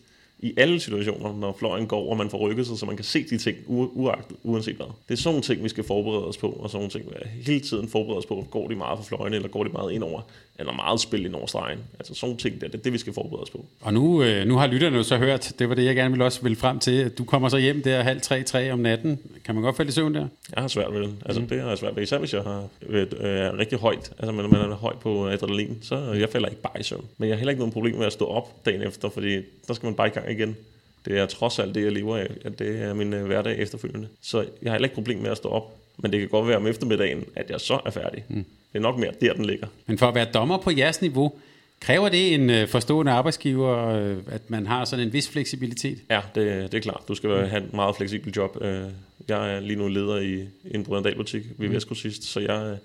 i 0.42 0.54
alle 0.56 0.80
situationer, 0.80 1.36
når 1.36 1.56
fløjen 1.58 1.86
går, 1.86 2.10
og 2.10 2.16
man 2.16 2.30
får 2.30 2.38
rykket 2.38 2.66
sig, 2.66 2.78
så 2.78 2.86
man 2.86 2.96
kan 2.96 3.04
se 3.04 3.24
de 3.24 3.38
ting, 3.38 3.58
uagtet, 3.68 4.36
uanset 4.42 4.76
hvad. 4.76 4.86
Det 5.08 5.14
er 5.14 5.18
sådan 5.18 5.34
nogle 5.34 5.42
ting, 5.42 5.64
vi 5.64 5.68
skal 5.68 5.84
forberede 5.84 6.26
os 6.26 6.36
på, 6.36 6.48
og 6.48 6.70
sådan 6.70 6.78
nogle 6.78 6.90
ting, 6.90 7.04
vi 7.10 7.42
hele 7.42 7.60
tiden 7.60 7.88
forberede 7.88 8.18
os 8.18 8.26
på, 8.26 8.46
går 8.50 8.68
de 8.68 8.74
meget 8.74 8.98
for 8.98 9.04
fløjene, 9.04 9.36
eller 9.36 9.48
går 9.48 9.64
de 9.64 9.70
meget 9.70 9.92
ind 9.92 10.02
over, 10.02 10.20
eller 10.60 10.72
meget 10.72 11.00
spil 11.00 11.24
ind 11.26 11.34
over 11.34 11.46
stregen. 11.46 11.78
Altså 11.98 12.14
sådan 12.14 12.36
ting, 12.36 12.60
det 12.60 12.74
er 12.74 12.78
det, 12.78 12.92
vi 12.92 12.98
skal 12.98 13.12
forberede 13.12 13.42
os 13.42 13.50
på. 13.50 13.64
Og 13.80 13.94
nu, 13.94 14.22
øh, 14.22 14.46
nu 14.46 14.56
har 14.56 14.66
lytterne 14.66 14.96
jo 14.96 15.02
så 15.02 15.16
hørt, 15.16 15.52
det 15.58 15.68
var 15.68 15.74
det, 15.74 15.84
jeg 15.84 15.94
gerne 15.94 16.10
ville 16.10 16.24
også 16.24 16.42
vil 16.42 16.56
frem 16.56 16.78
til. 16.78 17.10
Du 17.10 17.24
kommer 17.24 17.48
så 17.48 17.58
hjem 17.58 17.82
der 17.82 18.02
halv 18.02 18.20
tre, 18.20 18.42
tre 18.42 18.72
om 18.72 18.78
natten. 18.78 19.18
Kan 19.44 19.54
man 19.54 19.64
godt 19.64 19.76
falde 19.76 19.88
i 19.88 19.92
søvn 19.92 20.14
der? 20.14 20.26
Jeg 20.54 20.62
har 20.62 20.68
svært 20.68 20.92
ved 20.92 21.00
det. 21.00 21.14
Altså, 21.26 21.40
mm. 21.40 21.48
det 21.48 21.60
har 21.60 21.68
jeg 21.68 21.78
svært 21.78 21.96
ved. 21.96 22.02
Især 22.02 22.18
hvis 22.18 22.34
jeg 22.34 22.42
har 22.42 22.68
været 22.80 23.14
øh, 23.20 23.58
rigtig 23.58 23.78
højt, 23.78 24.12
altså 24.18 24.32
man, 24.32 24.50
man 24.50 24.60
er 24.60 24.74
høj 24.74 24.96
på 24.96 25.28
adrenalin, 25.28 25.78
så 25.82 26.12
jeg 26.12 26.28
falder 26.28 26.48
ikke 26.48 26.62
bare 26.62 26.80
i 26.80 26.82
søvn. 26.82 27.04
Men 27.18 27.28
jeg 27.28 27.36
har 27.36 27.38
heller 27.38 27.50
ikke 27.50 27.60
nogen 27.60 27.72
problem 27.72 27.96
med 27.96 28.06
at 28.06 28.12
stå 28.12 28.26
op 28.26 28.64
dagen 28.66 28.82
efter, 28.82 29.08
fordi 29.08 29.36
der 29.68 29.74
skal 29.74 29.86
man 29.86 29.94
bare 29.94 30.06
i 30.06 30.10
gang 30.10 30.30
igen. 30.30 30.56
Det 31.04 31.18
er 31.18 31.26
trods 31.26 31.58
alt 31.58 31.74
det, 31.74 31.84
jeg 31.84 31.92
lever 31.92 32.16
af. 32.16 32.30
At 32.44 32.58
det 32.58 32.82
er 32.82 32.94
min 32.94 33.14
øh, 33.14 33.26
hverdag 33.26 33.58
efterfølgende. 33.58 34.08
Så 34.22 34.38
jeg 34.38 34.70
har 34.70 34.72
heller 34.72 34.86
ikke 34.86 34.94
problem 34.94 35.18
med 35.18 35.30
at 35.30 35.36
stå 35.36 35.48
op. 35.48 35.76
Men 35.98 36.12
det 36.12 36.20
kan 36.20 36.28
godt 36.28 36.48
være 36.48 36.56
om 36.56 36.66
eftermiddagen, 36.66 37.24
at 37.36 37.50
jeg 37.50 37.60
så 37.60 37.80
er 37.86 37.90
færdig. 37.90 38.24
Mm. 38.28 38.44
Det 38.72 38.78
er 38.78 38.82
nok 38.82 38.98
mere 38.98 39.12
der, 39.20 39.32
den 39.32 39.44
ligger. 39.44 39.66
Men 39.86 39.98
for 39.98 40.06
at 40.06 40.14
være 40.14 40.24
dommer 40.24 40.58
på 40.58 40.70
jeres 40.70 41.00
niveau, 41.00 41.32
Kræver 41.80 42.08
det 42.08 42.34
en 42.34 42.50
øh, 42.50 42.68
forstående 42.68 43.12
arbejdsgiver, 43.12 43.88
øh, 43.88 44.16
at 44.26 44.50
man 44.50 44.66
har 44.66 44.84
sådan 44.84 45.06
en 45.06 45.12
vis 45.12 45.28
fleksibilitet? 45.28 45.98
Ja, 46.10 46.20
det, 46.34 46.72
det 46.72 46.78
er 46.78 46.82
klart. 46.82 47.02
Du 47.08 47.14
skal 47.14 47.30
have 47.30 47.62
en 47.62 47.70
meget 47.72 47.96
fleksibel 47.96 48.32
job. 48.36 48.58
Øh, 48.60 48.82
jeg 49.28 49.54
er 49.54 49.60
lige 49.60 49.76
nu 49.76 49.88
leder 49.88 50.16
i 50.16 50.44
en 50.70 50.84
Brøndal-butik 50.84 51.42
ved 51.58 51.68
mm. 51.68 51.74
Vestgrossist, 51.74 52.24
så 52.24 52.40
jeg 52.40 52.76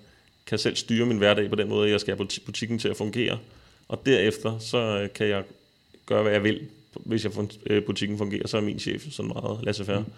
kan 0.46 0.58
selv 0.58 0.76
styre 0.76 1.06
min 1.06 1.18
hverdag 1.18 1.50
på 1.50 1.56
den 1.56 1.68
måde, 1.68 1.86
at 1.86 1.92
jeg 1.92 2.00
skal 2.00 2.16
have 2.16 2.26
butikken 2.46 2.78
til 2.78 2.88
at 2.88 2.96
fungere. 2.96 3.38
Og 3.88 4.02
derefter, 4.06 4.58
så 4.58 5.08
kan 5.14 5.28
jeg 5.28 5.42
gøre, 6.06 6.22
hvad 6.22 6.32
jeg 6.32 6.44
vil 6.44 6.60
hvis 7.04 7.24
jeg 7.24 7.32
butikken 7.86 8.18
fungerer, 8.18 8.46
så 8.46 8.56
er 8.56 8.60
min 8.60 8.78
chef 8.78 9.06
sådan 9.10 9.32
meget 9.32 9.58
laissez-faire. 9.62 9.98
Mm. 9.98 10.12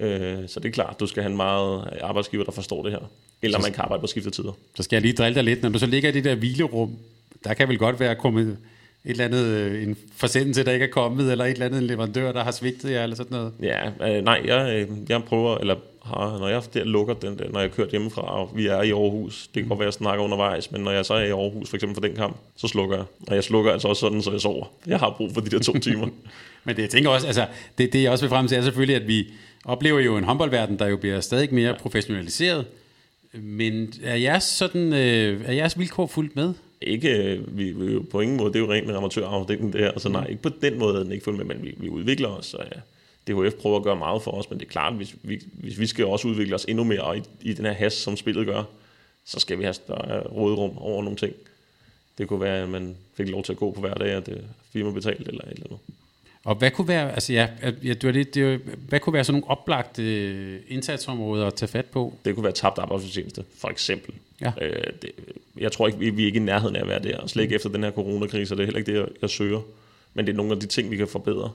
Øh, 0.00 0.48
så 0.48 0.60
det 0.60 0.68
er 0.68 0.72
klart, 0.72 1.00
du 1.00 1.06
skal 1.06 1.22
have 1.22 1.30
en 1.30 1.36
meget 1.36 1.98
arbejdsgiver, 2.02 2.44
der 2.44 2.52
forstår 2.52 2.82
det 2.82 2.92
her. 2.92 3.10
Eller 3.42 3.58
så, 3.58 3.62
man 3.62 3.72
kan 3.72 3.82
arbejde 3.82 4.00
på 4.00 4.30
tider. 4.30 4.52
Så 4.76 4.82
skal 4.82 4.96
jeg 4.96 5.02
lige 5.02 5.14
drille 5.14 5.34
dig 5.34 5.44
lidt. 5.44 5.62
Når 5.62 5.68
du 5.68 5.78
så 5.78 5.86
ligger 5.86 6.08
i 6.08 6.12
det 6.12 6.24
der 6.24 6.34
hvilerum, 6.34 6.96
der 7.44 7.54
kan 7.54 7.68
vel 7.68 7.78
godt 7.78 8.00
være 8.00 8.14
kommet 8.14 8.58
et 9.04 9.10
eller 9.10 9.24
andet, 9.24 9.44
øh, 9.46 9.82
en 9.82 9.96
forsendelse, 10.16 10.64
der 10.64 10.72
ikke 10.72 10.86
er 10.86 10.90
kommet, 10.90 11.32
eller 11.32 11.44
et 11.44 11.50
eller 11.50 11.66
andet 11.66 11.78
en 11.78 11.86
leverandør, 11.86 12.32
der 12.32 12.44
har 12.44 12.50
svigtet 12.50 12.90
jer, 12.90 13.02
eller 13.02 13.16
sådan 13.16 13.36
noget? 13.36 13.52
Ja, 13.62 13.86
øh, 13.86 14.24
nej, 14.24 14.42
jeg, 14.44 14.86
jeg 15.08 15.22
prøver, 15.22 15.58
eller 15.58 15.76
har, 16.04 16.38
når 16.38 16.48
jeg 16.48 16.62
der 16.74 16.84
lukker 16.84 17.14
den 17.14 17.38
der, 17.38 17.50
når 17.50 17.60
jeg 17.60 17.72
kørt 17.72 17.90
hjemmefra, 17.90 18.22
og 18.22 18.50
vi 18.54 18.66
er 18.66 18.82
i 18.82 18.90
Aarhus, 18.90 19.48
det 19.54 19.62
kan 19.62 19.68
godt 19.68 19.78
være, 19.78 19.86
at 19.86 19.92
jeg 19.92 19.98
snakker 19.98 20.24
undervejs, 20.24 20.72
men 20.72 20.80
når 20.80 20.90
jeg 20.90 21.04
så 21.04 21.14
er 21.14 21.24
i 21.24 21.30
Aarhus, 21.30 21.68
for 21.68 21.76
eksempel 21.76 21.94
for 21.94 22.00
den 22.00 22.16
kamp, 22.16 22.36
så 22.56 22.68
slukker 22.68 22.96
jeg. 22.96 23.04
Og 23.28 23.34
jeg 23.34 23.44
slukker 23.44 23.72
altså 23.72 23.88
også 23.88 24.00
sådan, 24.00 24.22
så 24.22 24.30
jeg 24.30 24.40
sover. 24.40 24.66
Jeg 24.86 24.98
har 24.98 25.14
brug 25.16 25.30
for 25.34 25.40
de 25.40 25.50
der 25.50 25.58
to 25.58 25.78
timer. 25.88 26.08
men 26.64 26.76
det, 26.76 26.82
jeg 26.82 26.90
tænker 26.90 27.10
også, 27.10 27.26
altså, 27.26 27.46
det, 27.78 27.92
det 27.92 28.02
jeg 28.02 28.10
også 28.12 28.24
vil 28.24 28.30
frem 28.30 28.48
til, 28.48 28.58
er 28.58 28.62
selvfølgelig, 28.62 28.96
at 28.96 29.08
vi 29.08 29.26
oplever 29.64 30.00
jo 30.00 30.16
en 30.16 30.24
håndboldverden, 30.24 30.78
der 30.78 30.86
jo 30.86 30.96
bliver 30.96 31.20
stadig 31.20 31.54
mere 31.54 31.76
professionaliseret. 31.80 32.66
Men 33.32 33.92
er 34.02 34.14
jeres, 34.14 34.44
sådan, 34.44 34.92
øh, 34.92 35.44
er 35.44 35.52
jeres 35.52 35.78
vilkår 35.78 36.06
fuldt 36.06 36.36
med? 36.36 36.54
Ikke, 36.82 37.16
øh, 37.16 37.58
vi, 37.58 37.72
vi 37.72 37.98
på 37.98 38.20
ingen 38.20 38.36
måde, 38.36 38.52
det 38.52 38.56
er 38.56 38.64
jo 38.64 38.72
rent 38.72 38.90
en 38.90 38.96
amatørafdeling 38.96 39.72
det 39.72 39.80
her, 39.80 39.90
altså 39.90 40.08
nej, 40.08 40.26
ikke 40.26 40.42
på 40.42 40.48
den 40.62 40.78
måde 40.78 40.98
er 40.98 41.02
den 41.02 41.12
ikke 41.12 41.24
fuldt 41.24 41.38
med, 41.38 41.54
men 41.54 41.64
vi, 41.64 41.74
vi 41.76 41.88
udvikler 41.88 42.28
os, 42.28 42.54
og 42.54 42.64
øh, 42.64 42.70
ja, 42.76 43.32
DHF 43.32 43.54
prøver 43.54 43.76
at 43.76 43.82
gøre 43.82 43.96
meget 43.96 44.22
for 44.22 44.30
os, 44.30 44.50
men 44.50 44.58
det 44.58 44.66
er 44.66 44.70
klart, 44.70 44.94
hvis 44.94 45.14
vi, 45.22 45.42
hvis 45.52 45.78
vi 45.78 45.86
skal 45.86 46.06
også 46.06 46.28
udvikle 46.28 46.54
os 46.54 46.64
endnu 46.64 46.84
mere 46.84 47.18
i, 47.18 47.22
i 47.40 47.52
den 47.52 47.64
her 47.64 47.72
has, 47.72 47.92
som 47.92 48.16
spillet 48.16 48.46
gør, 48.46 48.62
så 49.24 49.40
skal 49.40 49.58
vi 49.58 49.62
have 49.62 49.74
større 49.74 50.16
øh, 50.16 50.32
rådrum 50.32 50.78
over 50.78 51.02
nogle 51.02 51.16
ting. 51.16 51.32
Det 52.18 52.28
kunne 52.28 52.40
være, 52.40 52.62
at 52.62 52.68
man 52.68 52.96
fik 53.14 53.28
lov 53.28 53.42
til 53.42 53.52
at 53.52 53.58
gå 53.58 53.70
på 53.70 53.80
hver 53.80 53.94
dag, 53.94 54.10
at 54.10 54.26
det 54.26 54.44
firma 54.72 54.90
betalt 54.90 55.28
eller 55.28 55.44
et 55.44 55.50
eller 55.50 55.66
andet. 55.66 55.78
Og 56.44 56.54
hvad 56.54 56.70
kunne 56.70 56.88
være, 56.88 57.12
altså 57.12 57.32
ja, 57.32 57.48
ja 57.62 57.92
det 57.94 58.04
var 58.04 58.12
det, 58.12 58.34
det 58.34 58.46
var, 58.46 58.58
hvad 58.88 59.00
kunne 59.00 59.12
være 59.12 59.24
sådan 59.24 59.40
nogle 59.40 59.50
oplagte 59.50 60.02
øh, 60.02 60.60
indsatsområder 60.68 61.46
at 61.46 61.54
tage 61.54 61.68
fat 61.68 61.86
på? 61.86 62.14
Det 62.24 62.34
kunne 62.34 62.44
være 62.44 62.52
tabt 62.52 62.78
arbejdsfortjeneste, 62.78 63.44
for 63.58 63.68
eksempel. 63.68 64.14
Ja. 64.40 64.52
Øh, 64.60 64.86
det, 65.02 65.10
jeg 65.58 65.72
tror 65.72 65.86
ikke, 65.86 65.98
vi, 65.98 66.10
vi 66.10 66.22
er 66.22 66.26
ikke 66.26 66.40
i 66.40 66.42
nærheden 66.42 66.76
af 66.76 66.80
at 66.80 66.88
være 66.88 67.02
der, 67.02 67.26
slet 67.26 67.42
ikke 67.42 67.54
efter 67.54 67.68
den 67.68 67.82
her 67.82 67.90
coronakrise, 67.90 68.54
og 68.54 68.58
det 68.58 68.62
er 68.62 68.66
heller 68.66 68.78
ikke 68.78 68.92
det, 68.92 68.98
jeg, 68.98 69.08
jeg 69.22 69.30
søger. 69.30 69.60
Men 70.14 70.26
det 70.26 70.32
er 70.32 70.36
nogle 70.36 70.52
af 70.52 70.60
de 70.60 70.66
ting, 70.66 70.90
vi 70.90 70.96
kan 70.96 71.08
forbedre. 71.08 71.50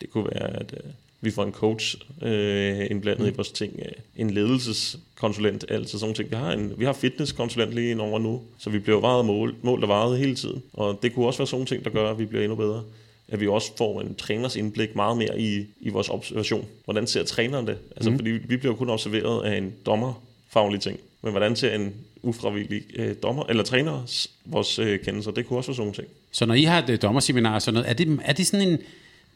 Det 0.00 0.10
kunne 0.10 0.24
være, 0.24 0.56
at 0.56 0.74
øh, 0.84 0.90
vi 1.20 1.30
får 1.30 1.44
en 1.44 1.52
coach 1.52 1.96
øh, 2.22 2.90
indblandet 2.90 3.24
mm. 3.26 3.32
i 3.32 3.36
vores 3.36 3.50
ting, 3.50 3.72
øh, 3.78 3.92
en 4.16 4.30
ledelseskonsulent, 4.30 5.64
altså 5.68 5.98
sådan 5.98 6.14
ting. 6.14 6.30
Vi 6.30 6.36
har 6.36 6.52
en 6.52 6.74
vi 6.78 6.84
har 6.84 6.92
fitnesskonsulent 6.92 7.72
lige 7.72 7.90
ind 7.90 8.00
over 8.00 8.18
nu, 8.18 8.42
så 8.58 8.70
vi 8.70 8.78
bliver 8.78 9.00
varet 9.00 9.24
mål, 9.24 9.54
mål 9.62 9.80
der 9.80 9.86
varet 9.86 10.18
hele 10.18 10.34
tiden. 10.34 10.62
Og 10.72 10.98
det 11.02 11.14
kunne 11.14 11.26
også 11.26 11.38
være 11.38 11.46
sådan 11.46 11.66
ting, 11.66 11.84
der 11.84 11.90
gør, 11.90 12.10
at 12.10 12.18
vi 12.18 12.24
bliver 12.24 12.44
endnu 12.44 12.56
bedre. 12.56 12.82
At 13.30 13.40
vi 13.40 13.46
også 13.46 13.72
får 13.78 14.00
en 14.00 14.14
træners 14.14 14.56
indblik 14.56 14.96
meget 14.96 15.16
mere 15.16 15.40
i, 15.40 15.66
i 15.80 15.88
vores 15.88 16.08
observation. 16.08 16.66
Hvordan 16.84 17.06
ser 17.06 17.24
træneren 17.24 17.66
det? 17.66 17.78
Altså, 17.96 18.10
mm. 18.10 18.16
fordi 18.16 18.30
vi 18.30 18.56
bliver 18.56 18.74
kun 18.74 18.90
observeret 18.90 19.44
af 19.44 19.58
en 19.58 19.72
dommerfaglig 19.86 20.80
ting. 20.80 21.00
Men 21.22 21.30
hvordan 21.30 21.56
ser 21.56 21.74
en 21.74 21.94
ufravillig 22.22 22.82
øh, 22.94 23.14
dommer, 23.22 23.44
eller 23.48 23.62
træner 23.62 24.02
vores 24.44 24.78
øh, 24.78 25.00
kendelser? 25.00 25.30
Det 25.30 25.46
kunne 25.46 25.58
også 25.58 25.70
være 25.70 25.76
sådan 25.76 25.92
ting. 25.92 26.08
Så 26.32 26.46
når 26.46 26.54
I 26.54 26.62
har 26.62 26.82
et 26.82 26.90
øh, 26.90 27.02
dommerseminar 27.02 27.54
og 27.54 27.62
sådan 27.62 27.74
noget, 27.74 27.90
er 27.90 27.94
det, 27.94 28.20
er 28.24 28.32
det 28.32 28.46
sådan 28.46 28.68
en 28.68 28.78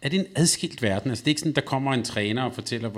er 0.05 0.09
det 0.09 0.21
en 0.21 0.27
adskilt 0.35 0.83
verden? 0.83 1.11
Altså 1.11 1.23
det 1.23 1.27
er 1.27 1.31
ikke 1.31 1.41
sådan, 1.41 1.53
der 1.53 1.61
kommer 1.61 1.93
en 1.93 2.03
træner 2.03 2.43
og 2.43 2.55
fortæller, 2.55 2.89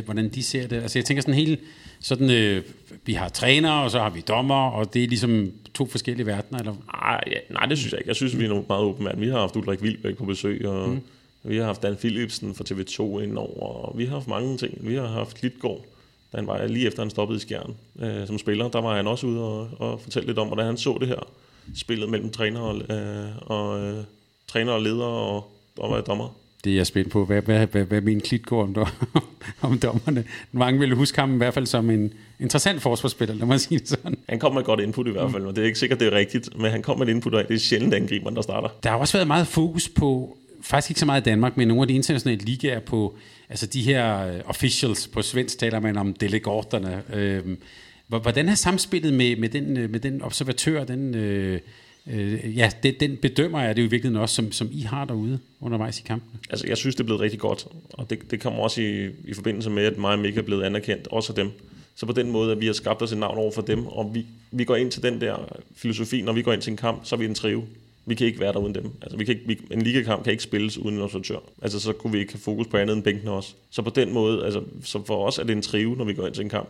hvordan 0.00 0.28
de 0.28 0.42
ser 0.42 0.66
det. 0.66 0.82
Altså 0.82 0.98
jeg 0.98 1.04
tænker 1.04 1.20
sådan 1.20 1.34
helt, 1.34 1.60
sådan, 2.00 2.30
øh, 2.30 2.62
vi 3.06 3.12
har 3.12 3.28
træner, 3.28 3.70
og 3.70 3.90
så 3.90 3.98
har 3.98 4.10
vi 4.10 4.20
dommer, 4.20 4.70
og 4.70 4.94
det 4.94 5.04
er 5.04 5.08
ligesom 5.08 5.52
to 5.74 5.86
forskellige 5.86 6.26
verdener, 6.26 6.58
eller? 6.58 6.74
Nej, 6.92 7.20
ja, 7.26 7.54
nej 7.54 7.66
det 7.66 7.78
synes 7.78 7.92
jeg 7.92 8.00
ikke. 8.00 8.08
Jeg 8.08 8.16
synes, 8.16 8.38
vi 8.38 8.44
er 8.44 8.62
meget 8.68 8.84
åbne 8.84 9.12
Vi 9.16 9.28
har 9.28 9.38
haft 9.38 9.56
Ulrik 9.56 9.82
Vilbæk 9.82 10.16
på 10.16 10.24
besøg, 10.24 10.66
og 10.68 10.88
mm. 10.88 11.00
vi 11.42 11.56
har 11.56 11.64
haft 11.64 11.82
Dan 11.82 11.96
Philipsen 11.96 12.54
fra 12.54 12.64
TV2 12.70 13.22
indover, 13.22 13.86
og 13.86 13.98
vi 13.98 14.04
har 14.04 14.12
haft 14.12 14.28
mange 14.28 14.56
ting. 14.56 14.78
Vi 14.80 14.94
har 14.94 15.06
haft 15.06 15.42
Litgård, 15.42 15.84
da 16.32 16.36
han 16.36 16.46
var 16.46 16.66
lige 16.66 16.86
efter 16.86 17.02
han 17.02 17.10
stoppede 17.10 17.36
i 17.36 17.40
Skjern 17.40 17.76
øh, 17.98 18.26
som 18.26 18.38
spiller, 18.38 18.68
der 18.68 18.80
var 18.80 18.96
han 18.96 19.06
også 19.06 19.26
ude 19.26 19.42
og, 19.42 19.68
og 19.78 20.00
fortælle 20.00 20.26
lidt 20.26 20.38
om, 20.38 20.46
hvordan 20.46 20.66
han 20.66 20.76
så 20.76 20.96
det 21.00 21.08
her 21.08 21.30
spillet 21.74 22.08
mellem 22.08 22.30
træner 22.30 22.60
og, 22.60 22.96
øh, 22.96 23.28
og 23.40 23.80
øh, 23.80 24.04
træner 24.48 24.72
og 24.72 24.82
leder 24.82 25.04
og 25.04 25.56
dommer 25.80 25.96
er 25.96 26.02
dommer. 26.02 26.28
Det 26.64 26.72
er 26.72 26.76
jeg 26.76 26.86
spændt 26.86 27.10
på. 27.10 27.24
Hvad, 27.24 27.42
hvad, 27.42 27.66
hvad, 27.66 27.84
hvad 27.84 28.00
min 28.00 28.20
klit 28.20 28.46
går 28.46 28.62
om, 28.62 28.76
om 29.70 29.78
dommerne? 29.78 30.24
Mange 30.52 30.80
vil 30.80 30.94
huske 30.94 31.20
ham 31.20 31.34
i 31.34 31.36
hvert 31.36 31.54
fald 31.54 31.66
som 31.66 31.90
en 31.90 32.12
interessant 32.40 32.82
forsvarsspiller, 32.82 33.34
lad 33.34 33.46
mig 33.46 33.60
sige 33.60 33.78
det 33.78 33.88
sådan. 33.88 34.18
Han 34.28 34.38
kom 34.38 34.52
med 34.52 34.60
et 34.60 34.66
godt 34.66 34.80
input 34.80 35.06
i 35.06 35.10
hvert 35.10 35.32
fald, 35.32 35.46
og 35.46 35.56
det 35.56 35.62
er 35.62 35.66
ikke 35.66 35.78
sikkert, 35.78 36.00
det 36.00 36.08
er 36.08 36.12
rigtigt, 36.12 36.58
men 36.58 36.70
han 36.70 36.82
kom 36.82 36.98
med 36.98 37.08
et 37.08 37.10
input, 37.10 37.34
og 37.34 37.48
det 37.48 37.54
er 37.54 37.58
sjældent 37.58 37.94
angriberen, 37.94 38.36
der 38.36 38.42
starter. 38.42 38.68
Der 38.82 38.90
har 38.90 38.96
også 38.96 39.16
været 39.16 39.26
meget 39.26 39.46
fokus 39.46 39.88
på, 39.88 40.36
faktisk 40.62 40.90
ikke 40.90 41.00
så 41.00 41.06
meget 41.06 41.20
i 41.20 41.24
Danmark, 41.24 41.56
men 41.56 41.68
nogle 41.68 41.82
af 41.82 41.88
de 41.88 41.94
internationale 41.94 42.40
ligaer 42.40 42.80
på, 42.80 43.14
altså 43.48 43.66
de 43.66 43.82
her 43.82 44.26
øh, 44.26 44.40
officials, 44.46 45.08
på 45.08 45.22
svensk 45.22 45.58
taler 45.58 45.80
man 45.80 45.96
om 45.96 46.14
delegorterne. 46.14 47.02
Øhm, 47.12 47.58
hvordan 48.06 48.48
har 48.48 48.54
samspillet 48.54 49.14
med, 49.14 49.36
med, 49.36 49.48
den, 49.48 49.76
øh, 49.76 49.90
med 49.90 50.00
den 50.00 50.22
observatør, 50.22 50.84
den... 50.84 51.14
Øh, 51.14 51.60
øh, 52.06 52.56
ja, 52.56 52.70
det, 52.82 53.00
den 53.00 53.16
bedømmer 53.16 53.62
jeg 53.62 53.76
det 53.76 53.82
jo 53.82 53.86
i 53.86 53.90
virkeligheden 53.90 54.22
også, 54.22 54.34
som, 54.34 54.52
som 54.52 54.68
I 54.72 54.80
har 54.80 55.04
derude 55.04 55.38
undervejs 55.60 56.00
i 56.00 56.02
kampen. 56.02 56.40
Altså, 56.50 56.66
jeg 56.66 56.76
synes, 56.76 56.94
det 56.94 57.00
er 57.00 57.04
blevet 57.04 57.20
rigtig 57.20 57.40
godt, 57.40 57.66
og 57.92 58.10
det, 58.10 58.30
det 58.30 58.40
kommer 58.40 58.62
også 58.62 58.82
i, 58.82 59.08
i 59.24 59.34
forbindelse 59.34 59.70
med, 59.70 59.84
at 59.84 59.98
mig 59.98 60.12
og 60.12 60.18
Mika 60.18 60.38
er 60.38 60.42
blevet 60.42 60.62
anerkendt, 60.62 61.08
også 61.08 61.32
af 61.32 61.36
dem. 61.36 61.50
Så 61.94 62.06
på 62.06 62.12
den 62.12 62.30
måde, 62.30 62.52
at 62.52 62.60
vi 62.60 62.66
har 62.66 62.72
skabt 62.72 63.02
os 63.02 63.12
et 63.12 63.18
navn 63.18 63.38
over 63.38 63.52
for 63.52 63.62
dem, 63.62 63.86
og 63.86 64.14
vi, 64.14 64.26
vi 64.50 64.64
går 64.64 64.76
ind 64.76 64.90
til 64.90 65.02
den 65.02 65.20
der 65.20 65.56
filosofi, 65.76 66.22
når 66.22 66.32
vi 66.32 66.42
går 66.42 66.52
ind 66.52 66.62
til 66.62 66.70
en 66.70 66.76
kamp, 66.76 67.04
så 67.04 67.14
er 67.14 67.18
vi 67.18 67.24
en 67.24 67.34
trive. 67.34 67.64
Vi 68.06 68.14
kan 68.14 68.26
ikke 68.26 68.40
være 68.40 68.52
der 68.52 68.58
uden 68.58 68.74
dem. 68.74 68.90
Altså, 69.02 69.16
vi 69.16 69.24
kan 69.24 69.34
ikke, 69.34 69.46
vi, 69.46 69.60
en 69.70 69.82
ligakamp 69.82 70.24
kan 70.24 70.30
ikke 70.30 70.42
spilles 70.42 70.78
uden 70.78 70.94
en 70.94 71.02
observatør. 71.02 71.38
Altså, 71.62 71.80
så 71.80 71.92
kunne 71.92 72.12
vi 72.12 72.18
ikke 72.18 72.32
have 72.32 72.40
fokus 72.40 72.66
på 72.66 72.76
andet 72.76 72.96
end 72.96 73.02
bænkene 73.02 73.30
også. 73.30 73.54
Så 73.70 73.82
på 73.82 73.90
den 73.90 74.12
måde, 74.12 74.44
altså, 74.44 74.62
så 74.84 75.02
for 75.06 75.26
os 75.26 75.38
er 75.38 75.44
det 75.44 75.52
en 75.52 75.62
trive, 75.62 75.96
når 75.96 76.04
vi 76.04 76.14
går 76.14 76.26
ind 76.26 76.34
til 76.34 76.42
en 76.42 76.48
kamp. 76.48 76.68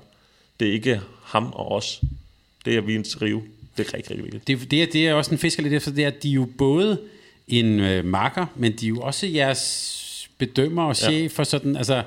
Det 0.61 0.68
er 0.68 0.72
ikke 0.72 1.01
ham 1.22 1.53
og 1.53 1.72
os. 1.72 2.03
Det 2.64 2.76
er, 2.76 2.81
vi 2.81 2.95
en 2.95 3.05
trive. 3.05 3.43
Det 3.76 3.86
er 3.88 3.94
rigtig, 3.94 4.10
rigtig 4.10 4.24
vigtigt. 4.24 4.46
Det, 4.46 4.70
det, 4.70 4.82
er, 4.82 4.86
det 4.86 5.08
er 5.08 5.14
også 5.14 5.30
en 5.30 5.38
fisker 5.38 5.62
lidt 5.62 5.74
efter, 5.74 5.90
det 5.90 6.04
er, 6.04 6.08
at 6.08 6.22
de 6.22 6.30
er 6.30 6.34
jo 6.34 6.48
både 6.58 6.98
en 7.48 7.80
øh, 7.80 8.04
marker, 8.04 8.46
men 8.56 8.72
de 8.72 8.86
er 8.86 8.88
jo 8.88 9.00
også 9.00 9.26
jeres 9.26 10.30
bedømmer 10.38 10.82
og 10.82 10.96
chef 10.96 11.38
ja. 11.38 11.44
sådan, 11.44 11.76
altså, 11.76 12.02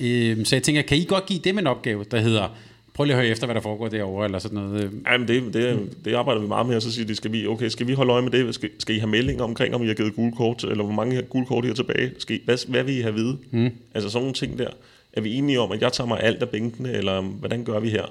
øh, 0.00 0.44
så 0.44 0.56
jeg 0.56 0.62
tænker, 0.62 0.82
kan 0.82 0.98
I 0.98 1.04
godt 1.04 1.26
give 1.26 1.40
dem 1.44 1.58
en 1.58 1.66
opgave, 1.66 2.04
der 2.10 2.20
hedder, 2.20 2.48
prøv 2.94 3.04
lige 3.04 3.14
at 3.14 3.22
høre 3.22 3.30
efter, 3.30 3.46
hvad 3.46 3.54
der 3.54 3.60
foregår 3.60 3.88
derovre, 3.88 4.24
eller 4.24 4.38
sådan 4.38 4.58
noget. 4.58 4.90
Jamen, 5.06 5.28
det, 5.28 5.54
det, 5.54 5.90
det 6.04 6.14
arbejder 6.14 6.40
vi 6.40 6.48
meget 6.48 6.66
med, 6.66 6.76
og 6.76 6.82
så 6.82 6.92
siger 6.92 7.06
de, 7.06 7.14
skal 7.14 7.32
vi, 7.32 7.46
okay, 7.46 7.68
skal 7.68 7.86
vi 7.86 7.92
holde 7.92 8.12
øje 8.12 8.22
med 8.22 8.30
det? 8.30 8.54
Skal, 8.54 8.70
skal 8.78 8.96
I 8.96 8.98
have 8.98 9.10
meldinger 9.10 9.44
omkring, 9.44 9.74
om 9.74 9.82
I 9.82 9.86
har 9.86 9.94
givet 9.94 10.14
gule 10.14 10.32
kort, 10.32 10.64
eller 10.64 10.84
hvor 10.84 10.94
mange 10.94 11.22
gule 11.22 11.46
kort 11.46 11.64
I 11.64 11.68
har 11.68 11.74
tilbage? 11.74 12.12
Skal 12.18 12.36
I, 12.36 12.40
hvad, 12.44 12.68
hvad 12.68 12.82
vil 12.82 12.98
I 12.98 13.00
have 13.00 13.08
at 13.08 13.14
vide? 13.14 13.38
Mm. 13.50 13.70
Altså 13.94 14.10
sådan 14.10 14.22
nogle 14.22 14.34
ting 14.34 14.58
der. 14.58 14.68
Er 15.12 15.20
vi 15.20 15.34
enige 15.34 15.60
om, 15.60 15.72
at 15.72 15.82
jeg 15.82 15.92
tager 15.92 16.08
mig 16.08 16.20
alt 16.22 16.42
af 16.42 16.48
bænkene, 16.48 16.92
eller 16.92 17.20
hvordan 17.20 17.64
gør 17.64 17.80
vi 17.80 17.88
her? 17.88 18.04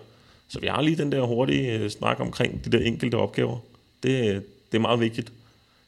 Så 0.50 0.60
vi 0.60 0.68
har 0.68 0.82
lige 0.82 0.98
den 0.98 1.12
der 1.12 1.22
hurtige 1.22 1.74
øh, 1.74 1.90
snak 1.90 2.20
omkring 2.20 2.66
de 2.66 2.70
der 2.70 2.80
enkelte 2.86 3.16
opgaver. 3.16 3.58
Det, 4.04 4.44
det 4.72 4.78
er 4.78 4.82
meget 4.82 5.00
vigtigt. 5.00 5.32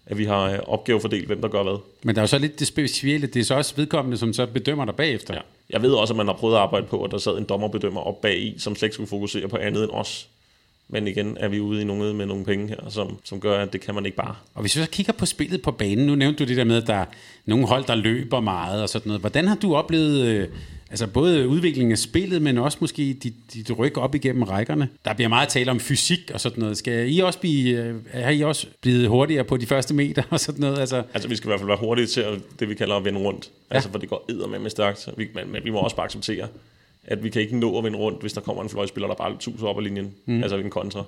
at 0.05 0.17
vi 0.17 0.25
har 0.25 0.51
øh, 0.51 0.59
opgavefordelt, 0.67 1.27
hvem 1.27 1.41
der 1.41 1.47
gør 1.47 1.63
hvad. 1.63 1.77
Men 2.03 2.15
der 2.15 2.21
er 2.21 2.23
jo 2.23 2.27
så 2.27 2.37
lidt 2.37 2.59
det 2.59 2.67
specielle, 2.67 3.27
det 3.27 3.39
er 3.39 3.43
så 3.43 3.55
også 3.55 3.75
vedkommende, 3.75 4.17
som 4.17 4.33
så 4.33 4.45
bedømmer 4.45 4.85
dig 4.85 4.95
bagefter. 4.95 5.33
Ja. 5.33 5.41
Jeg 5.69 5.81
ved 5.81 5.91
også, 5.91 6.13
at 6.13 6.17
man 6.17 6.27
har 6.27 6.33
prøvet 6.33 6.55
at 6.55 6.61
arbejde 6.61 6.87
på, 6.87 7.03
at 7.03 7.11
der 7.11 7.17
sad 7.17 7.37
en 7.37 7.43
dommerbedømmer 7.43 8.01
op 8.01 8.21
bag 8.21 8.39
i, 8.39 8.55
som 8.57 8.75
slet 8.75 8.87
ikke 8.87 8.93
skulle 8.93 9.09
fokusere 9.09 9.47
på 9.47 9.57
andet 9.57 9.83
end 9.83 9.91
os. 9.91 10.27
Men 10.93 11.07
igen 11.07 11.37
er 11.39 11.47
vi 11.47 11.59
ude 11.59 11.81
i 11.81 11.83
noget 11.83 12.15
med 12.15 12.25
nogle 12.25 12.45
penge 12.45 12.67
her, 12.67 12.89
som, 12.89 13.17
som 13.23 13.39
gør, 13.39 13.63
at 13.63 13.73
det 13.73 13.81
kan 13.81 13.95
man 13.95 14.05
ikke 14.05 14.17
bare. 14.17 14.35
Og 14.53 14.61
hvis 14.61 14.75
vi 14.75 14.81
så 14.81 14.89
kigger 14.89 15.13
på 15.13 15.25
spillet 15.25 15.61
på 15.61 15.71
banen, 15.71 16.05
nu 16.07 16.15
nævnte 16.15 16.43
du 16.43 16.47
det 16.49 16.57
der 16.57 16.63
med, 16.63 16.77
at 16.77 16.87
der 16.87 16.93
er 16.93 17.05
nogle 17.45 17.67
hold, 17.67 17.85
der 17.85 17.95
løber 17.95 18.39
meget 18.39 18.81
og 18.81 18.89
sådan 18.89 19.09
noget. 19.09 19.21
Hvordan 19.21 19.47
har 19.47 19.55
du 19.55 19.75
oplevet 19.75 20.25
øh, 20.25 20.47
altså 20.91 21.07
både 21.07 21.47
udviklingen 21.47 21.91
af 21.91 21.97
spillet, 21.97 22.41
men 22.41 22.57
også 22.57 22.77
måske 22.81 23.13
dit, 23.23 23.33
dit 23.53 23.77
ryg 23.79 23.97
op 23.97 24.15
igennem 24.15 24.43
rækkerne? 24.43 24.89
Der 25.05 25.13
bliver 25.13 25.29
meget 25.29 25.49
tale 25.49 25.71
om 25.71 25.79
fysik 25.79 26.31
og 26.33 26.41
sådan 26.41 26.59
noget. 26.59 26.77
Skal 26.77 27.13
I 27.13 27.19
også 27.19 27.39
blive, 27.39 27.83
øh, 27.83 27.95
er 28.11 28.29
I 28.29 28.41
også 28.41 28.67
blevet 28.81 29.07
hurtigere 29.07 29.43
på 29.43 29.57
de 29.57 29.65
første 29.65 29.93
meter 29.93 30.23
og 30.29 30.39
sådan 30.39 30.61
noget? 30.61 30.79
Altså, 30.79 31.03
Altså, 31.13 31.29
vi 31.29 31.35
skal 31.35 31.47
i 31.47 31.49
hvert 31.49 31.59
fald 31.59 31.67
være 31.67 31.77
hurtige 31.77 32.07
til 32.07 32.21
at, 32.21 32.39
det, 32.59 32.69
vi 32.69 32.75
kalder 32.75 32.95
at 32.95 33.05
vende 33.05 33.19
rundt. 33.19 33.51
Ja. 33.69 33.75
Altså, 33.75 33.91
for 33.91 33.99
det 33.99 34.09
går 34.09 34.25
edder 34.29 34.47
med 34.47 34.59
med 34.59 34.69
stærkt. 34.69 35.09
Vi, 35.17 35.27
men, 35.35 35.51
men 35.51 35.63
vi 35.63 35.69
må 35.69 35.79
også 35.79 35.95
bare 35.95 36.05
acceptere, 36.05 36.47
at 37.03 37.23
vi 37.23 37.29
kan 37.29 37.41
ikke 37.41 37.57
nå 37.57 37.77
at 37.77 37.83
vende 37.83 37.97
rundt, 37.97 38.21
hvis 38.21 38.33
der 38.33 38.41
kommer 38.41 38.63
en 38.63 38.69
fløjspiller, 38.69 39.07
der 39.07 39.15
bare 39.15 39.37
tuser 39.39 39.67
op 39.67 39.77
ad 39.77 39.83
linjen. 39.83 40.13
Mm. 40.25 40.43
Altså 40.43 40.57
en 40.57 40.69
kontra. 40.69 41.03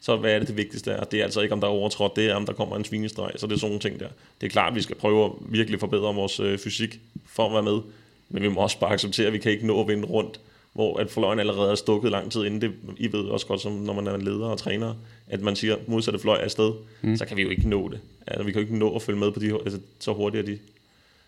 Så 0.00 0.16
hvad 0.16 0.32
er 0.32 0.38
det 0.38 0.48
det 0.48 0.56
vigtigste 0.56 0.90
er? 0.90 1.04
Det 1.04 1.20
er 1.20 1.24
altså 1.24 1.40
ikke, 1.40 1.52
om 1.52 1.60
der 1.60 1.66
er 1.68 1.72
overtrådt, 1.72 2.16
det 2.16 2.30
er, 2.30 2.34
om 2.34 2.46
der 2.46 2.52
kommer 2.52 2.76
en 2.76 2.84
svinestreg. 2.84 3.30
Så 3.36 3.46
det 3.46 3.52
er 3.52 3.58
sådan 3.58 3.70
nogle 3.70 3.80
ting 3.80 4.00
der. 4.00 4.08
Det 4.40 4.46
er 4.46 4.50
klart, 4.50 4.68
at 4.68 4.76
vi 4.76 4.82
skal 4.82 4.96
prøve 4.96 5.24
at 5.24 5.30
virkelig 5.40 5.80
forbedre 5.80 6.14
vores 6.14 6.40
øh, 6.40 6.58
fysik 6.58 7.00
for 7.26 7.46
at 7.46 7.52
være 7.52 7.62
med. 7.62 7.80
Men 8.28 8.42
vi 8.42 8.48
må 8.48 8.60
også 8.60 8.80
bare 8.80 8.92
acceptere, 8.92 9.26
at 9.26 9.32
vi 9.32 9.38
kan 9.38 9.52
ikke 9.52 9.66
nå 9.66 9.80
at 9.80 9.88
vende 9.88 10.04
rundt, 10.04 10.40
hvor 10.72 10.96
at 10.96 11.10
fløjen 11.10 11.38
allerede 11.38 11.70
er 11.70 11.74
stukket 11.74 12.10
lang 12.10 12.32
tid 12.32 12.44
inden 12.44 12.60
det. 12.60 12.72
I 12.96 13.12
ved 13.12 13.20
også 13.20 13.46
godt, 13.46 13.60
som 13.60 13.72
når 13.72 13.92
man 13.92 14.06
er 14.06 14.16
leder 14.16 14.46
og 14.46 14.58
træner, 14.58 14.94
at 15.28 15.40
man 15.40 15.56
siger, 15.56 15.76
modsatte 15.86 16.18
fløj 16.18 16.36
er 16.36 16.40
afsted, 16.40 16.72
mm. 17.02 17.16
så 17.16 17.24
kan 17.24 17.36
vi 17.36 17.42
jo 17.42 17.48
ikke 17.48 17.68
nå 17.68 17.88
det. 17.88 18.00
Altså, 18.26 18.44
vi 18.44 18.52
kan 18.52 18.60
jo 18.60 18.66
ikke 18.66 18.78
nå 18.78 18.94
at 18.94 19.02
følge 19.02 19.18
med 19.18 19.32
på 19.32 19.40
de, 19.40 19.52
altså, 19.52 19.78
så 19.98 20.12
hurtigt 20.12 20.48
er 20.48 20.52
de. 20.52 20.58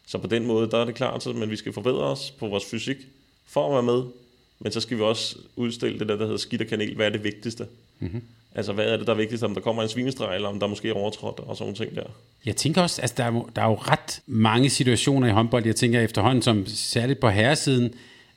Så 0.06 0.18
på 0.18 0.26
den 0.26 0.46
måde, 0.46 0.70
der 0.70 0.78
er 0.78 0.84
det 0.84 0.94
klart, 0.94 1.22
så, 1.22 1.32
men 1.32 1.50
vi 1.50 1.56
skal 1.56 1.72
forbedre 1.72 2.04
os 2.04 2.30
på 2.30 2.46
vores 2.46 2.64
fysik 2.64 2.96
for 3.46 3.66
at 3.66 3.72
være 3.72 3.94
med. 3.96 4.02
Men 4.58 4.72
så 4.72 4.80
skal 4.80 4.96
vi 4.96 5.02
også 5.02 5.36
udstille 5.56 5.98
det 5.98 6.08
der, 6.08 6.16
der 6.16 6.24
hedder 6.24 6.38
skidt 6.38 6.62
og 6.62 6.66
kanel. 6.66 6.94
Hvad 6.96 7.06
er 7.06 7.10
det 7.10 7.24
vigtigste? 7.24 7.66
Mm-hmm. 7.98 8.22
Altså, 8.54 8.72
hvad 8.72 8.84
er 8.84 8.96
det, 8.96 9.06
der 9.06 9.12
er 9.12 9.16
vigtigst? 9.16 9.44
Om 9.44 9.54
der 9.54 9.60
kommer 9.60 9.82
en 9.82 9.88
svinestreg, 9.88 10.34
eller 10.34 10.48
om 10.48 10.60
der 10.60 10.66
måske 10.66 10.88
er 10.88 10.92
overtrådt, 10.94 11.40
og 11.40 11.56
sådan 11.56 11.72
nogle 11.72 11.86
ting 11.86 11.96
der. 11.96 12.10
Jeg 12.46 12.56
tænker 12.56 12.82
også, 12.82 13.02
altså 13.02 13.14
der 13.18 13.24
er, 13.24 13.32
jo- 13.32 13.48
der 13.56 13.62
er 13.62 13.66
jo 13.66 13.74
ret 13.74 14.20
mange 14.26 14.70
situationer 14.70 15.28
i 15.28 15.30
håndbold, 15.30 15.66
jeg 15.66 15.76
tænker 15.76 16.00
efterhånden, 16.00 16.42
som 16.42 16.66
særligt 16.66 17.20
på 17.20 17.28
herresiden, 17.28 17.94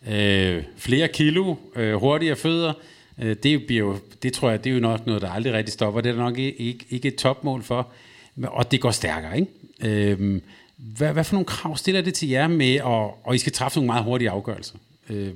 øh, 0.10 0.64
flere 0.78 1.08
kilo, 1.08 1.56
øh, 1.76 1.94
hurtigere 1.96 2.36
fødder, 2.36 2.74
øh, 3.22 3.36
det, 3.44 3.66
bliver 3.68 3.80
jo, 3.86 3.98
det 4.24 4.34
tror 4.34 4.50
jeg, 4.50 4.64
det 4.64 4.70
er 4.70 4.74
jo 4.74 4.80
nok 4.80 5.06
noget, 5.06 5.22
der 5.22 5.30
aldrig 5.30 5.54
rigtig 5.54 5.74
stopper. 5.74 6.02
Det 6.02 6.10
er 6.10 6.14
der 6.14 6.24
nok 6.24 6.38
ikke, 6.38 6.86
ikke 6.90 7.08
et 7.08 7.16
topmål 7.16 7.64
for, 7.64 7.88
og 8.44 8.72
det 8.72 8.82
går 8.82 8.92
stærkere, 8.92 9.40
ikke? 9.40 10.12
Øh, 10.12 10.42
hvad, 10.78 11.14
hvad 11.14 11.24
for 11.24 11.34
nogle 11.36 11.46
krav 11.46 11.78
stiller 11.78 12.02
det 12.02 12.14
til 12.14 12.30
jer 12.30 12.48
med, 12.48 12.80
og, 12.82 13.28
og 13.28 13.36
I 13.36 13.38
skal 13.38 13.52
træffe 13.52 13.78
nogle 13.78 13.86
meget 13.88 14.04
hurtige 14.04 14.30
afgørelser? 14.30 14.76
Øh, 15.10 15.32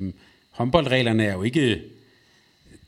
håndboldreglerne 0.51 1.25
er 1.25 1.33
jo 1.33 1.43
ikke, 1.43 1.81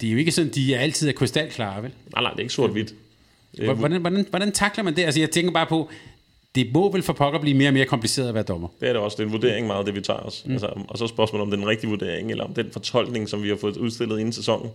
det 0.02 0.08
er 0.08 0.12
jo 0.12 0.18
ikke 0.18 0.32
sådan, 0.32 0.52
de 0.52 0.76
er 0.76 0.80
altid 0.80 1.08
er 1.10 1.12
krystalklare, 1.14 1.84
vel? 1.84 1.91
Nej, 2.14 2.22
nej, 2.22 2.32
det 2.32 2.38
er 2.39 2.43
ikke 2.43 2.54
sort-hvidt. 2.54 2.93
Hvor- 3.64 3.74
Hvordan, 3.74 4.02
hvordan, 4.02 4.26
hvordan 4.30 4.52
takler 4.52 4.84
man 4.84 4.95
det? 4.95 5.04
Altså, 5.04 5.20
jeg 5.20 5.32
tænker 5.32 5.52
bare 5.52 5.66
på, 5.68 5.89
det 6.56 6.74
må 6.74 6.91
vel 6.91 7.04
for 7.04 7.14
pokker 7.14 7.39
blive 7.39 7.58
mere 7.58 7.70
og 7.70 7.74
mere 7.74 7.86
kompliceret 7.86 8.28
at 8.28 8.34
være 8.34 8.43
dommer. 8.43 8.68
Det 8.80 8.89
er 8.89 8.93
det 8.93 9.02
også. 9.02 9.16
Det 9.18 9.24
er 9.24 9.28
en 9.28 9.32
vurdering 9.34 9.68
meget, 9.68 9.86
det 9.86 9.95
vi 9.95 10.02
tager 10.02 10.20
os. 10.20 10.43
Mm. 10.45 10.52
Altså, 10.52 10.68
og 10.88 10.98
så 10.98 11.08
spørgsmålet 11.08 11.41
om 11.41 11.52
den 11.52 11.68
rigtige 11.68 11.89
vurdering, 11.89 12.32
eller 12.32 12.43
om 12.43 12.54
den 12.54 12.72
fortolkning, 12.72 13.30
som 13.30 13.43
vi 13.43 13.50
har 13.50 13.56
fået 13.56 13.78
udstillet 13.78 14.20
inden 14.20 14.34
sæsonen. 14.34 14.72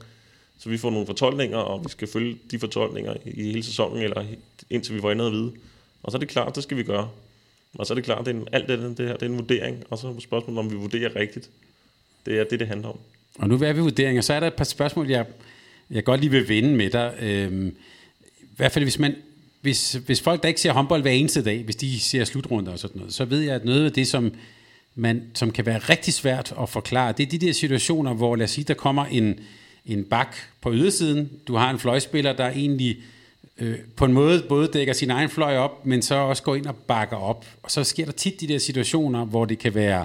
Så 0.59 0.69
vi 0.69 0.79
får 0.79 0.91
nogle 0.91 1.07
fortolkninger, 1.07 1.57
og 1.59 1.85
vi 1.85 1.89
skal 1.89 2.09
følge 2.09 2.39
de 2.51 2.59
fortolkninger 2.59 3.15
i 3.25 3.43
hele 3.43 3.63
sæsonen, 3.63 4.03
eller 4.03 4.25
indtil 4.71 4.95
vi 4.95 5.01
får 5.01 5.11
andet 5.11 5.27
at 5.27 5.33
vide. 5.33 5.53
Og 6.03 6.13
så 6.13 6.17
er 6.17 6.21
det 6.21 6.29
klart, 6.29 6.55
det 6.57 6.63
skal 6.63 6.77
vi 6.77 6.83
gøre. 6.83 7.09
Og 7.75 7.87
så 7.87 7.93
er 7.93 7.95
det 7.95 8.05
klart, 8.05 8.27
det 8.27 8.37
er 8.37 8.41
en, 8.41 8.49
alt 8.53 8.69
det, 8.69 8.99
det 8.99 9.07
her, 9.07 9.15
det 9.15 9.23
er 9.23 9.27
en 9.27 9.39
vurdering, 9.39 9.83
og 9.91 9.99
så 9.99 10.09
er 10.09 10.13
spørgsmålet, 10.21 10.59
om 10.59 10.71
vi 10.71 10.77
vurderer 10.77 11.17
rigtigt. 11.17 11.51
Det 12.27 12.39
er 12.41 12.45
det, 12.45 12.61
det 12.61 12.69
handler 12.69 12.89
om. 12.89 12.99
Og 13.39 13.49
nu 13.49 13.55
er 13.55 13.73
vi 13.73 13.81
vurderinger, 13.81 14.23
så 14.23 14.35
er 14.35 14.41
der 14.41 14.47
et 14.47 14.55
par 14.55 14.65
spørgsmål, 14.65 15.11
jeg, 15.11 15.27
jeg 15.91 16.05
godt 16.05 16.21
lige 16.21 16.31
vil 16.31 16.49
vende 16.49 16.77
med 16.77 16.91
dig. 16.91 17.15
Øhm, 17.21 17.77
I 18.41 18.57
hvert 18.57 18.73
fald, 18.73 18.85
hvis, 18.85 18.99
man, 18.99 19.15
hvis, 19.61 19.93
hvis 19.93 20.21
folk, 20.21 20.43
der 20.43 20.49
ikke 20.49 20.61
ser 20.61 20.73
håndbold 20.73 21.03
hver 21.03 21.11
eneste 21.11 21.45
dag, 21.45 21.63
hvis 21.63 21.77
de 21.77 22.01
ser 22.01 22.25
slutrunder 22.25 22.73
og 22.73 22.79
sådan 22.79 22.99
noget, 22.99 23.15
så 23.15 23.25
ved 23.25 23.41
jeg, 23.41 23.55
at 23.55 23.65
noget 23.65 23.85
af 23.85 23.93
det, 23.93 24.09
som, 24.09 24.33
man, 24.95 25.23
som 25.35 25.51
kan 25.51 25.67
være 25.67 25.79
rigtig 25.79 26.15
svært 26.15 26.55
at 26.61 26.69
forklare, 26.69 27.13
det 27.13 27.27
er 27.27 27.31
de 27.31 27.39
der 27.39 27.53
situationer, 27.53 28.15
hvor 28.15 28.37
lad 28.37 28.45
os 28.45 28.51
sige, 28.51 28.65
der 28.65 28.75
kommer 28.75 29.05
en, 29.05 29.41
en 29.87 30.05
bak 30.05 30.37
på 30.61 30.73
ydersiden, 30.73 31.31
du 31.49 31.55
har 31.55 31.71
en 31.71 31.79
fløjspiller, 31.79 32.33
der 32.33 32.49
egentlig 32.49 32.97
øh, 33.59 33.79
på 33.97 34.05
en 34.05 34.13
måde 34.13 34.45
både 34.49 34.69
dækker 34.73 34.93
sin 34.93 35.11
egen 35.11 35.29
fløj 35.29 35.57
op, 35.57 35.87
men 35.87 36.03
så 36.03 36.15
også 36.15 36.43
går 36.43 36.55
ind 36.55 36.67
og 36.67 36.77
bakker 36.77 37.17
op. 37.17 37.47
Og 37.63 37.71
så 37.71 37.85
sker 37.85 38.05
der 38.05 38.13
tit 38.13 38.41
de 38.41 38.49
der 38.49 38.59
situationer, 38.59 39.25
hvor 39.25 39.45
det 39.45 39.59
kan 39.59 39.75
være 39.75 40.05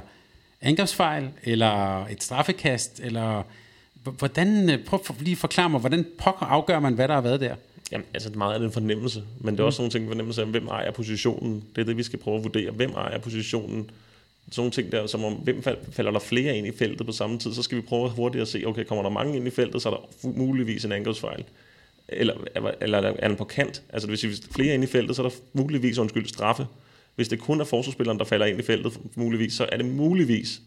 angrebsfejl, 0.62 1.30
eller 1.44 2.06
et 2.06 2.24
straffekast, 2.24 3.00
eller 3.04 3.44
hvordan, 4.04 4.70
øh, 4.70 4.86
prøv 4.86 5.00
lige 5.20 5.32
at 5.32 5.38
forklare 5.38 5.70
mig, 5.70 5.80
hvordan 5.80 6.06
pokker 6.18 6.46
afgør 6.46 6.80
man, 6.80 6.94
hvad 6.94 7.08
der 7.08 7.14
har 7.14 7.22
været 7.22 7.40
der? 7.40 7.56
Jamen, 7.92 8.06
altså 8.14 8.30
meget 8.30 8.54
af 8.54 8.60
det 8.60 8.66
en 8.66 8.72
fornemmelse, 8.72 9.24
men 9.40 9.54
det 9.54 9.60
er 9.60 9.64
også 9.64 9.82
nogle 9.82 9.92
ting, 9.92 10.08
fornemmelse 10.08 10.42
af, 10.42 10.48
hvem 10.48 10.68
ejer 10.68 10.92
positionen. 10.92 11.64
Det 11.76 11.82
er 11.82 11.86
det, 11.86 11.98
vi 11.98 12.04
skal 12.04 12.20
prøve 12.20 12.38
at 12.38 12.44
vurdere. 12.44 12.72
Hvem 12.72 12.92
ejer 12.92 13.20
positionen? 13.20 13.90
Sådan 14.52 14.62
nogle 14.62 14.72
ting 14.72 14.92
der, 14.92 15.08
som 15.08 15.24
om, 15.24 15.34
hvem 15.34 15.64
fal- 15.68 15.92
falder 15.92 16.12
der 16.12 16.20
flere 16.20 16.58
ind 16.58 16.68
i 16.68 16.72
feltet 16.72 17.06
på 17.06 17.12
samme 17.12 17.40
tid, 17.40 17.54
så 17.54 17.64
skal 17.64 17.78
vi 17.78 17.82
prøve 17.82 18.10
hurtigt 18.10 18.42
at 18.42 18.48
se, 18.48 18.64
okay, 18.66 18.84
kommer 18.84 19.04
der 19.04 19.10
mange 19.10 19.36
ind 19.36 19.48
i 19.48 19.50
feltet, 19.50 19.82
så 19.82 19.90
er 19.90 19.94
der 19.94 20.28
muligvis 20.30 20.86
en 20.86 20.92
angrebsfejl. 20.92 21.44
Eller, 22.08 22.34
eller 22.82 22.98
er 22.98 23.28
den 23.28 23.38
på 23.38 23.44
kant? 23.44 23.82
Altså, 23.90 24.06
det 24.06 24.10
vil 24.10 24.18
sige, 24.18 24.30
hvis 24.30 24.40
er 24.40 24.54
flere 24.54 24.74
ind 24.74 24.84
i 24.84 24.88
feltet, 24.88 25.16
så 25.16 25.24
er 25.24 25.30
der 25.30 25.36
muligvis, 25.54 25.98
undskyld, 25.98 26.28
straffe. 26.28 26.68
Hvis 27.18 27.28
det 27.28 27.40
kun 27.40 27.62
er 27.62 27.66
forsvarsspilleren, 27.66 28.20
der 28.20 28.26
falder 28.26 28.46
ind 28.46 28.60
i 28.60 28.64
feltet, 28.64 29.00
muligvis, 29.16 29.54
så 29.54 29.70
er 29.72 29.78
det 29.78 29.86
muligvis, 29.86 30.62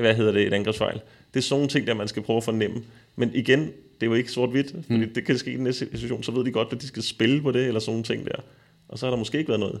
hvad 0.00 0.14
hedder 0.14 0.32
det, 0.32 0.46
et 0.46 0.52
angrebsfejl. 0.52 1.00
Det 1.34 1.40
er 1.40 1.42
sådan 1.42 1.58
nogle 1.58 1.68
ting, 1.68 1.86
der 1.86 1.94
man 1.94 2.08
skal 2.08 2.22
prøve 2.22 2.36
at 2.36 2.44
fornemme. 2.44 2.82
Men 3.16 3.30
igen, 3.34 3.60
det 3.60 4.02
er 4.02 4.06
jo 4.06 4.14
ikke 4.14 4.32
sort-hvidt, 4.32 4.70
fordi 4.70 5.04
mm. 5.04 5.14
det 5.14 5.24
kan 5.26 5.38
ske 5.38 5.52
i 5.52 5.54
den 5.54 5.64
næste 5.64 5.88
situation, 5.92 6.22
så 6.22 6.32
ved 6.32 6.44
de 6.44 6.50
godt, 6.50 6.68
at 6.72 6.82
de 6.82 6.86
skal 6.86 7.02
spille 7.02 7.42
på 7.42 7.52
det, 7.52 7.66
eller 7.66 7.80
sådan 7.80 7.92
nogle 7.92 8.04
ting 8.04 8.26
der. 8.26 8.42
Og 8.88 8.98
så 8.98 9.06
har 9.06 9.10
der 9.10 9.18
måske 9.18 9.38
ikke 9.38 9.48
været 9.48 9.60
noget. 9.60 9.80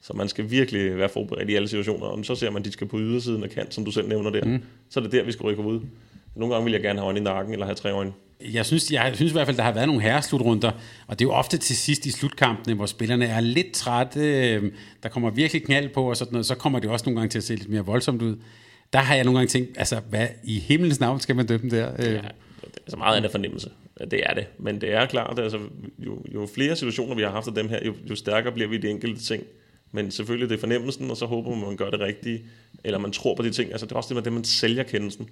Så 0.00 0.12
man 0.12 0.28
skal 0.28 0.50
virkelig 0.50 0.98
være 0.98 1.08
forberedt 1.08 1.50
i 1.50 1.54
alle 1.54 1.68
situationer. 1.68 2.06
Og 2.06 2.24
så 2.24 2.34
ser 2.34 2.50
man, 2.50 2.62
at 2.62 2.66
de 2.66 2.72
skal 2.72 2.86
på 2.86 2.98
ydersiden 2.98 3.42
af 3.42 3.50
kant, 3.50 3.74
som 3.74 3.84
du 3.84 3.90
selv 3.90 4.08
nævner 4.08 4.30
der. 4.30 4.44
Mm. 4.44 4.62
Så 4.88 5.00
er 5.00 5.04
det 5.04 5.12
der, 5.12 5.22
vi 5.24 5.32
skal 5.32 5.42
rykke 5.42 5.62
ud. 5.62 5.80
Nogle 6.36 6.54
gange 6.54 6.64
vil 6.64 6.72
jeg 6.72 6.82
gerne 6.82 6.98
have 6.98 7.06
øjne 7.06 7.20
i 7.20 7.22
nakken, 7.22 7.52
eller 7.52 7.66
have 7.66 7.74
tre 7.74 7.90
øjne. 7.90 8.12
Jeg 8.52 8.66
synes, 8.66 8.92
jeg 8.92 9.12
synes 9.14 9.32
i 9.32 9.34
hvert 9.34 9.46
fald, 9.46 9.56
der 9.56 9.62
har 9.62 9.72
været 9.72 9.86
nogle 9.86 10.02
herreslutrunder, 10.02 10.70
og 11.06 11.18
det 11.18 11.24
er 11.24 11.28
jo 11.28 11.32
ofte 11.32 11.56
til 11.58 11.76
sidst 11.76 12.06
i 12.06 12.10
slutkampene, 12.10 12.76
hvor 12.76 12.86
spillerne 12.86 13.26
er 13.26 13.40
lidt 13.40 13.72
trætte, 13.72 14.20
øh, 14.20 14.72
der 15.02 15.08
kommer 15.08 15.30
virkelig 15.30 15.64
knald 15.64 15.88
på 15.88 16.08
og 16.08 16.16
sådan 16.16 16.32
noget, 16.32 16.46
så 16.46 16.54
kommer 16.54 16.78
det 16.78 16.90
også 16.90 17.04
nogle 17.06 17.20
gange 17.20 17.30
til 17.30 17.38
at 17.38 17.44
se 17.44 17.54
lidt 17.54 17.68
mere 17.68 17.84
voldsomt 17.84 18.22
ud. 18.22 18.36
Der 18.92 18.98
har 18.98 19.14
jeg 19.14 19.24
nogle 19.24 19.38
gange 19.38 19.48
tænkt, 19.50 19.78
altså 19.78 20.00
hvad 20.10 20.26
i 20.44 20.58
himlens 20.58 21.00
navn 21.00 21.20
skal 21.20 21.36
man 21.36 21.46
dømme 21.46 21.70
der? 21.70 21.92
Øh, 21.98 22.12
Ja, 22.12 22.20
altså 22.76 22.96
meget 22.96 23.16
andet 23.16 23.30
fornemmelse. 23.30 23.70
Ja, 24.00 24.04
Det 24.04 24.20
er 24.26 24.34
det. 24.34 24.46
Men 24.58 24.80
det 24.80 24.92
er 24.92 25.06
klart, 25.06 25.38
altså, 25.38 25.58
jo, 25.98 26.22
jo 26.34 26.48
flere 26.54 26.76
situationer 26.76 27.14
vi 27.14 27.22
har 27.22 27.30
haft 27.30 27.46
af 27.46 27.54
dem 27.54 27.68
her, 27.68 27.78
jo, 27.86 27.94
jo 28.10 28.14
stærkere 28.14 28.52
bliver 28.52 28.68
vi 28.68 28.76
i 28.76 28.78
de 28.78 28.88
enkelte 28.88 29.24
ting. 29.24 29.42
Men 29.92 30.10
selvfølgelig 30.10 30.48
det 30.48 30.56
er 30.56 30.60
fornemmelsen, 30.60 31.10
og 31.10 31.16
så 31.16 31.26
håber 31.26 31.50
man, 31.50 31.60
at 31.60 31.66
man 31.66 31.76
gør 31.76 31.90
det 31.90 32.00
rigtige, 32.00 32.42
eller 32.84 32.98
man 32.98 33.12
tror 33.12 33.34
på 33.34 33.42
de 33.42 33.50
ting. 33.50 33.70
Altså 33.70 33.86
det 33.86 33.92
er 33.92 33.96
også 33.96 34.08
det 34.08 34.14
med 34.14 34.22
det, 34.22 34.32
man 34.32 34.44
sælger 34.44 34.82
kendelsen. 34.82 35.28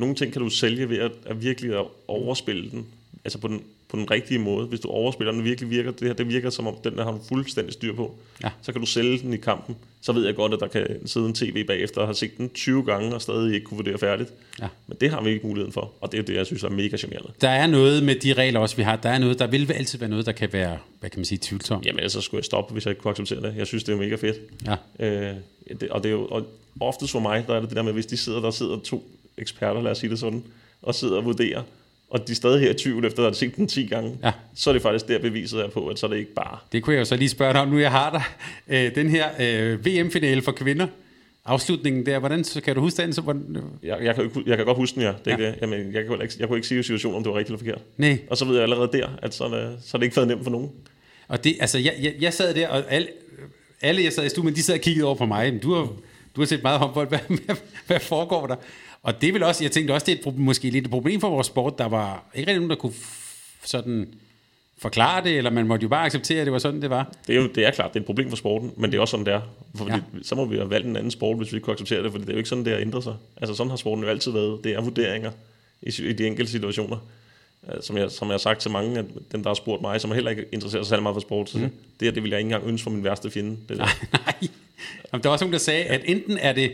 Nogle 0.00 0.14
ting 0.14 0.32
kan 0.32 0.42
du 0.42 0.48
sælge 0.48 0.88
ved 0.88 0.98
at, 0.98 1.12
at 1.26 1.42
virkelig 1.42 1.78
at 1.78 1.86
overspille 2.08 2.70
den, 2.70 2.86
altså 3.24 3.38
på 3.38 3.48
den, 3.48 3.62
på 3.88 3.96
den 3.96 4.10
rigtige 4.10 4.38
måde. 4.38 4.66
Hvis 4.66 4.80
du 4.80 4.88
overspiller 4.88 5.32
den, 5.32 5.44
virkelig 5.44 5.70
virker, 5.70 5.90
det 5.90 6.08
her 6.08 6.12
det 6.12 6.28
virker 6.28 6.50
som 6.50 6.66
om, 6.66 6.76
den 6.84 6.96
der 6.96 7.04
har 7.04 7.12
du 7.12 7.20
fuldstændig 7.28 7.72
styr 7.72 7.94
på. 7.94 8.14
Ja. 8.42 8.50
Så 8.62 8.72
kan 8.72 8.80
du 8.80 8.86
sælge 8.86 9.18
den 9.18 9.32
i 9.32 9.36
kampen. 9.36 9.76
Så 10.00 10.12
ved 10.12 10.26
jeg 10.26 10.34
godt, 10.34 10.54
at 10.54 10.60
der 10.60 10.66
kan 10.66 10.86
sidde 11.06 11.26
en 11.26 11.34
tv 11.34 11.66
bagefter 11.66 12.00
og 12.00 12.06
har 12.06 12.14
set 12.14 12.38
den 12.38 12.50
20 12.50 12.84
gange 12.84 13.14
og 13.14 13.22
stadig 13.22 13.54
ikke 13.54 13.66
kunne 13.66 13.76
vurdere 13.76 13.98
færdigt. 13.98 14.32
Ja. 14.60 14.68
Men 14.86 14.96
det 15.00 15.10
har 15.10 15.22
vi 15.22 15.30
ikke 15.30 15.46
muligheden 15.46 15.72
for, 15.72 15.92
og 16.00 16.12
det 16.12 16.18
er 16.20 16.22
det, 16.22 16.34
jeg 16.34 16.46
synes 16.46 16.62
er 16.62 16.70
mega 16.70 16.96
charmerende. 16.96 17.28
Der 17.40 17.48
er 17.48 17.66
noget 17.66 18.02
med 18.02 18.14
de 18.14 18.32
regler 18.32 18.60
også, 18.60 18.76
vi 18.76 18.82
har. 18.82 18.96
Der 18.96 19.10
er 19.10 19.18
noget, 19.18 19.38
der 19.38 19.46
vil 19.46 19.72
altid 19.72 19.98
være 19.98 20.10
noget, 20.10 20.26
der 20.26 20.32
kan 20.32 20.52
være, 20.52 20.78
hvad 21.00 21.10
kan 21.10 21.18
man 21.18 21.24
sige, 21.24 21.38
tvivlsomt. 21.42 21.86
Jamen 21.86 21.98
ellers 21.98 22.12
så 22.12 22.20
skulle 22.20 22.38
jeg 22.38 22.44
stoppe, 22.44 22.72
hvis 22.72 22.86
jeg 22.86 22.90
ikke 22.90 23.02
kunne 23.02 23.10
acceptere 23.10 23.42
det. 23.42 23.54
Jeg 23.56 23.66
synes, 23.66 23.84
det 23.84 23.92
er 23.92 23.96
mega 23.96 24.14
fedt. 24.14 24.36
Ja. 24.66 24.76
Øh, 25.06 25.34
det, 25.80 25.88
og 25.88 26.02
det 26.02 26.08
er 26.08 26.12
jo 26.12 26.26
og 26.26 26.46
oftest 26.80 27.12
for 27.12 27.20
mig, 27.20 27.44
der 27.46 27.54
er 27.54 27.60
det 27.60 27.68
det 27.68 27.76
der 27.76 27.82
med, 27.82 27.92
hvis 27.92 28.06
de 28.06 28.16
sidder, 28.16 28.40
der 28.40 28.50
sidder 28.50 28.78
to 28.78 29.10
eksperter, 29.40 29.82
lad 29.82 29.90
os 29.90 29.98
sige 29.98 30.10
det 30.10 30.18
sådan, 30.18 30.42
og 30.82 30.94
sidder 30.94 31.16
og 31.16 31.24
vurderer, 31.24 31.62
og 32.10 32.26
de 32.26 32.32
er 32.32 32.36
stadig 32.36 32.60
her 32.60 32.70
i 32.70 32.74
tvivl, 32.74 33.04
efter 33.04 33.18
at 33.22 33.26
have 33.26 33.34
set 33.34 33.56
den 33.56 33.66
10 33.66 33.86
gange, 33.86 34.18
Ja. 34.24 34.32
så 34.54 34.70
er 34.70 34.72
det 34.72 34.82
faktisk 34.82 35.08
der 35.08 35.18
beviset 35.18 35.60
er 35.60 35.68
på, 35.68 35.86
at 35.86 35.98
så 35.98 36.06
er 36.06 36.10
det 36.10 36.16
ikke 36.18 36.34
bare... 36.34 36.58
Det 36.72 36.82
kunne 36.82 36.94
jeg 36.94 37.00
jo 37.00 37.04
så 37.04 37.16
lige 37.16 37.28
spørge 37.28 37.52
dig 37.52 37.60
om, 37.62 37.68
nu 37.68 37.78
jeg 37.78 37.90
har 37.90 38.10
dig. 38.10 38.22
Øh, 38.86 38.94
den 38.94 39.08
her 39.10 39.28
øh, 39.40 39.86
VM-finale 39.86 40.42
for 40.42 40.52
kvinder, 40.52 40.86
afslutningen 41.44 42.06
der, 42.06 42.18
hvordan 42.18 42.44
så 42.44 42.60
kan 42.60 42.74
du 42.74 42.80
huske 42.80 43.02
den? 43.02 43.12
Så, 43.12 43.20
hvordan, 43.20 43.56
Jeg, 43.82 43.98
jeg, 44.02 44.14
kan, 44.14 44.24
ikke- 44.24 44.42
jeg 44.46 44.56
kan 44.56 44.66
godt 44.66 44.76
huske 44.76 44.94
den, 44.94 45.02
ja. 45.02 45.12
Det 45.24 45.32
er 45.32 45.38
Ja. 45.38 45.46
det. 45.50 45.54
Jamen, 45.62 45.92
jeg, 45.94 46.04
kan, 46.04 46.22
ikke, 46.22 46.34
jeg 46.38 46.48
kunne 46.48 46.58
ikke 46.58 46.68
sige 46.68 46.82
situationen, 46.82 47.16
om 47.16 47.22
det 47.22 47.32
var 47.32 47.38
rigtigt 47.38 47.62
eller 47.62 47.72
forkert. 47.74 47.86
nej, 47.96 48.18
Og 48.30 48.36
så 48.36 48.44
ved 48.44 48.54
jeg 48.54 48.62
allerede 48.62 48.90
der, 48.92 49.08
at 49.22 49.34
så 49.34 49.44
det, 49.44 49.78
så 49.84 49.96
er 49.96 49.98
det 49.98 50.04
ikke 50.06 50.16
været 50.16 50.28
nemt 50.28 50.42
for 50.44 50.50
nogen. 50.50 50.70
Og 51.28 51.44
det, 51.44 51.56
altså, 51.60 51.78
jeg, 51.78 51.94
jeg, 52.02 52.14
jeg 52.20 52.34
sad 52.34 52.54
der, 52.54 52.68
og 52.68 52.82
alle, 52.88 53.08
alle 53.82 54.04
jeg 54.04 54.12
sad 54.12 54.26
i 54.26 54.28
stuen, 54.28 54.44
men 54.44 54.54
de 54.54 54.62
sad 54.62 54.74
og 54.74 54.80
kiggede 54.80 55.06
over 55.06 55.14
på 55.14 55.26
mig. 55.26 55.52
Men 55.52 55.60
du 55.62 55.74
har, 55.74 55.82
du 56.36 56.40
har 56.40 56.46
set 56.46 56.62
meget 56.62 56.78
håndbold. 56.78 57.08
Hvad, 57.08 57.18
hvad, 57.46 57.56
hvad 57.86 58.00
foregår 58.00 58.46
der? 58.46 58.56
Og 59.02 59.20
det 59.22 59.34
vil 59.34 59.42
også, 59.42 59.64
jeg 59.64 59.70
tænkte 59.72 59.92
også, 59.92 60.06
det 60.06 60.12
er 60.12 60.16
et, 60.18 60.26
pro- 60.26 60.38
måske 60.40 60.70
lidt 60.70 60.84
et 60.84 60.90
problem 60.90 61.20
for 61.20 61.30
vores 61.30 61.46
sport. 61.46 61.78
Der 61.78 61.84
var 61.88 62.24
ikke 62.34 62.46
rigtig 62.48 62.56
nogen, 62.60 62.70
der 62.70 62.76
kunne 62.76 62.92
sådan 63.64 64.14
forklare 64.78 65.24
det, 65.24 65.36
eller 65.38 65.50
man 65.50 65.66
måtte 65.66 65.82
jo 65.82 65.88
bare 65.88 66.06
acceptere, 66.06 66.40
at 66.40 66.46
det 66.46 66.52
var 66.52 66.58
sådan, 66.58 66.82
det 66.82 66.90
var. 66.90 67.12
Det 67.26 67.36
er 67.36 67.40
jo 67.40 67.48
det 67.54 67.66
er 67.66 67.70
klart, 67.70 67.90
det 67.94 67.96
er 67.96 68.00
et 68.02 68.06
problem 68.06 68.28
for 68.28 68.36
sporten, 68.36 68.72
men 68.76 68.90
det 68.92 68.96
er 68.96 69.00
også 69.00 69.10
sådan, 69.10 69.26
det 69.26 69.34
er. 69.34 69.40
Fordi 69.74 69.90
Ja. 69.90 69.96
ja. 69.96 70.22
så 70.22 70.34
må 70.34 70.44
vi 70.44 70.56
have 70.56 70.70
valgt 70.70 70.86
en 70.86 70.96
anden 70.96 71.10
sport, 71.10 71.36
hvis 71.36 71.52
vi 71.52 71.56
ikke 71.56 71.64
kunne 71.64 71.72
acceptere 71.72 72.02
det, 72.02 72.10
for 72.12 72.18
det 72.18 72.28
er 72.28 72.32
jo 72.32 72.36
ikke 72.38 72.48
sådan, 72.48 72.64
det 72.64 72.72
har 72.72 72.80
ændret 72.80 73.02
sig. 73.04 73.14
Altså 73.36 73.54
sådan 73.54 73.70
har 73.70 73.76
sporten 73.76 74.04
jo 74.04 74.10
altid 74.10 74.32
været. 74.32 74.64
Det 74.64 74.72
er 74.72 74.80
vurderinger 74.80 75.30
i, 75.82 76.02
i 76.02 76.12
de 76.12 76.26
enkelte 76.26 76.52
situationer. 76.52 76.96
Øh, 77.68 77.82
Som 77.82 77.96
jeg, 77.96 78.10
som 78.10 78.28
jeg 78.28 78.32
har 78.32 78.38
sagt 78.38 78.60
til 78.60 78.70
mange 78.70 78.98
af 78.98 79.04
dem, 79.32 79.42
der 79.42 79.50
har 79.50 79.54
spurgt 79.54 79.82
mig, 79.82 80.00
som 80.00 80.12
heller 80.12 80.30
ikke 80.30 80.44
interesserer 80.52 80.82
sig 80.82 80.88
særlig 80.88 81.02
meget 81.02 81.14
for 81.14 81.20
sport, 81.20 81.50
så 81.50 81.58
mm. 81.58 81.62
det 82.00 82.06
her, 82.06 82.10
det 82.12 82.22
vil 82.22 82.30
jeg 82.30 82.38
ikke 82.38 82.46
engang 82.46 82.68
ønske 82.68 82.82
for 82.82 82.90
min 82.90 83.04
værste 83.04 83.30
fjende. 83.30 83.56
Det 83.68 83.78
der. 83.78 83.86
Nej. 84.12 84.34
Jamen, 85.12 85.22
der 85.22 85.28
var 85.28 85.32
også 85.32 85.44
nogen, 85.44 85.52
der 85.52 85.58
sagde, 85.58 85.84
at 85.84 86.00
enten 86.04 86.38
er 86.38 86.52
det 86.52 86.72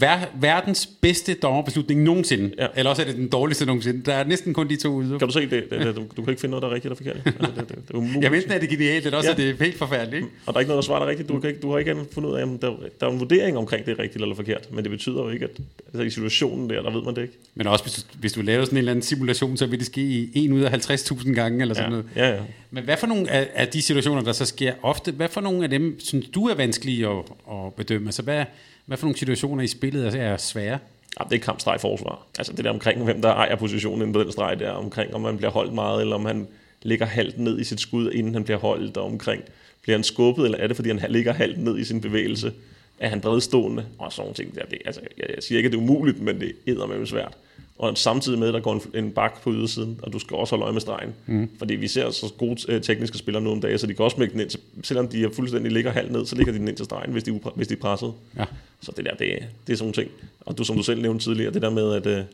ver- 0.00 0.26
verdens 0.40 0.86
bedste 1.00 1.34
dommerbeslutning 1.34 2.02
nogensinde, 2.02 2.50
ja. 2.58 2.66
Eller 2.76 2.90
også 2.90 3.02
er 3.02 3.06
det 3.06 3.16
den 3.16 3.28
dårligste 3.28 3.66
nogensinde. 3.66 4.02
Der 4.04 4.12
er 4.14 4.24
næsten 4.24 4.54
kun 4.54 4.68
de 4.68 4.76
to 4.76 4.88
ude. 4.88 5.18
Kan 5.18 5.28
du 5.28 5.32
se 5.32 5.40
det? 5.40 5.50
det, 5.50 5.70
det 5.70 5.96
du, 5.96 6.02
du 6.16 6.22
kan 6.22 6.28
ikke 6.28 6.40
finde 6.40 6.50
noget, 6.50 6.62
der 6.62 6.68
er 6.68 6.74
rigtigt 6.74 7.00
eller 7.00 7.14
forkert. 7.14 7.34
Altså, 7.40 7.60
det, 7.60 7.68
det, 7.68 7.76
det 7.88 7.94
er 7.94 7.98
umuligt. 7.98 8.24
Jamen, 8.24 8.36
enten 8.38 8.52
er 8.52 8.58
det 8.58 8.68
genialt, 8.68 9.04
eller 9.04 9.18
også 9.18 9.30
ja. 9.30 9.32
Er 9.32 9.36
det 9.36 9.56
helt 9.60 9.78
forfærdeligt. 9.78 10.14
Ikke? 10.14 10.28
Og 10.46 10.54
der 10.54 10.58
er 10.58 10.60
ikke 10.60 10.68
noget, 10.68 10.82
der 10.82 10.86
svarer 10.86 10.98
dig 10.98 11.08
rigtigt. 11.08 11.28
Du, 11.28 11.40
kan 11.40 11.50
ikke, 11.50 11.60
du 11.62 11.70
har 11.70 11.78
ikke 11.78 11.96
fundet 12.12 12.30
ud 12.30 12.36
af, 12.36 12.42
om 12.42 12.58
der, 12.58 12.70
der 13.00 13.06
er 13.06 13.10
en 13.10 13.20
vurdering 13.20 13.56
omkring, 13.58 13.86
det 13.86 13.92
er 13.92 14.02
rigtigt 14.02 14.22
eller 14.22 14.34
forkert. 14.34 14.68
Men 14.72 14.84
det 14.84 14.90
betyder 14.90 15.22
jo 15.22 15.28
ikke, 15.28 15.44
at 15.44 15.50
altså, 15.86 16.02
i 16.02 16.10
situationen 16.10 16.70
der, 16.70 16.82
der 16.82 16.90
ved 16.90 17.02
man 17.02 17.14
det 17.14 17.22
ikke. 17.22 17.34
Men 17.54 17.66
også 17.66 17.84
hvis 17.84 17.94
du, 17.94 18.00
hvis 18.20 18.32
du 18.32 18.42
laver 18.42 18.64
sådan 18.64 18.76
en 18.76 18.78
eller 18.78 18.92
anden 18.92 19.02
simulation, 19.02 19.56
så 19.56 19.66
vil 19.66 19.78
det 19.78 19.86
ske 19.86 20.00
i 20.00 20.44
1 20.44 20.52
ud 20.52 20.60
af 20.60 20.90
50.000 20.90 21.32
gange, 21.34 21.60
eller 21.62 21.74
sådan 21.74 21.90
Ja, 21.92 21.96
noget. 21.96 22.06
ja, 22.16 22.28
ja. 22.34 22.40
Men 22.70 22.84
hvad 22.84 22.96
for 22.96 23.06
nogle 23.06 23.30
af, 23.30 23.48
af 23.54 23.68
de 23.68 23.82
situationer, 23.82 24.22
der 24.22 24.32
så 24.32 24.44
sker 24.44 24.72
ofte, 24.82 25.12
hvad 25.12 25.28
for 25.28 25.40
nogle 25.40 25.64
af 25.64 25.70
dem, 25.70 26.00
synes 26.00 26.26
du 26.34 26.44
er 26.48 26.54
vanskelige 26.54 27.08
at, 27.08 27.16
at 27.52 27.74
bedømme? 27.76 28.08
Altså, 28.08 28.22
hvad, 28.22 28.44
hvad 28.86 28.96
for 28.96 29.06
nogle 29.06 29.18
situationer 29.18 29.64
i 29.64 29.66
spillet 29.66 30.04
altså, 30.04 30.20
er 30.20 30.36
svære? 30.36 30.78
Ja, 31.20 31.24
det 31.30 31.34
er 31.36 31.44
kampstreg 31.44 31.80
forsvar. 31.80 32.26
Altså 32.38 32.52
det 32.52 32.64
der 32.64 32.70
omkring, 32.70 33.04
hvem 33.04 33.22
der 33.22 33.28
ejer 33.28 33.56
positionen 33.56 34.12
på 34.12 34.22
den 34.22 34.32
streg 34.32 34.60
der, 34.60 34.70
omkring 34.70 35.14
om 35.14 35.20
man 35.20 35.36
bliver 35.36 35.50
holdt 35.50 35.72
meget, 35.72 36.00
eller 36.00 36.16
om 36.16 36.24
han 36.24 36.48
ligger 36.82 37.06
halvt 37.06 37.38
ned 37.38 37.60
i 37.60 37.64
sit 37.64 37.80
skud, 37.80 38.10
inden 38.10 38.34
han 38.34 38.44
bliver 38.44 38.58
holdt, 38.58 38.96
og 38.96 39.04
omkring, 39.04 39.42
bliver 39.82 39.96
han 39.96 40.04
skubbet, 40.04 40.44
eller 40.44 40.58
er 40.58 40.66
det, 40.66 40.76
fordi 40.76 40.88
han 40.88 41.10
ligger 41.10 41.32
halvt 41.32 41.58
ned 41.58 41.78
i 41.78 41.84
sin 41.84 42.00
bevægelse? 42.00 42.52
Er 42.98 43.08
han 43.08 43.20
bredstående? 43.20 43.86
Og 43.98 44.12
sådan 44.12 44.22
nogle 44.22 44.34
ting 44.34 44.54
der. 44.54 44.64
Det, 44.64 44.78
altså, 44.84 45.00
jeg, 45.18 45.26
jeg 45.34 45.42
siger 45.42 45.58
ikke, 45.58 45.66
at 45.66 45.72
det 45.72 45.78
er 45.78 45.82
umuligt, 45.82 46.20
men 46.20 46.40
det 46.40 46.52
er 46.66 46.86
med 46.86 47.06
svært. 47.06 47.36
Og 47.78 47.98
samtidig 47.98 48.38
med, 48.38 48.48
at 48.48 48.54
der 48.54 48.60
går 48.60 48.74
en, 48.74 49.04
en 49.04 49.10
bak 49.10 49.42
på 49.42 49.52
ydersiden, 49.52 50.00
og 50.02 50.12
du 50.12 50.18
skal 50.18 50.36
også 50.36 50.52
holde 50.52 50.64
øje 50.64 50.72
med 50.72 50.80
stregen. 50.80 51.14
Mm. 51.26 51.50
Fordi 51.58 51.74
vi 51.74 51.88
ser 51.88 52.10
så 52.10 52.32
gode 52.38 52.56
øh, 52.72 52.82
tekniske 52.82 53.18
spillere 53.18 53.42
nu 53.42 53.50
om 53.52 53.60
dagen, 53.60 53.78
så 53.78 53.86
de 53.86 53.94
kan 53.94 54.04
også 54.04 54.14
smække 54.14 54.32
den 54.32 54.40
ind. 54.40 54.50
til- 54.50 54.60
Selvom 54.82 55.08
de 55.08 55.24
er 55.24 55.28
fuldstændig 55.32 55.72
ligger 55.72 55.90
halvt 55.92 56.12
ned, 56.12 56.26
så 56.26 56.36
ligger 56.36 56.52
de 56.52 56.58
den 56.58 56.68
ind 56.68 56.76
til 56.76 56.84
stregen, 56.84 57.12
hvis 57.12 57.22
de, 57.24 57.32
upre- 57.32 57.52
hvis 57.56 57.68
de 57.68 57.74
er 57.74 57.78
presset. 57.78 58.12
Ja. 58.38 58.44
Så 58.80 58.92
det 58.96 59.04
der, 59.04 59.10
det, 59.10 59.18
det 59.66 59.72
er 59.72 59.76
sådan 59.76 59.78
nogle 59.84 59.92
ting. 59.92 60.10
Og 60.40 60.58
du, 60.58 60.64
som 60.64 60.76
du 60.76 60.82
selv 60.82 61.02
nævnte 61.02 61.24
tidligere, 61.24 61.52
det 61.52 61.62
der 61.62 61.70
med, 61.70 61.92
at 61.94 62.06
øh, 62.06 62.24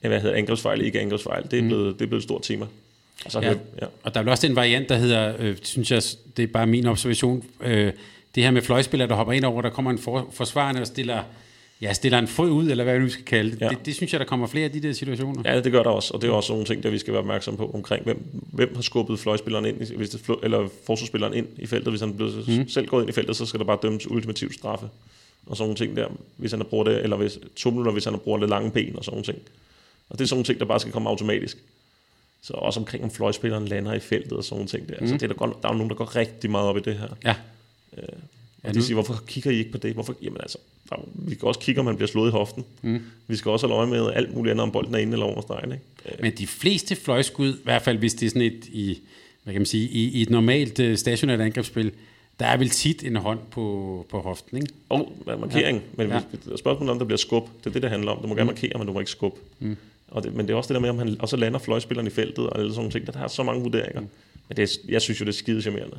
hvad 0.00 0.20
hedder 0.20 0.36
angrebsfejl, 0.36 0.80
ikke 0.80 1.00
angrebsfejl, 1.00 1.44
det 1.50 1.58
er, 1.58 1.62
blevet, 1.62 1.94
det 1.98 2.02
er 2.04 2.06
blevet 2.08 2.20
et 2.20 2.22
stort 2.24 2.42
tema. 2.42 2.66
Og 3.24 3.32
så 3.32 3.40
Ja. 3.40 3.48
ja. 3.50 3.54
ja. 3.80 3.86
Og 4.02 4.14
der 4.14 4.20
er 4.20 4.24
vel 4.24 4.30
også 4.30 4.46
den 4.46 4.56
variant, 4.56 4.88
der 4.88 4.96
hedder, 4.96 5.34
øh, 5.38 5.56
synes 5.62 5.90
jeg, 5.92 6.02
det 6.36 6.42
er 6.42 6.46
bare 6.46 6.66
min 6.66 6.86
observation, 6.86 7.44
øh, 7.62 7.92
det 8.34 8.42
her 8.42 8.50
med 8.50 8.62
fløjspillere, 8.62 9.08
der 9.08 9.14
hopper 9.14 9.32
ind 9.32 9.44
over, 9.44 9.62
der 9.62 9.70
kommer 9.70 9.90
en 9.90 9.98
for, 9.98 10.28
forsvarende 10.32 10.80
og 10.80 10.86
stiller, 10.86 11.22
ja, 11.80 11.92
stiller 11.92 12.18
en 12.18 12.28
frø 12.28 12.48
ud, 12.48 12.70
eller 12.70 12.84
hvad 12.84 12.98
vi 12.98 13.04
nu 13.04 13.08
skal 13.08 13.24
kalde 13.24 13.50
det. 13.50 13.60
Ja. 13.60 13.68
Det. 13.68 13.86
Det 13.86 13.94
synes 13.94 14.12
jeg, 14.12 14.20
der 14.20 14.26
kommer 14.26 14.46
flere 14.46 14.64
af 14.64 14.70
de 14.70 14.80
der 14.80 14.92
situationer. 14.92 15.42
ja, 15.44 15.60
det 15.60 15.72
gør 15.72 15.82
der 15.82 15.90
også, 15.90 16.14
og 16.14 16.22
det 16.22 16.28
er 16.28 16.32
også 16.32 16.52
nogle 16.52 16.66
ting, 16.66 16.82
der 16.82 16.90
vi 16.90 16.98
skal 16.98 17.12
være 17.12 17.20
opmærksom 17.20 17.56
på 17.56 17.70
omkring, 17.74 18.04
hvem, 18.04 18.24
hvem 18.52 18.74
har 18.74 18.82
skubbet 18.82 19.18
fløjspilleren 19.18 19.64
ind, 19.64 19.76
hvis 19.96 20.10
det, 20.10 20.18
flø- 20.30 20.40
eller 20.42 20.68
forsvarsspilleren 20.86 21.34
ind 21.34 21.46
i 21.58 21.66
feltet. 21.66 21.92
Hvis 21.92 22.00
han 22.00 22.14
blev 22.14 22.30
mm. 22.48 22.68
selv 22.68 22.86
gået 22.86 23.02
ind 23.02 23.10
i 23.10 23.12
feltet, 23.12 23.36
så 23.36 23.46
skal 23.46 23.60
der 23.60 23.66
bare 23.66 23.78
dømmes 23.82 24.10
ultimativ 24.10 24.52
straffe. 24.52 24.88
Og 25.46 25.56
sådan 25.56 25.68
nogle 25.68 25.76
ting 25.76 25.96
der, 25.96 26.08
hvis 26.36 26.50
han 26.50 26.60
har 26.60 26.64
brugt 26.64 26.86
det, 26.88 27.02
eller 27.02 27.16
hvis, 27.16 27.38
to 27.56 27.70
minutter, 27.70 27.92
hvis 27.92 28.04
han 28.04 28.12
har 28.12 28.18
brugt 28.18 28.40
lidt 28.40 28.50
lange 28.50 28.70
ben 28.70 28.96
og 28.96 29.04
sådan 29.04 29.14
nogle 29.14 29.24
ting. 29.24 29.38
Og 30.08 30.18
det 30.18 30.24
er 30.24 30.28
sådan 30.28 30.36
nogle 30.36 30.44
ting, 30.44 30.60
der 30.60 30.64
bare 30.64 30.80
skal 30.80 30.92
komme 30.92 31.08
automatisk. 31.08 31.58
Så 32.42 32.52
også 32.52 32.80
omkring, 32.80 33.04
om 33.04 33.10
fløjspilleren 33.10 33.68
lander 33.68 33.92
i 33.94 34.00
feltet 34.00 34.32
og 34.32 34.44
sådan 34.44 34.54
nogle 34.56 34.68
ting 34.68 34.88
der. 34.88 34.94
Mm. 35.00 35.06
Så 35.06 35.14
det 35.14 35.22
er 35.22 35.26
der, 35.26 35.34
godt, 35.34 35.62
der 35.62 35.68
er 35.68 35.72
nogen, 35.72 35.88
der 35.88 35.96
går 35.96 36.16
rigtig 36.16 36.50
meget 36.50 36.68
op 36.68 36.76
i 36.76 36.80
det 36.80 36.94
her. 36.98 37.08
Ja. 37.24 37.34
Og 38.62 38.68
ja, 38.68 38.72
de 38.72 38.82
siger, 38.82 38.94
hvorfor 38.94 39.22
kigger 39.26 39.50
I 39.50 39.58
ikke 39.58 39.72
på 39.72 39.78
det? 39.78 39.92
Hvorfor? 39.94 40.14
Jamen 40.22 40.40
altså, 40.40 40.58
der, 40.90 40.96
vi 41.14 41.34
kan 41.34 41.48
også 41.48 41.60
kigge, 41.60 41.78
om 41.78 41.84
man 41.84 41.96
bliver 41.96 42.08
slået 42.08 42.28
i 42.28 42.32
hoften. 42.32 42.64
Mm. 42.82 43.02
Vi 43.26 43.36
skal 43.36 43.50
også 43.50 43.66
holde 43.66 43.78
øje 43.92 44.04
med 44.04 44.12
alt 44.14 44.34
muligt 44.34 44.50
andet, 44.50 44.62
om 44.62 44.72
bolden 44.72 44.94
er 44.94 44.98
inde 44.98 45.12
eller 45.12 45.26
over 45.26 45.40
stregen. 45.40 45.72
Ikke? 45.72 45.84
Øh, 46.06 46.12
Men 46.20 46.32
de 46.38 46.46
fleste 46.46 46.96
fløjskud, 46.96 47.52
i 47.54 47.60
hvert 47.64 47.82
fald 47.82 47.98
hvis 47.98 48.14
det 48.14 48.26
er 48.26 48.30
sådan 48.30 48.42
et, 48.42 48.64
i, 48.72 48.98
hvad 49.42 49.54
kan 49.54 49.60
man 49.60 49.66
sige, 49.66 49.88
i, 49.88 50.08
i 50.08 50.22
et 50.22 50.30
normalt 50.30 50.78
uh, 50.80 50.94
stationært 50.94 51.40
angrebsspil, 51.40 51.92
der 52.40 52.46
er 52.46 52.56
vel 52.56 52.68
tit 52.70 53.04
en 53.04 53.16
hånd 53.16 53.38
på, 53.50 54.06
på 54.10 54.20
hoften, 54.20 54.56
ikke? 54.56 54.72
Og 54.88 55.12
markering, 55.26 55.76
ja. 55.98 56.04
men 56.04 56.08
Ja. 56.08 56.56
spørgsmålet 56.56 56.90
om, 56.90 56.98
der 56.98 57.04
bliver 57.06 57.18
skub, 57.18 57.48
det 57.58 57.66
er 57.66 57.70
det, 57.72 57.82
det 57.82 57.90
handler 57.90 58.10
om. 58.12 58.22
Du 58.22 58.28
må 58.28 58.34
gerne 58.34 58.46
markere, 58.46 58.78
men 58.78 58.86
du 58.86 58.92
må 58.92 58.98
ikke 59.00 59.10
skub. 59.10 59.38
Mm. 59.58 59.76
Og 60.08 60.22
det, 60.22 60.34
men 60.34 60.46
det 60.46 60.52
er 60.52 60.56
også 60.56 60.68
det 60.68 60.74
der 60.74 60.80
med, 60.80 60.88
om 60.88 60.98
han 60.98 61.16
også 61.20 61.36
lander 61.36 61.58
fløjspilleren 61.58 62.06
i 62.06 62.10
feltet, 62.10 62.46
og 62.46 62.58
alle 62.58 62.70
sådan 62.70 62.78
nogle 62.78 62.90
ting. 62.92 63.06
Der 63.06 63.24
er 63.24 63.28
så 63.28 63.42
mange 63.42 63.62
vurderinger. 63.62 64.00
Mm. 64.00 64.06
Men 64.48 64.56
det 64.56 64.62
er, 64.62 64.76
jeg 64.88 65.02
synes 65.02 65.20
jo, 65.20 65.24
det 65.24 65.30
er 65.32 65.36
skide 65.36 65.62
charmerende. 65.62 65.98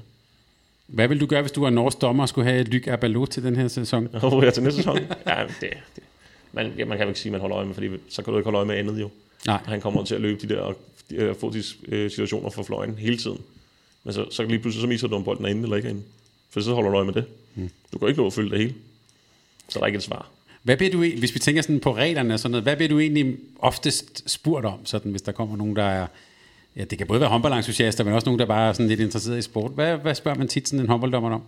Hvad 0.91 1.07
vil 1.07 1.19
du 1.19 1.25
gøre, 1.25 1.41
hvis 1.41 1.51
du 1.51 1.61
var 1.61 1.69
norsk 1.69 2.01
dommer 2.01 2.23
og 2.23 2.29
skulle 2.29 2.51
have 2.51 2.63
Lyk 2.63 2.87
Abalo 2.87 3.25
til 3.25 3.43
den 3.43 3.55
her 3.55 3.67
sæson? 3.67 4.07
Og 4.21 4.43
jeg 4.43 4.53
til 4.53 4.63
næste 4.63 4.77
sæson? 4.77 4.97
ja, 5.27 5.43
det, 5.61 5.69
det. 5.95 6.03
Man, 6.51 6.73
ja, 6.77 6.85
man 6.85 6.97
kan 6.97 7.05
jo 7.05 7.09
ikke 7.09 7.19
sige, 7.19 7.29
at 7.29 7.31
man 7.31 7.41
holder 7.41 7.57
øje 7.57 7.65
med, 7.65 7.73
fordi 7.73 7.89
så 8.09 8.21
kan 8.23 8.33
du 8.33 8.37
ikke 8.39 8.45
holde 8.45 8.57
øje 8.57 8.67
med 8.67 8.75
andet 8.75 9.01
jo. 9.01 9.09
Nej. 9.47 9.59
Og 9.65 9.71
han 9.71 9.81
kommer 9.81 10.03
til 10.03 10.15
at 10.15 10.21
løbe 10.21 10.47
de 10.47 10.53
der, 10.53 10.73
de, 11.09 11.15
øh, 11.15 11.35
få 11.35 11.53
de 11.53 11.63
øh, 11.87 12.11
situationer 12.11 12.49
for 12.49 12.63
fløjen 12.63 12.95
hele 12.95 13.17
tiden. 13.17 13.37
Men 14.03 14.13
så, 14.13 14.25
så 14.31 14.43
lige 14.43 14.59
pludselig 14.59 14.81
så 14.81 14.87
miser 14.87 15.07
du, 15.07 15.15
om 15.15 15.23
bolden 15.23 15.45
er 15.45 15.49
inde 15.49 15.63
eller 15.63 15.75
ikke 15.75 15.87
er 15.87 15.89
inde. 15.89 16.03
For 16.49 16.61
så 16.61 16.73
holder 16.73 16.89
du 16.89 16.95
øje 16.95 17.05
med 17.05 17.13
det. 17.13 17.25
Hmm. 17.53 17.69
Du 17.93 17.97
kan 17.97 18.07
ikke 18.07 18.21
nå 18.21 18.27
at 18.27 18.33
følge 18.33 18.49
det 18.49 18.59
hele. 18.59 18.73
Så 19.69 19.79
der 19.79 19.83
er 19.83 19.87
ikke 19.87 19.97
et 19.97 20.03
svar. 20.03 20.29
Hvad 20.63 20.77
bliver 20.77 20.91
du, 20.91 21.03
e- 21.03 21.19
hvis 21.19 21.33
vi 21.33 21.39
tænker 21.39 21.61
sådan 21.61 21.79
på 21.79 21.95
reglerne 21.95 22.33
og 22.33 22.39
sådan 22.39 22.51
noget, 22.51 22.63
hvad 22.63 22.75
bliver 22.75 22.89
du 22.89 22.99
egentlig 22.99 23.37
oftest 23.59 24.29
spurgt 24.31 24.65
om, 24.65 24.85
sådan, 24.85 25.11
hvis 25.11 25.21
der 25.21 25.31
kommer 25.31 25.57
nogen, 25.57 25.75
der 25.75 25.83
er, 25.83 26.07
ja, 26.75 26.83
det 26.83 26.97
kan 26.97 27.07
både 27.07 27.19
være 27.19 27.29
håndboldentusiaster, 27.29 28.03
men 28.03 28.13
også 28.13 28.25
nogen, 28.25 28.39
der 28.39 28.45
bare 28.45 28.69
er 28.69 28.73
sådan 28.73 28.87
lidt 28.87 28.99
interesseret 28.99 29.37
i 29.37 29.41
sport. 29.41 29.71
Hvad, 29.71 29.97
hvad 29.97 30.15
spørger 30.15 30.37
man 30.37 30.47
tit 30.47 30.67
sådan 30.67 30.79
en 30.79 30.89
håndbolddommer 30.89 31.29
om? 31.31 31.43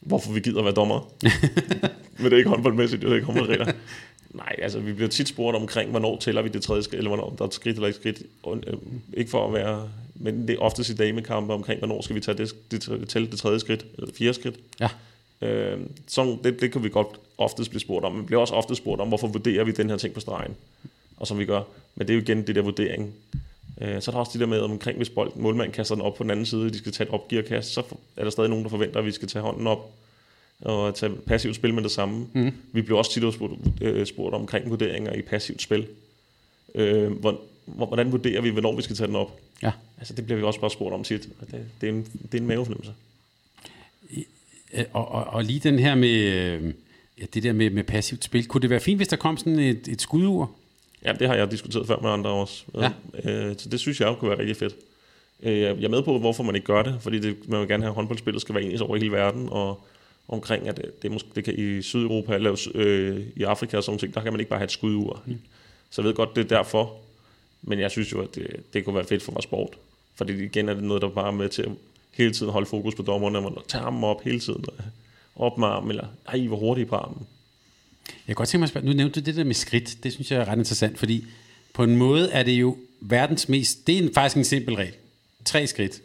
Hvorfor 0.00 0.32
vi 0.32 0.40
gider 0.40 0.62
være 0.62 0.74
dommer. 0.74 1.12
Men 2.16 2.24
det 2.24 2.32
er 2.32 2.36
ikke 2.36 2.50
håndboldmæssigt, 2.50 3.02
det 3.02 3.10
er 3.10 3.14
ikke 3.14 3.26
håndboldregler. 3.26 3.72
Nej, 4.30 4.56
altså 4.58 4.80
vi 4.80 4.92
bliver 4.92 5.08
tit 5.08 5.28
spurgt 5.28 5.56
omkring, 5.56 5.90
hvornår 5.90 6.18
tæller 6.18 6.42
vi 6.42 6.48
det 6.48 6.62
tredje 6.62 6.82
skridt, 6.82 6.98
eller 6.98 7.08
hvornår 7.08 7.34
der 7.38 7.44
er 7.44 7.48
et 7.48 7.54
skridt 7.54 7.76
eller 7.76 7.86
ikke 7.86 7.98
skridt. 7.98 8.22
Og, 8.42 8.58
øh, 8.66 8.74
ikke 9.14 9.30
for 9.30 9.46
at 9.46 9.52
være, 9.52 9.88
men 10.14 10.48
det 10.48 10.54
er 10.54 10.58
oftest 10.58 10.90
i 10.90 10.94
damekampe 10.94 11.52
omkring, 11.52 11.78
hvornår 11.78 12.02
skal 12.02 12.16
vi 12.16 12.20
tage 12.20 12.38
det, 12.38 12.54
det, 12.70 13.08
tælle 13.08 13.30
det 13.30 13.38
tredje 13.38 13.60
skridt, 13.60 13.86
eller 13.98 14.14
fjerde 14.18 14.34
skridt. 14.34 14.56
Ja. 14.80 14.88
Øh, 15.48 15.80
sådan, 16.06 16.38
det, 16.44 16.60
det 16.60 16.72
kan 16.72 16.84
vi 16.84 16.88
godt 16.88 17.08
oftest 17.38 17.70
blive 17.70 17.80
spurgt 17.80 18.04
om. 18.04 18.12
Men 18.12 18.26
bliver 18.26 18.40
også 18.40 18.54
ofte 18.54 18.74
spurgt 18.74 19.00
om, 19.00 19.08
hvorfor 19.08 19.28
vurderer 19.28 19.64
vi 19.64 19.72
den 19.72 19.90
her 19.90 19.96
ting 19.96 20.14
på 20.14 20.20
stregen, 20.20 20.54
og 21.16 21.26
som 21.26 21.38
vi 21.38 21.44
gør. 21.44 21.62
Men 21.94 22.08
det 22.08 22.12
er 22.12 22.16
jo 22.16 22.22
igen 22.22 22.46
det 22.46 22.54
der 22.54 22.62
vurdering. 22.62 23.14
Øh, 23.80 24.02
så 24.02 24.10
er 24.10 24.12
der 24.12 24.20
også 24.20 24.32
det 24.32 24.40
der 24.40 24.46
med, 24.46 24.58
omkring 24.60 24.96
hvis 24.96 25.10
bolden, 25.10 25.42
målmanden 25.42 25.72
kaster 25.74 25.94
den 25.94 26.02
op 26.02 26.14
på 26.14 26.22
den 26.22 26.30
anden 26.30 26.46
side, 26.46 26.70
de 26.70 26.78
skal 26.78 26.92
tage 26.92 27.08
et 27.08 27.14
opgearkast, 27.14 27.72
så 27.72 27.82
er 28.16 28.24
der 28.24 28.30
stadig 28.30 28.50
nogen, 28.50 28.64
der 28.64 28.70
forventer, 28.70 28.98
at 28.98 29.06
vi 29.06 29.12
skal 29.12 29.28
tage 29.28 29.42
hånden 29.42 29.66
op 29.66 29.94
og 30.60 30.94
tage 30.94 31.12
passivt 31.26 31.56
spil 31.56 31.74
med 31.74 31.82
det 31.82 31.90
samme. 31.90 32.26
Mm. 32.32 32.52
Vi 32.72 32.82
bliver 32.82 32.98
også 32.98 33.12
tit 33.12 33.34
spurgt, 33.34 33.52
øh, 33.80 34.06
spurgt 34.06 34.34
omkring 34.34 34.70
vurderinger 34.70 35.12
i 35.12 35.22
passivt 35.22 35.62
spil. 35.62 35.86
Øh, 36.74 37.12
hvor, 37.12 37.40
hvor- 37.66 37.86
hvordan 37.86 38.12
vurderer 38.12 38.40
vi, 38.40 38.50
hvornår 38.50 38.76
vi 38.76 38.82
skal 38.82 38.96
tage 38.96 39.06
den 39.06 39.16
op? 39.16 39.40
Ja. 39.62 39.72
Altså, 39.98 40.14
det 40.14 40.24
bliver 40.24 40.38
vi 40.38 40.44
også 40.44 40.60
bare 40.60 40.70
spurgt 40.70 40.94
om 40.94 41.04
tit. 41.04 41.28
og 41.40 41.46
Det, 41.50 41.66
det, 41.80 41.88
er, 41.88 41.92
en, 41.92 42.06
det 42.22 42.34
er 42.34 42.42
en 42.42 42.46
mavefornemmelse. 42.46 42.92
Øh, 44.74 44.84
Og, 44.92 45.08
og, 45.08 45.24
og 45.24 45.44
lige 45.44 45.60
den 45.60 45.78
her 45.78 45.94
med, 45.94 46.08
øh, 46.10 46.74
ja, 47.20 47.24
det 47.34 47.42
der 47.42 47.52
med, 47.52 47.70
med 47.70 47.84
passivt 47.84 48.24
spil, 48.24 48.46
kunne 48.46 48.60
det 48.60 48.70
være 48.70 48.80
fint, 48.80 48.98
hvis 48.98 49.08
der 49.08 49.16
kom 49.16 49.36
sådan 49.36 49.58
et, 49.58 49.88
et 49.88 50.02
skudur? 50.02 50.50
Ja, 51.04 51.12
det 51.12 51.28
har 51.28 51.34
jeg 51.34 51.50
diskuteret 51.50 51.86
før 51.86 51.98
med 51.98 52.10
andre 52.10 52.30
også. 52.30 52.64
Ja. 52.74 52.90
Øh, 53.24 53.54
så 53.58 53.68
det 53.68 53.80
synes 53.80 54.00
jeg 54.00 54.08
jo 54.08 54.14
kunne 54.14 54.30
være 54.30 54.38
rigtig 54.38 54.56
fedt. 54.56 54.74
Øh, 55.42 55.60
jeg 55.60 55.84
er 55.84 55.88
med 55.88 56.02
på, 56.02 56.18
hvorfor 56.18 56.42
man 56.42 56.54
ikke 56.54 56.66
gør 56.66 56.82
det, 56.82 56.96
fordi 57.00 57.18
det, 57.18 57.48
man 57.48 57.60
vil 57.60 57.68
gerne 57.68 57.82
have, 57.82 57.90
at 57.90 57.94
håndboldspillet 57.94 58.40
skal 58.42 58.54
være 58.54 58.64
ens 58.64 58.80
over 58.80 58.96
hele 58.96 59.12
verden, 59.12 59.48
og 59.50 59.84
omkring, 60.28 60.68
at 60.68 60.76
det, 60.76 61.02
det, 61.02 61.10
måske, 61.10 61.28
det 61.34 61.44
kan 61.44 61.54
i 61.58 61.82
Sydeuropa, 61.82 62.34
eller 62.34 62.68
øh, 62.74 63.26
i 63.36 63.42
Afrika 63.42 63.76
og 63.76 63.84
sådan 63.84 63.98
ting, 63.98 64.14
der 64.14 64.22
kan 64.22 64.32
man 64.32 64.40
ikke 64.40 64.50
bare 64.50 64.58
have 64.58 64.64
et 64.64 64.70
skudur. 64.70 65.22
Mm. 65.26 65.38
Så 65.90 66.02
jeg 66.02 66.08
ved 66.08 66.14
godt, 66.14 66.36
det 66.36 66.44
er 66.44 66.56
derfor, 66.56 66.92
men 67.62 67.78
jeg 67.78 67.90
synes 67.90 68.12
jo, 68.12 68.20
at 68.20 68.34
det, 68.34 68.56
det 68.72 68.84
kunne 68.84 68.94
være 68.94 69.04
fedt 69.04 69.22
for 69.22 69.32
vores 69.32 69.44
sport. 69.44 69.68
Fordi 70.14 70.44
igen 70.44 70.68
er 70.68 70.74
det 70.74 70.82
noget, 70.82 71.02
der 71.02 71.08
bare 71.08 71.26
er 71.26 71.30
med 71.30 71.48
til 71.48 71.62
at 71.62 71.68
hele 72.12 72.32
tiden 72.32 72.52
holde 72.52 72.66
fokus 72.66 72.94
på 72.94 73.02
dommerne, 73.02 73.38
og 73.38 73.44
man 73.44 73.52
tager 73.68 73.90
dem 73.90 74.04
op 74.04 74.22
hele 74.22 74.40
tiden, 74.40 74.64
op 75.36 75.58
med 75.58 75.68
armen, 75.68 75.90
eller 75.90 76.06
ej, 76.26 76.46
hvor 76.46 76.56
hurtigt 76.56 76.88
på 76.88 76.96
armen. 76.96 77.26
Jeg 78.06 78.14
kan 78.26 78.34
godt 78.34 78.48
tænke 78.48 78.60
mig 78.60 78.64
at 78.64 78.68
spørge, 78.70 78.86
nu 78.86 78.92
nævnte 78.92 79.20
du 79.20 79.24
det 79.24 79.36
der 79.36 79.44
med 79.44 79.54
skridt, 79.54 79.96
det 80.02 80.12
synes 80.12 80.30
jeg 80.30 80.40
er 80.40 80.48
ret 80.48 80.58
interessant, 80.58 80.98
fordi 80.98 81.26
på 81.74 81.84
en 81.84 81.96
måde 81.96 82.30
er 82.30 82.42
det 82.42 82.52
jo 82.52 82.76
verdens 83.00 83.48
mest, 83.48 83.86
det 83.86 84.04
er 84.04 84.08
faktisk 84.14 84.36
en 84.36 84.44
simpel 84.44 84.74
regel. 84.74 84.94
Tre 85.44 85.66
skridt. 85.66 86.00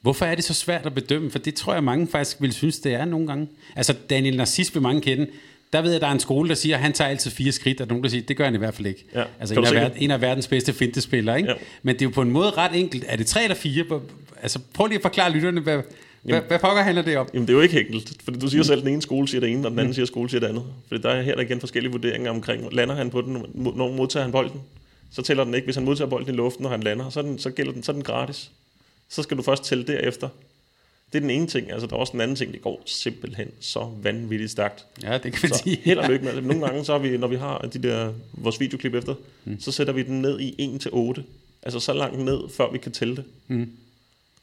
Hvorfor 0.00 0.24
er 0.24 0.34
det 0.34 0.44
så 0.44 0.54
svært 0.54 0.86
at 0.86 0.94
bedømme? 0.94 1.30
For 1.30 1.38
det 1.38 1.54
tror 1.54 1.74
jeg, 1.74 1.84
mange 1.84 2.08
faktisk 2.08 2.36
vil 2.40 2.52
synes, 2.52 2.78
det 2.78 2.94
er 2.94 3.04
nogle 3.04 3.26
gange. 3.26 3.48
Altså 3.76 3.94
Daniel 4.10 4.36
Narcis 4.36 4.74
vil 4.74 4.82
mange 4.82 5.00
kende. 5.00 5.26
Der 5.72 5.82
ved 5.82 5.90
jeg, 5.90 5.96
at 5.96 6.02
der 6.02 6.08
er 6.08 6.12
en 6.12 6.20
skole, 6.20 6.48
der 6.48 6.54
siger, 6.54 6.76
at 6.76 6.82
han 6.82 6.92
tager 6.92 7.10
altid 7.10 7.30
fire 7.30 7.52
skridt, 7.52 7.80
og 7.80 7.88
nogen, 7.88 8.04
der 8.04 8.10
siger, 8.10 8.22
det 8.22 8.36
gør 8.36 8.44
han 8.44 8.54
i 8.54 8.58
hvert 8.58 8.74
fald 8.74 8.86
ikke. 8.86 9.04
Ja. 9.14 9.24
Altså 9.40 9.54
en 9.54 9.64
af, 9.64 9.68
se 9.68 9.76
ver- 9.76 9.90
en 9.96 10.10
af 10.10 10.20
verdens 10.20 10.46
bedste 10.46 10.72
fintespillere, 10.72 11.36
ikke? 11.36 11.50
Ja. 11.50 11.56
Men 11.82 11.94
det 11.94 12.02
er 12.02 12.06
jo 12.06 12.10
på 12.10 12.22
en 12.22 12.30
måde 12.30 12.50
ret 12.50 12.80
enkelt. 12.80 13.04
Er 13.08 13.16
det 13.16 13.26
tre 13.26 13.42
eller 13.42 13.54
fire? 13.54 14.00
Altså 14.42 14.58
prøv 14.74 14.86
lige 14.86 14.96
at 14.96 15.02
forklare 15.02 15.32
lytterne, 15.32 15.60
hvad, 15.60 15.82
hvad, 16.22 16.40
hvad 16.48 16.58
pokker 16.58 16.82
handler 16.82 17.02
det 17.02 17.16
om? 17.16 17.28
Jamen, 17.34 17.46
det 17.48 17.52
er 17.52 17.56
jo 17.56 17.62
ikke 17.62 17.80
enkelt, 17.80 18.22
fordi 18.24 18.38
du 18.38 18.48
siger 18.48 18.62
selv, 18.62 18.78
at 18.78 18.84
den 18.84 18.92
ene 18.92 19.02
skole 19.02 19.28
siger 19.28 19.40
det 19.40 19.50
ene, 19.50 19.66
og 19.66 19.70
den 19.70 19.78
anden 19.78 19.94
siger, 19.94 20.04
at 20.04 20.08
skole 20.08 20.30
siger 20.30 20.40
det 20.40 20.46
andet. 20.46 20.64
Fordi 20.88 21.02
der 21.02 21.10
er 21.10 21.22
her 21.22 21.34
der 21.34 21.42
igen 21.42 21.60
forskellige 21.60 21.92
vurderinger 21.92 22.30
omkring, 22.30 22.72
lander 22.74 22.94
han 22.94 23.10
på 23.10 23.20
den, 23.20 23.32
når 23.54 23.96
modtager 23.96 24.22
han 24.24 24.32
bolden, 24.32 24.60
så 25.10 25.22
tæller 25.22 25.44
den 25.44 25.54
ikke. 25.54 25.64
Hvis 25.64 25.76
han 25.76 25.84
modtager 25.84 26.08
bolden 26.10 26.34
i 26.34 26.36
luften, 26.36 26.62
når 26.62 26.70
han 26.70 26.80
lander, 26.82 27.10
så, 27.10 27.22
den, 27.22 27.38
så 27.38 27.50
gælder 27.50 27.72
den, 27.72 27.82
så 27.82 27.92
den 27.92 28.02
gratis. 28.02 28.50
så 29.08 29.22
skal 29.22 29.36
du 29.36 29.42
først 29.42 29.64
tælle 29.64 29.84
derefter. 29.84 30.28
Det 31.12 31.18
er 31.18 31.20
den 31.20 31.30
ene 31.30 31.46
ting. 31.46 31.72
Altså, 31.72 31.86
der 31.86 31.94
er 31.96 32.00
også 32.00 32.12
den 32.12 32.20
anden 32.20 32.36
ting, 32.36 32.52
det 32.52 32.62
går 32.62 32.82
simpelthen 32.86 33.48
så 33.60 33.88
vanvittigt 34.02 34.50
stærkt. 34.50 34.86
Ja, 35.02 35.12
det 35.18 35.22
kan 35.32 35.38
man 35.42 35.52
Så 35.52 35.62
sige. 35.64 35.78
held 35.84 35.98
og 35.98 36.08
lykke 36.08 36.24
med. 36.24 36.40
Nogle 36.40 36.66
gange, 36.66 36.84
så 36.84 36.92
har 36.92 36.98
vi, 36.98 37.16
når 37.16 37.26
vi 37.26 37.36
har 37.36 37.58
de 37.58 37.82
der, 37.82 38.12
vores 38.32 38.60
videoklip 38.60 38.94
efter, 38.94 39.14
mm. 39.44 39.60
så 39.60 39.72
sætter 39.72 39.92
vi 39.92 40.02
den 40.02 40.22
ned 40.22 40.40
i 40.40 40.78
1-8. 40.86 41.22
Altså 41.62 41.80
så 41.80 41.92
langt 41.92 42.18
ned, 42.18 42.38
før 42.56 42.72
vi 42.72 42.78
kan 42.78 42.92
tælle 42.92 43.16
det. 43.16 43.24
Mm. 43.48 43.70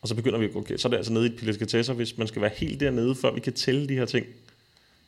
Og 0.02 0.08
så 0.08 0.16
begynder 0.16 0.40
vi 0.40 0.50
okay, 0.56 0.78
så 0.78 0.88
er 0.88 0.90
det 0.90 0.98
altså 0.98 1.14
nede 1.14 1.26
i 1.26 1.30
et 1.30 1.36
pilaskatesser, 1.36 1.94
hvis 1.94 2.18
man 2.18 2.28
skal 2.28 2.42
være 2.42 2.52
helt 2.58 2.80
dernede, 2.80 3.16
før 3.16 3.34
vi 3.34 3.40
kan 3.40 3.54
tælle 3.54 3.90
de 3.90 3.94
her 3.94 4.06
ting. 4.06 4.26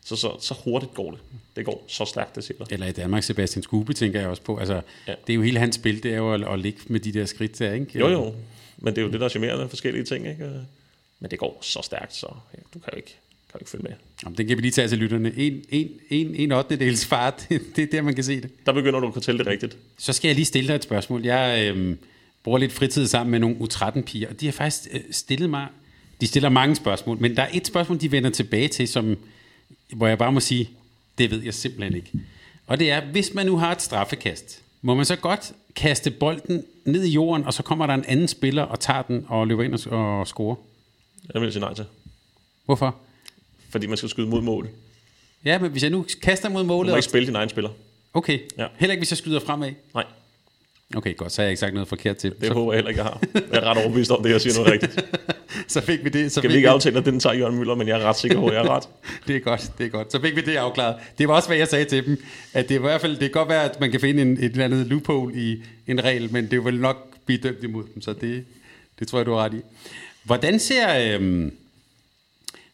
Så, 0.05 0.15
så, 0.15 0.37
så 0.39 0.53
hurtigt 0.63 0.93
går 0.93 1.11
det. 1.11 1.19
Det 1.55 1.65
går 1.65 1.85
så 1.87 2.05
stærkt, 2.05 2.35
det 2.35 2.43
siger. 2.43 2.65
Eller 2.69 2.87
i 2.87 2.91
Danmark, 2.91 3.23
Sebastian 3.23 3.63
Skube, 3.63 3.93
tænker 3.93 4.19
jeg 4.19 4.29
også 4.29 4.41
på. 4.41 4.57
Altså, 4.57 4.81
ja. 5.07 5.13
Det 5.27 5.33
er 5.33 5.35
jo 5.35 5.41
hele 5.41 5.59
hans 5.59 5.75
spil, 5.75 6.03
det 6.03 6.13
er 6.13 6.17
jo 6.17 6.33
at, 6.33 6.53
at 6.53 6.59
ligge 6.59 6.79
med 6.87 6.99
de 6.99 7.11
der 7.11 7.25
skridt 7.25 7.59
der, 7.59 7.73
ikke? 7.73 7.99
Jo, 7.99 8.07
jo. 8.07 8.35
Men 8.77 8.95
det 8.95 9.01
er 9.01 9.05
jo 9.05 9.11
det, 9.11 9.19
der 9.19 9.25
er 9.25 9.29
charmerende 9.29 9.69
forskellige 9.69 10.03
ting, 10.03 10.27
ikke? 10.27 10.49
Men 11.19 11.31
det 11.31 11.39
går 11.39 11.59
så 11.61 11.81
stærkt, 11.83 12.15
så 12.15 12.27
ja, 12.53 12.59
du 12.73 12.79
kan 12.79 12.93
jo 12.93 12.97
ikke, 12.97 13.15
kan 13.49 13.53
jo 13.53 13.59
ikke 13.59 13.69
følge 13.69 13.83
med. 13.83 13.91
Jamen, 14.23 14.37
den 14.37 14.47
kan 14.47 14.57
vi 14.57 14.61
lige 14.61 14.71
tage 14.71 14.87
til 14.87 14.97
lytterne. 14.97 15.33
En, 15.37 15.65
en, 15.69 15.89
en, 16.09 16.35
en 16.35 16.51
8. 16.51 16.75
dels 16.75 17.05
fart, 17.05 17.47
det 17.75 17.79
er 17.79 17.87
der, 17.91 18.01
man 18.01 18.15
kan 18.15 18.23
se 18.23 18.41
det. 18.41 18.65
Der 18.65 18.73
begynder 18.73 18.99
du 18.99 19.07
at 19.07 19.13
kunne 19.13 19.21
tælle 19.21 19.39
det 19.39 19.47
rigtigt. 19.47 19.77
Så 19.97 20.13
skal 20.13 20.27
jeg 20.27 20.35
lige 20.35 20.45
stille 20.45 20.67
dig 20.67 20.75
et 20.75 20.83
spørgsmål. 20.83 21.25
Jeg 21.25 21.71
øhm, 21.71 21.97
bruger 22.43 22.57
lidt 22.57 22.71
fritid 22.73 23.07
sammen 23.07 23.31
med 23.31 23.39
nogle 23.39 23.55
U13-piger, 23.55 24.29
og 24.29 24.41
de 24.41 24.45
har 24.45 24.51
faktisk 24.53 24.89
øh, 24.91 25.01
stillet 25.11 25.49
mig... 25.49 25.67
De 26.21 26.27
stiller 26.27 26.49
mange 26.49 26.75
spørgsmål, 26.75 27.17
men 27.19 27.35
der 27.35 27.43
er 27.43 27.49
et 27.53 27.67
spørgsmål, 27.67 28.01
de 28.01 28.11
vender 28.11 28.29
tilbage 28.29 28.67
til, 28.67 28.87
som, 28.87 29.17
hvor 29.93 30.07
jeg 30.07 30.17
bare 30.17 30.31
må 30.31 30.39
sige, 30.39 30.69
det 31.17 31.31
ved 31.31 31.43
jeg 31.43 31.53
simpelthen 31.53 31.95
ikke. 31.95 32.11
Og 32.67 32.79
det 32.79 32.91
er, 32.91 33.05
hvis 33.11 33.33
man 33.33 33.45
nu 33.45 33.57
har 33.57 33.71
et 33.71 33.81
straffekast, 33.81 34.61
må 34.81 34.95
man 34.95 35.05
så 35.05 35.15
godt 35.15 35.51
kaste 35.75 36.11
bolden 36.11 36.63
ned 36.85 37.03
i 37.03 37.09
jorden, 37.11 37.45
og 37.45 37.53
så 37.53 37.63
kommer 37.63 37.87
der 37.87 37.93
en 37.93 38.05
anden 38.07 38.27
spiller 38.27 38.63
og 38.63 38.79
tager 38.79 39.01
den 39.01 39.25
og 39.27 39.47
løber 39.47 39.63
ind 39.63 39.73
og, 39.73 40.19
og 40.19 40.27
scorer? 40.27 40.55
Jeg 41.33 41.41
vil 41.41 41.51
sige 41.51 41.61
nej 41.61 41.73
til. 41.73 41.85
Hvorfor? 42.65 42.95
Fordi 43.69 43.87
man 43.87 43.97
skal 43.97 44.09
skyde 44.09 44.27
mod 44.27 44.41
mål. 44.41 44.69
Ja, 45.45 45.59
men 45.59 45.71
hvis 45.71 45.83
jeg 45.83 45.91
nu 45.91 46.05
kaster 46.21 46.49
mod 46.49 46.61
Du 46.61 46.67
målet... 46.67 46.89
må 46.89 46.93
Og... 46.93 46.97
ikke 46.97 47.09
spille 47.09 47.27
din 47.27 47.35
egen 47.35 47.49
spiller. 47.49 47.69
Okay. 48.13 48.39
Ja. 48.57 48.67
heller 48.77 48.91
ikke 48.91 48.99
hvis 48.99 49.11
jeg 49.11 49.17
skyder 49.17 49.39
fremad. 49.39 49.71
Nej, 49.93 50.03
Okay, 50.95 51.15
godt, 51.17 51.31
så 51.31 51.41
har 51.41 51.45
jeg 51.45 51.51
ikke 51.51 51.59
sagt 51.59 51.73
noget 51.73 51.87
forkert 51.87 52.17
til. 52.17 52.33
det 52.41 52.47
Så, 52.47 52.53
håber 52.53 52.73
jeg 52.73 52.77
heller 52.77 52.89
ikke, 52.89 53.01
jeg 53.01 53.09
har. 53.09 53.21
Jeg 53.33 53.43
er 53.51 53.61
ret 53.61 53.77
overbevist 53.77 54.11
om 54.11 54.23
det, 54.23 54.31
jeg 54.31 54.41
siger 54.41 54.53
noget 54.55 54.71
rigtigt. 54.71 55.05
så 55.73 55.81
fik 55.81 56.03
vi 56.03 56.09
det. 56.09 56.31
Så 56.31 56.39
Skal 56.39 56.49
vi 56.49 56.55
ikke 56.55 56.69
aftale, 56.69 56.97
at 56.97 57.05
den 57.05 57.19
tager 57.19 57.35
Jørgen 57.35 57.57
Møller, 57.57 57.75
men 57.75 57.87
jeg 57.87 57.99
er 58.01 58.03
ret 58.03 58.17
sikker 58.17 58.39
på, 58.39 58.47
at 58.47 58.53
jeg 58.53 58.65
er 58.65 58.69
ret. 58.69 58.83
Det 59.27 59.35
er 59.35 59.39
godt, 59.39 59.71
det 59.77 59.85
er 59.85 59.89
godt. 59.89 60.11
Så 60.11 60.21
fik 60.21 60.35
vi 60.35 60.41
det 60.41 60.55
afklaret. 60.55 60.95
Det 61.17 61.27
var 61.27 61.33
også, 61.33 61.49
hvad 61.49 61.57
jeg 61.57 61.67
sagde 61.67 61.85
til 61.85 62.05
dem, 62.05 62.23
at 62.53 62.69
det 62.69 62.75
er 62.75 62.79
i 62.79 62.81
hvert 62.81 63.01
fald, 63.01 63.11
det 63.11 63.19
kan 63.19 63.31
godt 63.31 63.49
være, 63.49 63.63
at 63.63 63.79
man 63.79 63.91
kan 63.91 63.99
finde 63.99 64.21
en, 64.21 64.31
et 64.33 64.43
eller 64.43 64.65
andet 64.65 64.87
loophole 64.87 65.35
i 65.35 65.63
en 65.87 66.03
regel, 66.03 66.33
men 66.33 66.51
det 66.51 66.65
vil 66.65 66.79
nok 66.79 67.07
blive 67.25 67.39
dømt 67.39 67.63
imod 67.63 67.83
dem, 67.93 68.01
så 68.01 68.13
det, 68.13 68.45
det 68.99 69.07
tror 69.07 69.19
jeg, 69.19 69.25
du 69.25 69.31
har 69.31 69.45
ret 69.45 69.53
i. 69.53 69.61
Hvordan 70.23 70.59
ser, 70.59 71.15
øhm, 71.15 71.53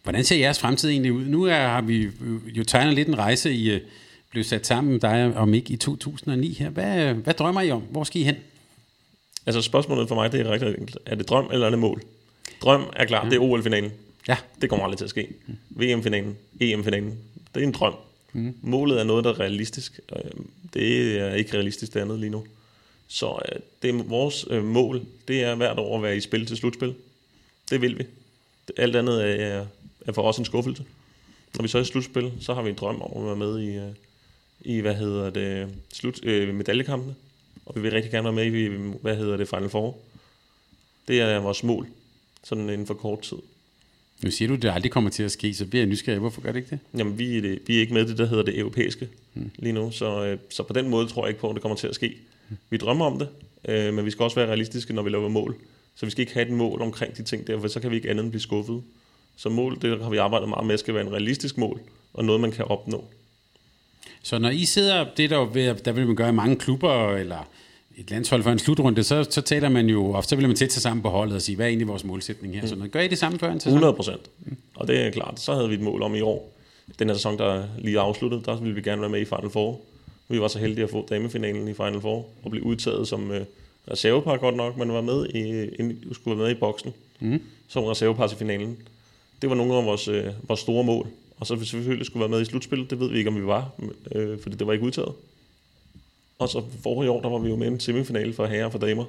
hvordan 0.04 0.24
ser 0.24 0.36
jeres 0.36 0.60
fremtid 0.60 0.90
egentlig 0.90 1.12
ud? 1.12 1.26
Nu 1.26 1.44
er, 1.44 1.56
har 1.56 1.82
vi 1.82 2.10
jo 2.46 2.64
tegnet 2.64 2.94
lidt 2.94 3.08
en 3.08 3.18
rejse, 3.18 3.52
I 3.54 3.72
øh, 3.72 3.82
blev 4.30 4.44
sat 4.44 4.68
sammen, 4.68 5.00
dig 5.00 5.34
og 5.36 5.48
Mik, 5.50 5.72
i 5.72 5.78
2009 5.78 6.54
her. 6.54 6.70
Hvad, 6.70 7.14
hvad 7.14 7.34
drømmer 7.34 7.62
I 7.62 7.72
om? 7.72 7.82
Hvor 7.82 8.04
skal 8.04 8.22
I 8.22 8.24
hen? 8.24 8.36
Altså 9.46 9.62
spørgsmålet 9.62 10.08
for 10.08 10.16
mig, 10.16 10.32
det 10.32 10.40
er 10.40 10.52
rigtig 10.52 10.68
enkelt. 10.78 10.98
Er 11.06 11.16
det 11.16 11.30
drøm, 11.30 11.50
eller 11.54 11.66
er 11.66 11.70
det 11.70 11.80
mål? 11.80 12.02
Drøm 12.62 12.84
er 12.96 13.06
klar, 13.06 13.30
det 13.30 13.34
er 13.34 13.40
OL-finalen. 13.40 13.92
Ja, 14.28 14.38
Det 14.62 14.70
kommer 14.70 14.86
aldrig 14.86 14.98
til 14.98 15.04
at 15.06 15.10
ske. 15.10 15.28
VM-finalen, 15.70 16.38
EM-finalen, 16.62 17.18
det 17.56 17.64
er 17.64 17.68
en 17.68 17.72
drøm. 17.74 17.94
Mm. 18.34 18.56
Målet 18.62 19.00
er 19.00 19.04
noget, 19.04 19.24
der 19.24 19.30
er 19.30 19.40
realistisk. 19.40 20.00
Øh, 20.16 20.32
Det 20.74 21.20
er 21.20 21.34
ikke 21.34 21.54
realistisk 21.54 21.94
det 21.94 22.00
andet 22.00 22.20
lige 22.20 22.30
nu. 22.30 22.46
Så 23.08 23.40
øh, 23.52 23.60
det 23.82 23.90
er 23.90 24.04
vores 24.04 24.46
øh, 24.50 24.64
mål, 24.64 25.02
det 25.28 25.44
er 25.44 25.56
hvert 25.56 25.80
år 25.80 25.96
at 25.98 26.04
være 26.04 26.18
i 26.18 26.22
spil 26.22 26.46
til 26.46 26.58
slutspil. 26.58 26.96
Det 27.70 27.82
vil 27.82 27.98
vi. 27.98 28.04
Alt 28.78 28.96
andet 28.96 29.42
er, 29.42 29.66
er 30.06 30.12
for 30.12 30.22
os 30.22 30.38
en 30.38 30.46
skuffelse. 30.46 30.84
Når 31.56 31.62
vi 31.62 31.68
så 31.68 31.78
er 31.78 31.82
i 31.82 31.86
slutspil, 31.86 32.32
så 32.40 32.54
har 32.54 32.62
vi 32.62 32.70
en 32.70 32.76
drøm 32.76 33.02
om 33.02 33.22
at 33.22 33.26
være 33.26 33.36
med 33.36 33.60
i, 33.60 33.68
øh, 33.76 33.90
i 34.62 34.80
hvad 34.80 34.96
hedder 34.96 35.30
det, 35.30 35.70
slut, 35.94 36.26
øh, 36.26 36.56
medaljekampene. 36.56 37.16
Og 37.66 37.76
vi 37.76 37.82
vil 37.82 37.92
rigtig 37.92 38.12
gerne 38.12 38.24
være 38.24 38.34
med 38.34 38.46
i, 38.46 38.68
hvad 39.02 39.16
hedder 39.16 39.38
det, 39.38 39.50
Final 39.50 39.70
Four. 39.70 39.98
Det 41.08 41.22
er 41.22 41.40
vores 41.40 41.64
mål, 41.64 41.88
sådan 42.44 42.70
inden 42.70 42.88
for 42.88 42.94
kort 42.94 43.22
tid. 43.22 43.38
nu 44.24 44.32
siger 44.32 44.48
du, 44.48 44.54
at 44.54 44.62
det 44.62 44.70
aldrig 44.70 44.92
kommer 44.92 45.10
til 45.10 45.24
at 45.24 45.32
ske, 45.32 45.54
så 45.54 45.66
bliver 45.66 45.82
jeg 45.82 45.90
nysgerrig. 45.90 46.20
Hvorfor 46.20 46.42
gør 46.42 46.52
det 46.52 46.60
ikke 46.60 46.70
det? 46.70 46.80
Jamen, 47.00 47.20
vi 47.20 47.38
er, 47.38 47.42
det, 47.42 47.60
vi 47.68 47.76
er 47.76 47.80
ikke 47.80 47.94
med 47.94 48.06
i 48.06 48.08
det, 48.08 48.18
der 48.18 48.26
hedder 48.26 48.44
det 48.44 48.60
europæiske 48.60 49.10
mm. 49.34 49.52
lige 49.56 49.74
nu, 49.74 49.92
så, 49.92 50.26
øh, 50.26 50.38
så 50.50 50.64
på 50.64 50.74
den 50.74 50.90
måde 50.90 51.08
tror 51.08 51.26
jeg 51.26 51.30
ikke 51.30 51.42
på, 51.42 51.50
at 51.50 51.54
det 51.54 51.62
kommer 51.62 51.76
til 51.76 51.88
at 51.88 51.96
ske. 51.96 52.18
Vi 52.70 52.78
drømmer 52.78 53.06
om 53.06 53.20
det, 53.20 53.30
øh, 53.68 53.94
men 53.94 54.06
vi 54.06 54.12
skal 54.12 54.24
også 54.24 54.36
være 54.36 54.48
realistiske, 54.48 54.94
når 54.94 55.02
vi 55.02 55.10
laver 55.10 55.30
mål. 55.30 55.56
Så 55.96 56.06
vi 56.06 56.12
skal 56.12 56.22
ikke 56.22 56.34
have 56.34 56.48
et 56.48 56.54
mål 56.54 56.82
omkring 56.82 57.18
de 57.18 57.24
ting 57.24 57.48
der, 57.48 57.60
for 57.60 57.68
så 57.68 57.80
kan 57.80 57.92
vi 57.92 57.96
ikke 57.96 58.10
andet 58.10 58.24
end 58.24 58.32
blive 58.32 58.42
skuffet. 58.42 58.84
Så 59.36 59.50
mål, 59.50 59.82
det 59.82 60.02
har 60.04 60.10
vi 60.10 60.18
arbejdet 60.18 60.50
meget 60.50 60.68
med, 60.68 60.78
skal 60.78 60.94
være 60.94 61.04
en 61.04 61.12
realistisk 61.12 61.58
mål, 61.58 61.82
og 62.14 62.26
noget, 62.26 62.42
man 62.42 62.52
kan 62.52 62.66
opnå. 62.66 63.06
Så 64.24 64.40
når 64.40 64.50
I 64.50 64.66
sidder, 64.66 65.06
det 65.18 65.26
er 65.26 65.30
der, 65.30 65.46
ved, 65.46 65.76
der 65.76 65.92
vil 65.92 66.08
man 66.08 66.16
gøre 66.16 66.30
i 66.30 66.32
mange 66.32 66.56
klubber, 66.56 67.16
eller 67.16 67.48
et 67.98 68.12
landshold 68.12 68.44
for 68.44 68.52
en 68.52 68.60
slutrunde, 68.60 69.04
så, 69.04 69.24
så 69.30 69.42
taler 69.42 69.70
man 69.70 69.90
jo 69.90 70.14
ofte, 70.14 70.30
så 70.30 70.36
vil 70.36 70.48
man 70.48 70.56
tæt 70.56 70.74
sig 70.74 70.82
sammen 70.82 71.04
på 71.04 71.10
holdet 71.10 71.36
og 71.36 71.42
sige, 71.42 71.56
hvad 71.56 71.66
er 71.66 71.70
egentlig 71.70 71.88
vores 71.88 72.04
målsætning 72.04 72.54
her? 72.54 72.62
Mm. 72.62 72.68
Så 72.68 72.76
når 72.76 72.88
gør 72.88 73.00
I 73.00 73.08
det 73.08 73.18
samme 73.18 73.40
før 73.40 73.52
en 73.52 73.60
sæson? 73.60 73.74
100 73.74 73.94
procent. 73.94 74.22
Og 74.76 74.88
det 74.88 75.02
er 75.02 75.12
klart, 75.12 75.40
så 75.40 75.54
havde 75.54 75.70
vi 75.70 75.76
et 75.76 75.82
mål 75.82 76.02
om 76.02 76.16
i 76.16 76.22
år. 76.22 76.52
Den 77.00 77.08
her 77.08 77.16
sæson, 77.16 77.38
der 77.38 77.54
er 77.54 77.64
lige 77.78 78.00
afsluttet, 78.00 78.46
der 78.46 78.56
ville 78.56 78.76
vi 78.76 78.82
gerne 78.82 79.02
være 79.02 79.10
med 79.10 79.22
i 79.22 79.26
Final 79.26 79.50
Four. 79.50 79.80
Vi 80.28 80.42
var 80.42 80.48
så 80.48 80.60
heldige 80.60 80.84
at 80.84 80.90
få 80.90 81.08
damefinalen 81.10 81.68
i 81.68 81.74
Final 81.74 82.02
Four, 82.02 82.26
og 82.44 82.52
blive 82.52 82.66
udtaget 82.66 83.08
som 83.08 83.32
øh, 83.32 83.42
reservepar 83.92 84.38
godt 84.38 84.56
nok, 84.56 84.78
men 84.78 84.94
var 84.94 85.02
med 85.02 85.26
i, 85.30 85.66
ind, 85.80 86.14
skulle 86.14 86.38
være 86.38 86.48
med 86.48 86.56
i 86.56 86.60
boksen 86.60 86.94
mm. 87.20 87.42
som 87.68 87.84
reservepar 87.84 88.28
til 88.28 88.38
finalen. 88.38 88.78
Det 89.42 89.50
var 89.50 89.56
nogle 89.56 89.76
af 89.76 89.86
vores, 89.86 90.08
øh, 90.08 90.26
vores 90.48 90.60
store 90.60 90.84
mål. 90.84 91.08
Og 91.38 91.48
så 91.48 91.56
hvis 91.56 91.74
vi 91.74 91.78
selvfølgelig 91.78 92.06
skulle 92.06 92.22
være 92.22 92.30
med 92.30 92.42
i 92.42 92.46
slutspillet, 92.46 92.90
det 92.90 93.00
ved 93.00 93.10
vi 93.10 93.18
ikke, 93.18 93.28
om 93.28 93.36
vi 93.36 93.46
var, 93.46 93.70
øh, 94.16 94.40
fordi 94.42 94.56
det 94.56 94.68
var 94.68 94.74
ikke 94.74 94.86
udtaget. 94.86 95.14
Og 96.40 96.50
så 96.50 96.64
forrige 96.84 97.12
år, 97.12 97.22
der 97.22 97.30
var 97.30 97.38
vi 97.38 97.50
jo 97.50 97.56
med 97.56 97.68
i 97.68 97.72
en 97.72 97.80
semifinale 97.80 98.34
for 98.34 98.46
herrer 98.46 98.66
og 98.66 98.72
for 98.72 98.80
damer. 98.80 99.06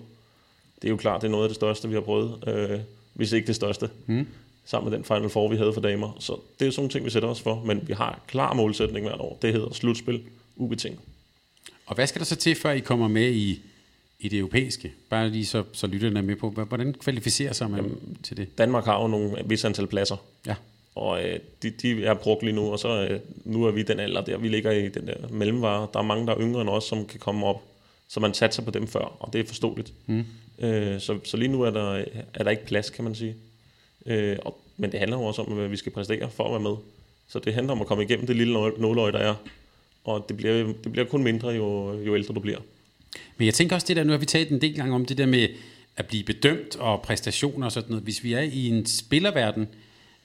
Det 0.83 0.89
er 0.89 0.91
jo 0.91 0.97
klart, 0.97 1.21
det 1.21 1.27
er 1.27 1.31
noget 1.31 1.45
af 1.45 1.49
det 1.49 1.57
største, 1.57 1.89
vi 1.89 1.95
har 1.95 2.01
prøvet, 2.01 2.49
øh, 2.49 2.81
hvis 3.15 3.33
ikke 3.33 3.47
det 3.47 3.57
største. 3.57 3.91
Mm. 4.07 4.27
Sammen 4.65 4.91
med 4.91 4.99
den 4.99 5.05
Final 5.05 5.31
Four, 5.31 5.49
vi 5.49 5.57
havde 5.57 5.73
for 5.73 5.81
damer. 5.81 6.17
Så 6.21 6.33
det 6.33 6.63
er 6.63 6.67
jo 6.67 6.73
sådan 6.73 6.81
nogle 6.81 6.93
ting, 6.93 7.05
vi 7.05 7.11
sætter 7.11 7.29
os 7.29 7.41
for. 7.41 7.65
Men 7.65 7.89
vi 7.89 7.93
har 7.93 8.21
klar 8.27 8.55
målsætning 8.55 9.07
hvert 9.07 9.21
år. 9.21 9.39
Det 9.43 9.53
hedder 9.53 9.73
slutspil 9.73 10.23
ubetinget. 10.57 11.01
Og 11.87 11.95
hvad 11.95 12.07
skal 12.07 12.19
der 12.19 12.25
så 12.25 12.37
til, 12.37 12.55
før 12.55 12.71
I 12.71 12.81
kommer 12.81 13.09
med 13.09 13.31
i, 13.31 13.63
i 14.19 14.29
det 14.29 14.39
europæiske? 14.39 14.93
Bare 15.11 15.29
lige 15.31 15.47
så, 15.47 15.65
så 15.73 15.87
lytterne 15.87 16.19
er 16.19 16.23
med 16.23 16.37
på, 16.37 16.51
hvordan 16.51 16.95
kvalificerer 16.95 17.53
sig 17.53 17.71
man 17.71 17.81
Jamen, 17.81 18.19
til 18.23 18.37
det? 18.37 18.59
Danmark 18.59 18.85
har 18.85 19.03
jo 19.03 19.07
nogle 19.07 19.43
vis 19.45 19.65
antal 19.65 19.87
pladser. 19.87 20.17
Ja. 20.47 20.55
Og 20.99 21.25
øh, 21.25 21.39
de, 21.63 21.71
de 21.71 22.05
er 22.05 22.15
brugt 22.15 22.43
lige 22.43 22.55
nu, 22.55 22.73
og 22.73 22.79
så 22.79 23.07
øh, 23.11 23.21
nu 23.45 23.65
er 23.65 23.71
vi 23.71 23.83
den 23.83 24.01
alder 24.01 24.21
der, 24.21 24.39
vi 24.39 24.49
ligger 24.49 24.71
i 24.71 24.89
den 24.89 25.07
der 25.07 25.29
mellemvare. 25.31 25.89
Der 25.93 25.99
er 25.99 26.03
mange, 26.03 26.27
der 26.27 26.35
er 26.35 26.41
yngre 26.41 26.61
end 26.61 26.69
os, 26.69 26.85
som 26.85 27.07
kan 27.07 27.21
komme 27.21 27.47
op. 27.47 27.63
Så 28.09 28.21
man 28.21 28.35
satser 28.35 28.63
på 28.63 28.71
dem 28.71 28.87
før, 28.87 29.17
og 29.21 29.33
det 29.33 29.41
er 29.41 29.45
forståeligt. 29.45 29.93
Mm. 30.07 30.25
Øh, 30.59 31.01
så, 31.01 31.19
så 31.25 31.37
lige 31.37 31.49
nu 31.49 31.63
er 31.63 31.71
der, 31.71 32.05
er 32.35 32.45
der 32.45 32.51
ikke 32.51 32.67
plads, 32.67 32.91
kan 32.91 33.05
man 33.05 33.15
sige. 33.15 33.35
Øh, 34.07 34.37
og, 34.45 34.61
men 34.77 34.93
det 34.93 34.99
handler 35.01 35.17
jo 35.17 35.25
også 35.25 35.43
om, 35.43 35.53
hvad 35.53 35.69
vi 35.69 35.77
skal 35.77 35.93
præstere 35.93 36.31
for 36.31 36.45
at 36.45 36.51
være 36.51 36.61
med. 36.61 36.77
Så 37.29 37.39
det 37.39 37.55
handler 37.55 37.73
om 37.73 37.81
at 37.81 37.87
komme 37.87 38.05
igennem 38.05 38.27
det 38.27 38.37
lille 38.37 38.53
nål- 38.53 38.81
nåløje, 38.81 39.13
der 39.13 39.19
er. 39.19 39.35
Og 40.05 40.25
det 40.29 40.37
bliver, 40.37 40.73
det 40.85 40.93
bliver 40.93 41.05
kun 41.07 41.23
mindre, 41.23 41.49
jo, 41.49 41.99
jo 42.03 42.17
ældre 42.17 42.35
du 42.35 42.41
bliver. 42.41 42.59
Men 43.37 43.47
jeg 43.47 43.55
tænker 43.55 43.77
også 43.77 43.87
det 43.87 43.97
der, 43.97 44.05
nu 44.05 44.11
har 44.11 44.19
vi 44.19 44.27
talt 44.27 44.51
en 44.51 44.61
del 44.61 44.75
gange 44.75 44.95
om 44.95 45.05
det 45.05 45.19
der 45.19 45.27
med 45.27 45.49
at 45.97 46.07
blive 46.07 46.25
bedømt 46.25 46.77
og 46.77 47.03
præstationer 47.03 47.67
og 47.67 47.73
sådan 47.73 47.89
noget. 47.91 48.05
Hvis 48.05 48.25
vi 48.25 48.33
er 48.33 48.41
i 48.41 48.69
en 48.69 48.87
spillerverden, 48.87 49.69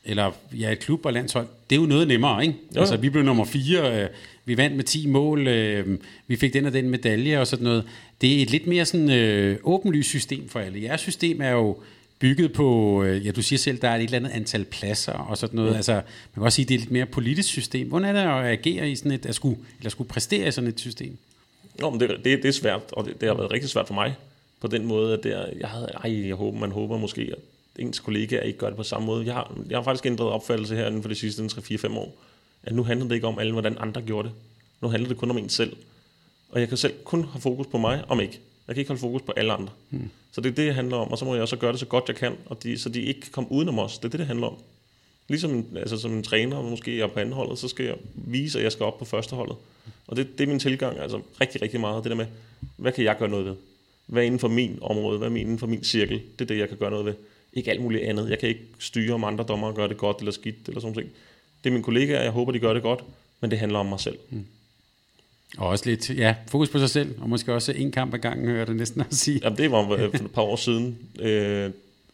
eller 0.05 0.31
ja, 0.59 0.71
et 0.71 0.79
klub 0.79 1.05
og 1.05 1.13
landshold, 1.13 1.47
det 1.69 1.75
er 1.75 1.79
jo 1.79 1.87
noget 1.87 2.07
nemmere, 2.07 2.41
ikke? 2.41 2.55
Jo. 2.75 2.79
Altså, 2.79 2.97
vi 2.97 3.09
blev 3.09 3.23
nummer 3.23 3.45
fire, 3.45 4.03
øh, 4.03 4.09
vi 4.45 4.57
vandt 4.57 4.75
med 4.75 4.83
10 4.83 5.07
mål, 5.07 5.47
øh, 5.47 5.97
vi 6.27 6.35
fik 6.35 6.53
den 6.53 6.65
og 6.65 6.73
den 6.73 6.89
medalje 6.89 7.39
og 7.39 7.47
sådan 7.47 7.63
noget. 7.63 7.83
Det 8.21 8.37
er 8.37 8.41
et 8.41 8.49
lidt 8.49 8.67
mere 8.67 8.85
sådan 8.85 9.11
øh, 9.11 9.57
åbenlyst 9.63 10.09
system 10.09 10.49
for 10.49 10.59
alle. 10.59 10.81
Jeres 10.81 11.01
system 11.01 11.41
er 11.41 11.49
jo 11.49 11.77
bygget 12.19 12.53
på, 12.53 13.03
øh, 13.03 13.25
ja, 13.25 13.31
du 13.31 13.41
siger 13.41 13.59
selv, 13.59 13.77
der 13.81 13.89
er 13.89 13.95
et 13.95 14.03
eller 14.03 14.17
andet 14.17 14.29
antal 14.29 14.65
pladser 14.65 15.13
og 15.13 15.37
sådan 15.37 15.55
noget. 15.55 15.71
Mm. 15.71 15.75
Altså, 15.75 15.93
man 15.93 16.03
kan 16.33 16.43
også 16.43 16.55
sige, 16.55 16.65
det 16.65 16.73
er 16.73 16.77
et 16.77 16.81
lidt 16.81 16.91
mere 16.91 17.05
politisk 17.05 17.49
system. 17.49 17.87
Hvordan 17.87 18.15
er 18.15 18.23
det 18.23 18.45
at 18.45 18.51
agere 18.51 18.91
i 18.91 18.95
sådan 18.95 19.11
et, 19.11 19.25
at 19.25 19.35
skulle, 19.35 19.57
eller 19.77 19.89
skulle 19.89 20.07
præstere 20.07 20.47
i 20.47 20.51
sådan 20.51 20.69
et 20.69 20.79
system? 20.79 21.17
Nå, 21.79 21.89
men 21.89 21.99
det, 21.99 22.09
det, 22.09 22.23
det 22.23 22.45
er 22.45 22.51
svært, 22.51 22.81
og 22.91 23.05
det, 23.05 23.21
det 23.21 23.29
har 23.29 23.35
været 23.35 23.51
rigtig 23.51 23.69
svært 23.69 23.87
for 23.87 23.93
mig. 23.93 24.15
På 24.59 24.67
den 24.67 24.85
måde, 24.85 25.13
at 25.13 25.23
det 25.23 25.31
er, 25.33 25.45
jeg 25.59 25.69
havde, 25.69 25.91
ej, 26.03 26.27
jeg 26.27 26.35
håber, 26.35 26.59
man 26.59 26.71
håber 26.71 26.97
måske, 26.97 27.21
at 27.21 27.37
ens 27.79 27.99
kollegaer 27.99 28.41
ikke 28.41 28.59
gør 28.59 28.67
det 28.67 28.77
på 28.77 28.83
samme 28.83 29.05
måde. 29.05 29.25
Jeg 29.25 29.33
har, 29.33 29.57
jeg 29.69 29.77
har 29.77 29.83
faktisk 29.83 30.05
ændret 30.05 30.27
opfattelse 30.27 30.75
her 30.75 30.87
inden 30.87 31.01
for 31.01 31.09
de 31.09 31.15
sidste 31.15 31.43
3-4-5 31.43 31.97
år. 31.97 32.15
At 32.63 32.75
nu 32.75 32.83
handler 32.83 33.07
det 33.07 33.15
ikke 33.15 33.27
om 33.27 33.39
alle, 33.39 33.51
hvordan 33.51 33.77
andre 33.79 34.01
gjorde 34.01 34.27
det. 34.27 34.35
Nu 34.81 34.87
handler 34.87 35.09
det 35.09 35.17
kun 35.17 35.29
om 35.29 35.37
en 35.37 35.49
selv. 35.49 35.75
Og 36.49 36.59
jeg 36.59 36.67
kan 36.67 36.77
selv 36.77 36.93
kun 37.03 37.23
have 37.23 37.41
fokus 37.41 37.67
på 37.67 37.77
mig, 37.77 38.03
om 38.07 38.19
ikke. 38.19 38.39
Jeg 38.67 38.75
kan 38.75 38.81
ikke 38.81 38.89
holde 38.89 39.01
fokus 39.01 39.21
på 39.21 39.33
alle 39.35 39.53
andre. 39.53 39.71
Hmm. 39.89 40.09
Så 40.31 40.41
det 40.41 40.49
er 40.49 40.55
det, 40.55 40.65
det 40.65 40.75
handler 40.75 40.97
om, 40.97 41.11
og 41.11 41.17
så 41.17 41.25
må 41.25 41.33
jeg 41.33 41.41
også 41.41 41.55
gøre 41.55 41.71
det 41.71 41.79
så 41.79 41.85
godt, 41.85 42.03
jeg 42.07 42.15
kan, 42.15 42.35
og 42.45 42.63
de, 42.63 42.77
så 42.77 42.89
de 42.89 43.01
ikke 43.01 43.21
kan 43.21 43.31
komme 43.31 43.51
udenom 43.51 43.79
os. 43.79 43.97
Det 43.97 44.05
er 44.05 44.09
det, 44.09 44.19
det 44.19 44.27
handler 44.27 44.47
om. 44.47 44.55
Ligesom 45.27 45.51
en, 45.51 45.77
altså 45.77 45.97
som 45.97 46.13
en 46.13 46.23
træner, 46.23 46.61
måske 46.61 46.97
jeg 46.97 47.03
er 47.03 47.07
på 47.07 47.19
anden 47.19 47.33
holdet, 47.33 47.59
så 47.59 47.67
skal 47.67 47.85
jeg 47.85 47.95
vise, 48.15 48.59
at 48.59 48.63
jeg 48.63 48.71
skal 48.71 48.85
op 48.85 48.99
på 48.99 49.05
første 49.05 49.35
holdet. 49.35 49.55
Og 50.07 50.17
det, 50.17 50.37
det 50.37 50.43
er 50.43 50.47
min 50.47 50.59
tilgang, 50.59 50.99
altså 50.99 51.21
rigtig, 51.41 51.61
rigtig 51.61 51.79
meget. 51.79 52.03
Det 52.03 52.09
der 52.09 52.15
med, 52.15 52.25
hvad 52.77 52.91
kan 52.91 53.03
jeg 53.03 53.17
gøre 53.17 53.29
noget 53.29 53.45
ved? 53.45 53.55
Hvad 54.05 54.21
er 54.21 54.25
inden 54.25 54.39
for 54.39 54.47
min 54.47 54.79
område? 54.81 55.17
Hvad 55.17 55.31
er 55.31 55.35
inden 55.35 55.59
for 55.59 55.67
min 55.67 55.83
cirkel? 55.83 56.21
Det 56.39 56.41
er 56.41 56.45
det, 56.45 56.57
jeg 56.57 56.69
kan 56.69 56.77
gøre 56.77 56.91
noget 56.91 57.05
ved. 57.05 57.13
Ikke 57.53 57.71
alt 57.71 57.81
muligt 57.81 58.03
andet. 58.03 58.29
Jeg 58.29 58.39
kan 58.39 58.49
ikke 58.49 58.65
styre, 58.79 59.13
om 59.13 59.23
andre 59.23 59.43
dommere 59.43 59.73
gør 59.73 59.87
det 59.87 59.97
godt 59.97 60.17
eller 60.17 60.31
skidt, 60.31 60.67
eller 60.67 60.81
sådan 60.81 60.93
noget. 60.93 61.09
Det 61.63 61.69
er 61.69 61.73
mine 61.73 61.83
kollegaer, 61.83 62.21
jeg 62.21 62.31
håber, 62.31 62.51
de 62.51 62.59
gør 62.59 62.73
det 62.73 62.83
godt, 62.83 63.03
men 63.41 63.51
det 63.51 63.59
handler 63.59 63.79
om 63.79 63.85
mig 63.85 63.99
selv. 63.99 64.17
Mm. 64.29 64.45
Og 65.57 65.67
også 65.67 65.89
lidt, 65.89 66.09
ja, 66.09 66.35
fokus 66.47 66.69
på 66.69 66.79
sig 66.79 66.89
selv, 66.89 67.15
og 67.21 67.29
måske 67.29 67.53
også 67.53 67.71
en 67.71 67.91
kamp 67.91 68.13
ad 68.13 68.19
gangen, 68.19 68.47
hører 68.47 68.65
det 68.65 68.75
næsten 68.75 69.01
at 69.01 69.07
sige. 69.15 69.39
Jamen, 69.43 69.57
det 69.57 69.71
var 69.71 69.85
for 69.87 69.95
et 69.95 70.31
par 70.33 70.41
år 70.41 70.55
siden. 70.55 70.97
Øh, 71.19 71.71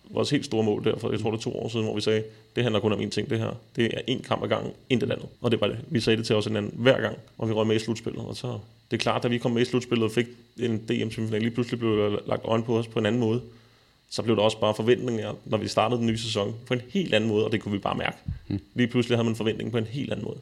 vores 0.09 0.29
helt 0.29 0.45
store 0.45 0.63
mål 0.63 0.83
der, 0.83 0.97
for 0.97 1.11
jeg 1.11 1.19
tror 1.19 1.31
det 1.31 1.37
er 1.37 1.41
to 1.41 1.55
år 1.55 1.69
siden, 1.69 1.85
hvor 1.85 1.95
vi 1.95 2.01
sagde, 2.01 2.23
det 2.55 2.63
handler 2.63 2.79
kun 2.79 2.93
om 2.93 2.99
én 2.99 3.09
ting 3.09 3.29
det 3.29 3.39
her. 3.39 3.59
Det 3.75 3.85
er 3.85 4.15
én 4.15 4.21
kamp 4.21 4.43
ad 4.43 4.47
gangen, 4.47 4.71
intet 4.89 5.11
andet. 5.11 5.25
Og 5.41 5.51
det 5.51 5.61
var 5.61 5.67
det. 5.67 5.79
Vi 5.87 5.99
sagde 5.99 6.17
det 6.17 6.25
til 6.25 6.35
os 6.35 6.45
hinanden 6.45 6.73
hver 6.75 7.01
gang, 7.01 7.17
og 7.37 7.49
vi 7.49 7.53
røg 7.53 7.67
med 7.67 7.75
i 7.75 7.79
slutspillet. 7.79 8.25
Og 8.25 8.35
så, 8.35 8.59
det 8.91 8.97
er 8.97 9.01
klart, 9.01 9.23
da 9.23 9.27
vi 9.27 9.37
kom 9.37 9.51
med 9.51 9.61
i 9.61 9.65
slutspillet 9.65 10.05
og 10.05 10.11
fik 10.11 10.27
en 10.59 10.77
DM-semifinal, 10.77 11.41
lige 11.41 11.51
pludselig 11.51 11.79
blev 11.79 12.19
lagt 12.27 12.41
øjne 12.45 12.63
på 12.63 12.77
os 12.77 12.87
på 12.87 12.99
en 12.99 13.05
anden 13.05 13.21
måde. 13.21 13.41
Så 14.09 14.21
blev 14.21 14.35
der 14.35 14.41
også 14.41 14.59
bare 14.59 14.73
forventninger, 14.75 15.33
når 15.45 15.57
vi 15.57 15.67
startede 15.67 15.99
den 15.99 16.07
nye 16.07 16.17
sæson, 16.17 16.55
på 16.67 16.73
en 16.73 16.81
helt 16.89 17.13
anden 17.13 17.29
måde, 17.29 17.45
og 17.45 17.51
det 17.51 17.61
kunne 17.61 17.71
vi 17.71 17.77
bare 17.77 17.97
mærke. 17.97 18.17
Mm. 18.47 18.59
Lige 18.73 18.87
pludselig 18.87 19.17
havde 19.17 19.25
man 19.25 19.35
forventning 19.35 19.71
på 19.71 19.77
en 19.77 19.85
helt 19.85 20.11
anden 20.11 20.25
måde. 20.25 20.37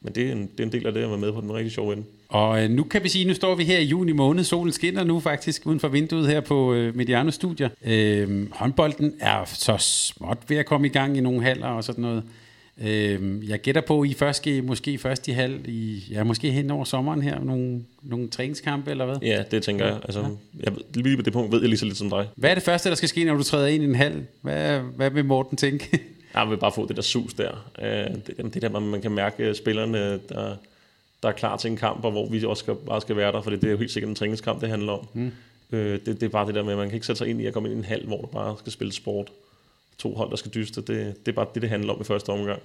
Men 0.00 0.14
det 0.14 0.28
er, 0.28 0.32
en, 0.32 0.40
det 0.42 0.60
er 0.60 0.64
en 0.64 0.72
del 0.72 0.86
af 0.86 0.92
det 0.92 1.02
at 1.02 1.08
være 1.08 1.18
med 1.18 1.32
på 1.32 1.40
den 1.40 1.54
rigtig 1.54 1.72
sjove 1.72 1.92
ende. 1.92 2.04
Og 2.28 2.64
øh, 2.64 2.70
nu 2.70 2.84
kan 2.84 3.02
vi 3.04 3.08
sige, 3.08 3.24
nu 3.24 3.34
står 3.34 3.54
vi 3.54 3.64
her 3.64 3.78
i 3.78 3.84
juni 3.84 4.12
måned. 4.12 4.44
Solen 4.44 4.72
skinner 4.72 5.04
nu 5.04 5.20
faktisk 5.20 5.66
uden 5.66 5.80
for 5.80 5.88
vinduet 5.88 6.26
her 6.26 6.40
på 6.40 6.74
øh, 6.74 6.96
Mediano 6.96 7.30
Studier. 7.30 7.68
Øh, 7.84 8.52
håndbolden 8.52 9.14
er 9.20 9.44
så 9.44 9.76
småt 9.78 10.38
ved 10.48 10.56
at 10.56 10.66
komme 10.66 10.86
i 10.86 10.90
gang 10.90 11.16
i 11.16 11.20
nogle 11.20 11.42
haller 11.42 11.66
og 11.66 11.84
sådan 11.84 12.02
noget. 12.02 12.22
Øh, 12.80 13.48
jeg 13.48 13.60
gætter 13.60 13.80
på, 13.80 14.04
I 14.04 14.14
først 14.14 14.36
skal 14.36 14.64
måske 14.64 14.98
først 14.98 15.28
i 15.28 15.30
halv, 15.30 15.68
i, 15.68 16.04
ja, 16.10 16.24
måske 16.24 16.50
hen 16.50 16.70
over 16.70 16.84
sommeren 16.84 17.22
her, 17.22 17.40
nogle, 17.40 17.84
nogle 18.02 18.28
træningskampe 18.28 18.90
eller 18.90 19.04
hvad? 19.06 19.16
Ja, 19.22 19.42
det 19.50 19.62
tænker 19.62 19.86
jeg. 19.86 20.00
Altså, 20.04 20.36
jeg 20.60 20.72
lige 20.94 21.16
på 21.16 21.22
det 21.22 21.32
punkt 21.32 21.52
ved 21.52 21.60
jeg 21.60 21.68
lige 21.68 21.78
så 21.78 21.84
lidt 21.84 21.96
som 21.96 22.10
dig. 22.10 22.28
Hvad 22.36 22.50
er 22.50 22.54
det 22.54 22.62
første, 22.62 22.88
der 22.88 22.94
skal 22.94 23.08
ske, 23.08 23.24
når 23.24 23.34
du 23.34 23.42
træder 23.42 23.66
ind 23.66 23.82
i 23.82 23.86
en 23.86 23.94
hal? 23.94 24.26
Hvad, 24.42 24.80
hvad 24.96 25.10
vil 25.10 25.24
Morten 25.24 25.56
tænke? 25.56 25.98
Jeg 26.34 26.50
vil 26.50 26.56
bare 26.56 26.72
få 26.72 26.86
det 26.86 26.96
der 26.96 27.02
sus 27.02 27.34
der. 27.34 27.70
Øh, 27.82 28.14
det, 28.26 28.54
det 28.54 28.62
der, 28.62 28.80
man 28.80 29.02
kan 29.02 29.10
mærke 29.10 29.54
spillerne, 29.54 30.12
der, 30.28 30.56
der 31.22 31.28
er 31.28 31.32
klar 31.32 31.56
til 31.56 31.70
en 31.70 31.76
kamp, 31.76 32.04
og 32.04 32.10
hvor 32.10 32.28
vi 32.28 32.44
også 32.44 32.60
skal, 32.60 32.74
bare 32.74 33.00
skal 33.00 33.16
være 33.16 33.32
der, 33.32 33.42
for 33.42 33.50
det 33.50 33.64
er 33.64 33.70
jo 33.70 33.76
helt 33.76 33.90
sikkert 33.90 34.08
en 34.08 34.14
træningskamp, 34.14 34.60
det 34.60 34.68
handler 34.68 34.92
om. 34.92 35.08
Mm. 35.12 35.32
Øh, 35.72 35.92
det, 35.92 36.06
det 36.06 36.22
er 36.22 36.28
bare 36.28 36.46
det 36.46 36.54
der 36.54 36.62
med, 36.62 36.72
at 36.72 36.78
man 36.78 36.88
kan 36.88 36.94
ikke 36.94 37.06
sætte 37.06 37.18
sig 37.18 37.28
ind 37.28 37.40
i 37.40 37.46
at 37.46 37.52
komme 37.52 37.68
ind 37.68 37.76
i 37.76 37.78
en 37.78 37.84
halv, 37.84 38.06
hvor 38.06 38.20
du 38.20 38.26
bare 38.26 38.56
skal 38.58 38.72
spille 38.72 38.92
sport. 38.92 39.30
To 40.00 40.14
hold, 40.14 40.30
der 40.30 40.36
skal 40.36 40.50
dyste, 40.54 40.80
det, 40.80 41.26
det 41.26 41.32
er 41.32 41.32
bare 41.32 41.46
det, 41.54 41.62
det 41.62 41.70
handler 41.70 41.92
om 41.92 42.00
i 42.00 42.04
første 42.04 42.30
omgang. 42.30 42.60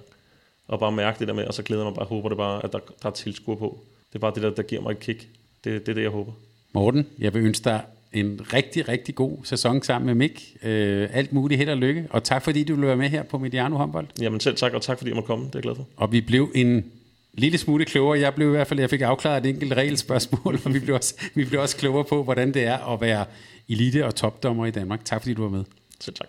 Og 0.68 0.78
bare 0.78 0.92
mærke 0.92 1.18
det 1.18 1.28
der 1.28 1.34
med, 1.34 1.44
og 1.44 1.54
så 1.54 1.62
glæder 1.62 1.84
man 1.84 1.94
bare, 1.94 2.06
håber 2.06 2.28
det 2.28 2.38
bare, 2.38 2.64
at 2.64 2.72
der, 2.72 2.78
der 3.02 3.08
er 3.08 3.12
tilskuer 3.12 3.56
på. 3.56 3.78
Det 4.08 4.14
er 4.14 4.18
bare 4.18 4.34
det, 4.34 4.42
der, 4.42 4.50
der 4.50 4.62
giver 4.62 4.82
mig 4.82 4.90
et 4.90 5.00
kick. 5.00 5.28
Det, 5.64 5.86
det 5.86 5.88
er 5.88 5.94
det, 5.94 6.02
jeg 6.02 6.10
håber. 6.10 6.32
Morten, 6.72 7.06
jeg 7.18 7.34
vil 7.34 7.42
ønske 7.42 7.64
dig 7.64 7.80
en 8.12 8.40
rigtig, 8.52 8.88
rigtig 8.88 9.14
god 9.14 9.38
sæson 9.44 9.82
sammen 9.82 10.06
med 10.06 10.14
Mik. 10.14 10.56
Øh, 10.62 11.08
alt 11.12 11.32
muligt 11.32 11.58
held 11.58 11.70
og 11.70 11.76
lykke, 11.76 12.06
og 12.10 12.24
tak 12.24 12.42
fordi 12.42 12.64
du 12.64 12.74
ville 12.74 12.86
være 12.86 12.96
med 12.96 13.08
her 13.08 13.22
på 13.22 13.38
Mediano 13.38 13.76
Håndbold. 13.76 14.06
Jamen 14.20 14.40
selv 14.40 14.56
tak, 14.56 14.72
og 14.72 14.82
tak 14.82 14.98
fordi 14.98 15.10
jeg 15.10 15.14
måtte 15.14 15.26
komme. 15.26 15.44
Det 15.44 15.54
er 15.54 15.58
jeg 15.58 15.62
glad 15.62 15.74
for. 15.74 15.86
Og 15.96 16.12
vi 16.12 16.20
blev 16.20 16.50
en 16.54 16.92
lille 17.34 17.58
smule 17.58 17.84
klogere. 17.84 18.20
Jeg 18.20 18.34
blev 18.34 18.48
i 18.48 18.50
hvert 18.50 18.66
fald, 18.66 18.80
jeg 18.80 18.90
fik 18.90 19.00
afklaret 19.00 19.46
et 19.46 19.50
enkelt 19.50 19.72
regelspørgsmål, 19.72 20.58
og 20.64 20.74
vi 20.74 20.78
blev, 20.78 20.94
også, 20.94 21.14
vi 21.34 21.44
blev 21.44 21.60
også 21.60 21.76
klogere 21.76 22.04
på, 22.04 22.22
hvordan 22.22 22.54
det 22.54 22.64
er 22.64 22.92
at 22.92 23.00
være 23.00 23.24
elite- 23.68 24.06
og 24.06 24.14
topdommer 24.14 24.66
i 24.66 24.70
Danmark. 24.70 25.04
Tak 25.04 25.22
fordi 25.22 25.34
du 25.34 25.42
var 25.42 25.50
med. 25.50 25.64
Selv 26.00 26.16
tak. 26.16 26.28